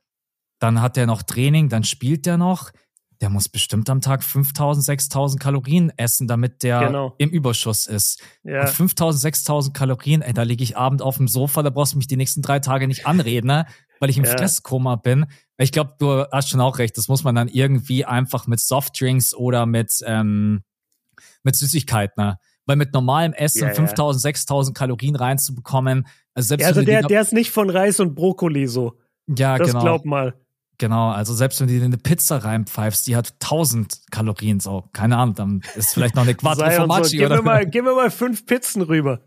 dann 0.60 0.80
hat 0.80 0.96
er 0.96 1.06
noch 1.06 1.22
Training, 1.22 1.68
dann 1.68 1.84
spielt 1.84 2.26
er 2.26 2.36
noch 2.36 2.70
der 3.20 3.30
muss 3.30 3.48
bestimmt 3.48 3.90
am 3.90 4.00
Tag 4.00 4.22
5000, 4.22 4.84
6000 4.84 5.42
Kalorien 5.42 5.92
essen, 5.96 6.28
damit 6.28 6.62
der 6.62 6.80
genau. 6.80 7.14
im 7.18 7.30
Überschuss 7.30 7.86
ist. 7.86 8.22
Ja. 8.44 8.60
Und 8.60 8.68
5000, 8.68 9.20
6000 9.20 9.76
Kalorien, 9.76 10.22
ey, 10.22 10.32
da 10.32 10.42
liege 10.42 10.62
ich 10.62 10.76
abend 10.76 11.02
auf 11.02 11.16
dem 11.16 11.26
Sofa, 11.26 11.62
da 11.62 11.70
brauchst 11.70 11.94
du 11.94 11.96
mich 11.96 12.06
die 12.06 12.16
nächsten 12.16 12.42
drei 12.42 12.60
Tage 12.60 12.86
nicht 12.86 13.06
anreden, 13.06 13.48
ne? 13.48 13.66
weil 14.00 14.10
ich 14.10 14.18
im 14.18 14.24
ja. 14.24 14.30
Stresskoma 14.30 14.96
bin. 14.96 15.26
Ich 15.56 15.72
glaube, 15.72 15.94
du 15.98 16.24
hast 16.30 16.50
schon 16.50 16.60
auch 16.60 16.78
recht, 16.78 16.96
das 16.96 17.08
muss 17.08 17.24
man 17.24 17.34
dann 17.34 17.48
irgendwie 17.48 18.04
einfach 18.04 18.46
mit 18.46 18.60
Softdrinks 18.60 19.34
oder 19.34 19.66
mit, 19.66 19.98
ähm, 20.06 20.62
mit 21.42 21.56
Süßigkeiten, 21.56 22.22
ne? 22.22 22.38
weil 22.66 22.76
mit 22.76 22.92
normalem 22.92 23.32
Essen 23.32 23.66
ja, 23.66 23.74
5000, 23.74 24.22
6000 24.22 24.76
Kalorien 24.76 25.16
reinzubekommen, 25.16 26.06
also 26.34 26.48
selbst 26.48 26.62
ja, 26.62 26.68
also 26.68 26.82
der, 26.82 27.02
der 27.02 27.20
ist 27.20 27.32
nicht 27.32 27.50
von 27.50 27.70
Reis 27.70 27.98
und 27.98 28.14
Brokkoli 28.14 28.68
so. 28.68 28.98
Ja, 29.26 29.58
das 29.58 29.68
genau. 29.68 29.80
Das 29.80 29.84
glaub 29.84 30.04
mal. 30.04 30.34
Genau, 30.80 31.10
also 31.10 31.34
selbst 31.34 31.60
wenn 31.60 31.66
du 31.66 31.76
dir 31.76 31.84
eine 31.84 31.98
Pizza 31.98 32.44
reinpfeifst, 32.44 33.08
die 33.08 33.16
hat 33.16 33.34
1000 33.42 34.12
Kalorien, 34.12 34.60
so, 34.60 34.88
keine 34.92 35.16
Ahnung, 35.16 35.34
dann 35.34 35.62
ist 35.74 35.92
vielleicht 35.94 36.14
noch 36.14 36.22
eine 36.22 36.34
Quattro 36.36 36.70
Formaggi 36.70 37.08
so. 37.08 37.16
gib 37.16 37.28
Mir 37.30 37.42
mal, 37.42 37.66
gib 37.66 37.84
mir 37.84 37.94
mal 37.94 38.12
fünf 38.12 38.46
Pizzen 38.46 38.82
rüber. 38.82 39.20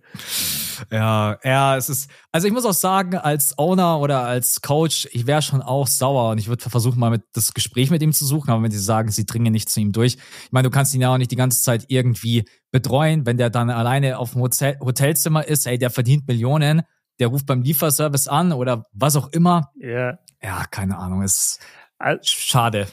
Ja, 0.89 1.37
ja, 1.43 1.75
es 1.75 1.89
ist, 1.89 2.09
also 2.31 2.47
ich 2.47 2.53
muss 2.53 2.65
auch 2.65 2.73
sagen, 2.73 3.17
als 3.17 3.57
Owner 3.59 3.99
oder 3.99 4.23
als 4.23 4.61
Coach, 4.61 5.09
ich 5.11 5.27
wäre 5.27 5.41
schon 5.41 5.61
auch 5.61 5.87
sauer 5.87 6.31
und 6.31 6.37
ich 6.37 6.47
würde 6.47 6.69
versuchen, 6.69 6.99
mal 6.99 7.11
mit 7.11 7.23
das 7.33 7.53
Gespräch 7.53 7.91
mit 7.91 8.01
ihm 8.01 8.13
zu 8.13 8.25
suchen, 8.25 8.49
aber 8.49 8.63
wenn 8.63 8.71
sie 8.71 8.79
sagen, 8.79 9.11
sie 9.11 9.25
dringen 9.25 9.51
nicht 9.51 9.69
zu 9.69 9.81
ihm 9.81 9.91
durch. 9.91 10.15
Ich 10.15 10.51
meine, 10.51 10.69
du 10.69 10.73
kannst 10.73 10.95
ihn 10.95 11.01
ja 11.01 11.13
auch 11.13 11.17
nicht 11.17 11.31
die 11.31 11.35
ganze 11.35 11.61
Zeit 11.61 11.85
irgendwie 11.89 12.45
betreuen, 12.71 13.25
wenn 13.25 13.35
der 13.35 13.49
dann 13.49 13.69
alleine 13.69 14.17
auf 14.17 14.31
dem 14.31 14.41
Hotel, 14.41 14.77
Hotelzimmer 14.79 15.45
ist, 15.45 15.67
ey, 15.67 15.77
der 15.77 15.89
verdient 15.89 16.27
Millionen, 16.29 16.83
der 17.21 17.29
ruft 17.29 17.45
beim 17.45 17.61
Lieferservice 17.61 18.27
an 18.27 18.51
oder 18.51 18.85
was 18.91 19.15
auch 19.15 19.31
immer. 19.31 19.71
Ja. 19.75 20.17
Ja, 20.41 20.65
keine 20.69 20.97
Ahnung, 20.97 21.21
ist 21.21 21.59
schade. 22.23 22.87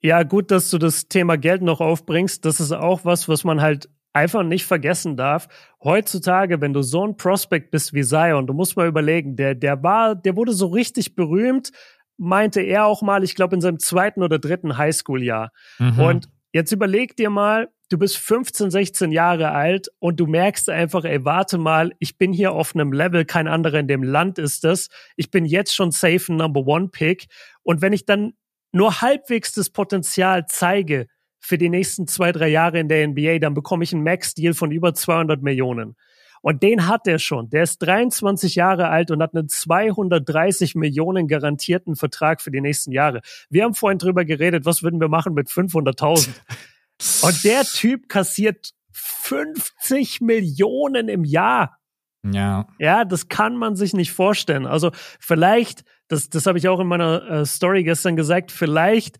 Ja, 0.00 0.24
gut, 0.24 0.50
dass 0.50 0.70
du 0.70 0.78
das 0.78 1.06
Thema 1.06 1.38
Geld 1.38 1.62
noch 1.62 1.80
aufbringst. 1.80 2.44
Das 2.44 2.58
ist 2.60 2.72
auch 2.72 3.04
was, 3.04 3.28
was 3.28 3.44
man 3.44 3.60
halt 3.60 3.88
einfach 4.12 4.42
nicht 4.42 4.66
vergessen 4.66 5.16
darf. 5.16 5.48
Heutzutage, 5.82 6.60
wenn 6.60 6.72
du 6.72 6.82
so 6.82 7.06
ein 7.06 7.16
Prospect 7.16 7.70
bist 7.70 7.94
wie 7.94 8.02
Zion, 8.02 8.48
du 8.48 8.52
musst 8.52 8.76
mal 8.76 8.88
überlegen, 8.88 9.36
der, 9.36 9.54
der 9.54 9.82
war, 9.82 10.16
der 10.16 10.36
wurde 10.36 10.52
so 10.52 10.66
richtig 10.66 11.14
berühmt, 11.14 11.70
meinte 12.16 12.60
er 12.60 12.84
auch 12.84 13.00
mal, 13.00 13.22
ich 13.22 13.36
glaube, 13.36 13.54
in 13.54 13.60
seinem 13.60 13.78
zweiten 13.78 14.24
oder 14.24 14.40
dritten 14.40 14.76
Highschool-Jahr. 14.76 15.52
Mhm. 15.78 16.00
Und 16.00 16.28
jetzt 16.52 16.72
überleg 16.72 17.16
dir 17.16 17.30
mal, 17.30 17.68
du 17.90 17.98
bist 17.98 18.18
15, 18.18 18.70
16 18.70 19.12
Jahre 19.12 19.50
alt 19.52 19.88
und 19.98 20.20
du 20.20 20.26
merkst 20.26 20.68
einfach, 20.68 21.04
ey, 21.04 21.24
warte 21.24 21.58
mal, 21.58 21.92
ich 21.98 22.18
bin 22.18 22.32
hier 22.32 22.52
auf 22.52 22.74
einem 22.74 22.92
Level, 22.92 23.24
kein 23.24 23.48
anderer 23.48 23.78
in 23.78 23.88
dem 23.88 24.02
Land 24.02 24.38
ist 24.38 24.64
es. 24.64 24.88
Ich 25.16 25.30
bin 25.30 25.44
jetzt 25.44 25.74
schon 25.74 25.90
safe 25.90 26.32
ein 26.32 26.36
Number 26.36 26.66
One 26.66 26.88
Pick. 26.88 27.26
Und 27.62 27.80
wenn 27.80 27.92
ich 27.92 28.04
dann 28.04 28.34
nur 28.72 29.00
halbwegs 29.00 29.52
das 29.54 29.70
Potenzial 29.70 30.46
zeige 30.46 31.06
für 31.40 31.56
die 31.56 31.70
nächsten 31.70 32.06
zwei, 32.06 32.32
drei 32.32 32.48
Jahre 32.48 32.78
in 32.78 32.88
der 32.88 33.06
NBA, 33.08 33.38
dann 33.38 33.54
bekomme 33.54 33.84
ich 33.84 33.92
einen 33.92 34.02
Max-Deal 34.02 34.54
von 34.54 34.70
über 34.70 34.92
200 34.94 35.42
Millionen. 35.42 35.96
Und 36.42 36.62
den 36.62 36.86
hat 36.86 37.06
er 37.06 37.18
schon. 37.18 37.50
Der 37.50 37.62
ist 37.62 37.78
23 37.78 38.54
Jahre 38.54 38.88
alt 38.88 39.10
und 39.10 39.22
hat 39.22 39.34
einen 39.34 39.48
230 39.48 40.74
Millionen 40.74 41.28
garantierten 41.28 41.96
Vertrag 41.96 42.40
für 42.40 42.50
die 42.50 42.60
nächsten 42.60 42.92
Jahre. 42.92 43.20
Wir 43.50 43.64
haben 43.64 43.74
vorhin 43.74 43.98
drüber 43.98 44.24
geredet, 44.24 44.64
was 44.64 44.82
würden 44.82 45.00
wir 45.00 45.08
machen 45.08 45.34
mit 45.34 45.48
500.000? 45.48 46.28
Und 47.22 47.44
der 47.44 47.62
Typ 47.62 48.08
kassiert 48.08 48.72
50 48.92 50.20
Millionen 50.20 51.08
im 51.08 51.24
Jahr. 51.24 51.78
Ja. 52.24 52.66
Ja, 52.78 53.04
das 53.04 53.28
kann 53.28 53.56
man 53.56 53.76
sich 53.76 53.94
nicht 53.94 54.12
vorstellen. 54.12 54.66
Also 54.66 54.90
vielleicht, 55.20 55.84
das, 56.08 56.28
das 56.28 56.46
habe 56.46 56.58
ich 56.58 56.68
auch 56.68 56.80
in 56.80 56.88
meiner 56.88 57.22
äh, 57.30 57.46
Story 57.46 57.84
gestern 57.84 58.16
gesagt, 58.16 58.50
vielleicht 58.50 59.18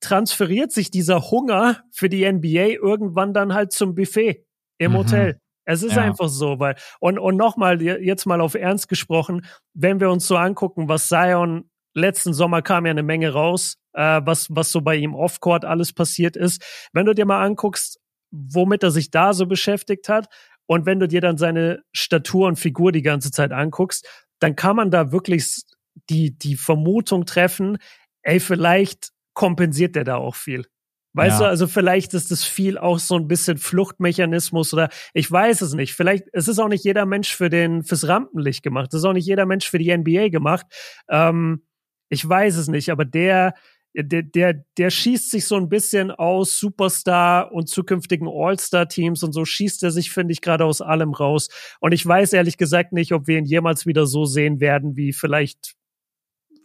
transferiert 0.00 0.72
sich 0.72 0.90
dieser 0.90 1.30
Hunger 1.30 1.82
für 1.90 2.08
die 2.08 2.30
NBA 2.30 2.78
irgendwann 2.82 3.34
dann 3.34 3.54
halt 3.54 3.72
zum 3.72 3.94
Buffet 3.94 4.46
im 4.78 4.92
mhm. 4.92 4.96
Hotel. 4.96 5.40
Es 5.64 5.82
ist 5.82 5.96
ja. 5.96 6.02
einfach 6.02 6.28
so, 6.28 6.58
weil, 6.58 6.76
und, 7.00 7.18
und 7.18 7.36
nochmal, 7.36 7.80
jetzt 7.82 8.26
mal 8.26 8.40
auf 8.40 8.54
Ernst 8.54 8.88
gesprochen, 8.88 9.46
wenn 9.74 10.00
wir 10.00 10.10
uns 10.10 10.26
so 10.26 10.36
angucken, 10.36 10.88
was 10.88 11.08
Zion 11.08 11.70
letzten 11.94 12.32
Sommer 12.32 12.62
kam 12.62 12.86
ja 12.86 12.90
eine 12.90 13.02
Menge 13.02 13.32
raus, 13.32 13.76
äh, 13.92 14.20
was, 14.24 14.48
was 14.50 14.72
so 14.72 14.80
bei 14.80 14.96
ihm 14.96 15.14
off-court 15.14 15.64
alles 15.64 15.92
passiert 15.92 16.36
ist. 16.36 16.88
Wenn 16.92 17.06
du 17.06 17.14
dir 17.14 17.26
mal 17.26 17.44
anguckst, 17.44 18.00
womit 18.30 18.82
er 18.82 18.90
sich 18.90 19.10
da 19.10 19.34
so 19.34 19.46
beschäftigt 19.46 20.08
hat, 20.08 20.28
und 20.66 20.86
wenn 20.86 21.00
du 21.00 21.08
dir 21.08 21.20
dann 21.20 21.36
seine 21.36 21.82
Statur 21.92 22.46
und 22.48 22.58
Figur 22.58 22.92
die 22.92 23.02
ganze 23.02 23.30
Zeit 23.30 23.52
anguckst, 23.52 24.08
dann 24.38 24.56
kann 24.56 24.76
man 24.76 24.90
da 24.90 25.12
wirklich 25.12 25.62
die, 26.08 26.36
die 26.38 26.56
Vermutung 26.56 27.26
treffen, 27.26 27.78
ey, 28.22 28.40
vielleicht 28.40 29.10
kompensiert 29.34 29.96
er 29.96 30.04
da 30.04 30.16
auch 30.16 30.34
viel. 30.34 30.66
Weißt 31.14 31.40
ja. 31.40 31.46
du, 31.46 31.50
also 31.50 31.66
vielleicht 31.66 32.14
ist 32.14 32.30
das 32.30 32.44
viel 32.44 32.78
auch 32.78 32.98
so 32.98 33.16
ein 33.16 33.28
bisschen 33.28 33.58
Fluchtmechanismus 33.58 34.72
oder 34.72 34.88
ich 35.12 35.30
weiß 35.30 35.60
es 35.60 35.74
nicht. 35.74 35.94
Vielleicht, 35.94 36.24
es 36.32 36.48
ist 36.48 36.58
auch 36.58 36.68
nicht 36.68 36.84
jeder 36.84 37.04
Mensch 37.04 37.34
für 37.34 37.50
den, 37.50 37.82
fürs 37.82 38.08
Rampenlicht 38.08 38.62
gemacht. 38.62 38.88
Es 38.92 39.00
ist 39.00 39.04
auch 39.04 39.12
nicht 39.12 39.26
jeder 39.26 39.44
Mensch 39.44 39.68
für 39.68 39.78
die 39.78 39.94
NBA 39.94 40.28
gemacht. 40.28 40.66
Ähm, 41.10 41.66
ich 42.08 42.26
weiß 42.26 42.56
es 42.56 42.68
nicht, 42.68 42.90
aber 42.90 43.04
der, 43.04 43.54
der, 43.94 44.22
der, 44.22 44.64
der 44.78 44.90
schießt 44.90 45.30
sich 45.30 45.46
so 45.46 45.56
ein 45.56 45.68
bisschen 45.68 46.10
aus 46.10 46.58
Superstar 46.58 47.52
und 47.52 47.68
zukünftigen 47.68 48.26
All-Star-Teams 48.26 49.22
und 49.22 49.32
so 49.32 49.44
schießt 49.44 49.82
er 49.82 49.90
sich, 49.90 50.10
finde 50.10 50.32
ich, 50.32 50.40
gerade 50.40 50.64
aus 50.64 50.80
allem 50.80 51.12
raus. 51.12 51.48
Und 51.80 51.92
ich 51.92 52.04
weiß 52.06 52.32
ehrlich 52.32 52.56
gesagt 52.56 52.92
nicht, 52.92 53.12
ob 53.12 53.26
wir 53.26 53.36
ihn 53.36 53.44
jemals 53.44 53.84
wieder 53.84 54.06
so 54.06 54.24
sehen 54.24 54.60
werden, 54.60 54.96
wie 54.96 55.12
vielleicht 55.12 55.74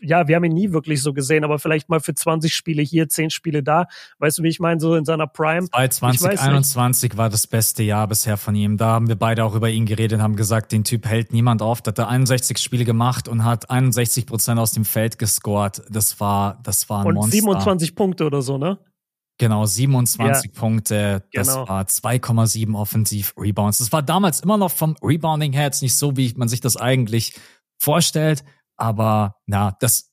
ja, 0.01 0.27
wir 0.27 0.35
haben 0.35 0.43
ihn 0.43 0.53
nie 0.53 0.71
wirklich 0.71 1.01
so 1.01 1.13
gesehen, 1.13 1.43
aber 1.43 1.59
vielleicht 1.59 1.89
mal 1.89 1.99
für 1.99 2.13
20 2.13 2.53
Spiele 2.53 2.81
hier, 2.81 3.09
10 3.09 3.29
Spiele 3.29 3.63
da. 3.63 3.87
Weißt 4.19 4.37
du, 4.37 4.43
wie 4.43 4.49
ich 4.49 4.59
meine, 4.59 4.79
so 4.79 4.95
in 4.95 5.05
seiner 5.05 5.27
Prime? 5.27 5.67
Bei 5.71 5.87
2021 5.87 7.17
war 7.17 7.29
das 7.29 7.47
beste 7.47 7.83
Jahr 7.83 8.07
bisher 8.07 8.37
von 8.37 8.55
ihm. 8.55 8.77
Da 8.77 8.87
haben 8.87 9.07
wir 9.07 9.15
beide 9.15 9.43
auch 9.43 9.55
über 9.55 9.69
ihn 9.69 9.85
geredet, 9.85 10.21
haben 10.21 10.35
gesagt, 10.35 10.71
den 10.71 10.83
Typ 10.83 11.05
hält 11.05 11.33
niemand 11.33 11.61
auf. 11.61 11.81
Da 11.81 11.89
hat 11.89 11.99
er 11.99 12.07
61 12.07 12.57
Spiele 12.57 12.85
gemacht 12.85 13.27
und 13.27 13.43
hat 13.43 13.69
61 13.69 14.25
Prozent 14.25 14.59
aus 14.59 14.71
dem 14.71 14.85
Feld 14.85 15.17
gescored. 15.19 15.81
Das 15.89 16.19
war, 16.19 16.59
das 16.63 16.89
war 16.89 17.01
ein 17.01 17.07
und 17.07 17.15
Monster. 17.15 17.37
27 17.37 17.95
Punkte 17.95 18.25
oder 18.25 18.41
so, 18.41 18.57
ne? 18.57 18.79
Genau, 19.39 19.65
27 19.65 20.51
ja, 20.51 20.59
Punkte. 20.59 21.23
Das 21.31 21.47
genau. 21.47 21.67
war 21.67 21.83
2,7 21.83 22.75
Offensiv-Rebounds. 22.75 23.77
Das 23.77 23.91
war 23.91 24.01
damals 24.01 24.39
immer 24.39 24.57
noch 24.57 24.71
vom 24.71 24.95
Rebounding 25.03 25.53
her 25.53 25.65
jetzt 25.65 25.83
nicht 25.83 25.95
so, 25.95 26.17
wie 26.17 26.33
man 26.35 26.47
sich 26.47 26.59
das 26.59 26.75
eigentlich 26.75 27.35
vorstellt. 27.77 28.43
Aber 28.77 29.35
na, 29.45 29.75
das, 29.79 30.11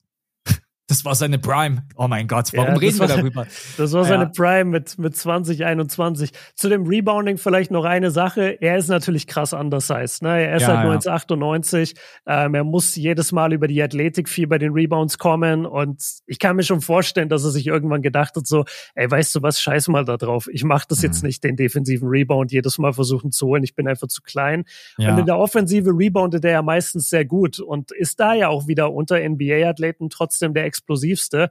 das 0.87 1.03
war 1.07 1.15
seine 1.15 1.39
Prime. 1.39 1.83
Oh 1.97 2.09
mein 2.09 2.29
Gott, 2.29 2.51
warum 2.53 2.75
ja, 2.75 2.79
reden 2.79 2.99
wir 2.99 3.07
darüber? 3.07 3.47
Das 3.79 3.93
war 3.93 4.05
seine 4.05 4.25
ja. 4.25 4.31
Prime 4.35 4.67
mit, 4.67 4.99
mit 4.99 5.17
2021. 5.17 6.31
Zu 6.55 6.69
dem 6.69 6.87
Rebounding 6.87 7.39
vielleicht 7.39 7.71
noch 7.71 7.85
eine 7.85 8.11
Sache. 8.11 8.61
Er 8.61 8.77
ist 8.77 8.89
natürlich 8.89 9.27
krass 9.27 9.55
undersized. 9.55 10.23
Ne? 10.23 10.43
Er 10.43 10.57
ist 10.57 10.63
ja, 10.63 10.69
halt 10.69 11.07
1998. 11.07 11.95
Ähm, 12.27 12.55
er 12.55 12.65
muss 12.65 12.97
jedes 12.97 13.33
Mal 13.33 13.55
über 13.55 13.67
die 13.67 13.83
Athletik 13.83 14.29
viel 14.29 14.47
bei 14.47 14.59
den 14.59 14.73
Rebounds 14.73 15.17
kommen. 15.17 15.65
Und 15.65 16.05
ich 16.27 16.39
kann 16.39 16.57
mir 16.57 16.65
schon 16.65 16.83
vorstellen, 16.83 17.31
dass 17.31 17.45
er 17.45 17.51
sich 17.51 17.67
irgendwann 17.67 18.03
gedacht 18.03 18.37
hat, 18.37 18.47
so, 18.47 18.67
ey, 18.95 19.11
weißt 19.11 19.35
du 19.37 19.43
was, 19.43 19.63
scheiß 19.63 19.89
mal 19.89 20.05
da 20.05 20.19
drauf. 20.19 20.49
Ich 20.53 20.65
mache 20.65 20.85
das 20.87 20.99
mhm. 20.99 21.05
jetzt 21.05 21.23
nicht, 21.23 21.45
den 21.45 21.57
defensiven 21.57 22.09
Rebound 22.09 22.53
jedes 22.53 22.77
Mal 22.77 22.93
versuchen 22.93 23.33
zu 23.33 23.47
holen. 23.47 23.65
Ich 23.65 23.75
bin 23.75 23.89
einfach 23.89 24.09
zu 24.09 24.21
klein. 24.21 24.65
Und 24.99 25.19
in 25.19 25.27
der 25.27 25.39
Offensive 25.39 25.91
reboundet 25.91 26.45
er 26.45 26.53
ja 26.53 26.63
meistens 26.63 27.09
sehr 27.09 27.25
gut 27.25 27.59
und 27.59 27.91
ist 27.91 28.21
da 28.21 28.35
ja 28.35 28.49
auch 28.49 28.67
wieder 28.67 28.93
unter 28.93 29.19
NBA-Athleten 29.19 30.11
trotzdem 30.11 30.53
der 30.53 30.74
explosivste. 30.75 31.51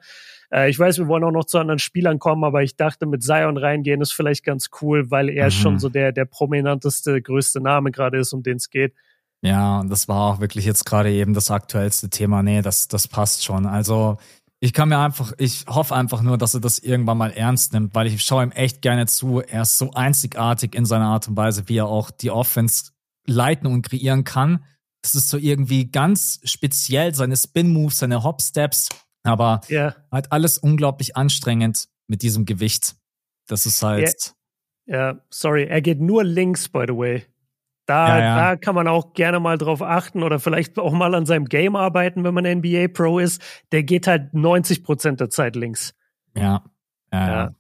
Äh, 0.52 0.70
ich 0.70 0.78
weiß, 0.78 1.00
wir 1.00 1.08
wollen 1.08 1.24
auch 1.24 1.32
noch 1.32 1.46
zu 1.46 1.58
anderen 1.58 1.80
Spielern 1.80 2.20
kommen, 2.20 2.44
aber 2.44 2.64
ich 2.64 2.76
dachte, 2.76 3.06
mit 3.06 3.24
Zion 3.24 3.58
reingehen 3.58 4.02
ist 4.02 4.14
vielleicht 4.14 4.44
ganz 4.44 4.70
cool, 4.82 5.10
weil 5.10 5.30
er 5.30 5.46
mhm. 5.46 5.52
schon 5.52 5.80
so 5.80 5.90
der, 5.90 6.12
der 6.12 6.26
prominenteste, 6.26 7.22
größte 7.22 7.62
Name 7.62 7.92
gerade 7.92 8.20
ist, 8.20 8.34
um 8.34 8.44
den 8.44 8.58
es 8.58 8.70
geht. 8.70 8.94
Ja, 9.42 9.80
und 9.82 9.90
das 9.90 10.08
war 10.08 10.34
auch 10.34 10.40
wirklich 10.40 10.66
jetzt 10.66 10.86
gerade 10.86 11.12
eben 11.12 11.34
das 11.34 11.52
aktuellste 11.52 12.10
Thema. 12.10 12.44
Nee, 12.44 12.62
das, 12.62 12.88
das 12.88 13.10
passt 13.10 13.44
schon. 13.44 13.66
Also, 13.66 14.18
ich 14.62 14.72
kann 14.72 14.88
mir 14.88 15.00
einfach, 15.00 15.34
ich 15.38 15.66
hoffe 15.68 15.94
einfach 15.94 16.22
nur, 16.22 16.38
dass 16.38 16.54
er 16.54 16.62
das 16.62 16.80
irgendwann 16.80 17.18
mal 17.18 17.32
ernst 17.32 17.74
nimmt, 17.74 17.94
weil 17.94 18.08
ich 18.08 18.24
schaue 18.24 18.44
ihm 18.44 18.52
echt 18.52 18.82
gerne 18.82 19.06
zu. 19.08 19.42
Er 19.42 19.64
ist 19.64 19.78
so 19.78 19.92
einzigartig 19.92 20.76
in 20.76 20.86
seiner 20.86 21.08
Art 21.08 21.28
und 21.28 21.36
Weise, 21.36 21.68
wie 21.68 21.80
er 21.80 21.88
auch 21.88 22.12
die 22.12 22.32
Offense 22.32 22.92
leiten 23.28 23.68
und 23.68 23.82
kreieren 23.82 24.24
kann. 24.24 24.64
Das 25.02 25.16
ist 25.16 25.28
so 25.28 25.38
irgendwie 25.38 25.92
ganz 25.92 26.40
speziell, 26.46 27.14
seine 27.14 27.36
Spin-Moves, 27.36 27.98
seine 27.98 28.24
Hop-Steps, 28.24 28.88
aber 29.24 29.62
yeah. 29.70 29.96
halt 30.12 30.32
alles 30.32 30.58
unglaublich 30.58 31.16
anstrengend 31.16 31.88
mit 32.08 32.22
diesem 32.22 32.46
Gewicht. 32.46 32.96
Das 33.48 33.66
ist 33.66 33.82
halt. 33.82 34.36
Ja, 34.86 34.96
yeah. 34.96 35.22
sorry, 35.30 35.66
er 35.66 35.82
geht 35.82 36.02
nur 36.02 36.24
links, 36.24 36.70
by 36.70 36.86
the 36.88 36.96
way. 36.96 37.26
Da, 37.86 38.08
ja, 38.08 38.24
ja. 38.24 38.38
da 38.38 38.56
kann 38.56 38.76
man 38.76 38.88
auch 38.88 39.14
gerne 39.14 39.40
mal 39.42 39.58
drauf 39.58 39.82
achten 39.82 40.24
oder 40.24 40.40
vielleicht 40.40 40.80
auch 40.80 40.94
mal 40.94 41.14
an 41.16 41.26
seinem 41.26 41.46
Game 41.46 41.76
arbeiten, 41.76 42.24
wenn 42.24 42.34
man 42.34 42.46
NBA 42.46 42.88
Pro 42.94 43.20
ist. 43.20 43.42
Der 43.74 43.84
geht 43.84 44.08
halt 44.08 44.34
90 44.34 44.84
Prozent 44.84 45.20
der 45.20 45.30
Zeit 45.30 45.56
links. 45.56 45.94
Ja. 46.36 46.64
ja, 47.12 47.28
ja. 47.28 47.56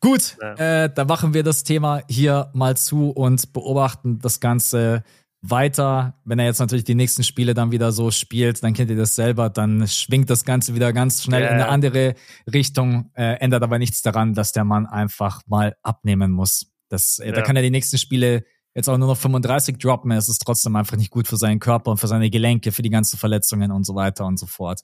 Gut, 0.00 0.36
äh, 0.40 0.90
da 0.92 1.04
machen 1.04 1.32
wir 1.32 1.44
das 1.44 1.62
Thema 1.62 2.02
hier 2.08 2.50
mal 2.52 2.76
zu 2.76 3.10
und 3.10 3.52
beobachten 3.52 4.18
das 4.18 4.40
Ganze 4.40 5.04
weiter. 5.42 6.20
Wenn 6.24 6.38
er 6.38 6.46
jetzt 6.46 6.58
natürlich 6.58 6.84
die 6.84 6.94
nächsten 6.94 7.24
Spiele 7.24 7.54
dann 7.54 7.72
wieder 7.72 7.92
so 7.92 8.10
spielt, 8.10 8.62
dann 8.62 8.74
kennt 8.74 8.90
ihr 8.90 8.96
das 8.96 9.14
selber, 9.14 9.48
dann 9.50 9.86
schwingt 9.88 10.28
das 10.30 10.44
Ganze 10.44 10.74
wieder 10.74 10.92
ganz 10.92 11.22
schnell 11.22 11.42
yeah. 11.42 11.50
in 11.50 11.54
eine 11.54 11.68
andere 11.68 12.14
Richtung, 12.52 13.10
äh, 13.14 13.38
ändert 13.40 13.62
aber 13.62 13.78
nichts 13.78 14.02
daran, 14.02 14.34
dass 14.34 14.52
der 14.52 14.64
Mann 14.64 14.86
einfach 14.86 15.40
mal 15.46 15.76
abnehmen 15.82 16.30
muss. 16.30 16.70
Das, 16.88 17.18
äh, 17.18 17.28
ja. 17.28 17.32
Da 17.32 17.42
kann 17.42 17.56
er 17.56 17.62
die 17.62 17.70
nächsten 17.70 17.98
Spiele 17.98 18.44
jetzt 18.74 18.88
auch 18.88 18.98
nur 18.98 19.08
noch 19.08 19.16
35 19.16 19.78
droppen. 19.78 20.10
Es 20.12 20.28
ist 20.28 20.42
trotzdem 20.44 20.76
einfach 20.76 20.96
nicht 20.96 21.10
gut 21.10 21.26
für 21.26 21.36
seinen 21.36 21.58
Körper 21.58 21.92
und 21.92 21.96
für 21.98 22.08
seine 22.08 22.30
Gelenke, 22.30 22.72
für 22.72 22.82
die 22.82 22.90
ganzen 22.90 23.18
Verletzungen 23.18 23.72
und 23.72 23.84
so 23.84 23.94
weiter 23.94 24.26
und 24.26 24.38
so 24.38 24.46
fort. 24.46 24.80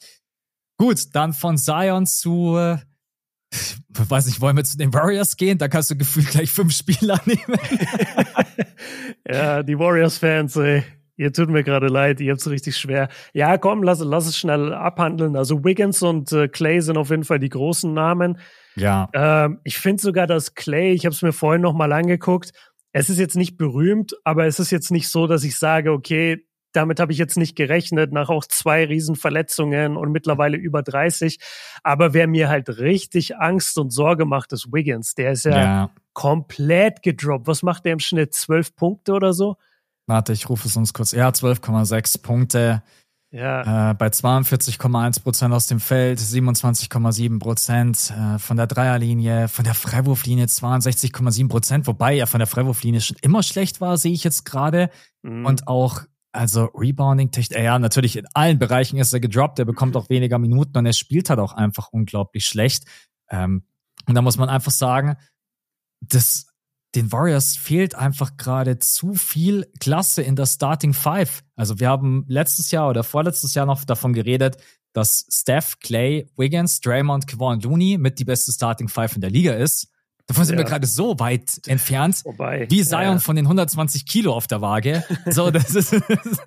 Gut, 0.78 1.14
dann 1.14 1.32
von 1.32 1.56
Zion 1.56 2.06
zu 2.06 2.56
äh, 2.56 2.78
ich 3.98 4.10
weiß 4.10 4.26
nicht, 4.26 4.40
wollen 4.40 4.56
wir 4.56 4.64
zu 4.64 4.76
den 4.76 4.92
Warriors 4.92 5.36
gehen? 5.36 5.58
Da 5.58 5.68
kannst 5.68 5.90
du 5.90 5.96
gefühlt 5.96 6.28
gleich 6.28 6.50
fünf 6.50 6.72
Spieler 6.72 7.20
nehmen. 7.24 7.58
ja, 9.28 9.62
die 9.62 9.78
Warriors-Fans, 9.78 10.56
ey. 10.56 10.82
Ihr 11.18 11.32
tut 11.32 11.48
mir 11.48 11.64
gerade 11.64 11.86
leid, 11.86 12.20
ihr 12.20 12.32
habt 12.32 12.42
es 12.42 12.50
richtig 12.50 12.76
schwer. 12.76 13.08
Ja, 13.32 13.56
komm, 13.56 13.82
lass, 13.82 14.00
lass 14.00 14.26
es 14.26 14.36
schnell 14.36 14.74
abhandeln. 14.74 15.34
Also 15.34 15.64
Wiggins 15.64 16.02
und 16.02 16.30
äh, 16.32 16.46
Clay 16.46 16.80
sind 16.80 16.98
auf 16.98 17.08
jeden 17.08 17.24
Fall 17.24 17.38
die 17.38 17.48
großen 17.48 17.92
Namen. 17.92 18.38
Ja. 18.74 19.08
Ähm, 19.14 19.60
ich 19.64 19.78
finde 19.78 20.02
sogar, 20.02 20.26
dass 20.26 20.54
Clay, 20.54 20.92
ich 20.92 21.06
habe 21.06 21.14
es 21.14 21.22
mir 21.22 21.32
vorhin 21.32 21.62
noch 21.62 21.72
mal 21.72 21.92
angeguckt, 21.92 22.52
es 22.92 23.08
ist 23.08 23.18
jetzt 23.18 23.36
nicht 23.36 23.56
berühmt, 23.56 24.14
aber 24.24 24.46
es 24.46 24.58
ist 24.58 24.70
jetzt 24.70 24.90
nicht 24.90 25.08
so, 25.08 25.26
dass 25.26 25.44
ich 25.44 25.58
sage, 25.58 25.92
okay, 25.92 26.46
damit 26.76 27.00
habe 27.00 27.12
ich 27.12 27.18
jetzt 27.18 27.36
nicht 27.36 27.56
gerechnet, 27.56 28.12
nach 28.12 28.28
auch 28.28 28.44
zwei 28.44 28.84
Riesenverletzungen 28.84 29.96
und 29.96 30.12
mittlerweile 30.12 30.56
über 30.56 30.82
30. 30.82 31.38
Aber 31.82 32.12
wer 32.12 32.26
mir 32.26 32.48
halt 32.48 32.68
richtig 32.78 33.36
Angst 33.36 33.78
und 33.78 33.90
Sorge 33.90 34.26
macht, 34.26 34.52
ist 34.52 34.72
Wiggins. 34.72 35.14
Der 35.14 35.32
ist 35.32 35.44
ja, 35.44 35.56
ja. 35.56 35.90
komplett 36.12 37.02
gedroppt. 37.02 37.46
Was 37.46 37.62
macht 37.62 37.86
der 37.86 37.94
im 37.94 37.98
Schnitt? 37.98 38.34
Zwölf 38.34 38.76
Punkte 38.76 39.14
oder 39.14 39.32
so? 39.32 39.56
Warte, 40.06 40.32
ich 40.32 40.48
rufe 40.48 40.68
es 40.68 40.76
uns 40.76 40.92
kurz. 40.92 41.12
Ja, 41.12 41.30
12,6 41.30 42.22
Punkte. 42.22 42.82
Ja. 43.32 43.90
Äh, 43.90 43.94
bei 43.94 44.06
42,1 44.06 45.22
Prozent 45.22 45.52
aus 45.52 45.66
dem 45.66 45.80
Feld, 45.80 46.18
27,7 46.20 47.38
Prozent 47.38 48.14
äh, 48.16 48.38
von 48.38 48.56
der 48.56 48.66
Dreierlinie, 48.66 49.48
von 49.48 49.64
der 49.64 49.74
Freiwurflinie 49.74 50.46
62,7 50.46 51.48
Prozent, 51.48 51.86
wobei 51.86 52.16
er 52.16 52.26
von 52.28 52.38
der 52.38 52.46
Freiwurflinie 52.46 53.00
schon 53.00 53.16
immer 53.22 53.42
schlecht 53.42 53.80
war, 53.80 53.98
sehe 53.98 54.12
ich 54.12 54.24
jetzt 54.24 54.44
gerade. 54.44 54.90
Mhm. 55.22 55.44
Und 55.44 55.68
auch 55.68 56.02
also 56.36 56.66
Rebounding, 56.74 57.30
ja, 57.50 57.78
natürlich 57.78 58.16
in 58.16 58.26
allen 58.34 58.58
Bereichen 58.58 58.98
ist 58.98 59.12
er 59.12 59.20
gedroppt, 59.20 59.58
er 59.58 59.64
bekommt 59.64 59.96
auch 59.96 60.08
weniger 60.08 60.38
Minuten 60.38 60.76
und 60.78 60.86
er 60.86 60.92
spielt 60.92 61.30
halt 61.30 61.40
auch 61.40 61.52
einfach 61.52 61.88
unglaublich 61.88 62.46
schlecht. 62.46 62.84
Ähm, 63.30 63.64
und 64.06 64.14
da 64.14 64.22
muss 64.22 64.36
man 64.36 64.48
einfach 64.48 64.72
sagen, 64.72 65.16
dass 66.00 66.46
den 66.94 67.12
Warriors 67.12 67.56
fehlt 67.56 67.94
einfach 67.94 68.36
gerade 68.36 68.78
zu 68.78 69.14
viel 69.14 69.70
Klasse 69.80 70.22
in 70.22 70.36
der 70.36 70.46
Starting 70.46 70.94
Five. 70.94 71.42
Also 71.56 71.78
wir 71.80 71.88
haben 71.88 72.24
letztes 72.28 72.70
Jahr 72.70 72.88
oder 72.88 73.02
vorletztes 73.04 73.54
Jahr 73.54 73.66
noch 73.66 73.84
davon 73.84 74.12
geredet, 74.12 74.56
dass 74.92 75.26
Steph, 75.30 75.78
Clay, 75.80 76.30
Wiggins, 76.36 76.80
Draymond, 76.80 77.26
Kevon 77.26 77.60
Looney 77.60 77.98
mit 77.98 78.18
die 78.18 78.24
beste 78.24 78.52
Starting 78.52 78.88
Five 78.88 79.14
in 79.14 79.20
der 79.20 79.30
Liga 79.30 79.52
ist. 79.52 79.92
Davon 80.26 80.44
sind 80.44 80.54
ja. 80.54 80.64
wir 80.64 80.64
gerade 80.64 80.86
so 80.86 81.18
weit 81.20 81.60
entfernt, 81.66 82.24
Wobei, 82.24 82.66
wie 82.68 82.82
Zion 82.82 83.00
ja. 83.00 83.18
von 83.18 83.36
den 83.36 83.44
120 83.44 84.06
Kilo 84.06 84.34
auf 84.34 84.48
der 84.48 84.60
Waage. 84.60 85.04
So, 85.26 85.50
das 85.52 85.74
ist 85.74 85.94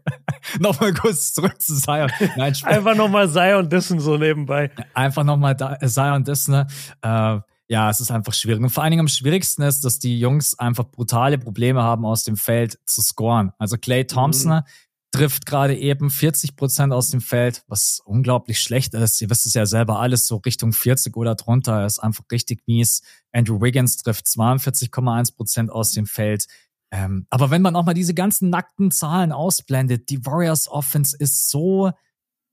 nochmal 0.59 0.93
kurz 0.93 1.33
zurück 1.33 1.61
zu 1.61 1.75
Zion. 1.75 2.11
Nein, 2.35 2.53
Einfach 2.63 2.95
nochmal 2.95 3.29
Zion 3.29 3.69
dissen 3.69 4.01
so 4.01 4.17
nebenbei. 4.17 4.69
Einfach 4.93 5.23
nochmal 5.23 5.55
Zion 5.85 6.25
dissen. 6.25 6.51
Ne? 6.51 6.67
Äh, 7.01 7.39
ja, 7.71 7.89
es 7.89 8.01
ist 8.01 8.11
einfach 8.11 8.33
schwierig. 8.33 8.61
Und 8.61 8.69
vor 8.69 8.83
allen 8.83 8.91
Dingen 8.91 9.01
am 9.01 9.07
schwierigsten 9.07 9.61
ist, 9.61 9.85
dass 9.85 9.99
die 9.99 10.19
Jungs 10.19 10.57
einfach 10.59 10.85
brutale 10.85 11.37
Probleme 11.37 11.81
haben, 11.81 12.03
aus 12.03 12.23
dem 12.23 12.35
Feld 12.35 12.79
zu 12.85 13.01
scoren. 13.01 13.53
Also 13.59 13.77
Clay 13.77 14.05
Thompson, 14.05 14.57
mhm 14.57 14.63
trifft 15.11 15.45
gerade 15.45 15.75
eben 15.75 16.09
40 16.09 16.55
Prozent 16.55 16.93
aus 16.93 17.09
dem 17.09 17.21
Feld, 17.21 17.63
was 17.67 18.01
unglaublich 18.05 18.61
schlecht 18.61 18.93
ist. 18.93 19.19
Ihr 19.21 19.29
wisst 19.29 19.45
es 19.45 19.53
ja 19.53 19.65
selber 19.65 19.99
alles 19.99 20.27
so 20.27 20.37
Richtung 20.37 20.71
40 20.71 21.17
oder 21.17 21.35
drunter 21.35 21.85
ist 21.85 21.99
einfach 21.99 22.23
richtig 22.31 22.61
mies. 22.67 23.01
Andrew 23.31 23.59
Wiggins 23.59 23.97
trifft 23.97 24.27
42,1 24.27 25.35
Prozent 25.35 25.71
aus 25.71 25.93
dem 25.93 26.05
Feld. 26.05 26.45
Ähm, 26.91 27.25
aber 27.29 27.49
wenn 27.49 27.61
man 27.61 27.75
auch 27.75 27.85
mal 27.85 27.93
diese 27.93 28.13
ganzen 28.13 28.49
nackten 28.49 28.91
Zahlen 28.91 29.31
ausblendet, 29.31 30.09
die 30.09 30.25
Warriors 30.25 30.67
Offense 30.67 31.15
ist 31.17 31.49
so 31.49 31.91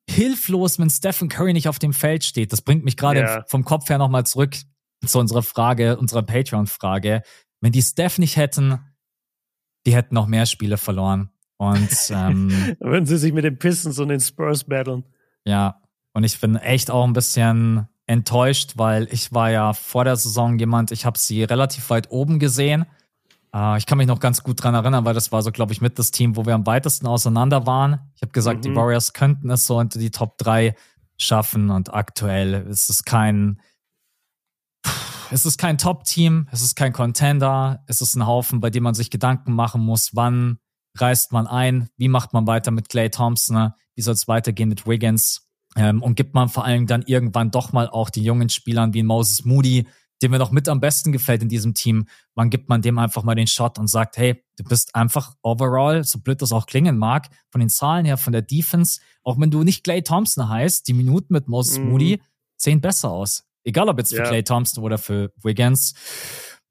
hilflos, 0.09 0.78
wenn 0.78 0.91
Stephen 0.91 1.28
Curry 1.28 1.53
nicht 1.53 1.69
auf 1.69 1.78
dem 1.78 1.93
Feld 1.93 2.24
steht. 2.24 2.53
Das 2.53 2.62
bringt 2.62 2.85
mich 2.85 2.97
gerade 2.97 3.20
yeah. 3.20 3.45
vom 3.49 3.65
Kopf 3.65 3.89
her 3.89 3.99
nochmal 3.99 4.24
zurück 4.24 4.57
zu 5.05 5.19
unserer 5.19 5.43
Frage, 5.43 5.99
unserer 5.99 6.23
Patreon-Frage. 6.23 7.23
Wenn 7.61 7.73
die 7.73 7.83
Steph 7.83 8.19
nicht 8.19 8.37
hätten, 8.37 8.78
die 9.87 9.95
hätten 9.95 10.15
noch 10.15 10.27
mehr 10.27 10.47
Spiele 10.47 10.78
verloren. 10.78 11.31
Und 11.59 11.91
ähm, 12.11 12.77
würden 12.81 13.07
sie 13.07 13.16
sich 13.16 13.33
mit 13.33 13.45
den 13.45 13.59
Pistons 13.59 13.99
und 13.99 14.09
den 14.09 14.20
Spurs 14.20 14.65
battlen. 14.65 15.05
Ja, 15.45 15.81
und 16.12 16.24
ich 16.24 16.41
bin 16.41 16.57
echt 16.57 16.91
auch 16.91 17.05
ein 17.05 17.12
bisschen 17.12 17.89
enttäuscht, 18.07 18.74
weil 18.77 19.09
ich 19.11 19.33
war 19.33 19.51
ja 19.51 19.73
vor 19.73 20.05
der 20.05 20.16
Saison 20.16 20.59
jemand, 20.59 20.93
ich 20.93 21.05
habe 21.05 21.19
sie 21.19 21.45
relativ 21.45 21.91
weit 21.91 22.11
oben 22.11 22.39
gesehen. 22.39 22.87
Äh, 23.55 23.78
ich 23.78 23.87
kann 23.87 23.99
mich 23.99 24.07
noch 24.07 24.20
ganz 24.20 24.43
gut 24.43 24.62
dran 24.62 24.74
erinnern, 24.74 25.05
weil 25.05 25.15
das 25.15 25.33
war 25.33 25.43
so, 25.43 25.51
glaube 25.51 25.73
ich, 25.73 25.81
mit 25.81 25.99
das 25.99 26.11
Team, 26.11 26.37
wo 26.37 26.47
wir 26.47 26.55
am 26.55 26.66
weitesten 26.66 27.07
auseinander 27.07 27.66
waren. 27.66 28.01
Ich 28.15 28.23
habe 28.23 28.33
gesagt, 28.33 28.59
mhm. 28.59 28.62
die 28.62 28.77
Warriors 28.77 29.12
könnten 29.12 29.51
es 29.51 29.66
so 29.66 29.78
unter 29.78 29.99
die 29.99 30.11
Top 30.11 30.39
3 30.39 30.74
schaffen 31.19 31.70
und 31.70 31.95
aktuell 31.95 32.66
ist 32.69 32.91
es 32.91 33.05
kein, 33.05 33.61
es 35.31 35.47
ist 35.47 35.59
kein 35.59 35.78
Top-Team, 35.78 36.49
es 36.53 36.62
ist 36.62 36.77
kein 36.77 36.93
Contender, 36.93 37.83
es 37.87 38.01
ist 38.01 38.15
ein 38.15 38.27
Haufen, 38.27 38.61
bei 38.61 38.70
dem 38.70 38.83
man 38.83 38.95
sich 38.95 39.11
Gedanken 39.11 39.53
machen 39.53 39.83
muss, 39.83 40.15
wann 40.15 40.59
reißt 41.01 41.32
man 41.32 41.47
ein, 41.47 41.89
wie 41.97 42.09
macht 42.09 42.32
man 42.32 42.47
weiter 42.47 42.70
mit 42.70 42.89
Clay 42.89 43.10
Thompson, 43.10 43.73
wie 43.94 44.02
soll 44.02 44.14
es 44.14 44.28
weitergehen 44.28 44.68
mit 44.68 44.86
Wiggins 44.86 45.48
ähm, 45.77 46.02
und 46.02 46.16
gibt 46.16 46.35
man 46.35 46.48
vor 46.48 46.64
allem 46.64 46.86
dann 46.86 47.02
irgendwann 47.02 47.51
doch 47.51 47.73
mal 47.73 47.89
auch 47.89 48.10
den 48.10 48.24
jungen 48.24 48.48
Spielern 48.48 48.94
wie 48.94 49.02
Moses 49.02 49.44
Moody, 49.44 49.86
dem 50.23 50.31
mir 50.31 50.39
noch 50.39 50.51
mit 50.51 50.68
am 50.68 50.81
besten 50.81 51.12
gefällt 51.12 51.43
in 51.43 51.48
diesem 51.48 51.74
Team, 51.74 52.06
wann 52.35 52.48
gibt 52.48 52.68
man 52.68 52.81
dem 52.81 52.98
einfach 52.98 53.23
mal 53.23 53.35
den 53.35 53.47
Shot 53.47 53.78
und 53.78 53.89
sagt, 53.89 54.16
hey, 54.16 54.43
du 54.56 54.64
bist 54.64 54.94
einfach 54.94 55.35
overall, 55.43 56.05
so 56.05 56.18
blöd 56.20 56.40
das 56.40 56.52
auch 56.52 56.66
klingen 56.66 56.97
mag, 56.97 57.28
von 57.51 57.60
den 57.60 57.68
Zahlen 57.68 58.06
her, 58.06 58.16
von 58.16 58.32
der 58.32 58.43
Defense, 58.43 59.01
auch 59.23 59.39
wenn 59.39 59.51
du 59.51 59.62
nicht 59.62 59.85
Clay 59.85 60.02
Thompson 60.02 60.48
heißt, 60.48 60.89
die 60.89 60.94
Minuten 60.94 61.35
mit 61.35 61.48
Moses 61.48 61.78
mhm. 61.78 61.90
Moody 61.90 62.23
sehen 62.56 62.81
besser 62.81 63.10
aus. 63.10 63.44
Egal 63.64 63.89
ob 63.89 63.98
jetzt 63.98 64.14
für 64.14 64.23
ja. 64.23 64.28
Clay 64.28 64.43
Thompson 64.43 64.82
oder 64.82 64.97
für 64.97 65.32
Wiggins. 65.43 65.94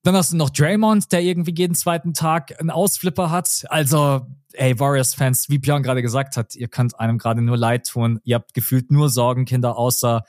Dann 0.05 0.15
hast 0.15 0.31
du 0.31 0.37
noch 0.37 0.51
Draymond, 0.51 1.11
der 1.11 1.23
irgendwie 1.23 1.55
jeden 1.57 1.73
zweiten 1.73 2.13
Tag 2.13 2.59
einen 2.59 2.69
Ausflipper 2.69 3.31
hat. 3.31 3.65
Also, 3.69 4.27
ey, 4.53 4.79
Warriors-Fans, 4.79 5.49
wie 5.49 5.57
Björn 5.57 5.81
gerade 5.81 6.03
gesagt 6.03 6.37
hat, 6.37 6.55
ihr 6.55 6.67
könnt 6.67 6.99
einem 6.99 7.17
gerade 7.17 7.41
nur 7.41 7.57
leid 7.57 7.87
tun. 7.87 8.19
Ihr 8.23 8.35
habt 8.35 8.53
gefühlt 8.53 8.91
nur 8.91 9.09
Sorgenkinder 9.09 9.75
außer 9.75 10.23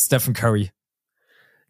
Stephen 0.00 0.34
Curry. 0.34 0.70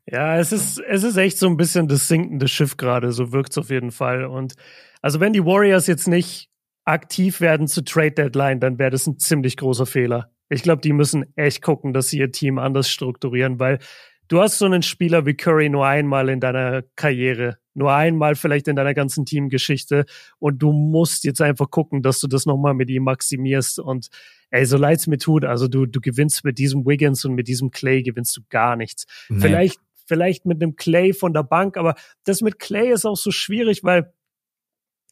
Ja, 0.04 0.36
es 0.36 0.52
ist, 0.52 0.78
es 0.78 1.02
ist 1.02 1.16
echt 1.16 1.38
so 1.38 1.46
ein 1.46 1.56
bisschen 1.56 1.88
das 1.88 2.06
sinkende 2.06 2.48
Schiff 2.48 2.76
gerade, 2.76 3.12
so 3.12 3.32
wirkt 3.32 3.52
es 3.52 3.58
auf 3.58 3.70
jeden 3.70 3.92
Fall. 3.92 4.26
Und 4.26 4.52
also 5.00 5.18
wenn 5.18 5.32
die 5.32 5.46
Warriors 5.46 5.86
jetzt 5.86 6.06
nicht 6.06 6.50
aktiv 6.84 7.40
werden 7.40 7.66
zu 7.66 7.82
Trade 7.82 8.12
Deadline, 8.12 8.60
dann 8.60 8.78
wäre 8.78 8.90
das 8.90 9.06
ein 9.06 9.18
ziemlich 9.18 9.56
großer 9.56 9.86
Fehler. 9.86 10.30
Ich 10.50 10.62
glaube, 10.62 10.82
die 10.82 10.92
müssen 10.92 11.34
echt 11.34 11.62
gucken, 11.62 11.94
dass 11.94 12.10
sie 12.10 12.18
ihr 12.18 12.30
Team 12.30 12.58
anders 12.58 12.90
strukturieren, 12.90 13.58
weil 13.58 13.78
du 14.28 14.40
hast 14.40 14.58
so 14.58 14.66
einen 14.66 14.82
Spieler 14.82 15.26
wie 15.26 15.34
Curry 15.34 15.68
nur 15.68 15.86
einmal 15.86 16.28
in 16.28 16.40
deiner 16.40 16.82
Karriere, 16.96 17.58
nur 17.74 17.92
einmal 17.92 18.34
vielleicht 18.34 18.68
in 18.68 18.76
deiner 18.76 18.94
ganzen 18.94 19.24
Teamgeschichte 19.24 20.04
und 20.38 20.58
du 20.58 20.72
musst 20.72 21.24
jetzt 21.24 21.40
einfach 21.40 21.70
gucken, 21.70 22.02
dass 22.02 22.20
du 22.20 22.28
das 22.28 22.46
nochmal 22.46 22.74
mit 22.74 22.90
ihm 22.90 23.04
maximierst 23.04 23.78
und 23.78 24.08
ey, 24.50 24.64
so 24.64 24.76
leid's 24.76 25.06
mir 25.06 25.18
tut, 25.18 25.44
also 25.44 25.68
du, 25.68 25.86
du 25.86 26.00
gewinnst 26.00 26.44
mit 26.44 26.58
diesem 26.58 26.86
Wiggins 26.86 27.24
und 27.24 27.34
mit 27.34 27.48
diesem 27.48 27.70
Clay 27.70 28.02
gewinnst 28.02 28.36
du 28.36 28.42
gar 28.48 28.76
nichts. 28.76 29.06
Nee. 29.28 29.40
Vielleicht, 29.40 29.80
vielleicht 30.06 30.46
mit 30.46 30.62
einem 30.62 30.76
Clay 30.76 31.12
von 31.12 31.32
der 31.32 31.42
Bank, 31.42 31.76
aber 31.76 31.94
das 32.24 32.40
mit 32.40 32.58
Clay 32.58 32.92
ist 32.92 33.04
auch 33.04 33.16
so 33.16 33.30
schwierig, 33.30 33.84
weil 33.84 34.12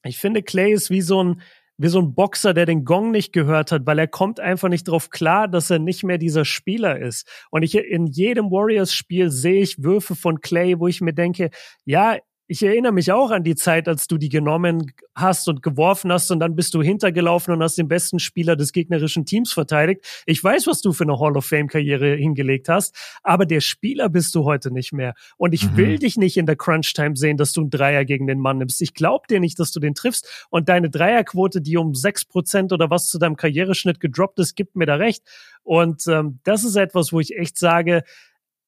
ich 0.04 0.18
finde, 0.18 0.42
Clay 0.42 0.72
ist 0.72 0.90
wie 0.90 1.00
so 1.00 1.22
ein, 1.22 1.40
wie 1.78 1.88
so 1.88 2.00
ein 2.00 2.14
Boxer, 2.14 2.54
der 2.54 2.66
den 2.66 2.84
Gong 2.84 3.10
nicht 3.10 3.32
gehört 3.32 3.72
hat, 3.72 3.86
weil 3.86 3.98
er 3.98 4.08
kommt 4.08 4.40
einfach 4.40 4.68
nicht 4.68 4.88
drauf 4.88 5.10
klar, 5.10 5.48
dass 5.48 5.70
er 5.70 5.78
nicht 5.78 6.04
mehr 6.04 6.18
dieser 6.18 6.44
Spieler 6.44 6.98
ist. 6.98 7.28
Und 7.50 7.62
ich 7.62 7.76
in 7.76 8.06
jedem 8.06 8.50
Warriors-Spiel 8.50 9.30
sehe 9.30 9.62
ich 9.62 9.82
Würfe 9.82 10.14
von 10.14 10.40
Clay, 10.40 10.78
wo 10.78 10.88
ich 10.88 11.00
mir 11.00 11.12
denke, 11.12 11.50
ja, 11.84 12.16
ich 12.48 12.62
erinnere 12.62 12.92
mich 12.92 13.10
auch 13.10 13.30
an 13.30 13.42
die 13.42 13.56
Zeit, 13.56 13.88
als 13.88 14.06
du 14.06 14.18
die 14.18 14.28
genommen 14.28 14.92
hast 15.14 15.48
und 15.48 15.62
geworfen 15.62 16.12
hast 16.12 16.30
und 16.30 16.38
dann 16.38 16.54
bist 16.54 16.74
du 16.74 16.82
hintergelaufen 16.82 17.52
und 17.52 17.62
hast 17.62 17.76
den 17.76 17.88
besten 17.88 18.18
Spieler 18.18 18.54
des 18.54 18.72
gegnerischen 18.72 19.24
Teams 19.24 19.52
verteidigt. 19.52 20.22
Ich 20.26 20.42
weiß, 20.42 20.66
was 20.66 20.80
du 20.80 20.92
für 20.92 21.04
eine 21.04 21.18
Hall 21.18 21.36
of 21.36 21.46
Fame 21.46 21.66
Karriere 21.66 22.14
hingelegt 22.14 22.68
hast, 22.68 22.94
aber 23.22 23.46
der 23.46 23.60
Spieler 23.60 24.08
bist 24.08 24.34
du 24.34 24.44
heute 24.44 24.70
nicht 24.70 24.92
mehr. 24.92 25.14
Und 25.36 25.54
ich 25.54 25.70
mhm. 25.70 25.76
will 25.76 25.98
dich 25.98 26.16
nicht 26.16 26.36
in 26.36 26.46
der 26.46 26.56
Crunch 26.56 26.92
Time 26.94 27.16
sehen, 27.16 27.36
dass 27.36 27.52
du 27.52 27.62
einen 27.62 27.70
Dreier 27.70 28.04
gegen 28.04 28.26
den 28.26 28.38
Mann 28.38 28.58
nimmst. 28.58 28.80
Ich 28.80 28.94
glaube 28.94 29.26
dir 29.28 29.40
nicht, 29.40 29.58
dass 29.58 29.72
du 29.72 29.80
den 29.80 29.94
triffst 29.94 30.46
und 30.50 30.68
deine 30.68 30.88
Dreierquote, 30.88 31.60
die 31.60 31.76
um 31.76 31.94
sechs 31.94 32.24
Prozent 32.24 32.72
oder 32.72 32.90
was 32.90 33.08
zu 33.08 33.18
deinem 33.18 33.36
Karriereschnitt 33.36 33.98
gedroppt 33.98 34.38
ist, 34.38 34.54
gibt 34.54 34.76
mir 34.76 34.86
da 34.86 34.94
recht. 34.94 35.24
Und 35.64 36.06
ähm, 36.06 36.38
das 36.44 36.62
ist 36.62 36.76
etwas, 36.76 37.12
wo 37.12 37.18
ich 37.18 37.36
echt 37.36 37.58
sage, 37.58 38.04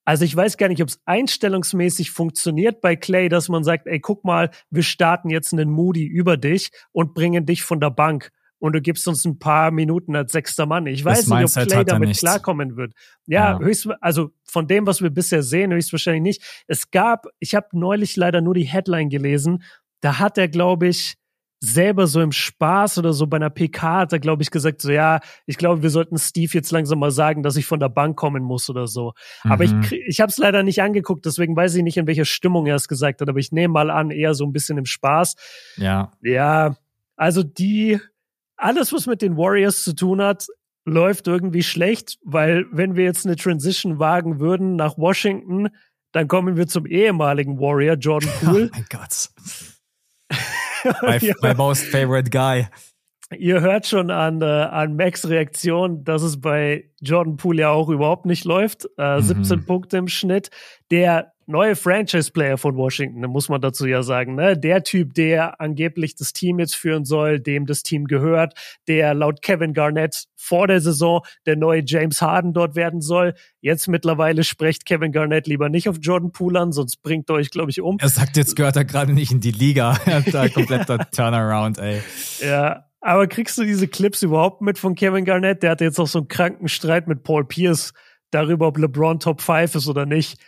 also 0.08 0.24
ich 0.24 0.34
weiß 0.34 0.56
gar 0.56 0.68
nicht, 0.68 0.80
ob 0.80 0.88
es 0.88 1.02
einstellungsmäßig 1.04 2.12
funktioniert 2.12 2.80
bei 2.80 2.96
Clay, 2.96 3.28
dass 3.28 3.50
man 3.50 3.62
sagt, 3.62 3.86
ey, 3.86 4.00
guck 4.00 4.24
mal, 4.24 4.48
wir 4.70 4.82
starten 4.82 5.28
jetzt 5.28 5.52
einen 5.52 5.68
Moody 5.68 6.06
über 6.06 6.38
dich 6.38 6.70
und 6.92 7.12
bringen 7.12 7.44
dich 7.44 7.62
von 7.62 7.78
der 7.78 7.90
Bank 7.90 8.30
und 8.58 8.72
du 8.72 8.80
gibst 8.80 9.06
uns 9.06 9.26
ein 9.26 9.38
paar 9.38 9.70
Minuten 9.70 10.16
als 10.16 10.32
sechster 10.32 10.64
Mann. 10.64 10.86
Ich 10.86 11.04
weiß 11.04 11.26
das 11.26 11.28
nicht, 11.28 11.58
ob 11.58 11.68
Clay 11.68 11.84
damit 11.84 12.08
nicht. 12.08 12.20
klarkommen 12.20 12.78
wird. 12.78 12.94
Ja, 13.26 13.50
ja, 13.50 13.58
höchst, 13.58 13.86
also 14.00 14.30
von 14.44 14.66
dem, 14.66 14.86
was 14.86 15.02
wir 15.02 15.10
bisher 15.10 15.42
sehen, 15.42 15.74
höchstwahrscheinlich 15.74 16.22
nicht. 16.22 16.64
Es 16.68 16.90
gab, 16.90 17.26
ich 17.38 17.54
habe 17.54 17.66
neulich 17.72 18.16
leider 18.16 18.40
nur 18.40 18.54
die 18.54 18.64
Headline 18.64 19.10
gelesen, 19.10 19.62
da 20.00 20.18
hat 20.18 20.38
er, 20.38 20.48
glaube 20.48 20.88
ich, 20.88 21.17
selber 21.60 22.06
so 22.06 22.20
im 22.20 22.32
Spaß 22.32 22.98
oder 22.98 23.12
so 23.12 23.26
bei 23.26 23.36
einer 23.36 23.50
PK 23.50 23.98
hat 24.00 24.12
er, 24.12 24.20
glaube 24.20 24.42
ich, 24.42 24.50
gesagt, 24.50 24.80
so 24.80 24.92
ja, 24.92 25.20
ich 25.46 25.58
glaube, 25.58 25.82
wir 25.82 25.90
sollten 25.90 26.16
Steve 26.16 26.50
jetzt 26.52 26.70
langsam 26.70 27.00
mal 27.00 27.10
sagen, 27.10 27.42
dass 27.42 27.56
ich 27.56 27.66
von 27.66 27.80
der 27.80 27.88
Bank 27.88 28.16
kommen 28.16 28.44
muss 28.44 28.70
oder 28.70 28.86
so. 28.86 29.12
Mhm. 29.44 29.52
Aber 29.52 29.64
ich, 29.64 29.72
mhm. 29.72 29.84
ich 30.06 30.20
habe 30.20 30.30
es 30.30 30.38
leider 30.38 30.62
nicht 30.62 30.82
angeguckt, 30.82 31.26
deswegen 31.26 31.56
weiß 31.56 31.74
ich 31.74 31.82
nicht, 31.82 31.96
in 31.96 32.06
welcher 32.06 32.24
Stimmung 32.24 32.66
er 32.66 32.76
es 32.76 32.88
gesagt 32.88 33.20
hat, 33.20 33.28
aber 33.28 33.38
ich 33.38 33.50
nehme 33.50 33.72
mal 33.72 33.90
an, 33.90 34.10
eher 34.10 34.34
so 34.34 34.44
ein 34.44 34.52
bisschen 34.52 34.78
im 34.78 34.86
Spaß. 34.86 35.34
Ja. 35.76 36.12
Ja, 36.22 36.76
also 37.16 37.42
die, 37.42 37.98
alles, 38.56 38.92
was 38.92 39.06
mit 39.06 39.22
den 39.22 39.36
Warriors 39.36 39.82
zu 39.82 39.94
tun 39.94 40.22
hat, 40.22 40.46
läuft 40.84 41.26
irgendwie 41.26 41.62
schlecht, 41.62 42.18
weil 42.24 42.66
wenn 42.72 42.96
wir 42.96 43.04
jetzt 43.04 43.26
eine 43.26 43.36
Transition 43.36 43.98
wagen 43.98 44.40
würden 44.40 44.76
nach 44.76 44.96
Washington, 44.96 45.68
dann 46.12 46.28
kommen 46.28 46.56
wir 46.56 46.66
zum 46.66 46.86
ehemaligen 46.86 47.58
Warrior, 47.58 47.96
Jordan 47.96 48.30
Poole. 48.40 48.70
Oh 48.72 48.76
mein 48.76 48.86
Gott. 48.88 49.30
my, 51.02 51.18
ja. 51.20 51.34
my 51.42 51.54
most 51.54 51.84
favorite 51.84 52.30
guy. 52.30 52.68
Ihr 53.36 53.60
hört 53.60 53.86
schon 53.86 54.10
an, 54.10 54.40
äh, 54.40 54.44
an 54.44 54.96
Max 54.96 55.28
Reaktion, 55.28 56.02
dass 56.02 56.22
es 56.22 56.40
bei 56.40 56.84
Jordan 57.02 57.36
Poole 57.36 57.62
ja 57.62 57.70
auch 57.70 57.90
überhaupt 57.90 58.24
nicht 58.24 58.44
läuft. 58.44 58.88
Äh, 58.96 59.20
17 59.20 59.58
mhm. 59.58 59.66
Punkte 59.66 59.98
im 59.98 60.08
Schnitt. 60.08 60.50
Der 60.90 61.32
neue 61.48 61.76
Franchise-Player 61.76 62.58
von 62.58 62.76
Washington, 62.76 63.20
muss 63.30 63.48
man 63.48 63.60
dazu 63.60 63.86
ja 63.86 64.02
sagen. 64.02 64.34
Ne? 64.34 64.56
Der 64.56 64.82
Typ, 64.82 65.14
der 65.14 65.60
angeblich 65.60 66.14
das 66.14 66.32
Team 66.32 66.58
jetzt 66.58 66.74
führen 66.74 67.04
soll, 67.04 67.40
dem 67.40 67.66
das 67.66 67.82
Team 67.82 68.06
gehört, 68.06 68.54
der 68.86 69.14
laut 69.14 69.42
Kevin 69.42 69.72
Garnett 69.72 70.24
vor 70.36 70.66
der 70.66 70.80
Saison 70.80 71.22
der 71.46 71.56
neue 71.56 71.82
James 71.84 72.22
Harden 72.22 72.52
dort 72.52 72.76
werden 72.76 73.00
soll. 73.00 73.34
Jetzt 73.60 73.88
mittlerweile 73.88 74.44
spricht 74.44 74.84
Kevin 74.86 75.10
Garnett 75.12 75.46
lieber 75.46 75.68
nicht 75.68 75.88
auf 75.88 75.96
Jordan 76.00 76.32
Poole 76.32 76.60
an, 76.60 76.72
sonst 76.72 77.02
bringt 77.02 77.28
er 77.30 77.36
euch, 77.36 77.50
glaube 77.50 77.70
ich, 77.70 77.80
um. 77.80 77.98
Er 77.98 78.08
sagt, 78.08 78.36
jetzt 78.36 78.54
gehört 78.54 78.76
er 78.76 78.84
gerade 78.84 79.12
nicht 79.12 79.32
in 79.32 79.40
die 79.40 79.50
Liga. 79.50 79.98
er 80.06 80.16
hat 80.16 80.32
da 80.32 80.48
kompletter 80.48 81.10
Turnaround, 81.10 81.78
ey. 81.78 82.02
Ja, 82.40 82.87
aber 83.00 83.26
kriegst 83.26 83.56
du 83.58 83.64
diese 83.64 83.88
Clips 83.88 84.22
überhaupt 84.22 84.60
mit 84.60 84.78
von 84.78 84.94
Kevin 84.94 85.24
Garnett? 85.24 85.62
Der 85.62 85.70
hatte 85.70 85.84
jetzt 85.84 85.98
auch 85.98 86.08
so 86.08 86.18
einen 86.18 86.28
kranken 86.28 86.68
Streit 86.68 87.06
mit 87.06 87.22
Paul 87.22 87.44
Pierce 87.44 87.92
darüber, 88.30 88.68
ob 88.68 88.78
LeBron 88.78 89.20
Top 89.20 89.40
5 89.40 89.76
ist 89.76 89.88
oder 89.88 90.06
nicht. 90.06 90.38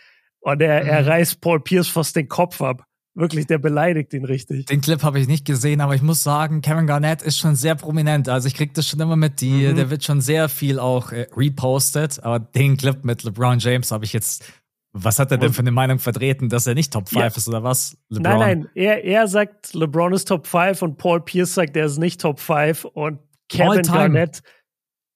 Und 0.41 0.61
er, 0.61 0.83
mhm. 0.83 0.89
er 0.89 1.07
reißt 1.07 1.41
Paul 1.41 1.61
Pierce 1.61 1.87
fast 1.87 2.15
den 2.15 2.27
Kopf 2.27 2.61
ab. 2.61 2.85
Wirklich, 3.13 3.45
der 3.45 3.57
beleidigt 3.57 4.13
ihn 4.13 4.23
richtig. 4.23 4.67
Den 4.67 4.79
Clip 4.79 5.03
habe 5.03 5.19
ich 5.19 5.27
nicht 5.27 5.45
gesehen, 5.45 5.81
aber 5.81 5.95
ich 5.95 6.01
muss 6.01 6.23
sagen, 6.23 6.61
Kevin 6.61 6.87
Garnett 6.87 7.21
ist 7.21 7.37
schon 7.37 7.55
sehr 7.55 7.75
prominent. 7.75 8.29
Also 8.29 8.47
ich 8.47 8.55
krieg 8.55 8.73
das 8.73 8.87
schon 8.87 9.01
immer 9.01 9.17
mit, 9.17 9.41
die, 9.41 9.67
mhm. 9.67 9.75
der 9.75 9.89
wird 9.89 10.05
schon 10.05 10.21
sehr 10.21 10.47
viel 10.47 10.79
auch 10.79 11.11
äh, 11.11 11.27
repostet. 11.35 12.23
Aber 12.23 12.39
den 12.39 12.77
Clip 12.77 13.03
mit 13.03 13.23
LeBron 13.23 13.59
James 13.59 13.91
habe 13.91 14.05
ich 14.05 14.13
jetzt. 14.13 14.45
Was 14.93 15.19
hat 15.19 15.31
er 15.31 15.37
denn 15.37 15.53
für 15.53 15.61
eine 15.61 15.71
Meinung 15.71 15.99
vertreten, 15.99 16.49
dass 16.49 16.67
er 16.67 16.73
nicht 16.73 16.91
Top 16.91 17.07
5 17.07 17.21
ja. 17.21 17.27
ist 17.27 17.47
oder 17.47 17.63
was? 17.63 17.97
LeBron? 18.09 18.39
Nein, 18.39 18.39
nein, 18.39 18.69
er, 18.75 19.03
er 19.05 19.27
sagt, 19.27 19.73
LeBron 19.73 20.11
ist 20.13 20.27
Top 20.27 20.47
5 20.47 20.81
und 20.81 20.97
Paul 20.97 21.21
Pierce 21.21 21.53
sagt, 21.53 21.77
er 21.77 21.85
ist 21.85 21.97
nicht 21.97 22.19
Top 22.19 22.39
5 22.39 22.85
und 22.85 23.19
Kevin 23.47 23.83
Garnett 23.83 24.41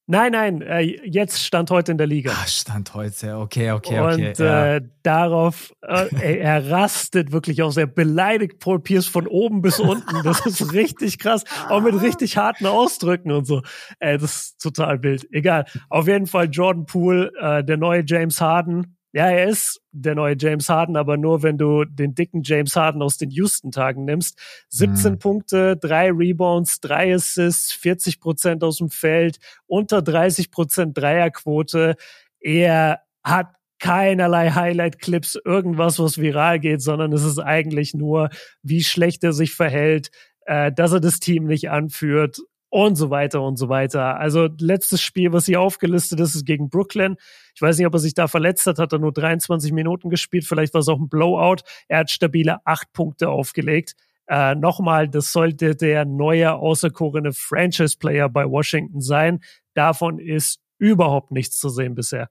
Nein, 0.08 0.32
nein, 0.32 0.62
äh, 0.62 0.82
jetzt 1.04 1.44
stand 1.44 1.68
heute 1.72 1.90
in 1.90 1.98
der 1.98 2.06
Liga. 2.06 2.30
Ah, 2.30 2.46
stand 2.46 2.94
heute, 2.94 3.38
okay, 3.38 3.72
okay, 3.72 3.98
okay. 3.98 4.28
Und 4.30 4.38
ja. 4.38 4.76
äh, 4.76 4.80
darauf, 5.02 5.74
äh, 5.82 6.38
er 6.38 6.70
rastet 6.70 7.32
wirklich 7.32 7.60
aus. 7.60 7.76
Er 7.76 7.88
beleidigt 7.88 8.60
Paul 8.60 8.78
Pierce 8.78 9.08
von 9.08 9.26
oben 9.26 9.62
bis 9.62 9.80
unten. 9.80 10.22
Das 10.22 10.46
ist 10.46 10.72
richtig 10.72 11.18
krass. 11.18 11.42
Auch 11.68 11.80
mit 11.80 12.00
richtig 12.00 12.36
harten 12.36 12.66
Ausdrücken 12.66 13.32
und 13.32 13.46
so. 13.46 13.62
Äh, 13.98 14.18
das 14.18 14.36
ist 14.36 14.60
total 14.60 15.02
wild. 15.02 15.26
Egal. 15.32 15.64
Auf 15.88 16.06
jeden 16.06 16.28
Fall 16.28 16.50
Jordan 16.52 16.86
Poole, 16.86 17.32
äh, 17.40 17.64
der 17.64 17.76
neue 17.76 18.04
James 18.06 18.40
Harden, 18.40 18.95
ja, 19.16 19.30
er 19.30 19.48
ist 19.48 19.80
der 19.92 20.14
neue 20.14 20.36
James 20.38 20.68
Harden, 20.68 20.94
aber 20.94 21.16
nur 21.16 21.42
wenn 21.42 21.56
du 21.56 21.86
den 21.86 22.14
dicken 22.14 22.42
James 22.44 22.76
Harden 22.76 23.00
aus 23.00 23.16
den 23.16 23.30
Houston-Tagen 23.30 24.04
nimmst. 24.04 24.38
17 24.68 25.12
mhm. 25.12 25.18
Punkte, 25.18 25.74
drei 25.74 26.10
Rebounds, 26.10 26.80
drei 26.80 27.14
Assists, 27.14 27.72
40 27.72 28.20
Prozent 28.20 28.62
aus 28.62 28.76
dem 28.76 28.90
Feld, 28.90 29.38
unter 29.66 30.02
30 30.02 30.50
Prozent 30.50 30.98
Dreierquote. 30.98 31.96
Er 32.40 33.00
hat 33.24 33.54
keinerlei 33.78 34.50
Highlight-Clips, 34.50 35.38
irgendwas, 35.42 35.98
was 35.98 36.18
viral 36.18 36.60
geht, 36.60 36.82
sondern 36.82 37.14
es 37.14 37.24
ist 37.24 37.38
eigentlich 37.38 37.94
nur, 37.94 38.28
wie 38.62 38.84
schlecht 38.84 39.24
er 39.24 39.32
sich 39.32 39.54
verhält, 39.54 40.10
äh, 40.44 40.70
dass 40.70 40.92
er 40.92 41.00
das 41.00 41.20
Team 41.20 41.46
nicht 41.46 41.70
anführt 41.70 42.40
und 42.68 42.96
so 42.96 43.10
weiter 43.10 43.42
und 43.42 43.56
so 43.56 43.68
weiter. 43.68 44.18
Also 44.18 44.48
letztes 44.58 45.00
Spiel, 45.00 45.32
was 45.32 45.46
hier 45.46 45.60
aufgelistet 45.60 46.20
ist, 46.20 46.34
ist 46.34 46.46
gegen 46.46 46.68
Brooklyn. 46.68 47.16
Ich 47.54 47.62
weiß 47.62 47.78
nicht, 47.78 47.86
ob 47.86 47.94
er 47.94 48.00
sich 48.00 48.14
da 48.14 48.28
verletzt 48.28 48.66
hat, 48.66 48.78
hat 48.78 48.92
er 48.92 48.98
nur 48.98 49.12
23 49.12 49.72
Minuten 49.72 50.10
gespielt, 50.10 50.44
vielleicht 50.44 50.74
war 50.74 50.80
es 50.80 50.88
auch 50.88 50.98
ein 50.98 51.08
Blowout. 51.08 51.62
Er 51.88 52.00
hat 52.00 52.10
stabile 52.10 52.58
acht 52.64 52.92
Punkte 52.92 53.28
aufgelegt. 53.28 53.94
Äh, 54.28 54.56
Nochmal, 54.56 55.08
das 55.08 55.32
sollte 55.32 55.76
der 55.76 56.04
neue 56.04 56.54
außerkorene 56.54 57.32
Franchise-Player 57.32 58.28
bei 58.28 58.44
Washington 58.44 59.00
sein. 59.00 59.40
Davon 59.74 60.18
ist 60.18 60.60
überhaupt 60.78 61.30
nichts 61.30 61.58
zu 61.58 61.68
sehen 61.68 61.94
bisher. 61.94 62.28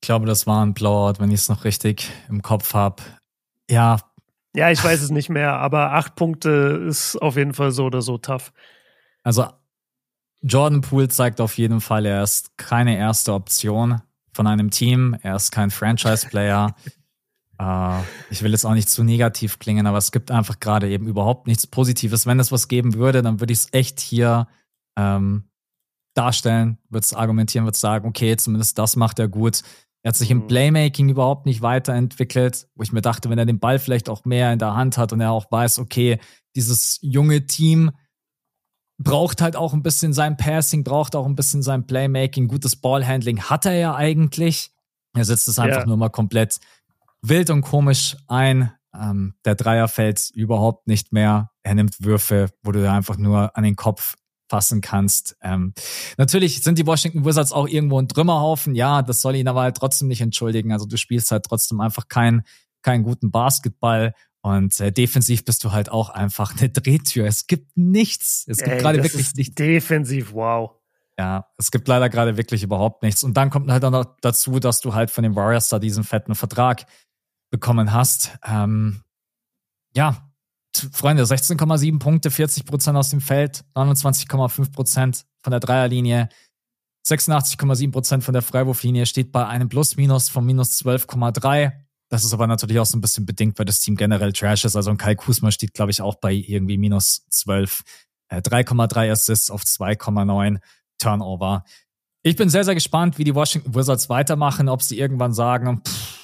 Ich 0.00 0.06
glaube, 0.06 0.26
das 0.26 0.46
war 0.46 0.64
ein 0.64 0.74
Blowout, 0.74 1.20
wenn 1.20 1.30
ich 1.30 1.40
es 1.40 1.48
noch 1.48 1.64
richtig 1.64 2.10
im 2.28 2.42
Kopf 2.42 2.74
habe. 2.74 3.02
Ja. 3.70 3.98
Ja, 4.54 4.70
ich 4.70 4.82
weiß 4.82 5.02
es 5.02 5.10
nicht 5.10 5.28
mehr, 5.28 5.54
aber 5.54 5.92
acht 5.92 6.16
Punkte 6.16 6.84
ist 6.88 7.16
auf 7.16 7.36
jeden 7.36 7.52
Fall 7.52 7.70
so 7.70 7.84
oder 7.84 8.02
so 8.02 8.18
tough. 8.18 8.52
Also 9.28 9.44
Jordan 10.40 10.80
Poole 10.80 11.08
zeigt 11.08 11.38
auf 11.42 11.58
jeden 11.58 11.82
Fall, 11.82 12.06
er 12.06 12.22
ist 12.22 12.56
keine 12.56 12.96
erste 12.96 13.34
Option 13.34 14.00
von 14.32 14.46
einem 14.46 14.70
Team. 14.70 15.18
Er 15.20 15.36
ist 15.36 15.52
kein 15.52 15.70
Franchise-Player. 15.70 16.74
äh, 17.60 17.98
ich 18.30 18.42
will 18.42 18.52
jetzt 18.52 18.64
auch 18.64 18.72
nicht 18.72 18.88
zu 18.88 19.04
negativ 19.04 19.58
klingen, 19.58 19.86
aber 19.86 19.98
es 19.98 20.12
gibt 20.12 20.30
einfach 20.30 20.60
gerade 20.60 20.88
eben 20.88 21.06
überhaupt 21.06 21.46
nichts 21.46 21.66
Positives. 21.66 22.24
Wenn 22.24 22.40
es 22.40 22.52
was 22.52 22.68
geben 22.68 22.94
würde, 22.94 23.20
dann 23.20 23.38
würde 23.38 23.52
ich 23.52 23.58
es 23.58 23.72
echt 23.74 24.00
hier 24.00 24.48
ähm, 24.96 25.50
darstellen, 26.14 26.78
würde 26.88 27.04
es 27.04 27.12
argumentieren, 27.12 27.66
würde 27.66 27.76
sagen, 27.76 28.08
okay, 28.08 28.34
zumindest 28.38 28.78
das 28.78 28.96
macht 28.96 29.18
er 29.18 29.28
gut. 29.28 29.60
Er 30.04 30.08
hat 30.08 30.16
sich 30.16 30.30
im 30.30 30.38
mhm. 30.38 30.46
Playmaking 30.46 31.10
überhaupt 31.10 31.44
nicht 31.44 31.60
weiterentwickelt, 31.60 32.66
wo 32.76 32.82
ich 32.82 32.92
mir 32.92 33.02
dachte, 33.02 33.28
wenn 33.28 33.38
er 33.38 33.44
den 33.44 33.60
Ball 33.60 33.78
vielleicht 33.78 34.08
auch 34.08 34.24
mehr 34.24 34.54
in 34.54 34.58
der 34.58 34.74
Hand 34.74 34.96
hat 34.96 35.12
und 35.12 35.20
er 35.20 35.32
auch 35.32 35.52
weiß, 35.52 35.80
okay, 35.80 36.18
dieses 36.56 36.98
junge 37.02 37.44
Team 37.44 37.90
braucht 38.98 39.40
halt 39.40 39.56
auch 39.56 39.72
ein 39.72 39.82
bisschen 39.82 40.12
sein 40.12 40.36
Passing, 40.36 40.84
braucht 40.84 41.14
auch 41.16 41.26
ein 41.26 41.36
bisschen 41.36 41.62
sein 41.62 41.86
Playmaking, 41.86 42.48
gutes 42.48 42.76
Ballhandling 42.76 43.42
hat 43.42 43.64
er 43.64 43.74
ja 43.74 43.94
eigentlich. 43.94 44.72
Er 45.14 45.24
setzt 45.24 45.48
es 45.48 45.58
einfach 45.58 45.80
ja. 45.80 45.86
nur 45.86 45.96
mal 45.96 46.10
komplett 46.10 46.58
wild 47.22 47.50
und 47.50 47.62
komisch 47.62 48.16
ein. 48.26 48.72
Ähm, 48.94 49.34
der 49.44 49.54
Dreier 49.54 49.88
fällt 49.88 50.30
überhaupt 50.34 50.86
nicht 50.86 51.12
mehr. 51.12 51.50
Er 51.62 51.74
nimmt 51.74 52.02
Würfe, 52.02 52.50
wo 52.62 52.72
du 52.72 52.90
einfach 52.90 53.16
nur 53.16 53.56
an 53.56 53.64
den 53.64 53.76
Kopf 53.76 54.16
fassen 54.50 54.80
kannst. 54.80 55.36
Ähm, 55.42 55.74
natürlich 56.16 56.62
sind 56.62 56.78
die 56.78 56.86
Washington 56.86 57.24
Wizards 57.24 57.52
auch 57.52 57.68
irgendwo 57.68 58.00
ein 58.00 58.08
Trümmerhaufen. 58.08 58.74
Ja, 58.74 59.02
das 59.02 59.20
soll 59.20 59.36
ihn 59.36 59.48
aber 59.48 59.62
halt 59.62 59.76
trotzdem 59.76 60.08
nicht 60.08 60.22
entschuldigen. 60.22 60.72
Also 60.72 60.86
du 60.86 60.96
spielst 60.96 61.30
halt 61.30 61.44
trotzdem 61.44 61.80
einfach 61.80 62.08
keinen 62.08 62.42
keinen 62.82 63.02
guten 63.02 63.30
Basketball. 63.30 64.14
Und 64.48 64.80
äh, 64.80 64.90
defensiv 64.90 65.44
bist 65.44 65.62
du 65.64 65.72
halt 65.72 65.90
auch 65.90 66.10
einfach 66.10 66.56
eine 66.58 66.70
Drehtür. 66.70 67.26
Es 67.26 67.46
gibt 67.46 67.76
nichts. 67.76 68.44
Es 68.48 68.58
gibt 68.58 68.78
gerade 68.78 69.02
wirklich 69.02 69.34
nichts. 69.34 69.54
Defensiv, 69.54 70.32
wow. 70.32 70.72
Ja, 71.18 71.46
es 71.58 71.70
gibt 71.70 71.88
leider 71.88 72.08
gerade 72.08 72.36
wirklich 72.36 72.62
überhaupt 72.62 73.02
nichts. 73.02 73.24
Und 73.24 73.36
dann 73.36 73.50
kommt 73.50 73.70
halt 73.70 73.84
auch 73.84 73.90
noch 73.90 74.16
dazu, 74.20 74.58
dass 74.60 74.80
du 74.80 74.94
halt 74.94 75.10
von 75.10 75.24
den 75.24 75.34
Warriors 75.34 75.68
da 75.68 75.78
diesen 75.78 76.04
fetten 76.04 76.34
Vertrag 76.34 76.86
bekommen 77.50 77.92
hast. 77.92 78.38
Ähm, 78.46 79.02
ja, 79.94 80.30
Freunde, 80.92 81.24
16,7 81.24 81.98
Punkte, 81.98 82.30
40 82.30 82.64
Prozent 82.64 82.96
aus 82.96 83.10
dem 83.10 83.20
Feld, 83.20 83.64
29,5 83.74 84.72
Prozent 84.72 85.26
von 85.42 85.50
der 85.50 85.60
Dreierlinie, 85.60 86.28
86,7 87.06 87.90
Prozent 87.90 88.22
von 88.24 88.32
der 88.32 88.42
Freiwurflinie, 88.42 89.06
steht 89.06 89.32
bei 89.32 89.46
einem 89.46 89.68
Plus-Minus 89.68 90.28
von 90.28 90.44
minus 90.46 90.80
12,3. 90.80 91.72
Das 92.08 92.24
ist 92.24 92.32
aber 92.32 92.46
natürlich 92.46 92.78
auch 92.78 92.86
so 92.86 92.96
ein 92.96 93.02
bisschen 93.02 93.26
bedingt, 93.26 93.58
weil 93.58 93.66
das 93.66 93.80
Team 93.80 93.96
generell 93.96 94.32
trash 94.32 94.64
ist. 94.64 94.76
Also 94.76 94.90
ein 94.90 94.96
Kai 94.96 95.14
Kusma 95.14 95.50
steht, 95.50 95.74
glaube 95.74 95.90
ich, 95.90 96.00
auch 96.00 96.16
bei 96.16 96.32
irgendwie 96.32 96.78
minus 96.78 97.26
12. 97.30 97.82
3,3 98.30 99.06
äh, 99.06 99.10
Assists 99.10 99.50
auf 99.50 99.62
2,9 99.62 100.60
Turnover. 100.98 101.64
Ich 102.22 102.36
bin 102.36 102.50
sehr, 102.50 102.64
sehr 102.64 102.74
gespannt, 102.74 103.18
wie 103.18 103.24
die 103.24 103.34
Washington 103.34 103.74
Wizards 103.74 104.08
weitermachen, 104.08 104.68
ob 104.68 104.82
sie 104.82 104.98
irgendwann 104.98 105.32
sagen, 105.32 105.82
pff, 105.86 106.18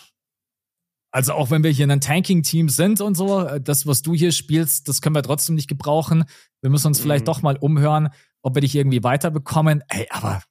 also 1.15 1.32
auch 1.35 1.51
wenn 1.52 1.62
wir 1.62 1.70
hier 1.70 1.89
ein 1.89 2.01
Tanking-Team 2.01 2.69
sind 2.69 3.01
und 3.01 3.15
so, 3.15 3.47
äh, 3.47 3.61
das, 3.61 3.86
was 3.86 4.02
du 4.02 4.15
hier 4.15 4.32
spielst, 4.32 4.89
das 4.89 5.01
können 5.01 5.15
wir 5.15 5.23
trotzdem 5.23 5.55
nicht 5.55 5.69
gebrauchen. 5.69 6.24
Wir 6.61 6.70
müssen 6.70 6.89
uns 6.89 6.98
mhm. 6.98 7.02
vielleicht 7.05 7.28
doch 7.28 7.40
mal 7.40 7.56
umhören, 7.56 8.09
ob 8.43 8.56
wir 8.56 8.62
dich 8.62 8.74
irgendwie 8.74 9.05
weiterbekommen. 9.05 9.85
Ey, 9.89 10.09
aber 10.11 10.43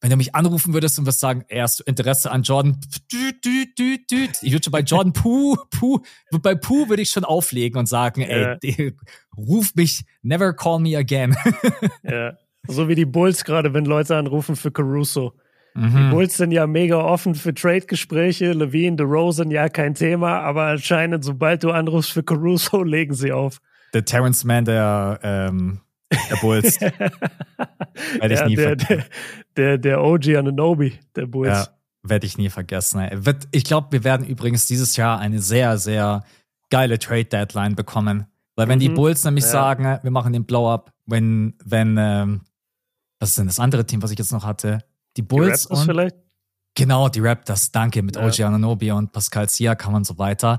wenn 0.00 0.10
du 0.10 0.16
mich 0.16 0.34
anrufen 0.34 0.72
würdest 0.72 0.98
und 0.98 1.06
wirst 1.06 1.20
sagen, 1.20 1.44
du 1.48 1.82
Interesse 1.84 2.30
an 2.30 2.42
Jordan? 2.42 2.80
Düt, 3.12 3.44
düt, 3.44 3.78
düt, 3.78 4.10
düt. 4.10 4.30
Ich 4.42 4.52
würde 4.52 4.64
schon 4.64 4.72
bei 4.72 4.80
Jordan 4.80 5.12
Puh, 5.12 5.56
Puh, 5.70 6.00
bei 6.40 6.54
Puh 6.54 6.88
würde 6.88 7.02
ich 7.02 7.10
schon 7.10 7.24
auflegen 7.24 7.78
und 7.78 7.86
sagen, 7.86 8.22
ey, 8.22 8.56
ja. 8.62 8.90
ruf 9.36 9.74
mich, 9.74 10.04
never 10.22 10.52
call 10.52 10.80
me 10.80 10.96
again. 10.96 11.36
ja. 12.02 12.32
So 12.66 12.88
wie 12.88 12.94
die 12.94 13.04
Bulls 13.04 13.44
gerade, 13.44 13.74
wenn 13.74 13.84
Leute 13.84 14.16
anrufen 14.16 14.56
für 14.56 14.70
Caruso. 14.70 15.34
Mhm. 15.74 15.96
Die 15.96 16.10
Bulls 16.10 16.36
sind 16.36 16.52
ja 16.52 16.66
mega 16.66 16.96
offen 16.96 17.34
für 17.34 17.54
Trade-Gespräche. 17.54 18.52
Levine, 18.52 18.96
DeRozan, 18.96 19.50
ja, 19.50 19.68
kein 19.68 19.94
Thema. 19.94 20.40
Aber 20.40 20.64
anscheinend, 20.64 21.24
sobald 21.24 21.62
du 21.62 21.70
anrufst 21.70 22.12
für 22.12 22.22
Caruso, 22.22 22.82
legen 22.84 23.14
sie 23.14 23.32
auf. 23.32 23.60
Der 23.94 24.04
Terrence 24.04 24.44
Mann 24.44 24.64
der 24.64 25.20
ähm, 25.22 25.80
der 26.10 26.36
Bulls. 26.40 26.80
werde 26.80 28.34
ich 28.34 28.40
ja, 28.40 28.46
nie 28.46 28.56
der, 28.56 28.76
der, 28.76 29.04
der, 29.56 29.78
der 29.78 30.02
OG 30.02 30.36
Ananobi, 30.36 30.98
der 31.14 31.26
Bulls. 31.26 31.48
Ja, 31.48 31.68
werde 32.02 32.26
ich 32.26 32.38
nie 32.38 32.50
vergessen. 32.50 33.22
Ich 33.52 33.64
glaube, 33.64 33.88
wir 33.92 34.04
werden 34.04 34.26
übrigens 34.26 34.66
dieses 34.66 34.96
Jahr 34.96 35.18
eine 35.18 35.40
sehr, 35.40 35.78
sehr 35.78 36.24
geile 36.70 36.98
Trade-Deadline 36.98 37.74
bekommen. 37.74 38.26
Weil 38.56 38.68
wenn 38.68 38.78
mhm. 38.78 38.82
die 38.82 38.88
Bulls 38.90 39.24
nämlich 39.24 39.44
ja. 39.44 39.50
sagen, 39.50 39.98
wir 40.02 40.10
machen 40.10 40.32
den 40.32 40.44
Blow-Up, 40.44 40.92
wenn, 41.06 41.54
wenn, 41.64 41.96
ähm, 41.98 42.40
was 43.18 43.30
ist 43.30 43.38
denn 43.38 43.46
das 43.46 43.60
andere 43.60 43.86
Team, 43.86 44.02
was 44.02 44.10
ich 44.10 44.18
jetzt 44.18 44.32
noch 44.32 44.44
hatte? 44.44 44.78
Die 45.16 45.22
Bulls 45.22 45.66
die 45.66 45.74
und 45.74 45.84
vielleicht? 45.84 46.16
Genau, 46.76 47.08
die 47.08 47.20
Raptors, 47.20 47.72
danke, 47.72 48.02
mit 48.02 48.16
ja. 48.16 48.26
OG 48.26 48.40
Ananobi 48.40 48.92
und 48.92 49.12
Pascal 49.12 49.48
Siakam 49.48 49.94
und 49.94 50.06
so 50.06 50.18
weiter. 50.18 50.58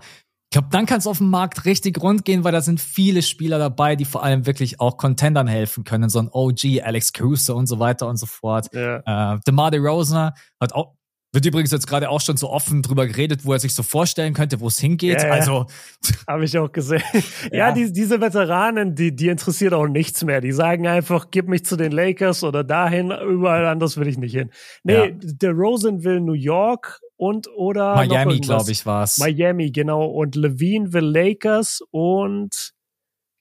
Ich 0.51 0.53
glaube, 0.53 0.67
dann 0.69 0.85
kann 0.85 0.97
es 0.97 1.07
auf 1.07 1.19
dem 1.19 1.29
Markt 1.29 1.63
richtig 1.63 2.01
rund 2.03 2.25
gehen, 2.25 2.43
weil 2.43 2.51
da 2.51 2.59
sind 2.59 2.81
viele 2.81 3.21
Spieler 3.21 3.57
dabei, 3.57 3.95
die 3.95 4.03
vor 4.03 4.21
allem 4.21 4.45
wirklich 4.45 4.81
auch 4.81 4.97
Contendern 4.97 5.47
helfen 5.47 5.85
können. 5.85 6.09
So 6.09 6.19
ein 6.19 6.27
OG, 6.29 6.81
Alex 6.83 7.13
Caruso 7.13 7.55
und 7.55 7.67
so 7.67 7.79
weiter 7.79 8.05
und 8.09 8.17
so 8.17 8.25
fort. 8.25 8.67
Ja. 8.73 9.35
Äh, 9.35 9.39
DeMar 9.47 9.71
DeRozan 9.71 10.33
hat 10.59 10.73
auch, 10.73 10.95
wird 11.31 11.45
übrigens 11.45 11.71
jetzt 11.71 11.87
gerade 11.87 12.09
auch 12.09 12.19
schon 12.19 12.35
so 12.35 12.49
offen 12.49 12.81
drüber 12.81 13.07
geredet, 13.07 13.45
wo 13.45 13.53
er 13.53 13.59
sich 13.59 13.73
so 13.73 13.81
vorstellen 13.81 14.33
könnte, 14.33 14.59
wo 14.59 14.67
es 14.67 14.77
hingeht. 14.77 15.21
Ja, 15.21 15.27
ja. 15.27 15.33
Also 15.35 15.67
habe 16.27 16.43
ich 16.43 16.57
auch 16.57 16.69
gesehen. 16.69 17.01
ja, 17.49 17.69
ja 17.69 17.71
die, 17.71 17.93
diese 17.93 18.19
Veteranen, 18.19 18.93
die, 18.93 19.15
die 19.15 19.29
interessiert 19.29 19.73
auch 19.73 19.87
nichts 19.87 20.21
mehr. 20.25 20.41
Die 20.41 20.51
sagen 20.51 20.85
einfach, 20.85 21.27
gib 21.31 21.47
mich 21.47 21.63
zu 21.63 21.77
den 21.77 21.93
Lakers 21.93 22.43
oder 22.43 22.65
dahin, 22.65 23.09
überall 23.09 23.67
anders 23.67 23.95
will 23.95 24.09
ich 24.09 24.17
nicht 24.17 24.33
hin. 24.33 24.49
Nee, 24.83 25.13
der 25.17 25.53
Rosen 25.53 26.03
will 26.03 26.19
New 26.19 26.33
York 26.33 26.99
und 27.21 27.47
oder 27.55 27.93
Miami, 27.93 28.39
glaube 28.39 28.71
ich, 28.71 28.87
war 28.87 29.03
es. 29.03 29.19
Miami, 29.19 29.69
genau. 29.69 30.05
Und 30.05 30.35
Levine 30.35 30.91
will 30.91 31.05
Lakers 31.05 31.83
und 31.91 32.73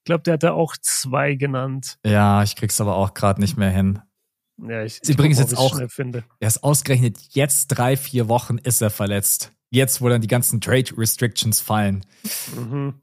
ich 0.01 0.05
glaube, 0.05 0.23
der 0.25 0.35
hat 0.35 0.43
da 0.43 0.53
auch 0.53 0.77
zwei 0.83 1.35
genannt. 1.35 1.99
Ja, 2.05 2.43
ich 2.43 2.57
krieg's 2.57 2.79
aber 2.83 2.97
auch 2.97 3.15
gerade 3.15 3.41
nicht 3.41 3.57
mehr 3.57 3.71
hin. 3.71 4.01
Ja, 4.59 4.85
ich, 4.85 5.01
ist 5.01 5.09
übrigens 5.09 5.39
jetzt 5.39 5.57
auch. 5.57 5.81
Er 5.81 6.25
ist 6.41 6.63
ausgerechnet 6.63 7.19
jetzt 7.31 7.69
drei, 7.69 7.97
vier 7.97 8.29
Wochen 8.29 8.59
ist 8.59 8.83
er 8.83 8.91
verletzt. 8.91 9.53
Jetzt, 9.71 10.03
wo 10.03 10.11
dann 10.11 10.21
die 10.21 10.29
ganzen 10.29 10.61
Trade 10.61 10.93
Restrictions 10.99 11.63
fallen. 11.63 12.05
Mhm. 12.55 13.01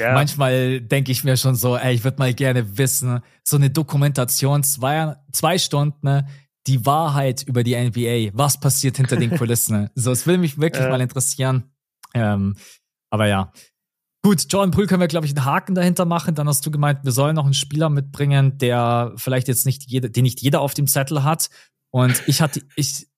Ja. 0.00 0.14
Manchmal 0.14 0.80
denke 0.80 1.12
ich 1.12 1.22
mir 1.22 1.36
schon 1.36 1.54
so, 1.54 1.76
ey, 1.76 1.94
ich 1.94 2.02
würde 2.02 2.18
mal 2.18 2.34
gerne 2.34 2.76
wissen, 2.76 3.20
so 3.44 3.56
eine 3.56 3.70
Dokumentation, 3.70 4.64
zwei, 4.64 5.14
zwei 5.30 5.58
Stunden, 5.58 6.26
die 6.66 6.84
Wahrheit 6.86 7.42
über 7.42 7.64
die 7.64 7.76
NBA. 7.76 8.36
Was 8.36 8.60
passiert 8.60 8.96
hinter 8.96 9.16
den 9.16 9.36
Kulissen? 9.36 9.90
so, 9.94 10.12
es 10.12 10.26
will 10.26 10.38
mich 10.38 10.58
wirklich 10.60 10.84
ja. 10.84 10.90
mal 10.90 11.00
interessieren. 11.00 11.64
Ähm, 12.14 12.56
aber 13.10 13.26
ja. 13.26 13.52
Gut, 14.22 14.46
Jordan 14.50 14.70
Poole 14.70 14.86
können 14.86 15.00
wir, 15.00 15.08
glaube 15.08 15.26
ich, 15.26 15.34
einen 15.34 15.46
Haken 15.46 15.74
dahinter 15.74 16.04
machen. 16.04 16.34
Dann 16.34 16.46
hast 16.46 16.64
du 16.66 16.70
gemeint, 16.70 17.04
wir 17.04 17.12
sollen 17.12 17.34
noch 17.34 17.44
einen 17.44 17.54
Spieler 17.54 17.88
mitbringen, 17.88 18.58
der 18.58 19.12
vielleicht 19.16 19.48
jetzt 19.48 19.64
nicht 19.64 19.90
jeder, 19.90 20.10
den 20.10 20.24
nicht 20.24 20.42
jeder 20.42 20.60
auf 20.60 20.74
dem 20.74 20.86
Zettel 20.86 21.24
hat. 21.24 21.48
Und 21.90 22.22
ich 22.26 22.42
hatte, 22.42 22.62
ich, 22.76 23.08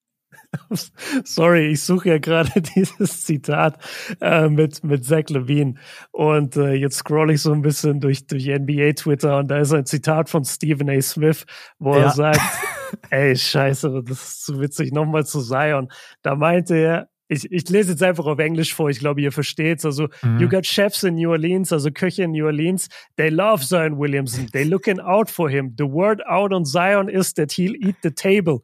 Sorry, 1.24 1.68
ich 1.68 1.82
suche 1.82 2.10
ja 2.10 2.18
gerade 2.18 2.60
dieses 2.76 3.24
Zitat 3.24 3.78
äh, 4.20 4.48
mit, 4.48 4.84
mit 4.84 5.04
Zach 5.04 5.28
Levine. 5.28 5.74
Und 6.10 6.56
äh, 6.56 6.74
jetzt 6.74 6.96
scroll 6.96 7.30
ich 7.30 7.42
so 7.42 7.52
ein 7.52 7.62
bisschen 7.62 8.00
durch, 8.00 8.26
durch 8.26 8.46
NBA 8.46 8.92
Twitter 8.92 9.38
und 9.38 9.48
da 9.48 9.58
ist 9.58 9.72
ein 9.72 9.86
Zitat 9.86 10.28
von 10.28 10.44
Stephen 10.44 10.90
A. 10.90 11.00
Smith, 11.00 11.46
wo 11.78 11.94
ja. 11.94 12.02
er 12.02 12.10
sagt, 12.10 12.40
ey, 13.10 13.36
scheiße, 13.36 14.02
das 14.04 14.22
ist 14.22 14.44
zu 14.44 14.60
witzig, 14.60 14.92
nochmal 14.92 15.24
zu 15.26 15.40
Zion. 15.40 15.90
Da 16.22 16.34
meinte 16.34 16.76
er, 16.76 17.08
ich, 17.28 17.50
ich 17.50 17.68
lese 17.70 17.92
jetzt 17.92 18.02
einfach 18.02 18.26
auf 18.26 18.38
Englisch 18.38 18.74
vor, 18.74 18.90
ich 18.90 18.98
glaube, 18.98 19.22
ihr 19.22 19.32
versteht's. 19.32 19.86
Also, 19.86 20.08
mhm. 20.22 20.38
you 20.38 20.48
got 20.48 20.66
chefs 20.66 21.02
in 21.02 21.14
New 21.14 21.30
Orleans, 21.30 21.72
also 21.72 21.90
Köche 21.90 22.24
in 22.24 22.32
New 22.32 22.44
Orleans, 22.44 22.88
they 23.16 23.30
love 23.30 23.64
Zion 23.64 23.96
Williamson, 23.96 24.48
they 24.52 24.64
looking 24.64 25.00
out 25.00 25.30
for 25.30 25.48
him. 25.48 25.74
The 25.78 25.86
word 25.86 26.20
out 26.28 26.52
on 26.52 26.66
Zion 26.66 27.08
is 27.08 27.32
that 27.34 27.52
he'll 27.52 27.74
eat 27.76 27.96
the 28.02 28.10
table. 28.10 28.62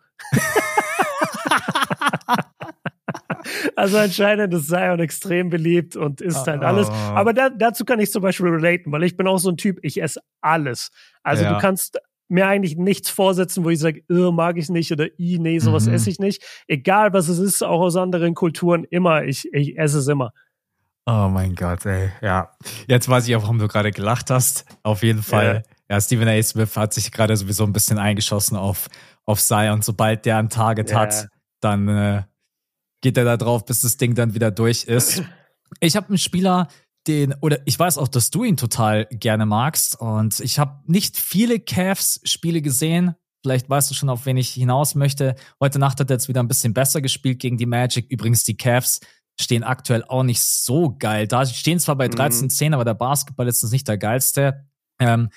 Also 3.76 3.98
anscheinend 3.98 4.52
ist 4.54 4.68
Zion 4.68 5.00
extrem 5.00 5.50
beliebt 5.50 5.96
und 5.96 6.20
isst 6.20 6.46
halt 6.46 6.62
alles. 6.62 6.88
Oh. 6.88 6.92
Aber 6.92 7.32
da, 7.32 7.50
dazu 7.50 7.84
kann 7.84 8.00
ich 8.00 8.10
zum 8.12 8.22
Beispiel 8.22 8.48
relaten, 8.48 8.92
weil 8.92 9.02
ich 9.04 9.16
bin 9.16 9.26
auch 9.26 9.38
so 9.38 9.50
ein 9.50 9.56
Typ, 9.56 9.78
ich 9.82 10.00
esse 10.02 10.20
alles. 10.40 10.90
Also 11.22 11.44
Ja. 11.44 11.54
du 11.54 11.58
kannst 11.60 11.98
mir 12.30 12.46
eigentlich 12.46 12.76
nichts 12.76 13.08
vorsetzen, 13.08 13.64
wo 13.64 13.70
ich 13.70 13.78
sage, 13.78 14.00
äh, 14.10 14.30
mag 14.30 14.58
ich 14.58 14.68
nicht 14.68 14.92
oder 14.92 15.06
i, 15.18 15.38
nee, 15.38 15.58
sowas 15.60 15.86
Mhm. 15.86 15.94
esse 15.94 16.10
ich 16.10 16.18
nicht. 16.18 16.42
Egal 16.66 17.12
was 17.14 17.28
es 17.28 17.38
ist, 17.38 17.62
auch 17.62 17.80
aus 17.80 17.96
anderen 17.96 18.34
Kulturen, 18.34 18.84
immer, 18.84 19.24
ich, 19.24 19.48
ich 19.54 19.78
esse 19.78 19.98
es 20.00 20.08
immer. 20.08 20.32
Oh 21.06 21.28
mein 21.30 21.54
Gott, 21.54 21.86
ey. 21.86 22.10
Ja. 22.20 22.50
Jetzt 22.86 23.08
weiß 23.08 23.26
ich 23.28 23.34
auch, 23.34 23.42
warum 23.42 23.58
du 23.58 23.66
gerade 23.66 23.92
gelacht 23.92 24.28
hast. 24.30 24.66
Auf 24.82 25.02
jeden 25.02 25.22
Fall. 25.22 25.62
Ja, 25.90 25.98
Stephen 26.02 26.28
A. 26.28 26.42
Smith 26.42 26.76
hat 26.76 26.92
sich 26.92 27.10
gerade 27.10 27.34
sowieso 27.34 27.64
ein 27.64 27.72
bisschen 27.72 27.96
eingeschossen 27.98 28.58
auf, 28.58 28.88
auf 29.24 29.40
Zion. 29.40 29.80
Sobald 29.80 30.26
der 30.26 30.36
ein 30.36 30.50
Target 30.50 30.90
Ja. 30.90 30.98
hat, 31.00 31.28
dann 31.62 31.88
äh, 31.88 32.22
geht 33.00 33.16
er 33.16 33.24
da 33.24 33.36
drauf, 33.36 33.64
bis 33.64 33.82
das 33.82 33.96
Ding 33.96 34.14
dann 34.14 34.34
wieder 34.34 34.50
durch 34.50 34.84
ist. 34.84 35.22
Ich 35.80 35.96
habe 35.96 36.08
einen 36.08 36.16
Spieler, 36.16 36.68
den, 37.06 37.34
oder 37.42 37.58
ich 37.66 37.78
weiß 37.78 37.98
auch, 37.98 38.08
dass 38.08 38.30
du 38.30 38.42
ihn 38.42 38.56
total 38.56 39.04
gerne 39.10 39.44
magst. 39.44 40.00
Und 40.00 40.40
ich 40.40 40.58
habe 40.58 40.80
nicht 40.86 41.18
viele 41.18 41.60
Cavs-Spiele 41.60 42.62
gesehen. 42.62 43.14
Vielleicht 43.44 43.68
weißt 43.68 43.90
du 43.90 43.94
schon, 43.94 44.08
auf 44.08 44.24
wen 44.24 44.38
ich 44.38 44.48
hinaus 44.48 44.94
möchte. 44.94 45.36
Heute 45.60 45.78
Nacht 45.78 46.00
hat 46.00 46.10
er 46.10 46.14
jetzt 46.14 46.26
wieder 46.26 46.42
ein 46.42 46.48
bisschen 46.48 46.72
besser 46.72 47.02
gespielt 47.02 47.38
gegen 47.38 47.58
die 47.58 47.66
Magic. 47.66 48.10
Übrigens, 48.10 48.44
die 48.44 48.56
Cavs 48.56 49.00
stehen 49.38 49.62
aktuell 49.62 50.04
auch 50.04 50.22
nicht 50.22 50.42
so 50.42 50.96
geil 50.98 51.28
da. 51.28 51.44
Sie 51.44 51.52
stehen 51.52 51.78
zwar 51.80 51.96
bei 51.96 52.08
Mhm. 52.08 52.14
13-10, 52.14 52.72
aber 52.72 52.86
der 52.86 52.94
Basketball 52.94 53.46
ist 53.46 53.62
jetzt 53.62 53.72
nicht 53.72 53.88
der 53.88 53.98
geilste. 53.98 54.64
Ähm, 54.98 55.28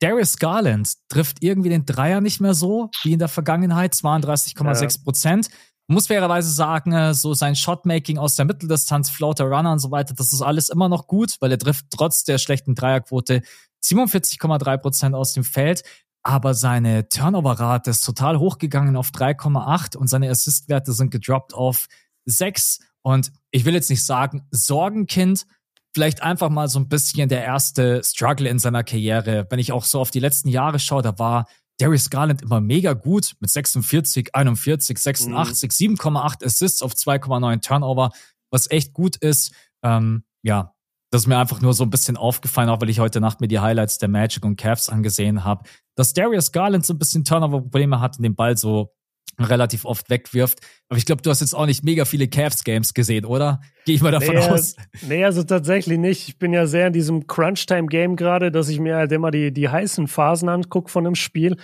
Darius 0.00 0.36
Garland 0.36 0.92
trifft 1.08 1.42
irgendwie 1.42 1.70
den 1.70 1.86
Dreier 1.86 2.20
nicht 2.20 2.40
mehr 2.40 2.54
so 2.54 2.90
wie 3.02 3.14
in 3.14 3.18
der 3.18 3.28
Vergangenheit, 3.28 3.94
32,6 3.94 5.02
Prozent. 5.02 5.48
Muss 5.90 6.08
fairerweise 6.08 6.50
sagen, 6.50 6.92
äh, 6.92 7.14
so 7.14 7.32
sein 7.32 7.56
Shotmaking 7.56 8.18
aus 8.18 8.36
der 8.36 8.44
Mitteldistanz, 8.44 9.08
Floater 9.08 9.44
Runner 9.44 9.72
und 9.72 9.78
so 9.78 9.90
weiter, 9.90 10.12
das 10.14 10.34
ist 10.34 10.42
alles 10.42 10.68
immer 10.68 10.88
noch 10.90 11.06
gut, 11.06 11.36
weil 11.40 11.50
er 11.50 11.58
trifft 11.58 11.86
trotz 11.90 12.24
der 12.24 12.36
schlechten 12.36 12.74
Dreierquote 12.74 13.40
47,3 13.82 14.76
Prozent 14.76 15.14
aus 15.14 15.32
dem 15.32 15.44
Feld. 15.44 15.82
Aber 16.22 16.52
seine 16.52 17.08
Turnover-Rate 17.08 17.90
ist 17.90 18.04
total 18.04 18.38
hochgegangen 18.38 18.96
auf 18.96 19.10
3,8 19.10 19.96
und 19.96 20.08
seine 20.08 20.28
Assist-Werte 20.28 20.92
sind 20.92 21.10
gedroppt 21.10 21.54
auf 21.54 21.86
6. 22.26 22.80
Und 23.00 23.32
ich 23.50 23.64
will 23.64 23.72
jetzt 23.72 23.88
nicht 23.88 24.04
sagen, 24.04 24.46
Sorgenkind, 24.50 25.46
vielleicht 25.94 26.22
einfach 26.22 26.50
mal 26.50 26.68
so 26.68 26.80
ein 26.80 26.88
bisschen 26.88 27.30
der 27.30 27.44
erste 27.44 28.02
Struggle 28.04 28.48
in 28.48 28.58
seiner 28.58 28.84
Karriere. 28.84 29.46
Wenn 29.48 29.58
ich 29.58 29.72
auch 29.72 29.84
so 29.84 30.00
auf 30.00 30.10
die 30.10 30.20
letzten 30.20 30.48
Jahre 30.48 30.78
schaue, 30.78 31.00
da 31.00 31.18
war 31.18 31.46
Darius 31.78 32.10
Garland 32.10 32.42
immer 32.42 32.60
mega 32.60 32.92
gut 32.92 33.34
mit 33.40 33.50
46, 33.50 34.34
41, 34.34 34.98
86, 34.98 35.70
7,8 35.70 36.44
Assists 36.44 36.82
auf 36.82 36.92
2,9 36.92 37.60
Turnover, 37.60 38.10
was 38.50 38.70
echt 38.70 38.92
gut 38.92 39.16
ist. 39.16 39.52
Ähm, 39.82 40.24
ja, 40.42 40.74
das 41.10 41.22
ist 41.22 41.26
mir 41.26 41.38
einfach 41.38 41.60
nur 41.60 41.72
so 41.72 41.84
ein 41.84 41.90
bisschen 41.90 42.16
aufgefallen, 42.16 42.68
auch 42.68 42.80
weil 42.80 42.90
ich 42.90 43.00
heute 43.00 43.20
Nacht 43.20 43.40
mir 43.40 43.48
die 43.48 43.60
Highlights 43.60 43.98
der 43.98 44.08
Magic 44.08 44.44
und 44.44 44.56
Cavs 44.56 44.88
angesehen 44.88 45.44
habe, 45.44 45.64
dass 45.94 46.12
Darius 46.12 46.52
Garland 46.52 46.84
so 46.84 46.94
ein 46.94 46.98
bisschen 46.98 47.24
Turnover-Probleme 47.24 48.00
hat 48.00 48.18
und 48.18 48.24
den 48.24 48.34
Ball 48.34 48.56
so 48.56 48.94
relativ 49.38 49.84
oft 49.84 50.10
wegwirft. 50.10 50.60
Aber 50.88 50.98
ich 50.98 51.06
glaube, 51.06 51.22
du 51.22 51.30
hast 51.30 51.40
jetzt 51.40 51.54
auch 51.54 51.66
nicht 51.66 51.84
mega 51.84 52.04
viele 52.04 52.28
Cavs-Games 52.28 52.94
gesehen, 52.94 53.24
oder? 53.24 53.60
Gehe 53.84 53.94
ich 53.94 54.02
mal 54.02 54.10
davon 54.12 54.34
nee, 54.34 54.40
aus. 54.40 54.76
Nee, 55.06 55.24
also 55.24 55.42
tatsächlich 55.42 55.98
nicht. 55.98 56.28
Ich 56.28 56.38
bin 56.38 56.52
ja 56.52 56.66
sehr 56.66 56.88
in 56.88 56.92
diesem 56.92 57.26
Crunch-Time-Game 57.26 58.16
gerade, 58.16 58.50
dass 58.50 58.68
ich 58.68 58.80
mir 58.80 58.96
halt 58.96 59.12
immer 59.12 59.30
die, 59.30 59.52
die 59.52 59.68
heißen 59.68 60.08
Phasen 60.08 60.48
angucke 60.48 60.90
von 60.90 61.06
einem 61.06 61.14
Spiel. 61.14 61.56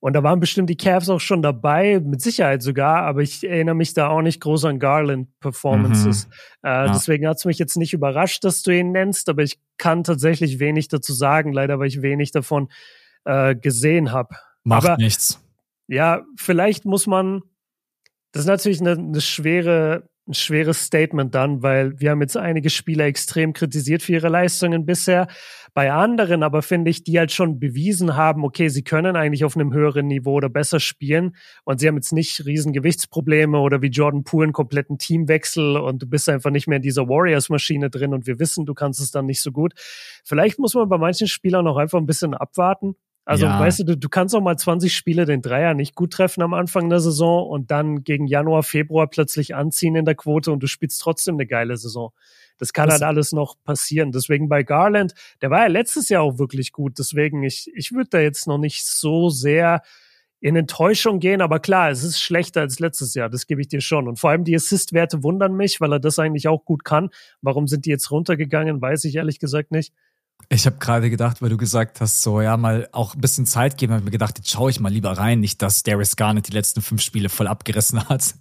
Und 0.00 0.14
da 0.14 0.24
waren 0.24 0.40
bestimmt 0.40 0.68
die 0.68 0.76
Cavs 0.76 1.08
auch 1.08 1.20
schon 1.20 1.42
dabei, 1.42 2.00
mit 2.00 2.20
Sicherheit 2.20 2.60
sogar, 2.60 3.02
aber 3.02 3.20
ich 3.22 3.44
erinnere 3.48 3.76
mich 3.76 3.94
da 3.94 4.08
auch 4.08 4.20
nicht 4.20 4.40
groß 4.40 4.64
an 4.64 4.80
Garland-Performances. 4.80 6.24
Äh, 6.64 6.68
Ja. 6.68 6.92
Deswegen 6.92 7.26
hat 7.28 7.36
es 7.38 7.44
mich 7.44 7.58
jetzt 7.58 7.76
nicht 7.76 7.92
überrascht, 7.92 8.42
dass 8.44 8.62
du 8.62 8.72
ihn 8.76 8.90
nennst, 8.92 9.28
aber 9.28 9.42
ich 9.44 9.60
kann 9.78 10.02
tatsächlich 10.04 10.58
wenig 10.58 10.88
dazu 10.88 11.12
sagen, 11.12 11.52
leider, 11.52 11.78
weil 11.78 11.86
ich 11.86 12.02
wenig 12.02 12.32
davon 12.32 12.68
äh, 13.24 13.54
gesehen 13.54 14.10
habe. 14.12 14.34
Macht 14.64 14.86
aber- 14.88 14.96
nichts. 14.96 15.38
Ja, 15.88 16.22
vielleicht 16.36 16.84
muss 16.84 17.06
man, 17.06 17.42
das 18.32 18.42
ist 18.42 18.48
natürlich 18.48 18.80
eine, 18.80 18.92
eine 18.92 19.20
schwere, 19.20 20.08
ein 20.28 20.34
schweres 20.34 20.84
Statement 20.84 21.34
dann, 21.34 21.62
weil 21.62 21.98
wir 21.98 22.10
haben 22.10 22.20
jetzt 22.20 22.36
einige 22.36 22.70
Spieler 22.70 23.06
extrem 23.06 23.52
kritisiert 23.52 24.02
für 24.02 24.12
ihre 24.12 24.28
Leistungen 24.28 24.86
bisher. 24.86 25.26
Bei 25.74 25.90
anderen 25.90 26.42
aber 26.42 26.62
finde 26.62 26.90
ich, 26.90 27.02
die 27.02 27.18
halt 27.18 27.32
schon 27.32 27.58
bewiesen 27.58 28.14
haben, 28.14 28.44
okay, 28.44 28.68
sie 28.68 28.84
können 28.84 29.16
eigentlich 29.16 29.44
auf 29.44 29.56
einem 29.56 29.72
höheren 29.72 30.06
Niveau 30.06 30.34
oder 30.34 30.48
besser 30.48 30.80
spielen 30.80 31.34
und 31.64 31.80
sie 31.80 31.88
haben 31.88 31.96
jetzt 31.96 32.12
nicht 32.12 32.44
riesen 32.44 32.72
Gewichtsprobleme 32.72 33.58
oder 33.58 33.82
wie 33.82 33.88
Jordan 33.88 34.22
Poole 34.22 34.44
einen 34.44 34.52
kompletten 34.52 34.98
Teamwechsel 34.98 35.76
und 35.76 36.02
du 36.02 36.06
bist 36.06 36.28
einfach 36.28 36.50
nicht 36.50 36.68
mehr 36.68 36.76
in 36.76 36.82
dieser 36.82 37.08
Warriors-Maschine 37.08 37.90
drin 37.90 38.14
und 38.14 38.26
wir 38.26 38.38
wissen, 38.38 38.64
du 38.64 38.74
kannst 38.74 39.00
es 39.00 39.10
dann 39.10 39.26
nicht 39.26 39.42
so 39.42 39.50
gut. 39.50 39.72
Vielleicht 40.24 40.58
muss 40.58 40.74
man 40.74 40.88
bei 40.88 40.98
manchen 40.98 41.26
Spielern 41.26 41.66
auch 41.66 41.78
einfach 41.78 41.98
ein 41.98 42.06
bisschen 42.06 42.34
abwarten. 42.34 42.94
Also, 43.24 43.46
Ja. 43.46 43.60
weißt 43.60 43.80
du, 43.80 43.84
du, 43.84 43.96
du 43.96 44.08
kannst 44.08 44.34
auch 44.34 44.40
mal 44.40 44.56
20 44.56 44.94
Spiele 44.94 45.24
den 45.26 45.42
Dreier 45.42 45.74
nicht 45.74 45.94
gut 45.94 46.12
treffen 46.12 46.42
am 46.42 46.54
Anfang 46.54 46.90
der 46.90 46.98
Saison 47.00 47.48
und 47.48 47.70
dann 47.70 48.02
gegen 48.02 48.26
Januar, 48.26 48.62
Februar 48.64 49.06
plötzlich 49.08 49.54
anziehen 49.54 49.94
in 49.94 50.04
der 50.04 50.16
Quote 50.16 50.50
und 50.50 50.60
du 50.60 50.66
spielst 50.66 51.00
trotzdem 51.00 51.36
eine 51.36 51.46
geile 51.46 51.76
Saison. 51.76 52.12
Das 52.58 52.72
kann 52.72 52.86
Das- 52.88 52.94
halt 52.94 53.02
alles 53.04 53.32
noch 53.32 53.54
passieren. 53.64 54.10
Deswegen 54.12 54.48
bei 54.48 54.64
Garland, 54.64 55.14
der 55.40 55.50
war 55.50 55.60
ja 55.60 55.66
letztes 55.68 56.08
Jahr 56.08 56.22
auch 56.22 56.38
wirklich 56.38 56.72
gut. 56.72 56.98
Deswegen, 56.98 57.42
ich, 57.44 57.70
ich 57.74 57.92
würde 57.92 58.10
da 58.10 58.18
jetzt 58.20 58.46
noch 58.48 58.58
nicht 58.58 58.84
so 58.84 59.30
sehr 59.30 59.82
in 60.40 60.56
Enttäuschung 60.56 61.20
gehen, 61.20 61.40
aber 61.40 61.60
klar, 61.60 61.90
es 61.90 62.02
ist 62.02 62.18
schlechter 62.20 62.62
als 62.62 62.80
letztes 62.80 63.14
Jahr, 63.14 63.30
das 63.30 63.46
gebe 63.46 63.60
ich 63.60 63.68
dir 63.68 63.80
schon. 63.80 64.08
Und 64.08 64.18
vor 64.18 64.30
allem 64.30 64.42
die 64.42 64.56
Assist-Werte 64.56 65.22
wundern 65.22 65.54
mich, 65.54 65.80
weil 65.80 65.92
er 65.92 66.00
das 66.00 66.18
eigentlich 66.18 66.48
auch 66.48 66.64
gut 66.64 66.84
kann. 66.84 67.10
Warum 67.42 67.68
sind 67.68 67.86
die 67.86 67.90
jetzt 67.90 68.10
runtergegangen, 68.10 68.80
weiß 68.82 69.04
ich 69.04 69.14
ehrlich 69.14 69.38
gesagt 69.38 69.70
nicht. 69.70 69.92
Ich 70.48 70.66
habe 70.66 70.76
gerade 70.78 71.08
gedacht, 71.10 71.40
weil 71.40 71.48
du 71.48 71.56
gesagt 71.56 72.00
hast, 72.00 72.22
so 72.22 72.40
ja, 72.40 72.56
mal 72.56 72.88
auch 72.92 73.14
ein 73.14 73.20
bisschen 73.20 73.46
Zeit 73.46 73.78
geben, 73.78 73.92
habe 73.92 74.00
ich 74.00 74.04
mir 74.04 74.10
gedacht, 74.10 74.38
jetzt 74.38 74.50
schaue 74.50 74.70
ich 74.70 74.80
mal 74.80 74.92
lieber 74.92 75.12
rein, 75.12 75.40
nicht, 75.40 75.62
dass 75.62 75.82
Darius 75.82 76.16
Garnett 76.16 76.48
die 76.48 76.52
letzten 76.52 76.82
fünf 76.82 77.00
Spiele 77.02 77.28
voll 77.28 77.46
abgerissen 77.46 78.08
hat. 78.08 78.34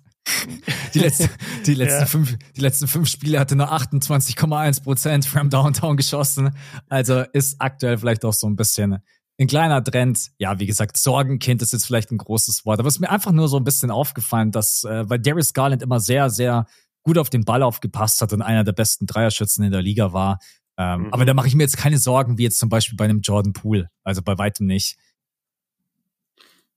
Die, 0.93 0.99
letzte, 0.99 1.29
die, 1.65 1.73
letzten, 1.75 1.99
Ja. 2.01 2.05
fünf, 2.05 2.37
die 2.55 2.61
letzten 2.61 2.87
fünf 2.87 3.09
Spiele 3.09 3.39
hatte 3.39 3.55
nur 3.55 3.71
28,1 3.71 4.83
Prozent 4.83 5.25
from 5.25 5.49
Downtown 5.49 5.97
geschossen. 5.97 6.55
Also 6.89 7.21
ist 7.33 7.55
aktuell 7.59 7.97
vielleicht 7.97 8.23
auch 8.25 8.33
so 8.33 8.47
ein 8.47 8.55
bisschen 8.55 8.99
ein 9.39 9.47
kleiner 9.47 9.83
Trend. 9.83 10.31
Ja, 10.37 10.59
wie 10.59 10.67
gesagt, 10.67 10.97
Sorgenkind 10.97 11.61
ist 11.63 11.73
jetzt 11.73 11.85
vielleicht 11.87 12.11
ein 12.11 12.17
großes 12.17 12.65
Wort, 12.65 12.79
aber 12.79 12.87
es 12.87 12.95
ist 12.95 12.99
mir 12.99 13.09
einfach 13.09 13.31
nur 13.31 13.47
so 13.47 13.57
ein 13.57 13.63
bisschen 13.63 13.89
aufgefallen, 13.89 14.51
dass, 14.51 14.83
äh, 14.83 15.09
weil 15.09 15.19
Darius 15.19 15.53
Garland 15.53 15.81
immer 15.81 15.99
sehr, 15.99 16.29
sehr 16.29 16.67
gut 17.03 17.17
auf 17.17 17.31
den 17.31 17.43
Ball 17.43 17.63
aufgepasst 17.63 18.21
hat 18.21 18.31
und 18.33 18.43
einer 18.43 18.63
der 18.63 18.73
besten 18.73 19.07
Dreierschützen 19.07 19.63
in 19.63 19.71
der 19.71 19.81
Liga 19.81 20.13
war. 20.13 20.37
Ähm, 20.81 21.01
Mhm. 21.03 21.13
Aber 21.13 21.25
da 21.25 21.33
mache 21.33 21.47
ich 21.47 21.55
mir 21.55 21.63
jetzt 21.63 21.77
keine 21.77 21.97
Sorgen, 21.97 22.37
wie 22.37 22.43
jetzt 22.43 22.57
zum 22.59 22.69
Beispiel 22.69 22.95
bei 22.97 23.05
einem 23.05 23.21
Jordan 23.21 23.53
Poole. 23.53 23.89
Also 24.03 24.21
bei 24.21 24.37
weitem 24.37 24.65
nicht. 24.67 24.97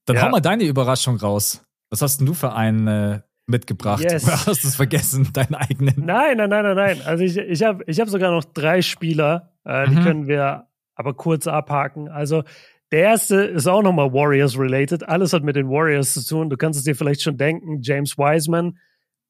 Dann 0.07 0.17
Ja. 0.17 0.23
hau 0.23 0.29
mal 0.31 0.41
deine 0.41 0.65
Überraschung 0.65 1.17
raus. 1.17 1.65
Was 1.91 2.03
hast 2.03 2.19
denn 2.19 2.27
du 2.27 2.35
für 2.35 2.53
einen 2.55 2.87
äh, 2.89 3.21
mitgebracht? 3.47 4.03
Yes. 4.03 4.25
Oder 4.25 4.33
hast 4.47 4.65
du 4.65 4.69
es 4.69 4.77
vergessen, 4.77 5.29
deinen 5.33 5.55
eigenen? 5.55 5.95
Nein, 6.05 6.37
nein, 6.37 6.51
nein, 6.51 6.65
nein, 6.65 6.77
nein. 6.77 7.03
Also 7.05 7.25
ich, 7.25 7.37
ich 7.37 7.63
habe 7.63 7.85
ich 7.87 8.01
hab 8.01 8.09
sogar 8.09 8.31
noch 8.33 8.45
drei 8.45 8.83
Spieler, 8.83 9.53
äh, 9.65 9.89
die 9.89 9.97
Mhm. 9.97 10.03
können 10.03 10.27
wir 10.27 10.67
aber 10.95 11.15
kurz 11.15 11.47
abhaken. 11.47 12.09
Also 12.09 12.45
der 12.93 13.01
erste 13.01 13.37
ist 13.43 13.67
auch 13.67 13.83
nochmal 13.83 14.13
Warriors-related. 14.13 15.09
Alles 15.09 15.33
hat 15.33 15.43
mit 15.43 15.57
den 15.57 15.69
Warriors 15.69 16.13
zu 16.15 16.25
tun. 16.27 16.51
Du 16.51 16.57
kannst 16.57 16.79
es 16.79 16.85
dir 16.85 16.95
vielleicht 16.95 17.23
schon 17.23 17.37
denken. 17.37 17.81
James 17.83 18.17
Wiseman. 18.19 18.79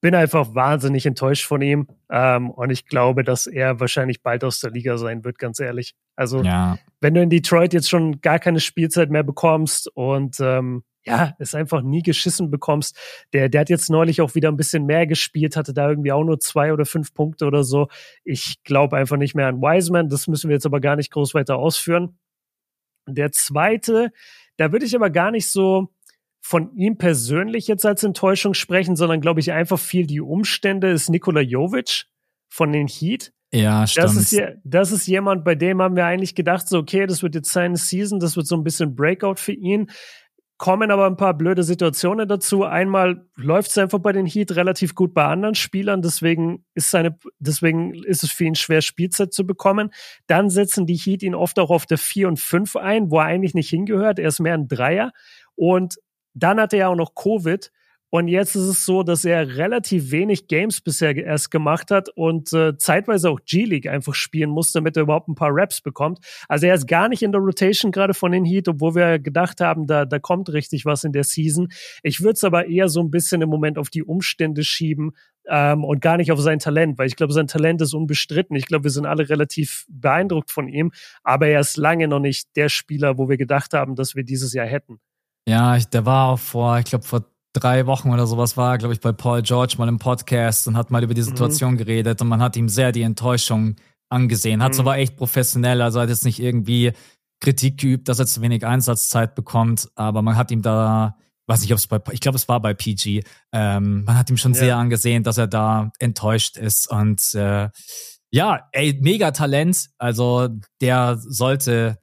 Bin 0.04 0.14
einfach 0.14 0.54
wahnsinnig 0.54 1.06
enttäuscht 1.06 1.46
von 1.46 1.62
ihm. 1.62 1.86
Ähm, 2.10 2.50
und 2.50 2.68
ich 2.68 2.84
glaube, 2.84 3.24
dass 3.24 3.46
er 3.46 3.80
wahrscheinlich 3.80 4.22
bald 4.22 4.44
aus 4.44 4.60
der 4.60 4.70
Liga 4.70 4.98
sein 4.98 5.24
wird, 5.24 5.38
ganz 5.38 5.60
ehrlich. 5.60 5.94
Also 6.14 6.42
Ja, 6.42 6.76
wenn 7.00 7.14
du 7.14 7.22
in 7.22 7.30
Detroit 7.30 7.72
jetzt 7.72 7.88
schon 7.88 8.20
gar 8.20 8.38
keine 8.38 8.60
Spielzeit 8.60 9.08
mehr 9.08 9.22
bekommst 9.22 9.88
und 9.94 10.36
ähm, 10.40 10.84
ja, 11.06 11.34
es 11.38 11.54
einfach 11.54 11.80
nie 11.80 12.02
geschissen 12.02 12.50
bekommst. 12.50 12.98
Der, 13.32 13.48
der 13.48 13.62
hat 13.62 13.70
jetzt 13.70 13.88
neulich 13.88 14.20
auch 14.20 14.34
wieder 14.34 14.50
ein 14.50 14.58
bisschen 14.58 14.84
mehr 14.84 15.06
gespielt, 15.06 15.56
hatte 15.56 15.72
da 15.72 15.88
irgendwie 15.88 16.12
auch 16.12 16.24
nur 16.24 16.38
zwei 16.38 16.74
oder 16.74 16.84
fünf 16.84 17.14
Punkte 17.14 17.46
oder 17.46 17.64
so. 17.64 17.88
Ich 18.24 18.62
glaube 18.62 18.96
einfach 18.98 19.16
nicht 19.16 19.34
mehr 19.34 19.48
an 19.48 19.62
Wiseman. 19.62 20.10
Das 20.10 20.28
müssen 20.28 20.50
wir 20.50 20.56
jetzt 20.56 20.66
aber 20.66 20.80
gar 20.80 20.96
nicht 20.96 21.10
groß 21.10 21.32
weiter 21.32 21.56
ausführen. 21.56 22.18
Der 23.06 23.32
zweite, 23.32 24.10
da 24.58 24.70
würde 24.70 24.84
ich 24.84 24.94
aber 24.94 25.08
gar 25.08 25.30
nicht 25.30 25.50
so 25.50 25.88
von 26.46 26.76
ihm 26.76 26.98
persönlich 26.98 27.68
jetzt 27.68 27.86
als 27.86 28.04
Enttäuschung 28.04 28.52
sprechen, 28.52 28.96
sondern 28.96 29.22
glaube 29.22 29.40
ich 29.40 29.50
einfach 29.50 29.78
viel 29.78 30.06
die 30.06 30.20
Umstände 30.20 30.90
ist 30.90 31.08
Nikola 31.08 31.40
Jovic 31.40 32.04
von 32.50 32.70
den 32.70 32.86
Heat. 32.86 33.32
ja, 33.50 33.86
stimmt. 33.86 34.04
Das 34.04 34.16
ist, 34.16 34.42
das 34.62 34.92
ist 34.92 35.06
jemand, 35.06 35.42
bei 35.42 35.54
dem 35.54 35.80
haben 35.80 35.96
wir 35.96 36.04
eigentlich 36.04 36.34
gedacht, 36.34 36.68
so, 36.68 36.76
okay, 36.76 37.06
das 37.06 37.22
wird 37.22 37.34
jetzt 37.34 37.50
seine 37.50 37.78
Season, 37.78 38.20
das 38.20 38.36
wird 38.36 38.46
so 38.46 38.56
ein 38.56 38.62
bisschen 38.62 38.94
Breakout 38.94 39.36
für 39.36 39.54
ihn. 39.54 39.90
Kommen 40.58 40.90
aber 40.90 41.06
ein 41.06 41.16
paar 41.16 41.32
blöde 41.32 41.62
Situationen 41.62 42.28
dazu. 42.28 42.64
Einmal 42.64 43.26
läuft 43.36 43.70
es 43.70 43.78
einfach 43.78 44.00
bei 44.00 44.12
den 44.12 44.26
Heat 44.26 44.54
relativ 44.54 44.94
gut 44.94 45.14
bei 45.14 45.24
anderen 45.24 45.54
Spielern, 45.54 46.02
deswegen 46.02 46.66
ist 46.74 46.90
seine, 46.90 47.18
deswegen 47.38 47.94
ist 48.04 48.22
es 48.22 48.30
für 48.30 48.44
ihn 48.44 48.54
schwer, 48.54 48.82
Spielzeit 48.82 49.32
zu 49.32 49.46
bekommen. 49.46 49.94
Dann 50.26 50.50
setzen 50.50 50.84
die 50.84 50.96
Heat 50.96 51.22
ihn 51.22 51.34
oft 51.34 51.58
auch 51.58 51.70
auf 51.70 51.86
der 51.86 51.98
4 51.98 52.28
und 52.28 52.38
5 52.38 52.76
ein, 52.76 53.10
wo 53.10 53.18
er 53.18 53.24
eigentlich 53.24 53.54
nicht 53.54 53.70
hingehört. 53.70 54.18
Er 54.18 54.28
ist 54.28 54.40
mehr 54.40 54.54
ein 54.54 54.68
Dreier. 54.68 55.12
Und 55.56 55.96
dann 56.34 56.60
hat 56.60 56.72
er 56.72 56.78
ja 56.80 56.88
auch 56.88 56.96
noch 56.96 57.14
Covid. 57.14 57.70
Und 58.10 58.28
jetzt 58.28 58.54
ist 58.54 58.68
es 58.68 58.86
so, 58.86 59.02
dass 59.02 59.24
er 59.24 59.56
relativ 59.56 60.12
wenig 60.12 60.46
Games 60.46 60.80
bisher 60.80 61.16
erst 61.16 61.50
gemacht 61.50 61.90
hat 61.90 62.08
und 62.10 62.52
äh, 62.52 62.76
zeitweise 62.76 63.28
auch 63.28 63.40
G-League 63.44 63.88
einfach 63.88 64.14
spielen 64.14 64.50
muss, 64.50 64.70
damit 64.70 64.96
er 64.96 65.02
überhaupt 65.02 65.26
ein 65.26 65.34
paar 65.34 65.50
Raps 65.50 65.80
bekommt. 65.80 66.20
Also 66.48 66.68
er 66.68 66.76
ist 66.76 66.86
gar 66.86 67.08
nicht 67.08 67.24
in 67.24 67.32
der 67.32 67.40
Rotation 67.40 67.90
gerade 67.90 68.14
von 68.14 68.30
den 68.30 68.44
Heat, 68.44 68.68
obwohl 68.68 68.94
wir 68.94 69.18
gedacht 69.18 69.60
haben, 69.60 69.88
da, 69.88 70.04
da 70.04 70.20
kommt 70.20 70.48
richtig 70.52 70.84
was 70.84 71.02
in 71.02 71.10
der 71.10 71.24
Season. 71.24 71.66
Ich 72.04 72.20
würde 72.20 72.34
es 72.34 72.44
aber 72.44 72.68
eher 72.68 72.88
so 72.88 73.00
ein 73.00 73.10
bisschen 73.10 73.42
im 73.42 73.48
Moment 73.48 73.78
auf 73.78 73.90
die 73.90 74.04
Umstände 74.04 74.62
schieben, 74.62 75.10
ähm, 75.48 75.84
und 75.84 76.00
gar 76.00 76.16
nicht 76.16 76.32
auf 76.32 76.40
sein 76.40 76.58
Talent, 76.58 76.98
weil 76.98 77.06
ich 77.06 77.16
glaube, 77.16 77.32
sein 77.32 77.46
Talent 77.46 77.82
ist 77.82 77.94
unbestritten. 77.94 78.56
Ich 78.56 78.66
glaube, 78.66 78.84
wir 78.84 78.90
sind 78.90 79.06
alle 79.06 79.28
relativ 79.28 79.84
beeindruckt 79.88 80.50
von 80.50 80.68
ihm, 80.68 80.92
aber 81.22 81.48
er 81.48 81.60
ist 81.60 81.76
lange 81.76 82.08
noch 82.08 82.20
nicht 82.20 82.56
der 82.56 82.68
Spieler, 82.68 83.18
wo 83.18 83.28
wir 83.28 83.36
gedacht 83.36 83.74
haben, 83.74 83.94
dass 83.94 84.14
wir 84.14 84.24
dieses 84.24 84.54
Jahr 84.54 84.66
hätten. 84.66 85.00
Ja, 85.46 85.78
der 85.78 86.06
war 86.06 86.28
auch 86.28 86.38
vor, 86.38 86.78
ich 86.78 86.86
glaube, 86.86 87.04
vor 87.04 87.24
drei 87.52 87.86
Wochen 87.86 88.10
oder 88.10 88.26
sowas 88.26 88.56
war, 88.56 88.78
glaube 88.78 88.94
ich, 88.94 89.00
bei 89.00 89.12
Paul 89.12 89.42
George 89.42 89.76
mal 89.78 89.88
im 89.88 89.98
Podcast 89.98 90.66
und 90.66 90.76
hat 90.76 90.90
mal 90.90 91.02
über 91.02 91.14
die 91.14 91.20
mhm. 91.20 91.26
Situation 91.26 91.74
mhm. 91.74 91.78
geredet 91.78 92.20
und 92.20 92.28
man 92.28 92.42
hat 92.42 92.56
ihm 92.56 92.68
sehr 92.68 92.92
die 92.92 93.02
Enttäuschung 93.02 93.76
angesehen. 94.08 94.62
Hat 94.62 94.74
mhm. 94.74 94.80
aber 94.80 94.98
echt 94.98 95.16
professionell, 95.16 95.80
also 95.80 96.00
hat 96.00 96.08
jetzt 96.08 96.24
nicht 96.24 96.40
irgendwie 96.40 96.92
Kritik 97.40 97.78
geübt, 97.78 98.08
dass 98.08 98.18
er 98.18 98.26
zu 98.26 98.40
wenig 98.42 98.66
Einsatzzeit 98.66 99.34
bekommt, 99.34 99.88
aber 99.94 100.22
man 100.22 100.36
hat 100.36 100.50
ihm 100.50 100.62
da, 100.62 101.16
weiß 101.46 101.60
nicht, 101.60 101.72
ob 101.72 101.78
es 101.78 101.86
bei, 101.86 102.00
ich 102.10 102.20
glaube, 102.20 102.36
es 102.36 102.48
war 102.48 102.60
bei 102.60 102.74
PG, 102.74 103.22
ähm, 103.52 104.04
man 104.04 104.18
hat 104.18 104.30
ihm 104.30 104.36
schon 104.36 104.54
ja. 104.54 104.58
sehr 104.58 104.76
angesehen, 104.76 105.22
dass 105.22 105.38
er 105.38 105.46
da 105.46 105.90
enttäuscht 105.98 106.56
ist 106.56 106.90
und 106.90 107.34
äh, 107.34 107.68
ja, 108.30 108.68
ey, 108.72 108.98
mega 109.00 109.30
Talent, 109.30 109.90
also 109.98 110.48
der 110.80 111.18
sollte 111.18 111.98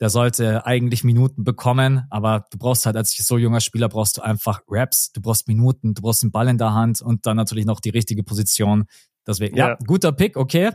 der 0.00 0.08
sollte 0.08 0.64
eigentlich 0.64 1.04
Minuten 1.04 1.44
bekommen, 1.44 2.04
aber 2.10 2.46
du 2.50 2.58
brauchst 2.58 2.86
halt 2.86 2.96
als 2.96 3.14
so 3.16 3.36
junger 3.36 3.60
Spieler 3.60 3.88
brauchst 3.88 4.16
du 4.16 4.22
einfach 4.22 4.62
Raps, 4.68 5.12
du 5.12 5.20
brauchst 5.20 5.46
Minuten, 5.46 5.92
du 5.92 6.00
brauchst 6.00 6.22
den 6.22 6.32
Ball 6.32 6.48
in 6.48 6.58
der 6.58 6.72
Hand 6.72 7.02
und 7.02 7.26
dann 7.26 7.36
natürlich 7.36 7.66
noch 7.66 7.80
die 7.80 7.90
richtige 7.90 8.22
Position. 8.22 8.84
Deswegen, 9.26 9.56
ja, 9.56 9.70
ja 9.70 9.78
guter 9.86 10.12
Pick, 10.12 10.36
okay. 10.36 10.70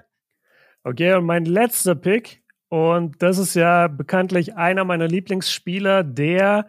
Okay, 0.83 1.15
und 1.15 1.25
mein 1.25 1.45
letzter 1.45 1.95
Pick, 1.95 2.43
und 2.69 3.21
das 3.21 3.39
ist 3.39 3.55
ja 3.55 3.87
bekanntlich 3.87 4.55
einer 4.55 4.85
meiner 4.85 5.07
Lieblingsspieler, 5.07 6.03
der 6.03 6.67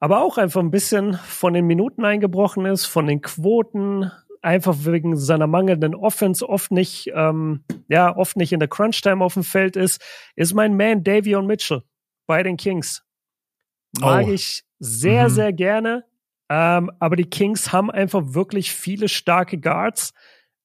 aber 0.00 0.22
auch 0.22 0.36
einfach 0.36 0.60
ein 0.60 0.72
bisschen 0.72 1.14
von 1.14 1.54
den 1.54 1.66
Minuten 1.66 2.04
eingebrochen 2.04 2.66
ist, 2.66 2.86
von 2.86 3.06
den 3.06 3.22
Quoten, 3.22 4.10
einfach 4.44 4.76
wegen 4.80 5.16
seiner 5.16 5.46
mangelnden 5.46 5.94
Offense 5.94 6.48
oft 6.48 6.70
nicht, 6.70 7.10
ähm, 7.14 7.64
ja, 7.88 8.14
oft 8.14 8.36
nicht 8.36 8.52
in 8.52 8.60
der 8.60 8.68
Crunch-Time 8.68 9.24
auf 9.24 9.34
dem 9.34 9.44
Feld 9.44 9.76
ist, 9.76 10.00
ist 10.36 10.54
mein 10.54 10.76
Man 10.76 11.02
Davion 11.02 11.46
Mitchell 11.46 11.82
bei 12.26 12.42
den 12.42 12.56
Kings. 12.56 13.02
Mag 14.00 14.26
oh. 14.26 14.30
ich 14.30 14.64
sehr, 14.78 15.28
mhm. 15.28 15.32
sehr 15.32 15.52
gerne. 15.52 16.04
Ähm, 16.50 16.90
aber 16.98 17.16
die 17.16 17.28
Kings 17.28 17.72
haben 17.72 17.90
einfach 17.90 18.22
wirklich 18.34 18.72
viele 18.72 19.08
starke 19.08 19.58
Guards. 19.58 20.12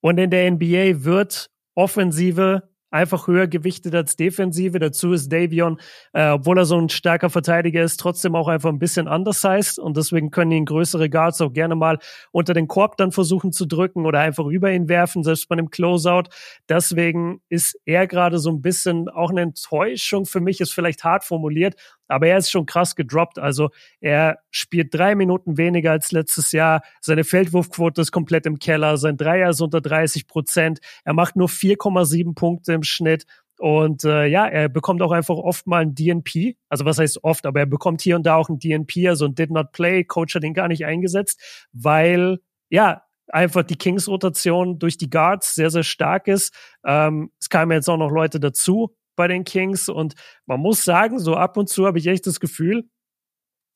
Und 0.01 0.17
in 0.17 0.29
der 0.29 0.49
NBA 0.51 1.03
wird 1.03 1.49
Offensive 1.75 2.69
einfach 2.91 3.27
höher 3.27 3.47
gewichtet 3.47 3.93
als 3.95 4.15
Defensive. 4.15 4.79
Dazu 4.79 5.13
ist 5.13 5.31
Davion, 5.31 5.79
äh, 6.13 6.29
obwohl 6.29 6.57
er 6.57 6.65
so 6.65 6.77
ein 6.77 6.89
starker 6.89 7.29
Verteidiger 7.29 7.83
ist, 7.83 7.99
trotzdem 7.99 8.35
auch 8.35 8.47
einfach 8.47 8.69
ein 8.69 8.79
bisschen 8.79 9.07
undersized 9.07 9.79
und 9.79 9.97
deswegen 9.97 10.31
können 10.31 10.51
ihn 10.51 10.65
größere 10.65 11.09
Guards 11.09 11.41
auch 11.41 11.53
gerne 11.53 11.75
mal 11.75 11.99
unter 12.31 12.53
den 12.53 12.67
Korb 12.67 12.97
dann 12.97 13.11
versuchen 13.11 13.51
zu 13.51 13.65
drücken 13.65 14.05
oder 14.05 14.19
einfach 14.19 14.45
über 14.45 14.71
ihn 14.71 14.89
werfen, 14.89 15.23
selbst 15.23 15.47
bei 15.49 15.53
einem 15.53 15.69
Closeout. 15.69 16.29
Deswegen 16.67 17.41
ist 17.49 17.79
er 17.85 18.07
gerade 18.07 18.39
so 18.39 18.49
ein 18.49 18.61
bisschen 18.61 19.09
auch 19.09 19.29
eine 19.29 19.41
Enttäuschung 19.41 20.25
für 20.25 20.41
mich, 20.41 20.61
ist 20.61 20.73
vielleicht 20.73 21.03
hart 21.03 21.23
formuliert, 21.23 21.75
aber 22.09 22.27
er 22.27 22.37
ist 22.37 22.51
schon 22.51 22.65
krass 22.65 22.95
gedroppt. 22.95 23.39
Also 23.39 23.69
er 24.01 24.39
spielt 24.51 24.93
drei 24.93 25.15
Minuten 25.15 25.57
weniger 25.57 25.91
als 25.91 26.11
letztes 26.11 26.51
Jahr. 26.51 26.81
Seine 26.99 27.23
Feldwurfquote 27.23 28.01
ist 28.01 28.11
komplett 28.11 28.45
im 28.45 28.59
Keller. 28.59 28.97
Sein 28.97 29.15
Dreier 29.15 29.51
ist 29.51 29.61
unter 29.61 29.79
30 29.79 30.27
Prozent. 30.27 30.79
Er 31.05 31.13
macht 31.13 31.35
nur 31.35 31.47
4,7 31.47 32.35
Punkte 32.35 32.73
im 32.73 32.83
Schnitt. 32.83 33.25
Und 33.59 34.05
äh, 34.05 34.25
ja, 34.25 34.47
er 34.47 34.69
bekommt 34.69 35.01
auch 35.01 35.11
einfach 35.11 35.35
oft 35.35 35.67
mal 35.67 35.81
ein 35.81 35.93
DNP. 35.93 36.55
Also 36.69 36.85
was 36.85 36.97
heißt 36.97 37.23
oft, 37.23 37.45
aber 37.45 37.59
er 37.59 37.65
bekommt 37.65 38.01
hier 38.01 38.15
und 38.15 38.25
da 38.25 38.35
auch 38.35 38.49
ein 38.49 38.59
DNP, 38.59 39.07
also 39.07 39.25
ein 39.25 39.35
Did 39.35 39.51
Not 39.51 39.73
Play. 39.73 40.03
Coach 40.05 40.35
hat 40.35 40.43
ihn 40.43 40.53
gar 40.53 40.69
nicht 40.69 40.85
eingesetzt, 40.85 41.67
weil 41.73 42.39
ja, 42.69 43.03
einfach 43.27 43.63
die 43.63 43.75
Kings-Rotation 43.75 44.79
durch 44.79 44.97
die 44.97 45.09
Guards 45.09 45.55
sehr, 45.55 45.69
sehr 45.69 45.83
stark 45.83 46.27
ist. 46.27 46.53
Ähm, 46.85 47.31
es 47.39 47.49
kamen 47.49 47.71
jetzt 47.71 47.89
auch 47.89 47.97
noch 47.97 48.11
Leute 48.11 48.39
dazu, 48.39 48.95
bei 49.19 49.27
den 49.27 49.43
Kings. 49.43 49.89
Und 49.89 50.15
man 50.45 50.61
muss 50.61 50.85
sagen, 50.85 51.19
so 51.19 51.35
ab 51.35 51.57
und 51.57 51.67
zu 51.67 51.85
habe 51.85 51.99
ich 51.99 52.07
echt 52.07 52.25
das 52.25 52.39
Gefühl, 52.39 52.89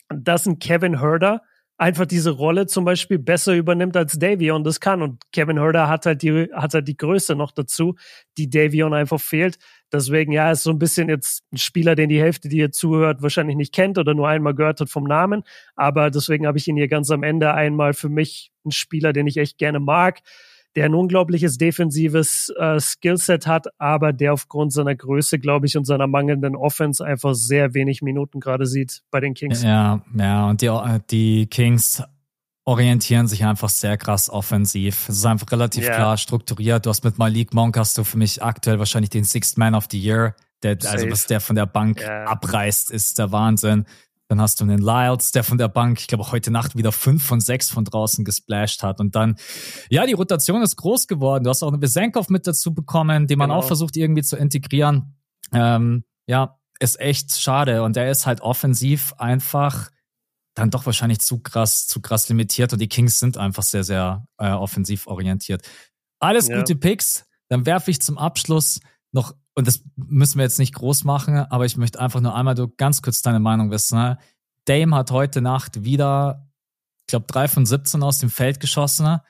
dass 0.07 0.45
ein 0.45 0.57
Kevin 0.57 1.02
Herder 1.02 1.41
einfach 1.78 2.06
diese 2.06 2.30
Rolle 2.30 2.65
zum 2.65 2.86
Beispiel 2.86 3.20
besser 3.20 3.53
übernimmt 3.53 3.98
als 3.98 4.18
Davion 4.18 4.64
das 4.64 4.80
kann. 4.80 5.02
Und 5.02 5.22
Kevin 5.34 5.60
Herder 5.60 5.90
hat 5.90 6.06
halt 6.06 6.22
die, 6.22 6.48
hat 6.53 6.74
halt 6.74 6.88
die 6.88 6.95
Größe 6.95 7.36
noch 7.36 7.52
dazu, 7.52 7.95
die 8.38 8.49
Davion 8.49 8.94
einfach 8.94 9.20
fehlt. 9.20 9.57
Deswegen, 9.91 10.32
ja, 10.32 10.49
ist 10.49 10.64
so 10.64 10.70
ein 10.70 10.80
bisschen 10.80 11.10
jetzt 11.10 11.44
ein 11.52 11.57
Spieler, 11.57 11.95
den 11.95 12.07
die 12.07 12.22
Hälfte, 12.22 12.48
die 12.48 12.60
ihr 12.60 12.72
zuhört, 12.72 13.22
wahrscheinlich 13.22 13.57
nicht 13.57 13.74
kennt 13.74 13.98
oder 13.98 14.14
nur 14.14 14.30
einmal 14.30 14.56
gehört 14.56 14.80
hat 14.80 14.90
vom 14.90 15.03
Namen. 15.03 15.44
Aber 15.76 16.10
deswegen 16.10 16.48
habe 16.48 16.57
ich 16.57 16.70
ihn 16.70 16.78
hier 16.78 16.88
ganz 16.88 17.11
am 17.11 17.22
Ende 17.22 17.53
einmal 17.53 17.94
für 17.94 18.07
mich 18.07 18.53
ein 18.65 18.72
Spieler, 18.72 19.11
den 19.11 19.28
ich 19.28 19.36
echt 19.36 19.57
gerne 19.57 19.82
mag 19.82 20.22
der 20.76 20.86
ein 20.86 20.95
unglaubliches 20.95 21.58
defensives 21.58 22.52
äh, 22.58 22.80
Skillset 22.80 23.45
hat, 23.45 23.68
aber 23.78 24.12
der 24.12 24.34
aufgrund 24.34 24.74
seiner 24.74 24.95
Größe, 24.95 25.40
glaube 25.40 25.68
ich, 25.68 25.78
und 25.78 25.86
seiner 25.86 26.08
mangelnden 26.08 26.56
Offense 26.56 27.04
einfach 27.06 27.36
sehr 27.36 27.74
wenig 27.74 28.02
Minuten 28.02 28.40
gerade 28.40 28.66
sieht 28.66 29.04
bei 29.12 29.20
den 29.20 29.34
Kings. 29.34 29.62
Ja, 29.62 30.02
ja, 30.18 30.50
und 30.50 30.62
die, 30.62 30.72
die 31.10 31.48
Kings 31.48 32.02
orientieren 32.66 33.28
sich 33.28 33.44
einfach 33.44 33.70
sehr 33.70 33.98
krass 33.98 34.30
offensiv. 34.30 35.10
Es 35.10 35.18
ist 35.18 35.26
einfach 35.26 35.52
relativ 35.52 35.84
yeah. 35.84 35.95
klar 35.95 36.18
strukturiert. 36.18 36.86
Du 36.86 36.90
hast 36.90 37.04
mit 37.04 37.18
Malik 37.18 37.54
Monk 37.54 37.78
hast 37.78 37.98
du 37.98 38.04
für 38.04 38.18
mich 38.18 38.41
aktuell 38.41 38.80
wahrscheinlich 38.80 39.10
den 39.10 39.26
Sixth 39.26 39.58
Man 39.58 39.76
of 39.76 39.88
the 39.91 40.00
Year. 40.00 40.36
Der, 40.64 40.78
also 40.86 41.10
was 41.10 41.28
der 41.28 41.41
von 41.41 41.58
der 41.58 41.66
Bank 41.66 42.00
yeah. 42.00 42.26
abreißt, 42.26 42.90
ist 42.90 43.20
der 43.20 43.32
Wahnsinn. 43.34 43.86
Dann 44.34 44.41
hast 44.41 44.60
du 44.60 44.64
einen 44.64 44.80
Lyles, 44.80 45.31
der 45.31 45.43
von 45.43 45.60
der 45.60 45.68
Bank, 45.68 45.99
ich 45.99 46.07
glaube, 46.07 46.31
heute 46.31 46.49
Nacht 46.49 46.76
wieder 46.76 46.91
fünf 46.91 47.23
von 47.23 47.39
sechs 47.39 47.69
von 47.69 47.85
draußen 47.85 48.26
gesplasht 48.26 48.81
hat. 48.81 48.99
Und 48.99 49.14
dann, 49.14 49.35
ja, 49.91 50.07
die 50.07 50.14
Rotation 50.14 50.64
ist 50.64 50.76
groß 50.76 51.05
geworden. 51.05 51.43
Du 51.43 51.51
hast 51.51 51.61
auch 51.61 51.68
einen 51.68 51.80
Besenkov 51.80 52.30
mit 52.30 52.47
dazu 52.47 52.73
bekommen, 52.73 53.27
den 53.27 53.38
man 53.38 53.49
genau. 53.49 53.60
auch 53.60 53.68
versucht 53.68 53.95
irgendwie 53.95 54.23
zu 54.23 54.35
integrieren. 54.35 55.19
Ähm, 55.51 56.03
ja, 56.26 56.57
ist 56.80 56.99
echt 56.99 57.39
schade. 57.39 57.84
Und 57.84 57.95
er 57.95 58.10
ist 58.10 58.26
halt 58.26 58.41
offensiv 58.41 59.14
einfach 59.19 59.91
dann 60.55 60.72
doch 60.72 60.88
wahrscheinlich 60.88 61.19
zu 61.19 61.38
krass, 61.38 61.85
zu 61.85 62.01
krass 62.01 62.27
limitiert. 62.27 62.73
Und 62.73 62.80
die 62.80 62.89
Kings 62.89 63.19
sind 63.19 63.38
einfach 63.38 63.61
sehr, 63.61 63.84
sehr 63.84 64.26
äh, 64.39 64.49
offensiv 64.49 65.05
orientiert. 65.05 65.61
Alles 66.18 66.47
ja. 66.47 66.57
gute 66.57 66.76
Picks. 66.76 67.26
Dann 67.49 67.68
werfe 67.68 67.91
ich 67.91 68.01
zum 68.01 68.18
Abschluss 68.18 68.80
noch 69.11 69.35
und 69.55 69.67
das 69.67 69.84
müssen 69.95 70.38
wir 70.38 70.43
jetzt 70.43 70.59
nicht 70.59 70.73
groß 70.73 71.03
machen, 71.03 71.35
aber 71.35 71.65
ich 71.65 71.77
möchte 71.77 71.99
einfach 71.99 72.21
nur 72.21 72.35
einmal 72.35 72.55
ganz 72.77 73.01
kurz 73.01 73.21
deine 73.21 73.39
Meinung 73.39 73.71
wissen. 73.71 73.97
Ne? 73.97 74.17
Dame 74.65 74.95
hat 74.95 75.11
heute 75.11 75.41
Nacht 75.41 75.84
wieder, 75.84 76.49
ich 77.01 77.07
glaube, 77.07 77.25
drei 77.27 77.47
von 77.47 77.65
17 77.65 78.01
aus 78.01 78.19
dem 78.19 78.30
Feld 78.30 78.59
geschossen. 78.59 79.05
Ne? 79.05 79.21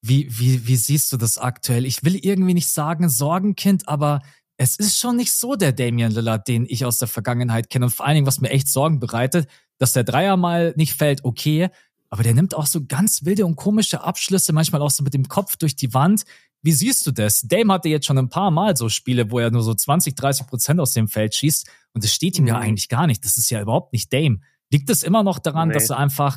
Wie, 0.00 0.28
wie, 0.38 0.66
wie 0.66 0.76
siehst 0.76 1.12
du 1.12 1.16
das 1.16 1.38
aktuell? 1.38 1.84
Ich 1.84 2.04
will 2.04 2.16
irgendwie 2.16 2.54
nicht 2.54 2.68
sagen 2.68 3.08
Sorgenkind, 3.08 3.88
aber 3.88 4.20
es 4.56 4.76
ist 4.76 4.98
schon 4.98 5.16
nicht 5.16 5.32
so 5.32 5.56
der 5.56 5.72
Damian 5.72 6.12
Lillard, 6.12 6.46
den 6.46 6.66
ich 6.68 6.84
aus 6.84 6.98
der 6.98 7.08
Vergangenheit 7.08 7.68
kenne. 7.68 7.86
Und 7.86 7.90
vor 7.90 8.06
allen 8.06 8.16
Dingen, 8.16 8.26
was 8.26 8.40
mir 8.40 8.50
echt 8.50 8.68
Sorgen 8.68 9.00
bereitet, 9.00 9.48
dass 9.78 9.92
der 9.92 10.04
Dreier 10.04 10.36
mal 10.36 10.74
nicht 10.76 10.94
fällt, 10.94 11.24
okay, 11.24 11.70
aber 12.12 12.22
der 12.22 12.34
nimmt 12.34 12.54
auch 12.54 12.66
so 12.66 12.84
ganz 12.86 13.24
wilde 13.24 13.46
und 13.46 13.56
komische 13.56 14.02
Abschlüsse, 14.02 14.52
manchmal 14.52 14.82
auch 14.82 14.90
so 14.90 15.02
mit 15.02 15.14
dem 15.14 15.28
Kopf 15.28 15.56
durch 15.56 15.76
die 15.76 15.94
Wand. 15.94 16.24
Wie 16.60 16.72
siehst 16.72 17.06
du 17.06 17.10
das? 17.10 17.40
Dame 17.40 17.72
hatte 17.72 17.88
jetzt 17.88 18.04
schon 18.04 18.18
ein 18.18 18.28
paar 18.28 18.50
Mal 18.50 18.76
so 18.76 18.90
Spiele, 18.90 19.30
wo 19.30 19.38
er 19.38 19.50
nur 19.50 19.62
so 19.62 19.72
20, 19.72 20.14
30 20.14 20.46
Prozent 20.46 20.78
aus 20.78 20.92
dem 20.92 21.08
Feld 21.08 21.34
schießt 21.34 21.66
und 21.94 22.04
es 22.04 22.12
steht 22.12 22.36
ihm 22.36 22.44
mhm. 22.44 22.48
ja 22.48 22.58
eigentlich 22.58 22.90
gar 22.90 23.06
nicht. 23.06 23.24
Das 23.24 23.38
ist 23.38 23.48
ja 23.48 23.62
überhaupt 23.62 23.94
nicht 23.94 24.12
Dame. 24.12 24.40
Liegt 24.70 24.90
es 24.90 25.04
immer 25.04 25.22
noch 25.22 25.38
daran, 25.38 25.68
nee. 25.68 25.74
dass 25.74 25.88
er 25.88 25.96
einfach 25.96 26.36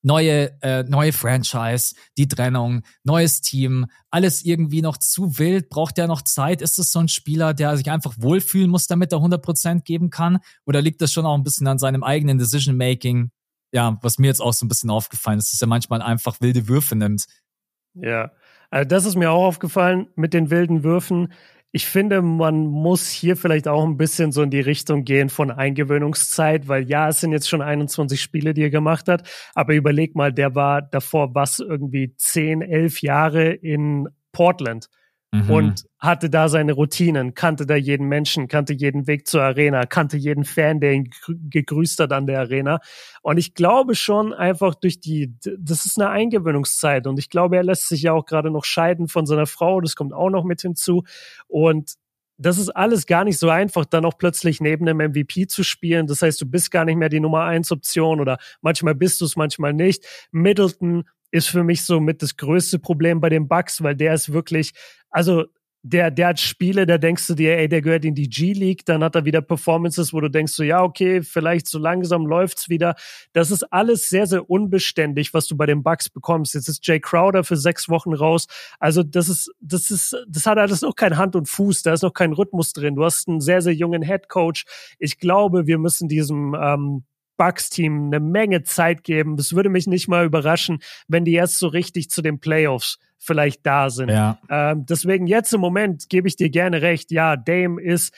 neue, 0.00 0.58
äh, 0.62 0.84
neue 0.84 1.12
Franchise, 1.12 1.94
die 2.16 2.26
Trennung, 2.26 2.80
neues 3.04 3.42
Team, 3.42 3.84
alles 4.10 4.42
irgendwie 4.46 4.80
noch 4.80 4.96
zu 4.96 5.38
wild, 5.38 5.68
braucht 5.68 5.98
er 5.98 6.06
noch 6.06 6.22
Zeit? 6.22 6.62
Ist 6.62 6.78
es 6.78 6.90
so 6.90 7.00
ein 7.00 7.08
Spieler, 7.08 7.52
der 7.52 7.76
sich 7.76 7.90
einfach 7.90 8.14
wohlfühlen 8.16 8.70
muss, 8.70 8.86
damit 8.86 9.12
er 9.12 9.18
100% 9.18 9.82
geben 9.82 10.08
kann? 10.08 10.38
Oder 10.64 10.80
liegt 10.80 11.02
das 11.02 11.12
schon 11.12 11.26
auch 11.26 11.34
ein 11.34 11.42
bisschen 11.42 11.66
an 11.66 11.78
seinem 11.78 12.02
eigenen 12.02 12.38
Decision-Making? 12.38 13.30
Ja, 13.72 13.98
was 14.02 14.18
mir 14.18 14.26
jetzt 14.26 14.40
auch 14.40 14.52
so 14.52 14.66
ein 14.66 14.68
bisschen 14.68 14.90
aufgefallen 14.90 15.38
ist, 15.38 15.52
dass 15.52 15.60
er 15.60 15.68
manchmal 15.68 16.02
einfach 16.02 16.40
wilde 16.40 16.68
Würfe 16.68 16.94
nimmt. 16.94 17.24
Ja, 17.94 18.32
also 18.70 18.88
das 18.88 19.04
ist 19.04 19.16
mir 19.16 19.30
auch 19.30 19.44
aufgefallen 19.44 20.08
mit 20.14 20.34
den 20.34 20.50
wilden 20.50 20.84
Würfen. 20.84 21.32
Ich 21.72 21.86
finde, 21.86 22.20
man 22.20 22.66
muss 22.66 23.08
hier 23.08 23.34
vielleicht 23.34 23.66
auch 23.66 23.84
ein 23.84 23.96
bisschen 23.96 24.30
so 24.30 24.42
in 24.42 24.50
die 24.50 24.60
Richtung 24.60 25.04
gehen 25.04 25.30
von 25.30 25.50
Eingewöhnungszeit, 25.50 26.68
weil 26.68 26.86
ja, 26.86 27.08
es 27.08 27.20
sind 27.20 27.32
jetzt 27.32 27.48
schon 27.48 27.62
21 27.62 28.20
Spiele, 28.20 28.52
die 28.52 28.62
er 28.62 28.70
gemacht 28.70 29.08
hat, 29.08 29.26
aber 29.54 29.72
überleg 29.74 30.14
mal, 30.14 30.34
der 30.34 30.54
war 30.54 30.82
davor 30.82 31.34
was 31.34 31.60
irgendwie 31.60 32.14
10, 32.14 32.60
11 32.60 33.00
Jahre 33.00 33.52
in 33.52 34.08
Portland. 34.32 34.88
Mhm. 35.32 35.50
Und 35.50 35.84
hatte 36.02 36.28
da 36.28 36.48
seine 36.48 36.72
Routinen, 36.72 37.34
kannte 37.34 37.64
da 37.64 37.76
jeden 37.76 38.08
Menschen, 38.08 38.48
kannte 38.48 38.72
jeden 38.72 39.06
Weg 39.06 39.28
zur 39.28 39.42
Arena, 39.42 39.86
kannte 39.86 40.16
jeden 40.16 40.44
Fan, 40.44 40.80
der 40.80 40.94
ihn 40.94 41.10
gegrüßt 41.48 42.00
hat 42.00 42.12
an 42.12 42.26
der 42.26 42.40
Arena. 42.40 42.80
Und 43.22 43.38
ich 43.38 43.54
glaube 43.54 43.94
schon 43.94 44.34
einfach 44.34 44.74
durch 44.74 44.98
die, 44.98 45.32
das 45.56 45.86
ist 45.86 46.00
eine 46.00 46.10
Eingewöhnungszeit. 46.10 47.06
Und 47.06 47.20
ich 47.20 47.30
glaube, 47.30 47.56
er 47.56 47.62
lässt 47.62 47.88
sich 47.88 48.02
ja 48.02 48.12
auch 48.12 48.26
gerade 48.26 48.50
noch 48.50 48.64
scheiden 48.64 49.06
von 49.06 49.26
seiner 49.26 49.46
Frau. 49.46 49.80
Das 49.80 49.94
kommt 49.94 50.12
auch 50.12 50.28
noch 50.28 50.42
mit 50.42 50.60
hinzu. 50.60 51.04
Und 51.46 51.92
das 52.36 52.58
ist 52.58 52.70
alles 52.70 53.06
gar 53.06 53.22
nicht 53.22 53.38
so 53.38 53.48
einfach, 53.48 53.84
dann 53.84 54.04
auch 54.04 54.18
plötzlich 54.18 54.60
neben 54.60 54.86
dem 54.86 54.96
MVP 54.96 55.46
zu 55.46 55.62
spielen. 55.62 56.08
Das 56.08 56.20
heißt, 56.20 56.40
du 56.40 56.46
bist 56.46 56.72
gar 56.72 56.84
nicht 56.84 56.96
mehr 56.96 57.10
die 57.10 57.20
Nummer 57.20 57.44
eins 57.44 57.70
Option 57.70 58.20
oder 58.20 58.38
manchmal 58.60 58.96
bist 58.96 59.20
du 59.20 59.24
es, 59.24 59.36
manchmal 59.36 59.72
nicht. 59.72 60.04
Middleton 60.32 61.04
ist 61.30 61.48
für 61.48 61.62
mich 61.62 61.84
so 61.84 62.00
mit 62.00 62.22
das 62.22 62.36
größte 62.36 62.80
Problem 62.80 63.20
bei 63.20 63.28
den 63.28 63.46
Bucks, 63.46 63.84
weil 63.84 63.94
der 63.94 64.14
ist 64.14 64.32
wirklich, 64.32 64.72
also 65.08 65.44
der, 65.84 66.12
der 66.12 66.28
hat 66.28 66.40
Spiele, 66.40 66.86
da 66.86 66.96
denkst 66.96 67.26
du 67.26 67.34
dir, 67.34 67.58
ey, 67.58 67.68
der 67.68 67.82
gehört 67.82 68.04
in 68.04 68.14
die 68.14 68.28
G-League, 68.28 68.84
dann 68.84 69.02
hat 69.02 69.16
er 69.16 69.24
wieder 69.24 69.40
Performances, 69.40 70.12
wo 70.12 70.20
du 70.20 70.28
denkst 70.28 70.52
so, 70.52 70.62
ja, 70.62 70.82
okay, 70.82 71.22
vielleicht 71.22 71.66
so 71.66 71.78
langsam 71.78 72.24
läuft's 72.26 72.68
wieder. 72.68 72.94
Das 73.32 73.50
ist 73.50 73.64
alles 73.72 74.08
sehr, 74.08 74.26
sehr 74.26 74.48
unbeständig, 74.48 75.34
was 75.34 75.48
du 75.48 75.56
bei 75.56 75.66
den 75.66 75.82
Bucks 75.82 76.08
bekommst. 76.08 76.54
Jetzt 76.54 76.68
ist 76.68 76.86
Jay 76.86 77.00
Crowder 77.00 77.42
für 77.42 77.56
sechs 77.56 77.88
Wochen 77.88 78.14
raus. 78.14 78.46
Also 78.78 79.02
das 79.02 79.28
ist, 79.28 79.50
das 79.60 79.90
ist, 79.90 80.16
das 80.28 80.46
hat 80.46 80.58
alles 80.58 80.82
noch 80.82 80.94
kein 80.94 81.16
Hand 81.16 81.34
und 81.34 81.48
Fuß, 81.48 81.82
da 81.82 81.92
ist 81.92 82.02
noch 82.02 82.14
kein 82.14 82.32
Rhythmus 82.32 82.72
drin. 82.72 82.94
Du 82.94 83.04
hast 83.04 83.28
einen 83.28 83.40
sehr, 83.40 83.60
sehr 83.60 83.74
jungen 83.74 84.02
Head 84.02 84.28
Coach. 84.28 84.64
Ich 85.00 85.18
glaube, 85.18 85.66
wir 85.66 85.78
müssen 85.78 86.08
diesem 86.08 86.54
ähm, 86.54 87.04
Bucks-Team 87.36 88.06
eine 88.06 88.20
Menge 88.20 88.62
Zeit 88.62 89.04
geben. 89.04 89.36
Es 89.38 89.54
würde 89.54 89.68
mich 89.68 89.86
nicht 89.86 90.08
mal 90.08 90.24
überraschen, 90.24 90.80
wenn 91.08 91.24
die 91.24 91.34
erst 91.34 91.58
so 91.58 91.66
richtig 91.66 92.10
zu 92.10 92.22
den 92.22 92.40
Playoffs 92.40 92.98
vielleicht 93.18 93.64
da 93.64 93.90
sind. 93.90 94.10
Ja. 94.10 94.38
Ähm, 94.50 94.84
deswegen 94.86 95.26
jetzt 95.26 95.52
im 95.54 95.60
Moment 95.60 96.08
gebe 96.08 96.28
ich 96.28 96.36
dir 96.36 96.50
gerne 96.50 96.82
recht. 96.82 97.10
Ja, 97.10 97.36
Dame 97.36 97.80
ist 97.80 98.12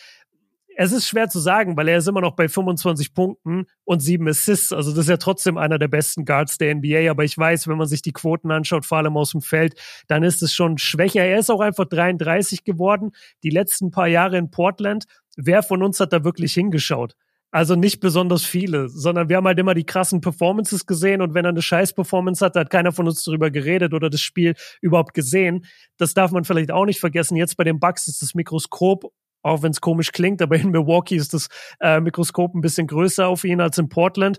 es 0.76 0.92
ist 0.92 1.06
schwer 1.06 1.28
zu 1.28 1.38
sagen, 1.38 1.76
weil 1.76 1.88
er 1.88 1.98
ist 1.98 2.08
immer 2.08 2.20
noch 2.20 2.34
bei 2.34 2.48
25 2.48 3.14
Punkten 3.14 3.66
und 3.84 4.00
sieben 4.00 4.28
Assists. 4.28 4.72
Also 4.72 4.90
das 4.90 5.00
ist 5.00 5.08
ja 5.08 5.16
trotzdem 5.16 5.56
einer 5.56 5.78
der 5.78 5.88
besten 5.88 6.24
Guards 6.24 6.58
der 6.58 6.74
NBA. 6.74 7.10
Aber 7.10 7.24
ich 7.24 7.36
weiß, 7.36 7.68
wenn 7.68 7.78
man 7.78 7.86
sich 7.86 8.02
die 8.02 8.12
Quoten 8.12 8.50
anschaut, 8.50 8.84
vor 8.84 8.98
allem 8.98 9.16
aus 9.16 9.30
dem 9.30 9.42
Feld, 9.42 9.74
dann 10.08 10.22
ist 10.22 10.42
es 10.42 10.52
schon 10.52 10.78
schwächer. 10.78 11.24
Er 11.24 11.38
ist 11.38 11.50
auch 11.50 11.60
einfach 11.60 11.86
33 11.86 12.64
geworden. 12.64 13.12
Die 13.42 13.50
letzten 13.50 13.90
paar 13.90 14.08
Jahre 14.08 14.36
in 14.36 14.50
Portland. 14.50 15.04
Wer 15.36 15.62
von 15.62 15.82
uns 15.82 16.00
hat 16.00 16.12
da 16.12 16.24
wirklich 16.24 16.54
hingeschaut? 16.54 17.14
Also 17.54 17.76
nicht 17.76 18.00
besonders 18.00 18.44
viele, 18.44 18.88
sondern 18.88 19.28
wir 19.28 19.36
haben 19.36 19.46
halt 19.46 19.60
immer 19.60 19.74
die 19.74 19.86
krassen 19.86 20.20
Performances 20.20 20.86
gesehen 20.86 21.22
und 21.22 21.34
wenn 21.34 21.44
er 21.44 21.50
eine 21.50 21.62
Scheiß-Performance 21.62 22.44
hat, 22.44 22.56
hat 22.56 22.68
keiner 22.68 22.90
von 22.90 23.06
uns 23.06 23.22
darüber 23.22 23.52
geredet 23.52 23.94
oder 23.94 24.10
das 24.10 24.22
Spiel 24.22 24.56
überhaupt 24.80 25.14
gesehen. 25.14 25.64
Das 25.96 26.14
darf 26.14 26.32
man 26.32 26.42
vielleicht 26.42 26.72
auch 26.72 26.84
nicht 26.84 26.98
vergessen. 26.98 27.36
Jetzt 27.36 27.56
bei 27.56 27.62
den 27.62 27.78
Bucks 27.78 28.08
ist 28.08 28.22
das 28.22 28.34
Mikroskop, 28.34 29.12
auch 29.42 29.62
wenn 29.62 29.70
es 29.70 29.80
komisch 29.80 30.10
klingt, 30.10 30.42
aber 30.42 30.56
in 30.56 30.72
Milwaukee 30.72 31.14
ist 31.14 31.32
das 31.32 31.46
äh, 31.78 32.00
Mikroskop 32.00 32.56
ein 32.56 32.60
bisschen 32.60 32.88
größer 32.88 33.28
auf 33.28 33.44
ihn 33.44 33.60
als 33.60 33.78
in 33.78 33.88
Portland. 33.88 34.38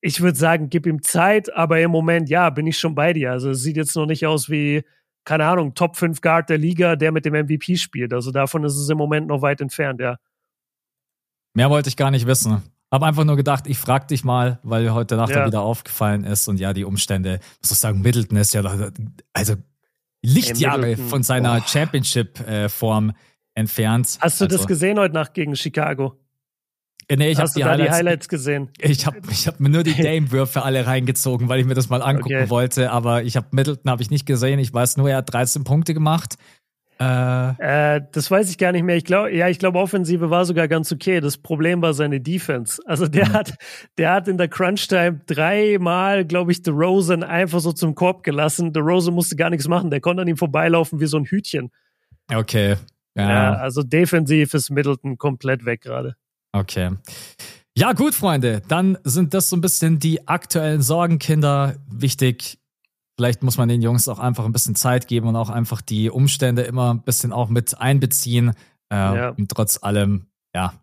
Ich 0.00 0.22
würde 0.22 0.38
sagen, 0.38 0.70
gib 0.70 0.86
ihm 0.86 1.02
Zeit, 1.02 1.52
aber 1.54 1.82
im 1.82 1.90
Moment, 1.90 2.30
ja, 2.30 2.48
bin 2.48 2.66
ich 2.66 2.78
schon 2.78 2.94
bei 2.94 3.12
dir. 3.12 3.32
Also 3.32 3.50
es 3.50 3.62
sieht 3.62 3.76
jetzt 3.76 3.94
noch 3.94 4.06
nicht 4.06 4.24
aus 4.24 4.48
wie, 4.48 4.84
keine 5.26 5.44
Ahnung, 5.44 5.74
Top 5.74 5.98
5 5.98 6.22
Guard 6.22 6.48
der 6.48 6.56
Liga, 6.56 6.96
der 6.96 7.12
mit 7.12 7.26
dem 7.26 7.34
MVP 7.34 7.76
spielt. 7.76 8.14
Also 8.14 8.30
davon 8.30 8.64
ist 8.64 8.76
es 8.76 8.88
im 8.88 8.96
Moment 8.96 9.26
noch 9.26 9.42
weit 9.42 9.60
entfernt, 9.60 10.00
ja. 10.00 10.16
Mehr 11.54 11.70
wollte 11.70 11.88
ich 11.88 11.96
gar 11.96 12.10
nicht 12.10 12.26
wissen. 12.26 12.62
Hab 12.90 13.02
einfach 13.02 13.24
nur 13.24 13.36
gedacht, 13.36 13.66
ich 13.66 13.78
frag 13.78 14.08
dich 14.08 14.22
mal, 14.22 14.58
weil 14.62 14.92
heute 14.92 15.16
Nacht 15.16 15.30
ja. 15.30 15.46
wieder 15.46 15.62
aufgefallen 15.62 16.24
ist 16.24 16.48
und 16.48 16.60
ja, 16.60 16.72
die 16.72 16.84
Umstände, 16.84 17.40
muss 17.62 17.70
ich 17.70 17.78
sagen, 17.78 18.02
Middleton 18.02 18.36
ist 18.36 18.52
ja, 18.52 18.62
also 19.32 19.54
Lichtjahre 20.22 20.96
von 20.96 21.22
seiner 21.22 21.66
Championship-Form 21.66 23.12
entfernt. 23.54 24.18
Hast 24.20 24.40
du 24.40 24.44
also, 24.44 24.56
das 24.58 24.66
gesehen 24.66 24.98
heute 24.98 25.14
Nacht 25.14 25.34
gegen 25.34 25.56
Chicago? 25.56 26.18
Äh, 27.08 27.16
nee, 27.16 27.30
ich 27.30 27.38
Hast 27.38 27.50
hab 27.50 27.54
du 27.54 27.60
die, 27.60 27.64
Highlights, 27.64 27.90
die 27.90 27.96
Highlights 27.96 28.28
gesehen? 28.28 28.68
Ich 28.78 29.06
habe 29.06 29.18
ich 29.30 29.46
hab 29.46 29.60
mir 29.60 29.68
nur 29.68 29.82
die 29.82 29.94
Dame-Würfe 30.02 30.62
alle 30.62 30.86
reingezogen, 30.86 31.48
weil 31.48 31.60
ich 31.60 31.66
mir 31.66 31.74
das 31.74 31.88
mal 31.88 32.02
angucken 32.02 32.34
okay. 32.34 32.50
wollte. 32.50 32.90
Aber 32.90 33.22
ich 33.22 33.36
habe 33.36 33.48
Middleton 33.50 33.90
habe 33.90 34.02
ich 34.02 34.10
nicht 34.10 34.26
gesehen. 34.26 34.58
Ich 34.58 34.72
weiß 34.72 34.96
nur, 34.96 35.10
er 35.10 35.18
hat 35.18 35.32
13 35.32 35.64
Punkte 35.64 35.94
gemacht. 35.94 36.36
Äh, 37.02 37.96
äh, 37.96 38.00
das 38.12 38.30
weiß 38.30 38.50
ich 38.50 38.58
gar 38.58 38.72
nicht 38.72 38.82
mehr. 38.82 38.96
Ich 38.96 39.04
glaube, 39.04 39.34
ja, 39.34 39.48
ich 39.48 39.58
glaube, 39.58 39.78
Offensive 39.78 40.30
war 40.30 40.44
sogar 40.44 40.68
ganz 40.68 40.92
okay. 40.92 41.20
Das 41.20 41.38
Problem 41.38 41.82
war 41.82 41.94
seine 41.94 42.20
Defense. 42.20 42.80
Also 42.86 43.08
der 43.08 43.28
mhm. 43.28 43.32
hat, 43.32 43.54
der 43.98 44.12
hat 44.12 44.28
in 44.28 44.38
der 44.38 44.48
Crunch-Time 44.48 45.20
dreimal, 45.26 46.24
glaube 46.24 46.52
ich, 46.52 46.62
DeRozan 46.62 47.22
einfach 47.22 47.60
so 47.60 47.72
zum 47.72 47.94
Korb 47.94 48.22
gelassen. 48.22 48.72
DeRozan 48.72 49.14
musste 49.14 49.36
gar 49.36 49.50
nichts 49.50 49.68
machen. 49.68 49.90
Der 49.90 50.00
konnte 50.00 50.22
an 50.22 50.28
ihm 50.28 50.36
vorbeilaufen 50.36 51.00
wie 51.00 51.06
so 51.06 51.16
ein 51.16 51.24
Hütchen. 51.24 51.70
Okay. 52.32 52.76
Ja, 53.14 53.28
ja 53.28 53.52
also 53.54 53.82
defensiv 53.82 54.54
ist 54.54 54.70
Middleton 54.70 55.18
komplett 55.18 55.64
weg 55.64 55.80
gerade. 55.82 56.14
Okay. 56.52 56.90
Ja, 57.76 57.94
gut, 57.94 58.14
Freunde. 58.14 58.62
Dann 58.68 58.98
sind 59.02 59.32
das 59.32 59.48
so 59.48 59.56
ein 59.56 59.62
bisschen 59.62 59.98
die 59.98 60.28
aktuellen 60.28 60.82
Sorgenkinder. 60.82 61.76
Wichtig, 61.90 62.58
Vielleicht 63.16 63.42
muss 63.42 63.58
man 63.58 63.68
den 63.68 63.82
Jungs 63.82 64.08
auch 64.08 64.18
einfach 64.18 64.44
ein 64.44 64.52
bisschen 64.52 64.74
Zeit 64.74 65.06
geben 65.06 65.28
und 65.28 65.36
auch 65.36 65.50
einfach 65.50 65.82
die 65.82 66.10
Umstände 66.10 66.62
immer 66.62 66.94
ein 66.94 67.02
bisschen 67.02 67.32
auch 67.32 67.48
mit 67.48 67.78
einbeziehen. 67.78 68.50
Äh, 68.90 68.96
ja. 68.96 69.28
Und 69.30 69.50
trotz 69.50 69.82
allem, 69.82 70.26
ja, 70.54 70.74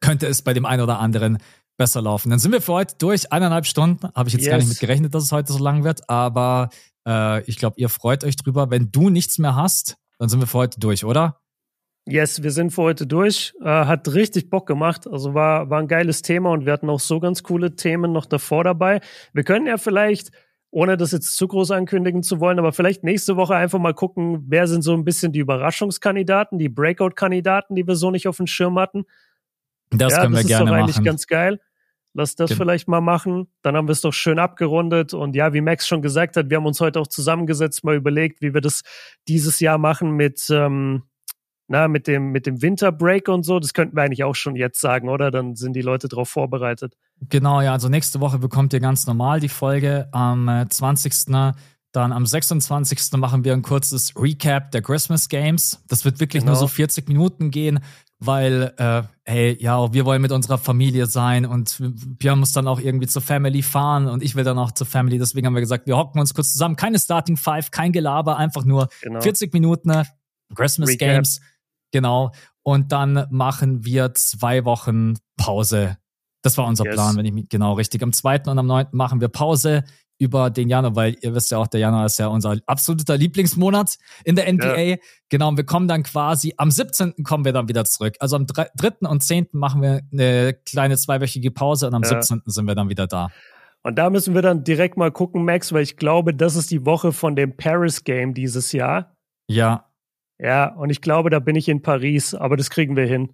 könnte 0.00 0.26
es 0.26 0.42
bei 0.42 0.54
dem 0.54 0.64
einen 0.64 0.82
oder 0.82 0.98
anderen 0.98 1.38
besser 1.76 2.00
laufen. 2.00 2.30
Dann 2.30 2.38
sind 2.38 2.52
wir 2.52 2.62
für 2.62 2.72
heute 2.72 2.94
durch. 2.98 3.32
Eineinhalb 3.32 3.66
Stunden. 3.66 4.08
Habe 4.14 4.28
ich 4.28 4.34
jetzt 4.34 4.44
yes. 4.44 4.50
gar 4.50 4.58
nicht 4.58 4.68
mit 4.68 4.80
gerechnet, 4.80 5.14
dass 5.14 5.24
es 5.24 5.32
heute 5.32 5.52
so 5.52 5.58
lang 5.58 5.84
wird. 5.84 6.08
Aber 6.08 6.70
äh, 7.06 7.42
ich 7.42 7.58
glaube, 7.58 7.78
ihr 7.78 7.88
freut 7.88 8.24
euch 8.24 8.36
drüber. 8.36 8.70
Wenn 8.70 8.90
du 8.90 9.10
nichts 9.10 9.38
mehr 9.38 9.56
hast, 9.56 9.96
dann 10.18 10.28
sind 10.28 10.40
wir 10.40 10.46
für 10.46 10.58
heute 10.58 10.80
durch, 10.80 11.04
oder? 11.04 11.40
Yes, 12.08 12.42
wir 12.42 12.52
sind 12.52 12.70
für 12.70 12.82
heute 12.82 13.06
durch. 13.06 13.52
Äh, 13.60 13.64
hat 13.64 14.08
richtig 14.14 14.48
Bock 14.48 14.66
gemacht. 14.66 15.06
Also 15.06 15.34
war, 15.34 15.70
war 15.70 15.80
ein 15.80 15.88
geiles 15.88 16.22
Thema 16.22 16.50
und 16.50 16.64
wir 16.64 16.72
hatten 16.72 16.88
auch 16.88 17.00
so 17.00 17.18
ganz 17.20 17.42
coole 17.42 17.74
Themen 17.74 18.12
noch 18.12 18.26
davor 18.26 18.64
dabei. 18.64 19.00
Wir 19.32 19.42
können 19.42 19.66
ja 19.66 19.76
vielleicht 19.76 20.30
ohne 20.76 20.98
das 20.98 21.10
jetzt 21.10 21.38
zu 21.38 21.48
groß 21.48 21.70
ankündigen 21.70 22.22
zu 22.22 22.38
wollen, 22.38 22.58
aber 22.58 22.70
vielleicht 22.70 23.02
nächste 23.02 23.36
Woche 23.36 23.54
einfach 23.54 23.78
mal 23.78 23.94
gucken, 23.94 24.44
wer 24.46 24.68
sind 24.68 24.82
so 24.82 24.92
ein 24.92 25.04
bisschen 25.04 25.32
die 25.32 25.38
Überraschungskandidaten, 25.38 26.58
die 26.58 26.68
Breakout-Kandidaten, 26.68 27.74
die 27.74 27.86
wir 27.86 27.96
so 27.96 28.10
nicht 28.10 28.28
auf 28.28 28.36
dem 28.36 28.46
Schirm 28.46 28.78
hatten. 28.78 29.06
Das 29.88 30.12
ja, 30.12 30.20
können 30.20 30.34
wir 30.34 30.42
das 30.42 30.46
gerne 30.46 30.70
machen. 30.70 30.80
Das 30.80 30.90
ist 30.90 30.96
eigentlich 30.98 31.06
ganz 31.06 31.26
geil. 31.28 31.60
Lass 32.12 32.36
das 32.36 32.50
Ge 32.50 32.58
vielleicht 32.58 32.88
mal 32.88 33.00
machen. 33.00 33.46
Dann 33.62 33.74
haben 33.74 33.88
wir 33.88 33.92
es 33.92 34.02
doch 34.02 34.12
schön 34.12 34.38
abgerundet. 34.38 35.14
Und 35.14 35.34
ja, 35.34 35.54
wie 35.54 35.62
Max 35.62 35.88
schon 35.88 36.02
gesagt 36.02 36.36
hat, 36.36 36.50
wir 36.50 36.58
haben 36.58 36.66
uns 36.66 36.78
heute 36.78 37.00
auch 37.00 37.06
zusammengesetzt, 37.06 37.82
mal 37.82 37.96
überlegt, 37.96 38.42
wie 38.42 38.52
wir 38.52 38.60
das 38.60 38.82
dieses 39.28 39.60
Jahr 39.60 39.78
machen 39.78 40.10
mit, 40.10 40.46
ähm, 40.50 41.04
na, 41.68 41.88
mit 41.88 42.06
dem, 42.06 42.30
mit 42.30 42.46
dem 42.46 42.62
Winterbreak 42.62 43.28
und 43.28 43.44
so. 43.44 43.58
Das 43.58 43.74
könnten 43.74 43.96
wir 43.96 44.02
eigentlich 44.02 44.24
auch 44.24 44.34
schon 44.34 44.56
jetzt 44.56 44.80
sagen, 44.80 45.08
oder? 45.08 45.30
Dann 45.30 45.56
sind 45.56 45.74
die 45.74 45.82
Leute 45.82 46.08
darauf 46.08 46.28
vorbereitet. 46.28 46.96
Genau, 47.28 47.60
ja, 47.60 47.72
also 47.72 47.88
nächste 47.88 48.20
Woche 48.20 48.38
bekommt 48.38 48.72
ihr 48.72 48.80
ganz 48.80 49.06
normal 49.06 49.40
die 49.40 49.48
Folge 49.48 50.08
am 50.12 50.66
20. 50.68 51.28
Äh, 51.34 51.52
Dann 51.92 52.12
am 52.12 52.26
26. 52.26 53.12
machen 53.16 53.44
wir 53.44 53.52
ein 53.52 53.62
kurzes 53.62 54.14
Recap 54.16 54.70
der 54.70 54.82
Christmas 54.82 55.28
Games. 55.28 55.82
Das 55.88 56.04
wird 56.04 56.20
wirklich 56.20 56.42
genau. 56.42 56.52
nur 56.52 56.60
so 56.60 56.68
40 56.68 57.08
Minuten 57.08 57.50
gehen, 57.50 57.80
weil, 58.18 58.72
äh, 58.76 59.02
hey, 59.24 59.56
ja, 59.60 59.92
wir 59.92 60.04
wollen 60.04 60.22
mit 60.22 60.30
unserer 60.30 60.58
Familie 60.58 61.06
sein 61.06 61.46
und 61.46 61.78
Björn 62.18 62.38
muss 62.38 62.52
dann 62.52 62.68
auch 62.68 62.80
irgendwie 62.80 63.06
zur 63.08 63.22
Family 63.22 63.62
fahren 63.62 64.06
und 64.06 64.22
ich 64.22 64.36
will 64.36 64.44
dann 64.44 64.58
auch 64.58 64.70
zur 64.72 64.86
Family. 64.86 65.18
Deswegen 65.18 65.46
haben 65.46 65.54
wir 65.54 65.60
gesagt, 65.60 65.86
wir 65.86 65.96
hocken 65.96 66.20
uns 66.20 66.32
kurz 66.32 66.52
zusammen. 66.52 66.76
Keine 66.76 66.98
Starting 66.98 67.36
Five, 67.36 67.72
kein 67.72 67.92
Gelaber, 67.92 68.36
einfach 68.36 68.64
nur 68.64 68.88
genau. 69.02 69.20
40 69.20 69.52
Minuten 69.52 69.90
Christmas 70.54 70.90
Recap. 70.90 71.08
Games. 71.08 71.40
Genau. 71.96 72.32
Und 72.62 72.92
dann 72.92 73.26
machen 73.30 73.86
wir 73.86 74.12
zwei 74.12 74.66
Wochen 74.66 75.14
Pause 75.38 75.96
das 76.46 76.56
war 76.56 76.66
unser 76.68 76.84
yes. 76.84 76.94
Plan, 76.94 77.16
wenn 77.16 77.26
ich 77.26 77.32
mich 77.32 77.48
genau 77.48 77.72
richtig. 77.72 78.04
Am 78.04 78.12
2. 78.12 78.42
und 78.46 78.56
am 78.56 78.68
9. 78.68 78.86
machen 78.92 79.20
wir 79.20 79.26
Pause 79.26 79.82
über 80.16 80.48
den 80.48 80.68
Januar, 80.68 80.94
weil 80.94 81.16
ihr 81.20 81.34
wisst 81.34 81.50
ja 81.50 81.58
auch, 81.58 81.66
der 81.66 81.80
Januar 81.80 82.06
ist 82.06 82.18
ja 82.18 82.28
unser 82.28 82.56
absoluter 82.66 83.16
Lieblingsmonat 83.16 83.98
in 84.22 84.36
der 84.36 84.50
NBA. 84.52 84.80
Ja. 84.80 84.96
Genau, 85.28 85.48
und 85.48 85.56
wir 85.56 85.66
kommen 85.66 85.88
dann 85.88 86.04
quasi, 86.04 86.54
am 86.56 86.70
17. 86.70 87.24
kommen 87.24 87.44
wir 87.44 87.52
dann 87.52 87.68
wieder 87.68 87.84
zurück. 87.84 88.14
Also 88.20 88.36
am 88.36 88.46
3. 88.46 88.68
und 89.08 89.24
10. 89.24 89.48
machen 89.52 89.82
wir 89.82 90.02
eine 90.12 90.54
kleine 90.64 90.96
zweiwöchige 90.96 91.50
Pause 91.50 91.88
und 91.88 91.94
am 91.94 92.02
ja. 92.02 92.22
17. 92.22 92.42
sind 92.46 92.66
wir 92.66 92.76
dann 92.76 92.88
wieder 92.90 93.08
da. 93.08 93.30
Und 93.82 93.96
da 93.96 94.08
müssen 94.08 94.34
wir 94.34 94.42
dann 94.42 94.62
direkt 94.62 94.96
mal 94.96 95.10
gucken, 95.10 95.44
Max, 95.44 95.72
weil 95.72 95.82
ich 95.82 95.96
glaube, 95.96 96.32
das 96.32 96.54
ist 96.54 96.70
die 96.70 96.86
Woche 96.86 97.12
von 97.12 97.34
dem 97.34 97.56
Paris 97.56 98.04
Game 98.04 98.34
dieses 98.34 98.70
Jahr. 98.70 99.16
Ja. 99.48 99.90
Ja, 100.38 100.74
und 100.74 100.90
ich 100.90 101.00
glaube, 101.00 101.30
da 101.30 101.38
bin 101.38 101.56
ich 101.56 101.68
in 101.68 101.82
Paris, 101.82 102.34
aber 102.34 102.56
das 102.56 102.70
kriegen 102.70 102.96
wir 102.96 103.06
hin. 103.06 103.32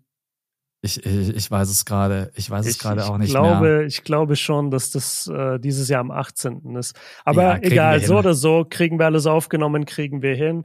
Ich, 0.84 1.04
ich, 1.06 1.36
ich 1.36 1.50
weiß 1.50 1.68
es 1.68 1.84
gerade, 1.84 2.32
ich 2.34 2.50
weiß 2.50 2.66
es 2.66 2.78
gerade 2.78 3.06
auch 3.06 3.16
nicht 3.16 3.30
glaube, 3.30 3.60
mehr. 3.60 3.80
Ich 3.86 4.02
glaube 4.02 4.34
schon, 4.34 4.72
dass 4.72 4.90
das 4.90 5.28
äh, 5.28 5.60
dieses 5.60 5.88
Jahr 5.88 6.00
am 6.00 6.10
18. 6.10 6.74
ist. 6.74 6.98
Aber 7.24 7.42
ja, 7.42 7.58
egal, 7.62 8.00
so 8.00 8.18
oder 8.18 8.34
so, 8.34 8.66
kriegen 8.68 8.98
wir 8.98 9.06
alles 9.06 9.26
aufgenommen, 9.26 9.86
kriegen 9.86 10.22
wir 10.22 10.34
hin. 10.34 10.64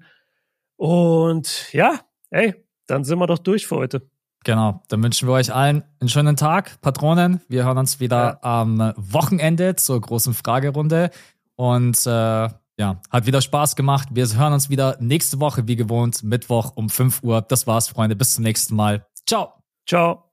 Und 0.76 1.72
ja, 1.72 2.00
ey, 2.32 2.56
dann 2.88 3.04
sind 3.04 3.20
wir 3.20 3.28
doch 3.28 3.38
durch 3.38 3.68
für 3.68 3.76
heute. 3.76 4.10
Genau, 4.44 4.82
dann 4.88 5.04
wünschen 5.04 5.28
wir 5.28 5.34
euch 5.34 5.54
allen 5.54 5.84
einen 6.00 6.10
schönen 6.10 6.36
Tag, 6.36 6.82
Patronen. 6.82 7.42
Wir 7.48 7.66
hören 7.66 7.78
uns 7.78 8.00
wieder 8.00 8.18
ja. 8.18 8.40
am 8.42 8.94
Wochenende 8.96 9.76
zur 9.76 10.00
großen 10.02 10.34
Fragerunde. 10.34 11.12
Und 11.56 12.08
äh, 12.08 12.50
ja, 12.78 13.02
hat 13.10 13.26
wieder 13.26 13.42
Spaß 13.42 13.76
gemacht. 13.76 14.10
Wir 14.12 14.28
hören 14.38 14.54
uns 14.54 14.70
wieder 14.70 14.98
nächste 15.00 15.40
Woche, 15.40 15.68
wie 15.68 15.76
gewohnt, 15.76 16.24
Mittwoch 16.24 16.74
um 16.76 16.90
5 16.90 17.24
Uhr. 17.24 17.42
Das 17.42 17.68
war's, 17.68 17.88
Freunde. 17.90 18.16
Bis 18.16 18.36
zum 18.36 18.44
nächsten 18.44 18.76
Mal. 18.76 19.06
Ciao. 19.26 19.54
Ciao. 19.88 20.27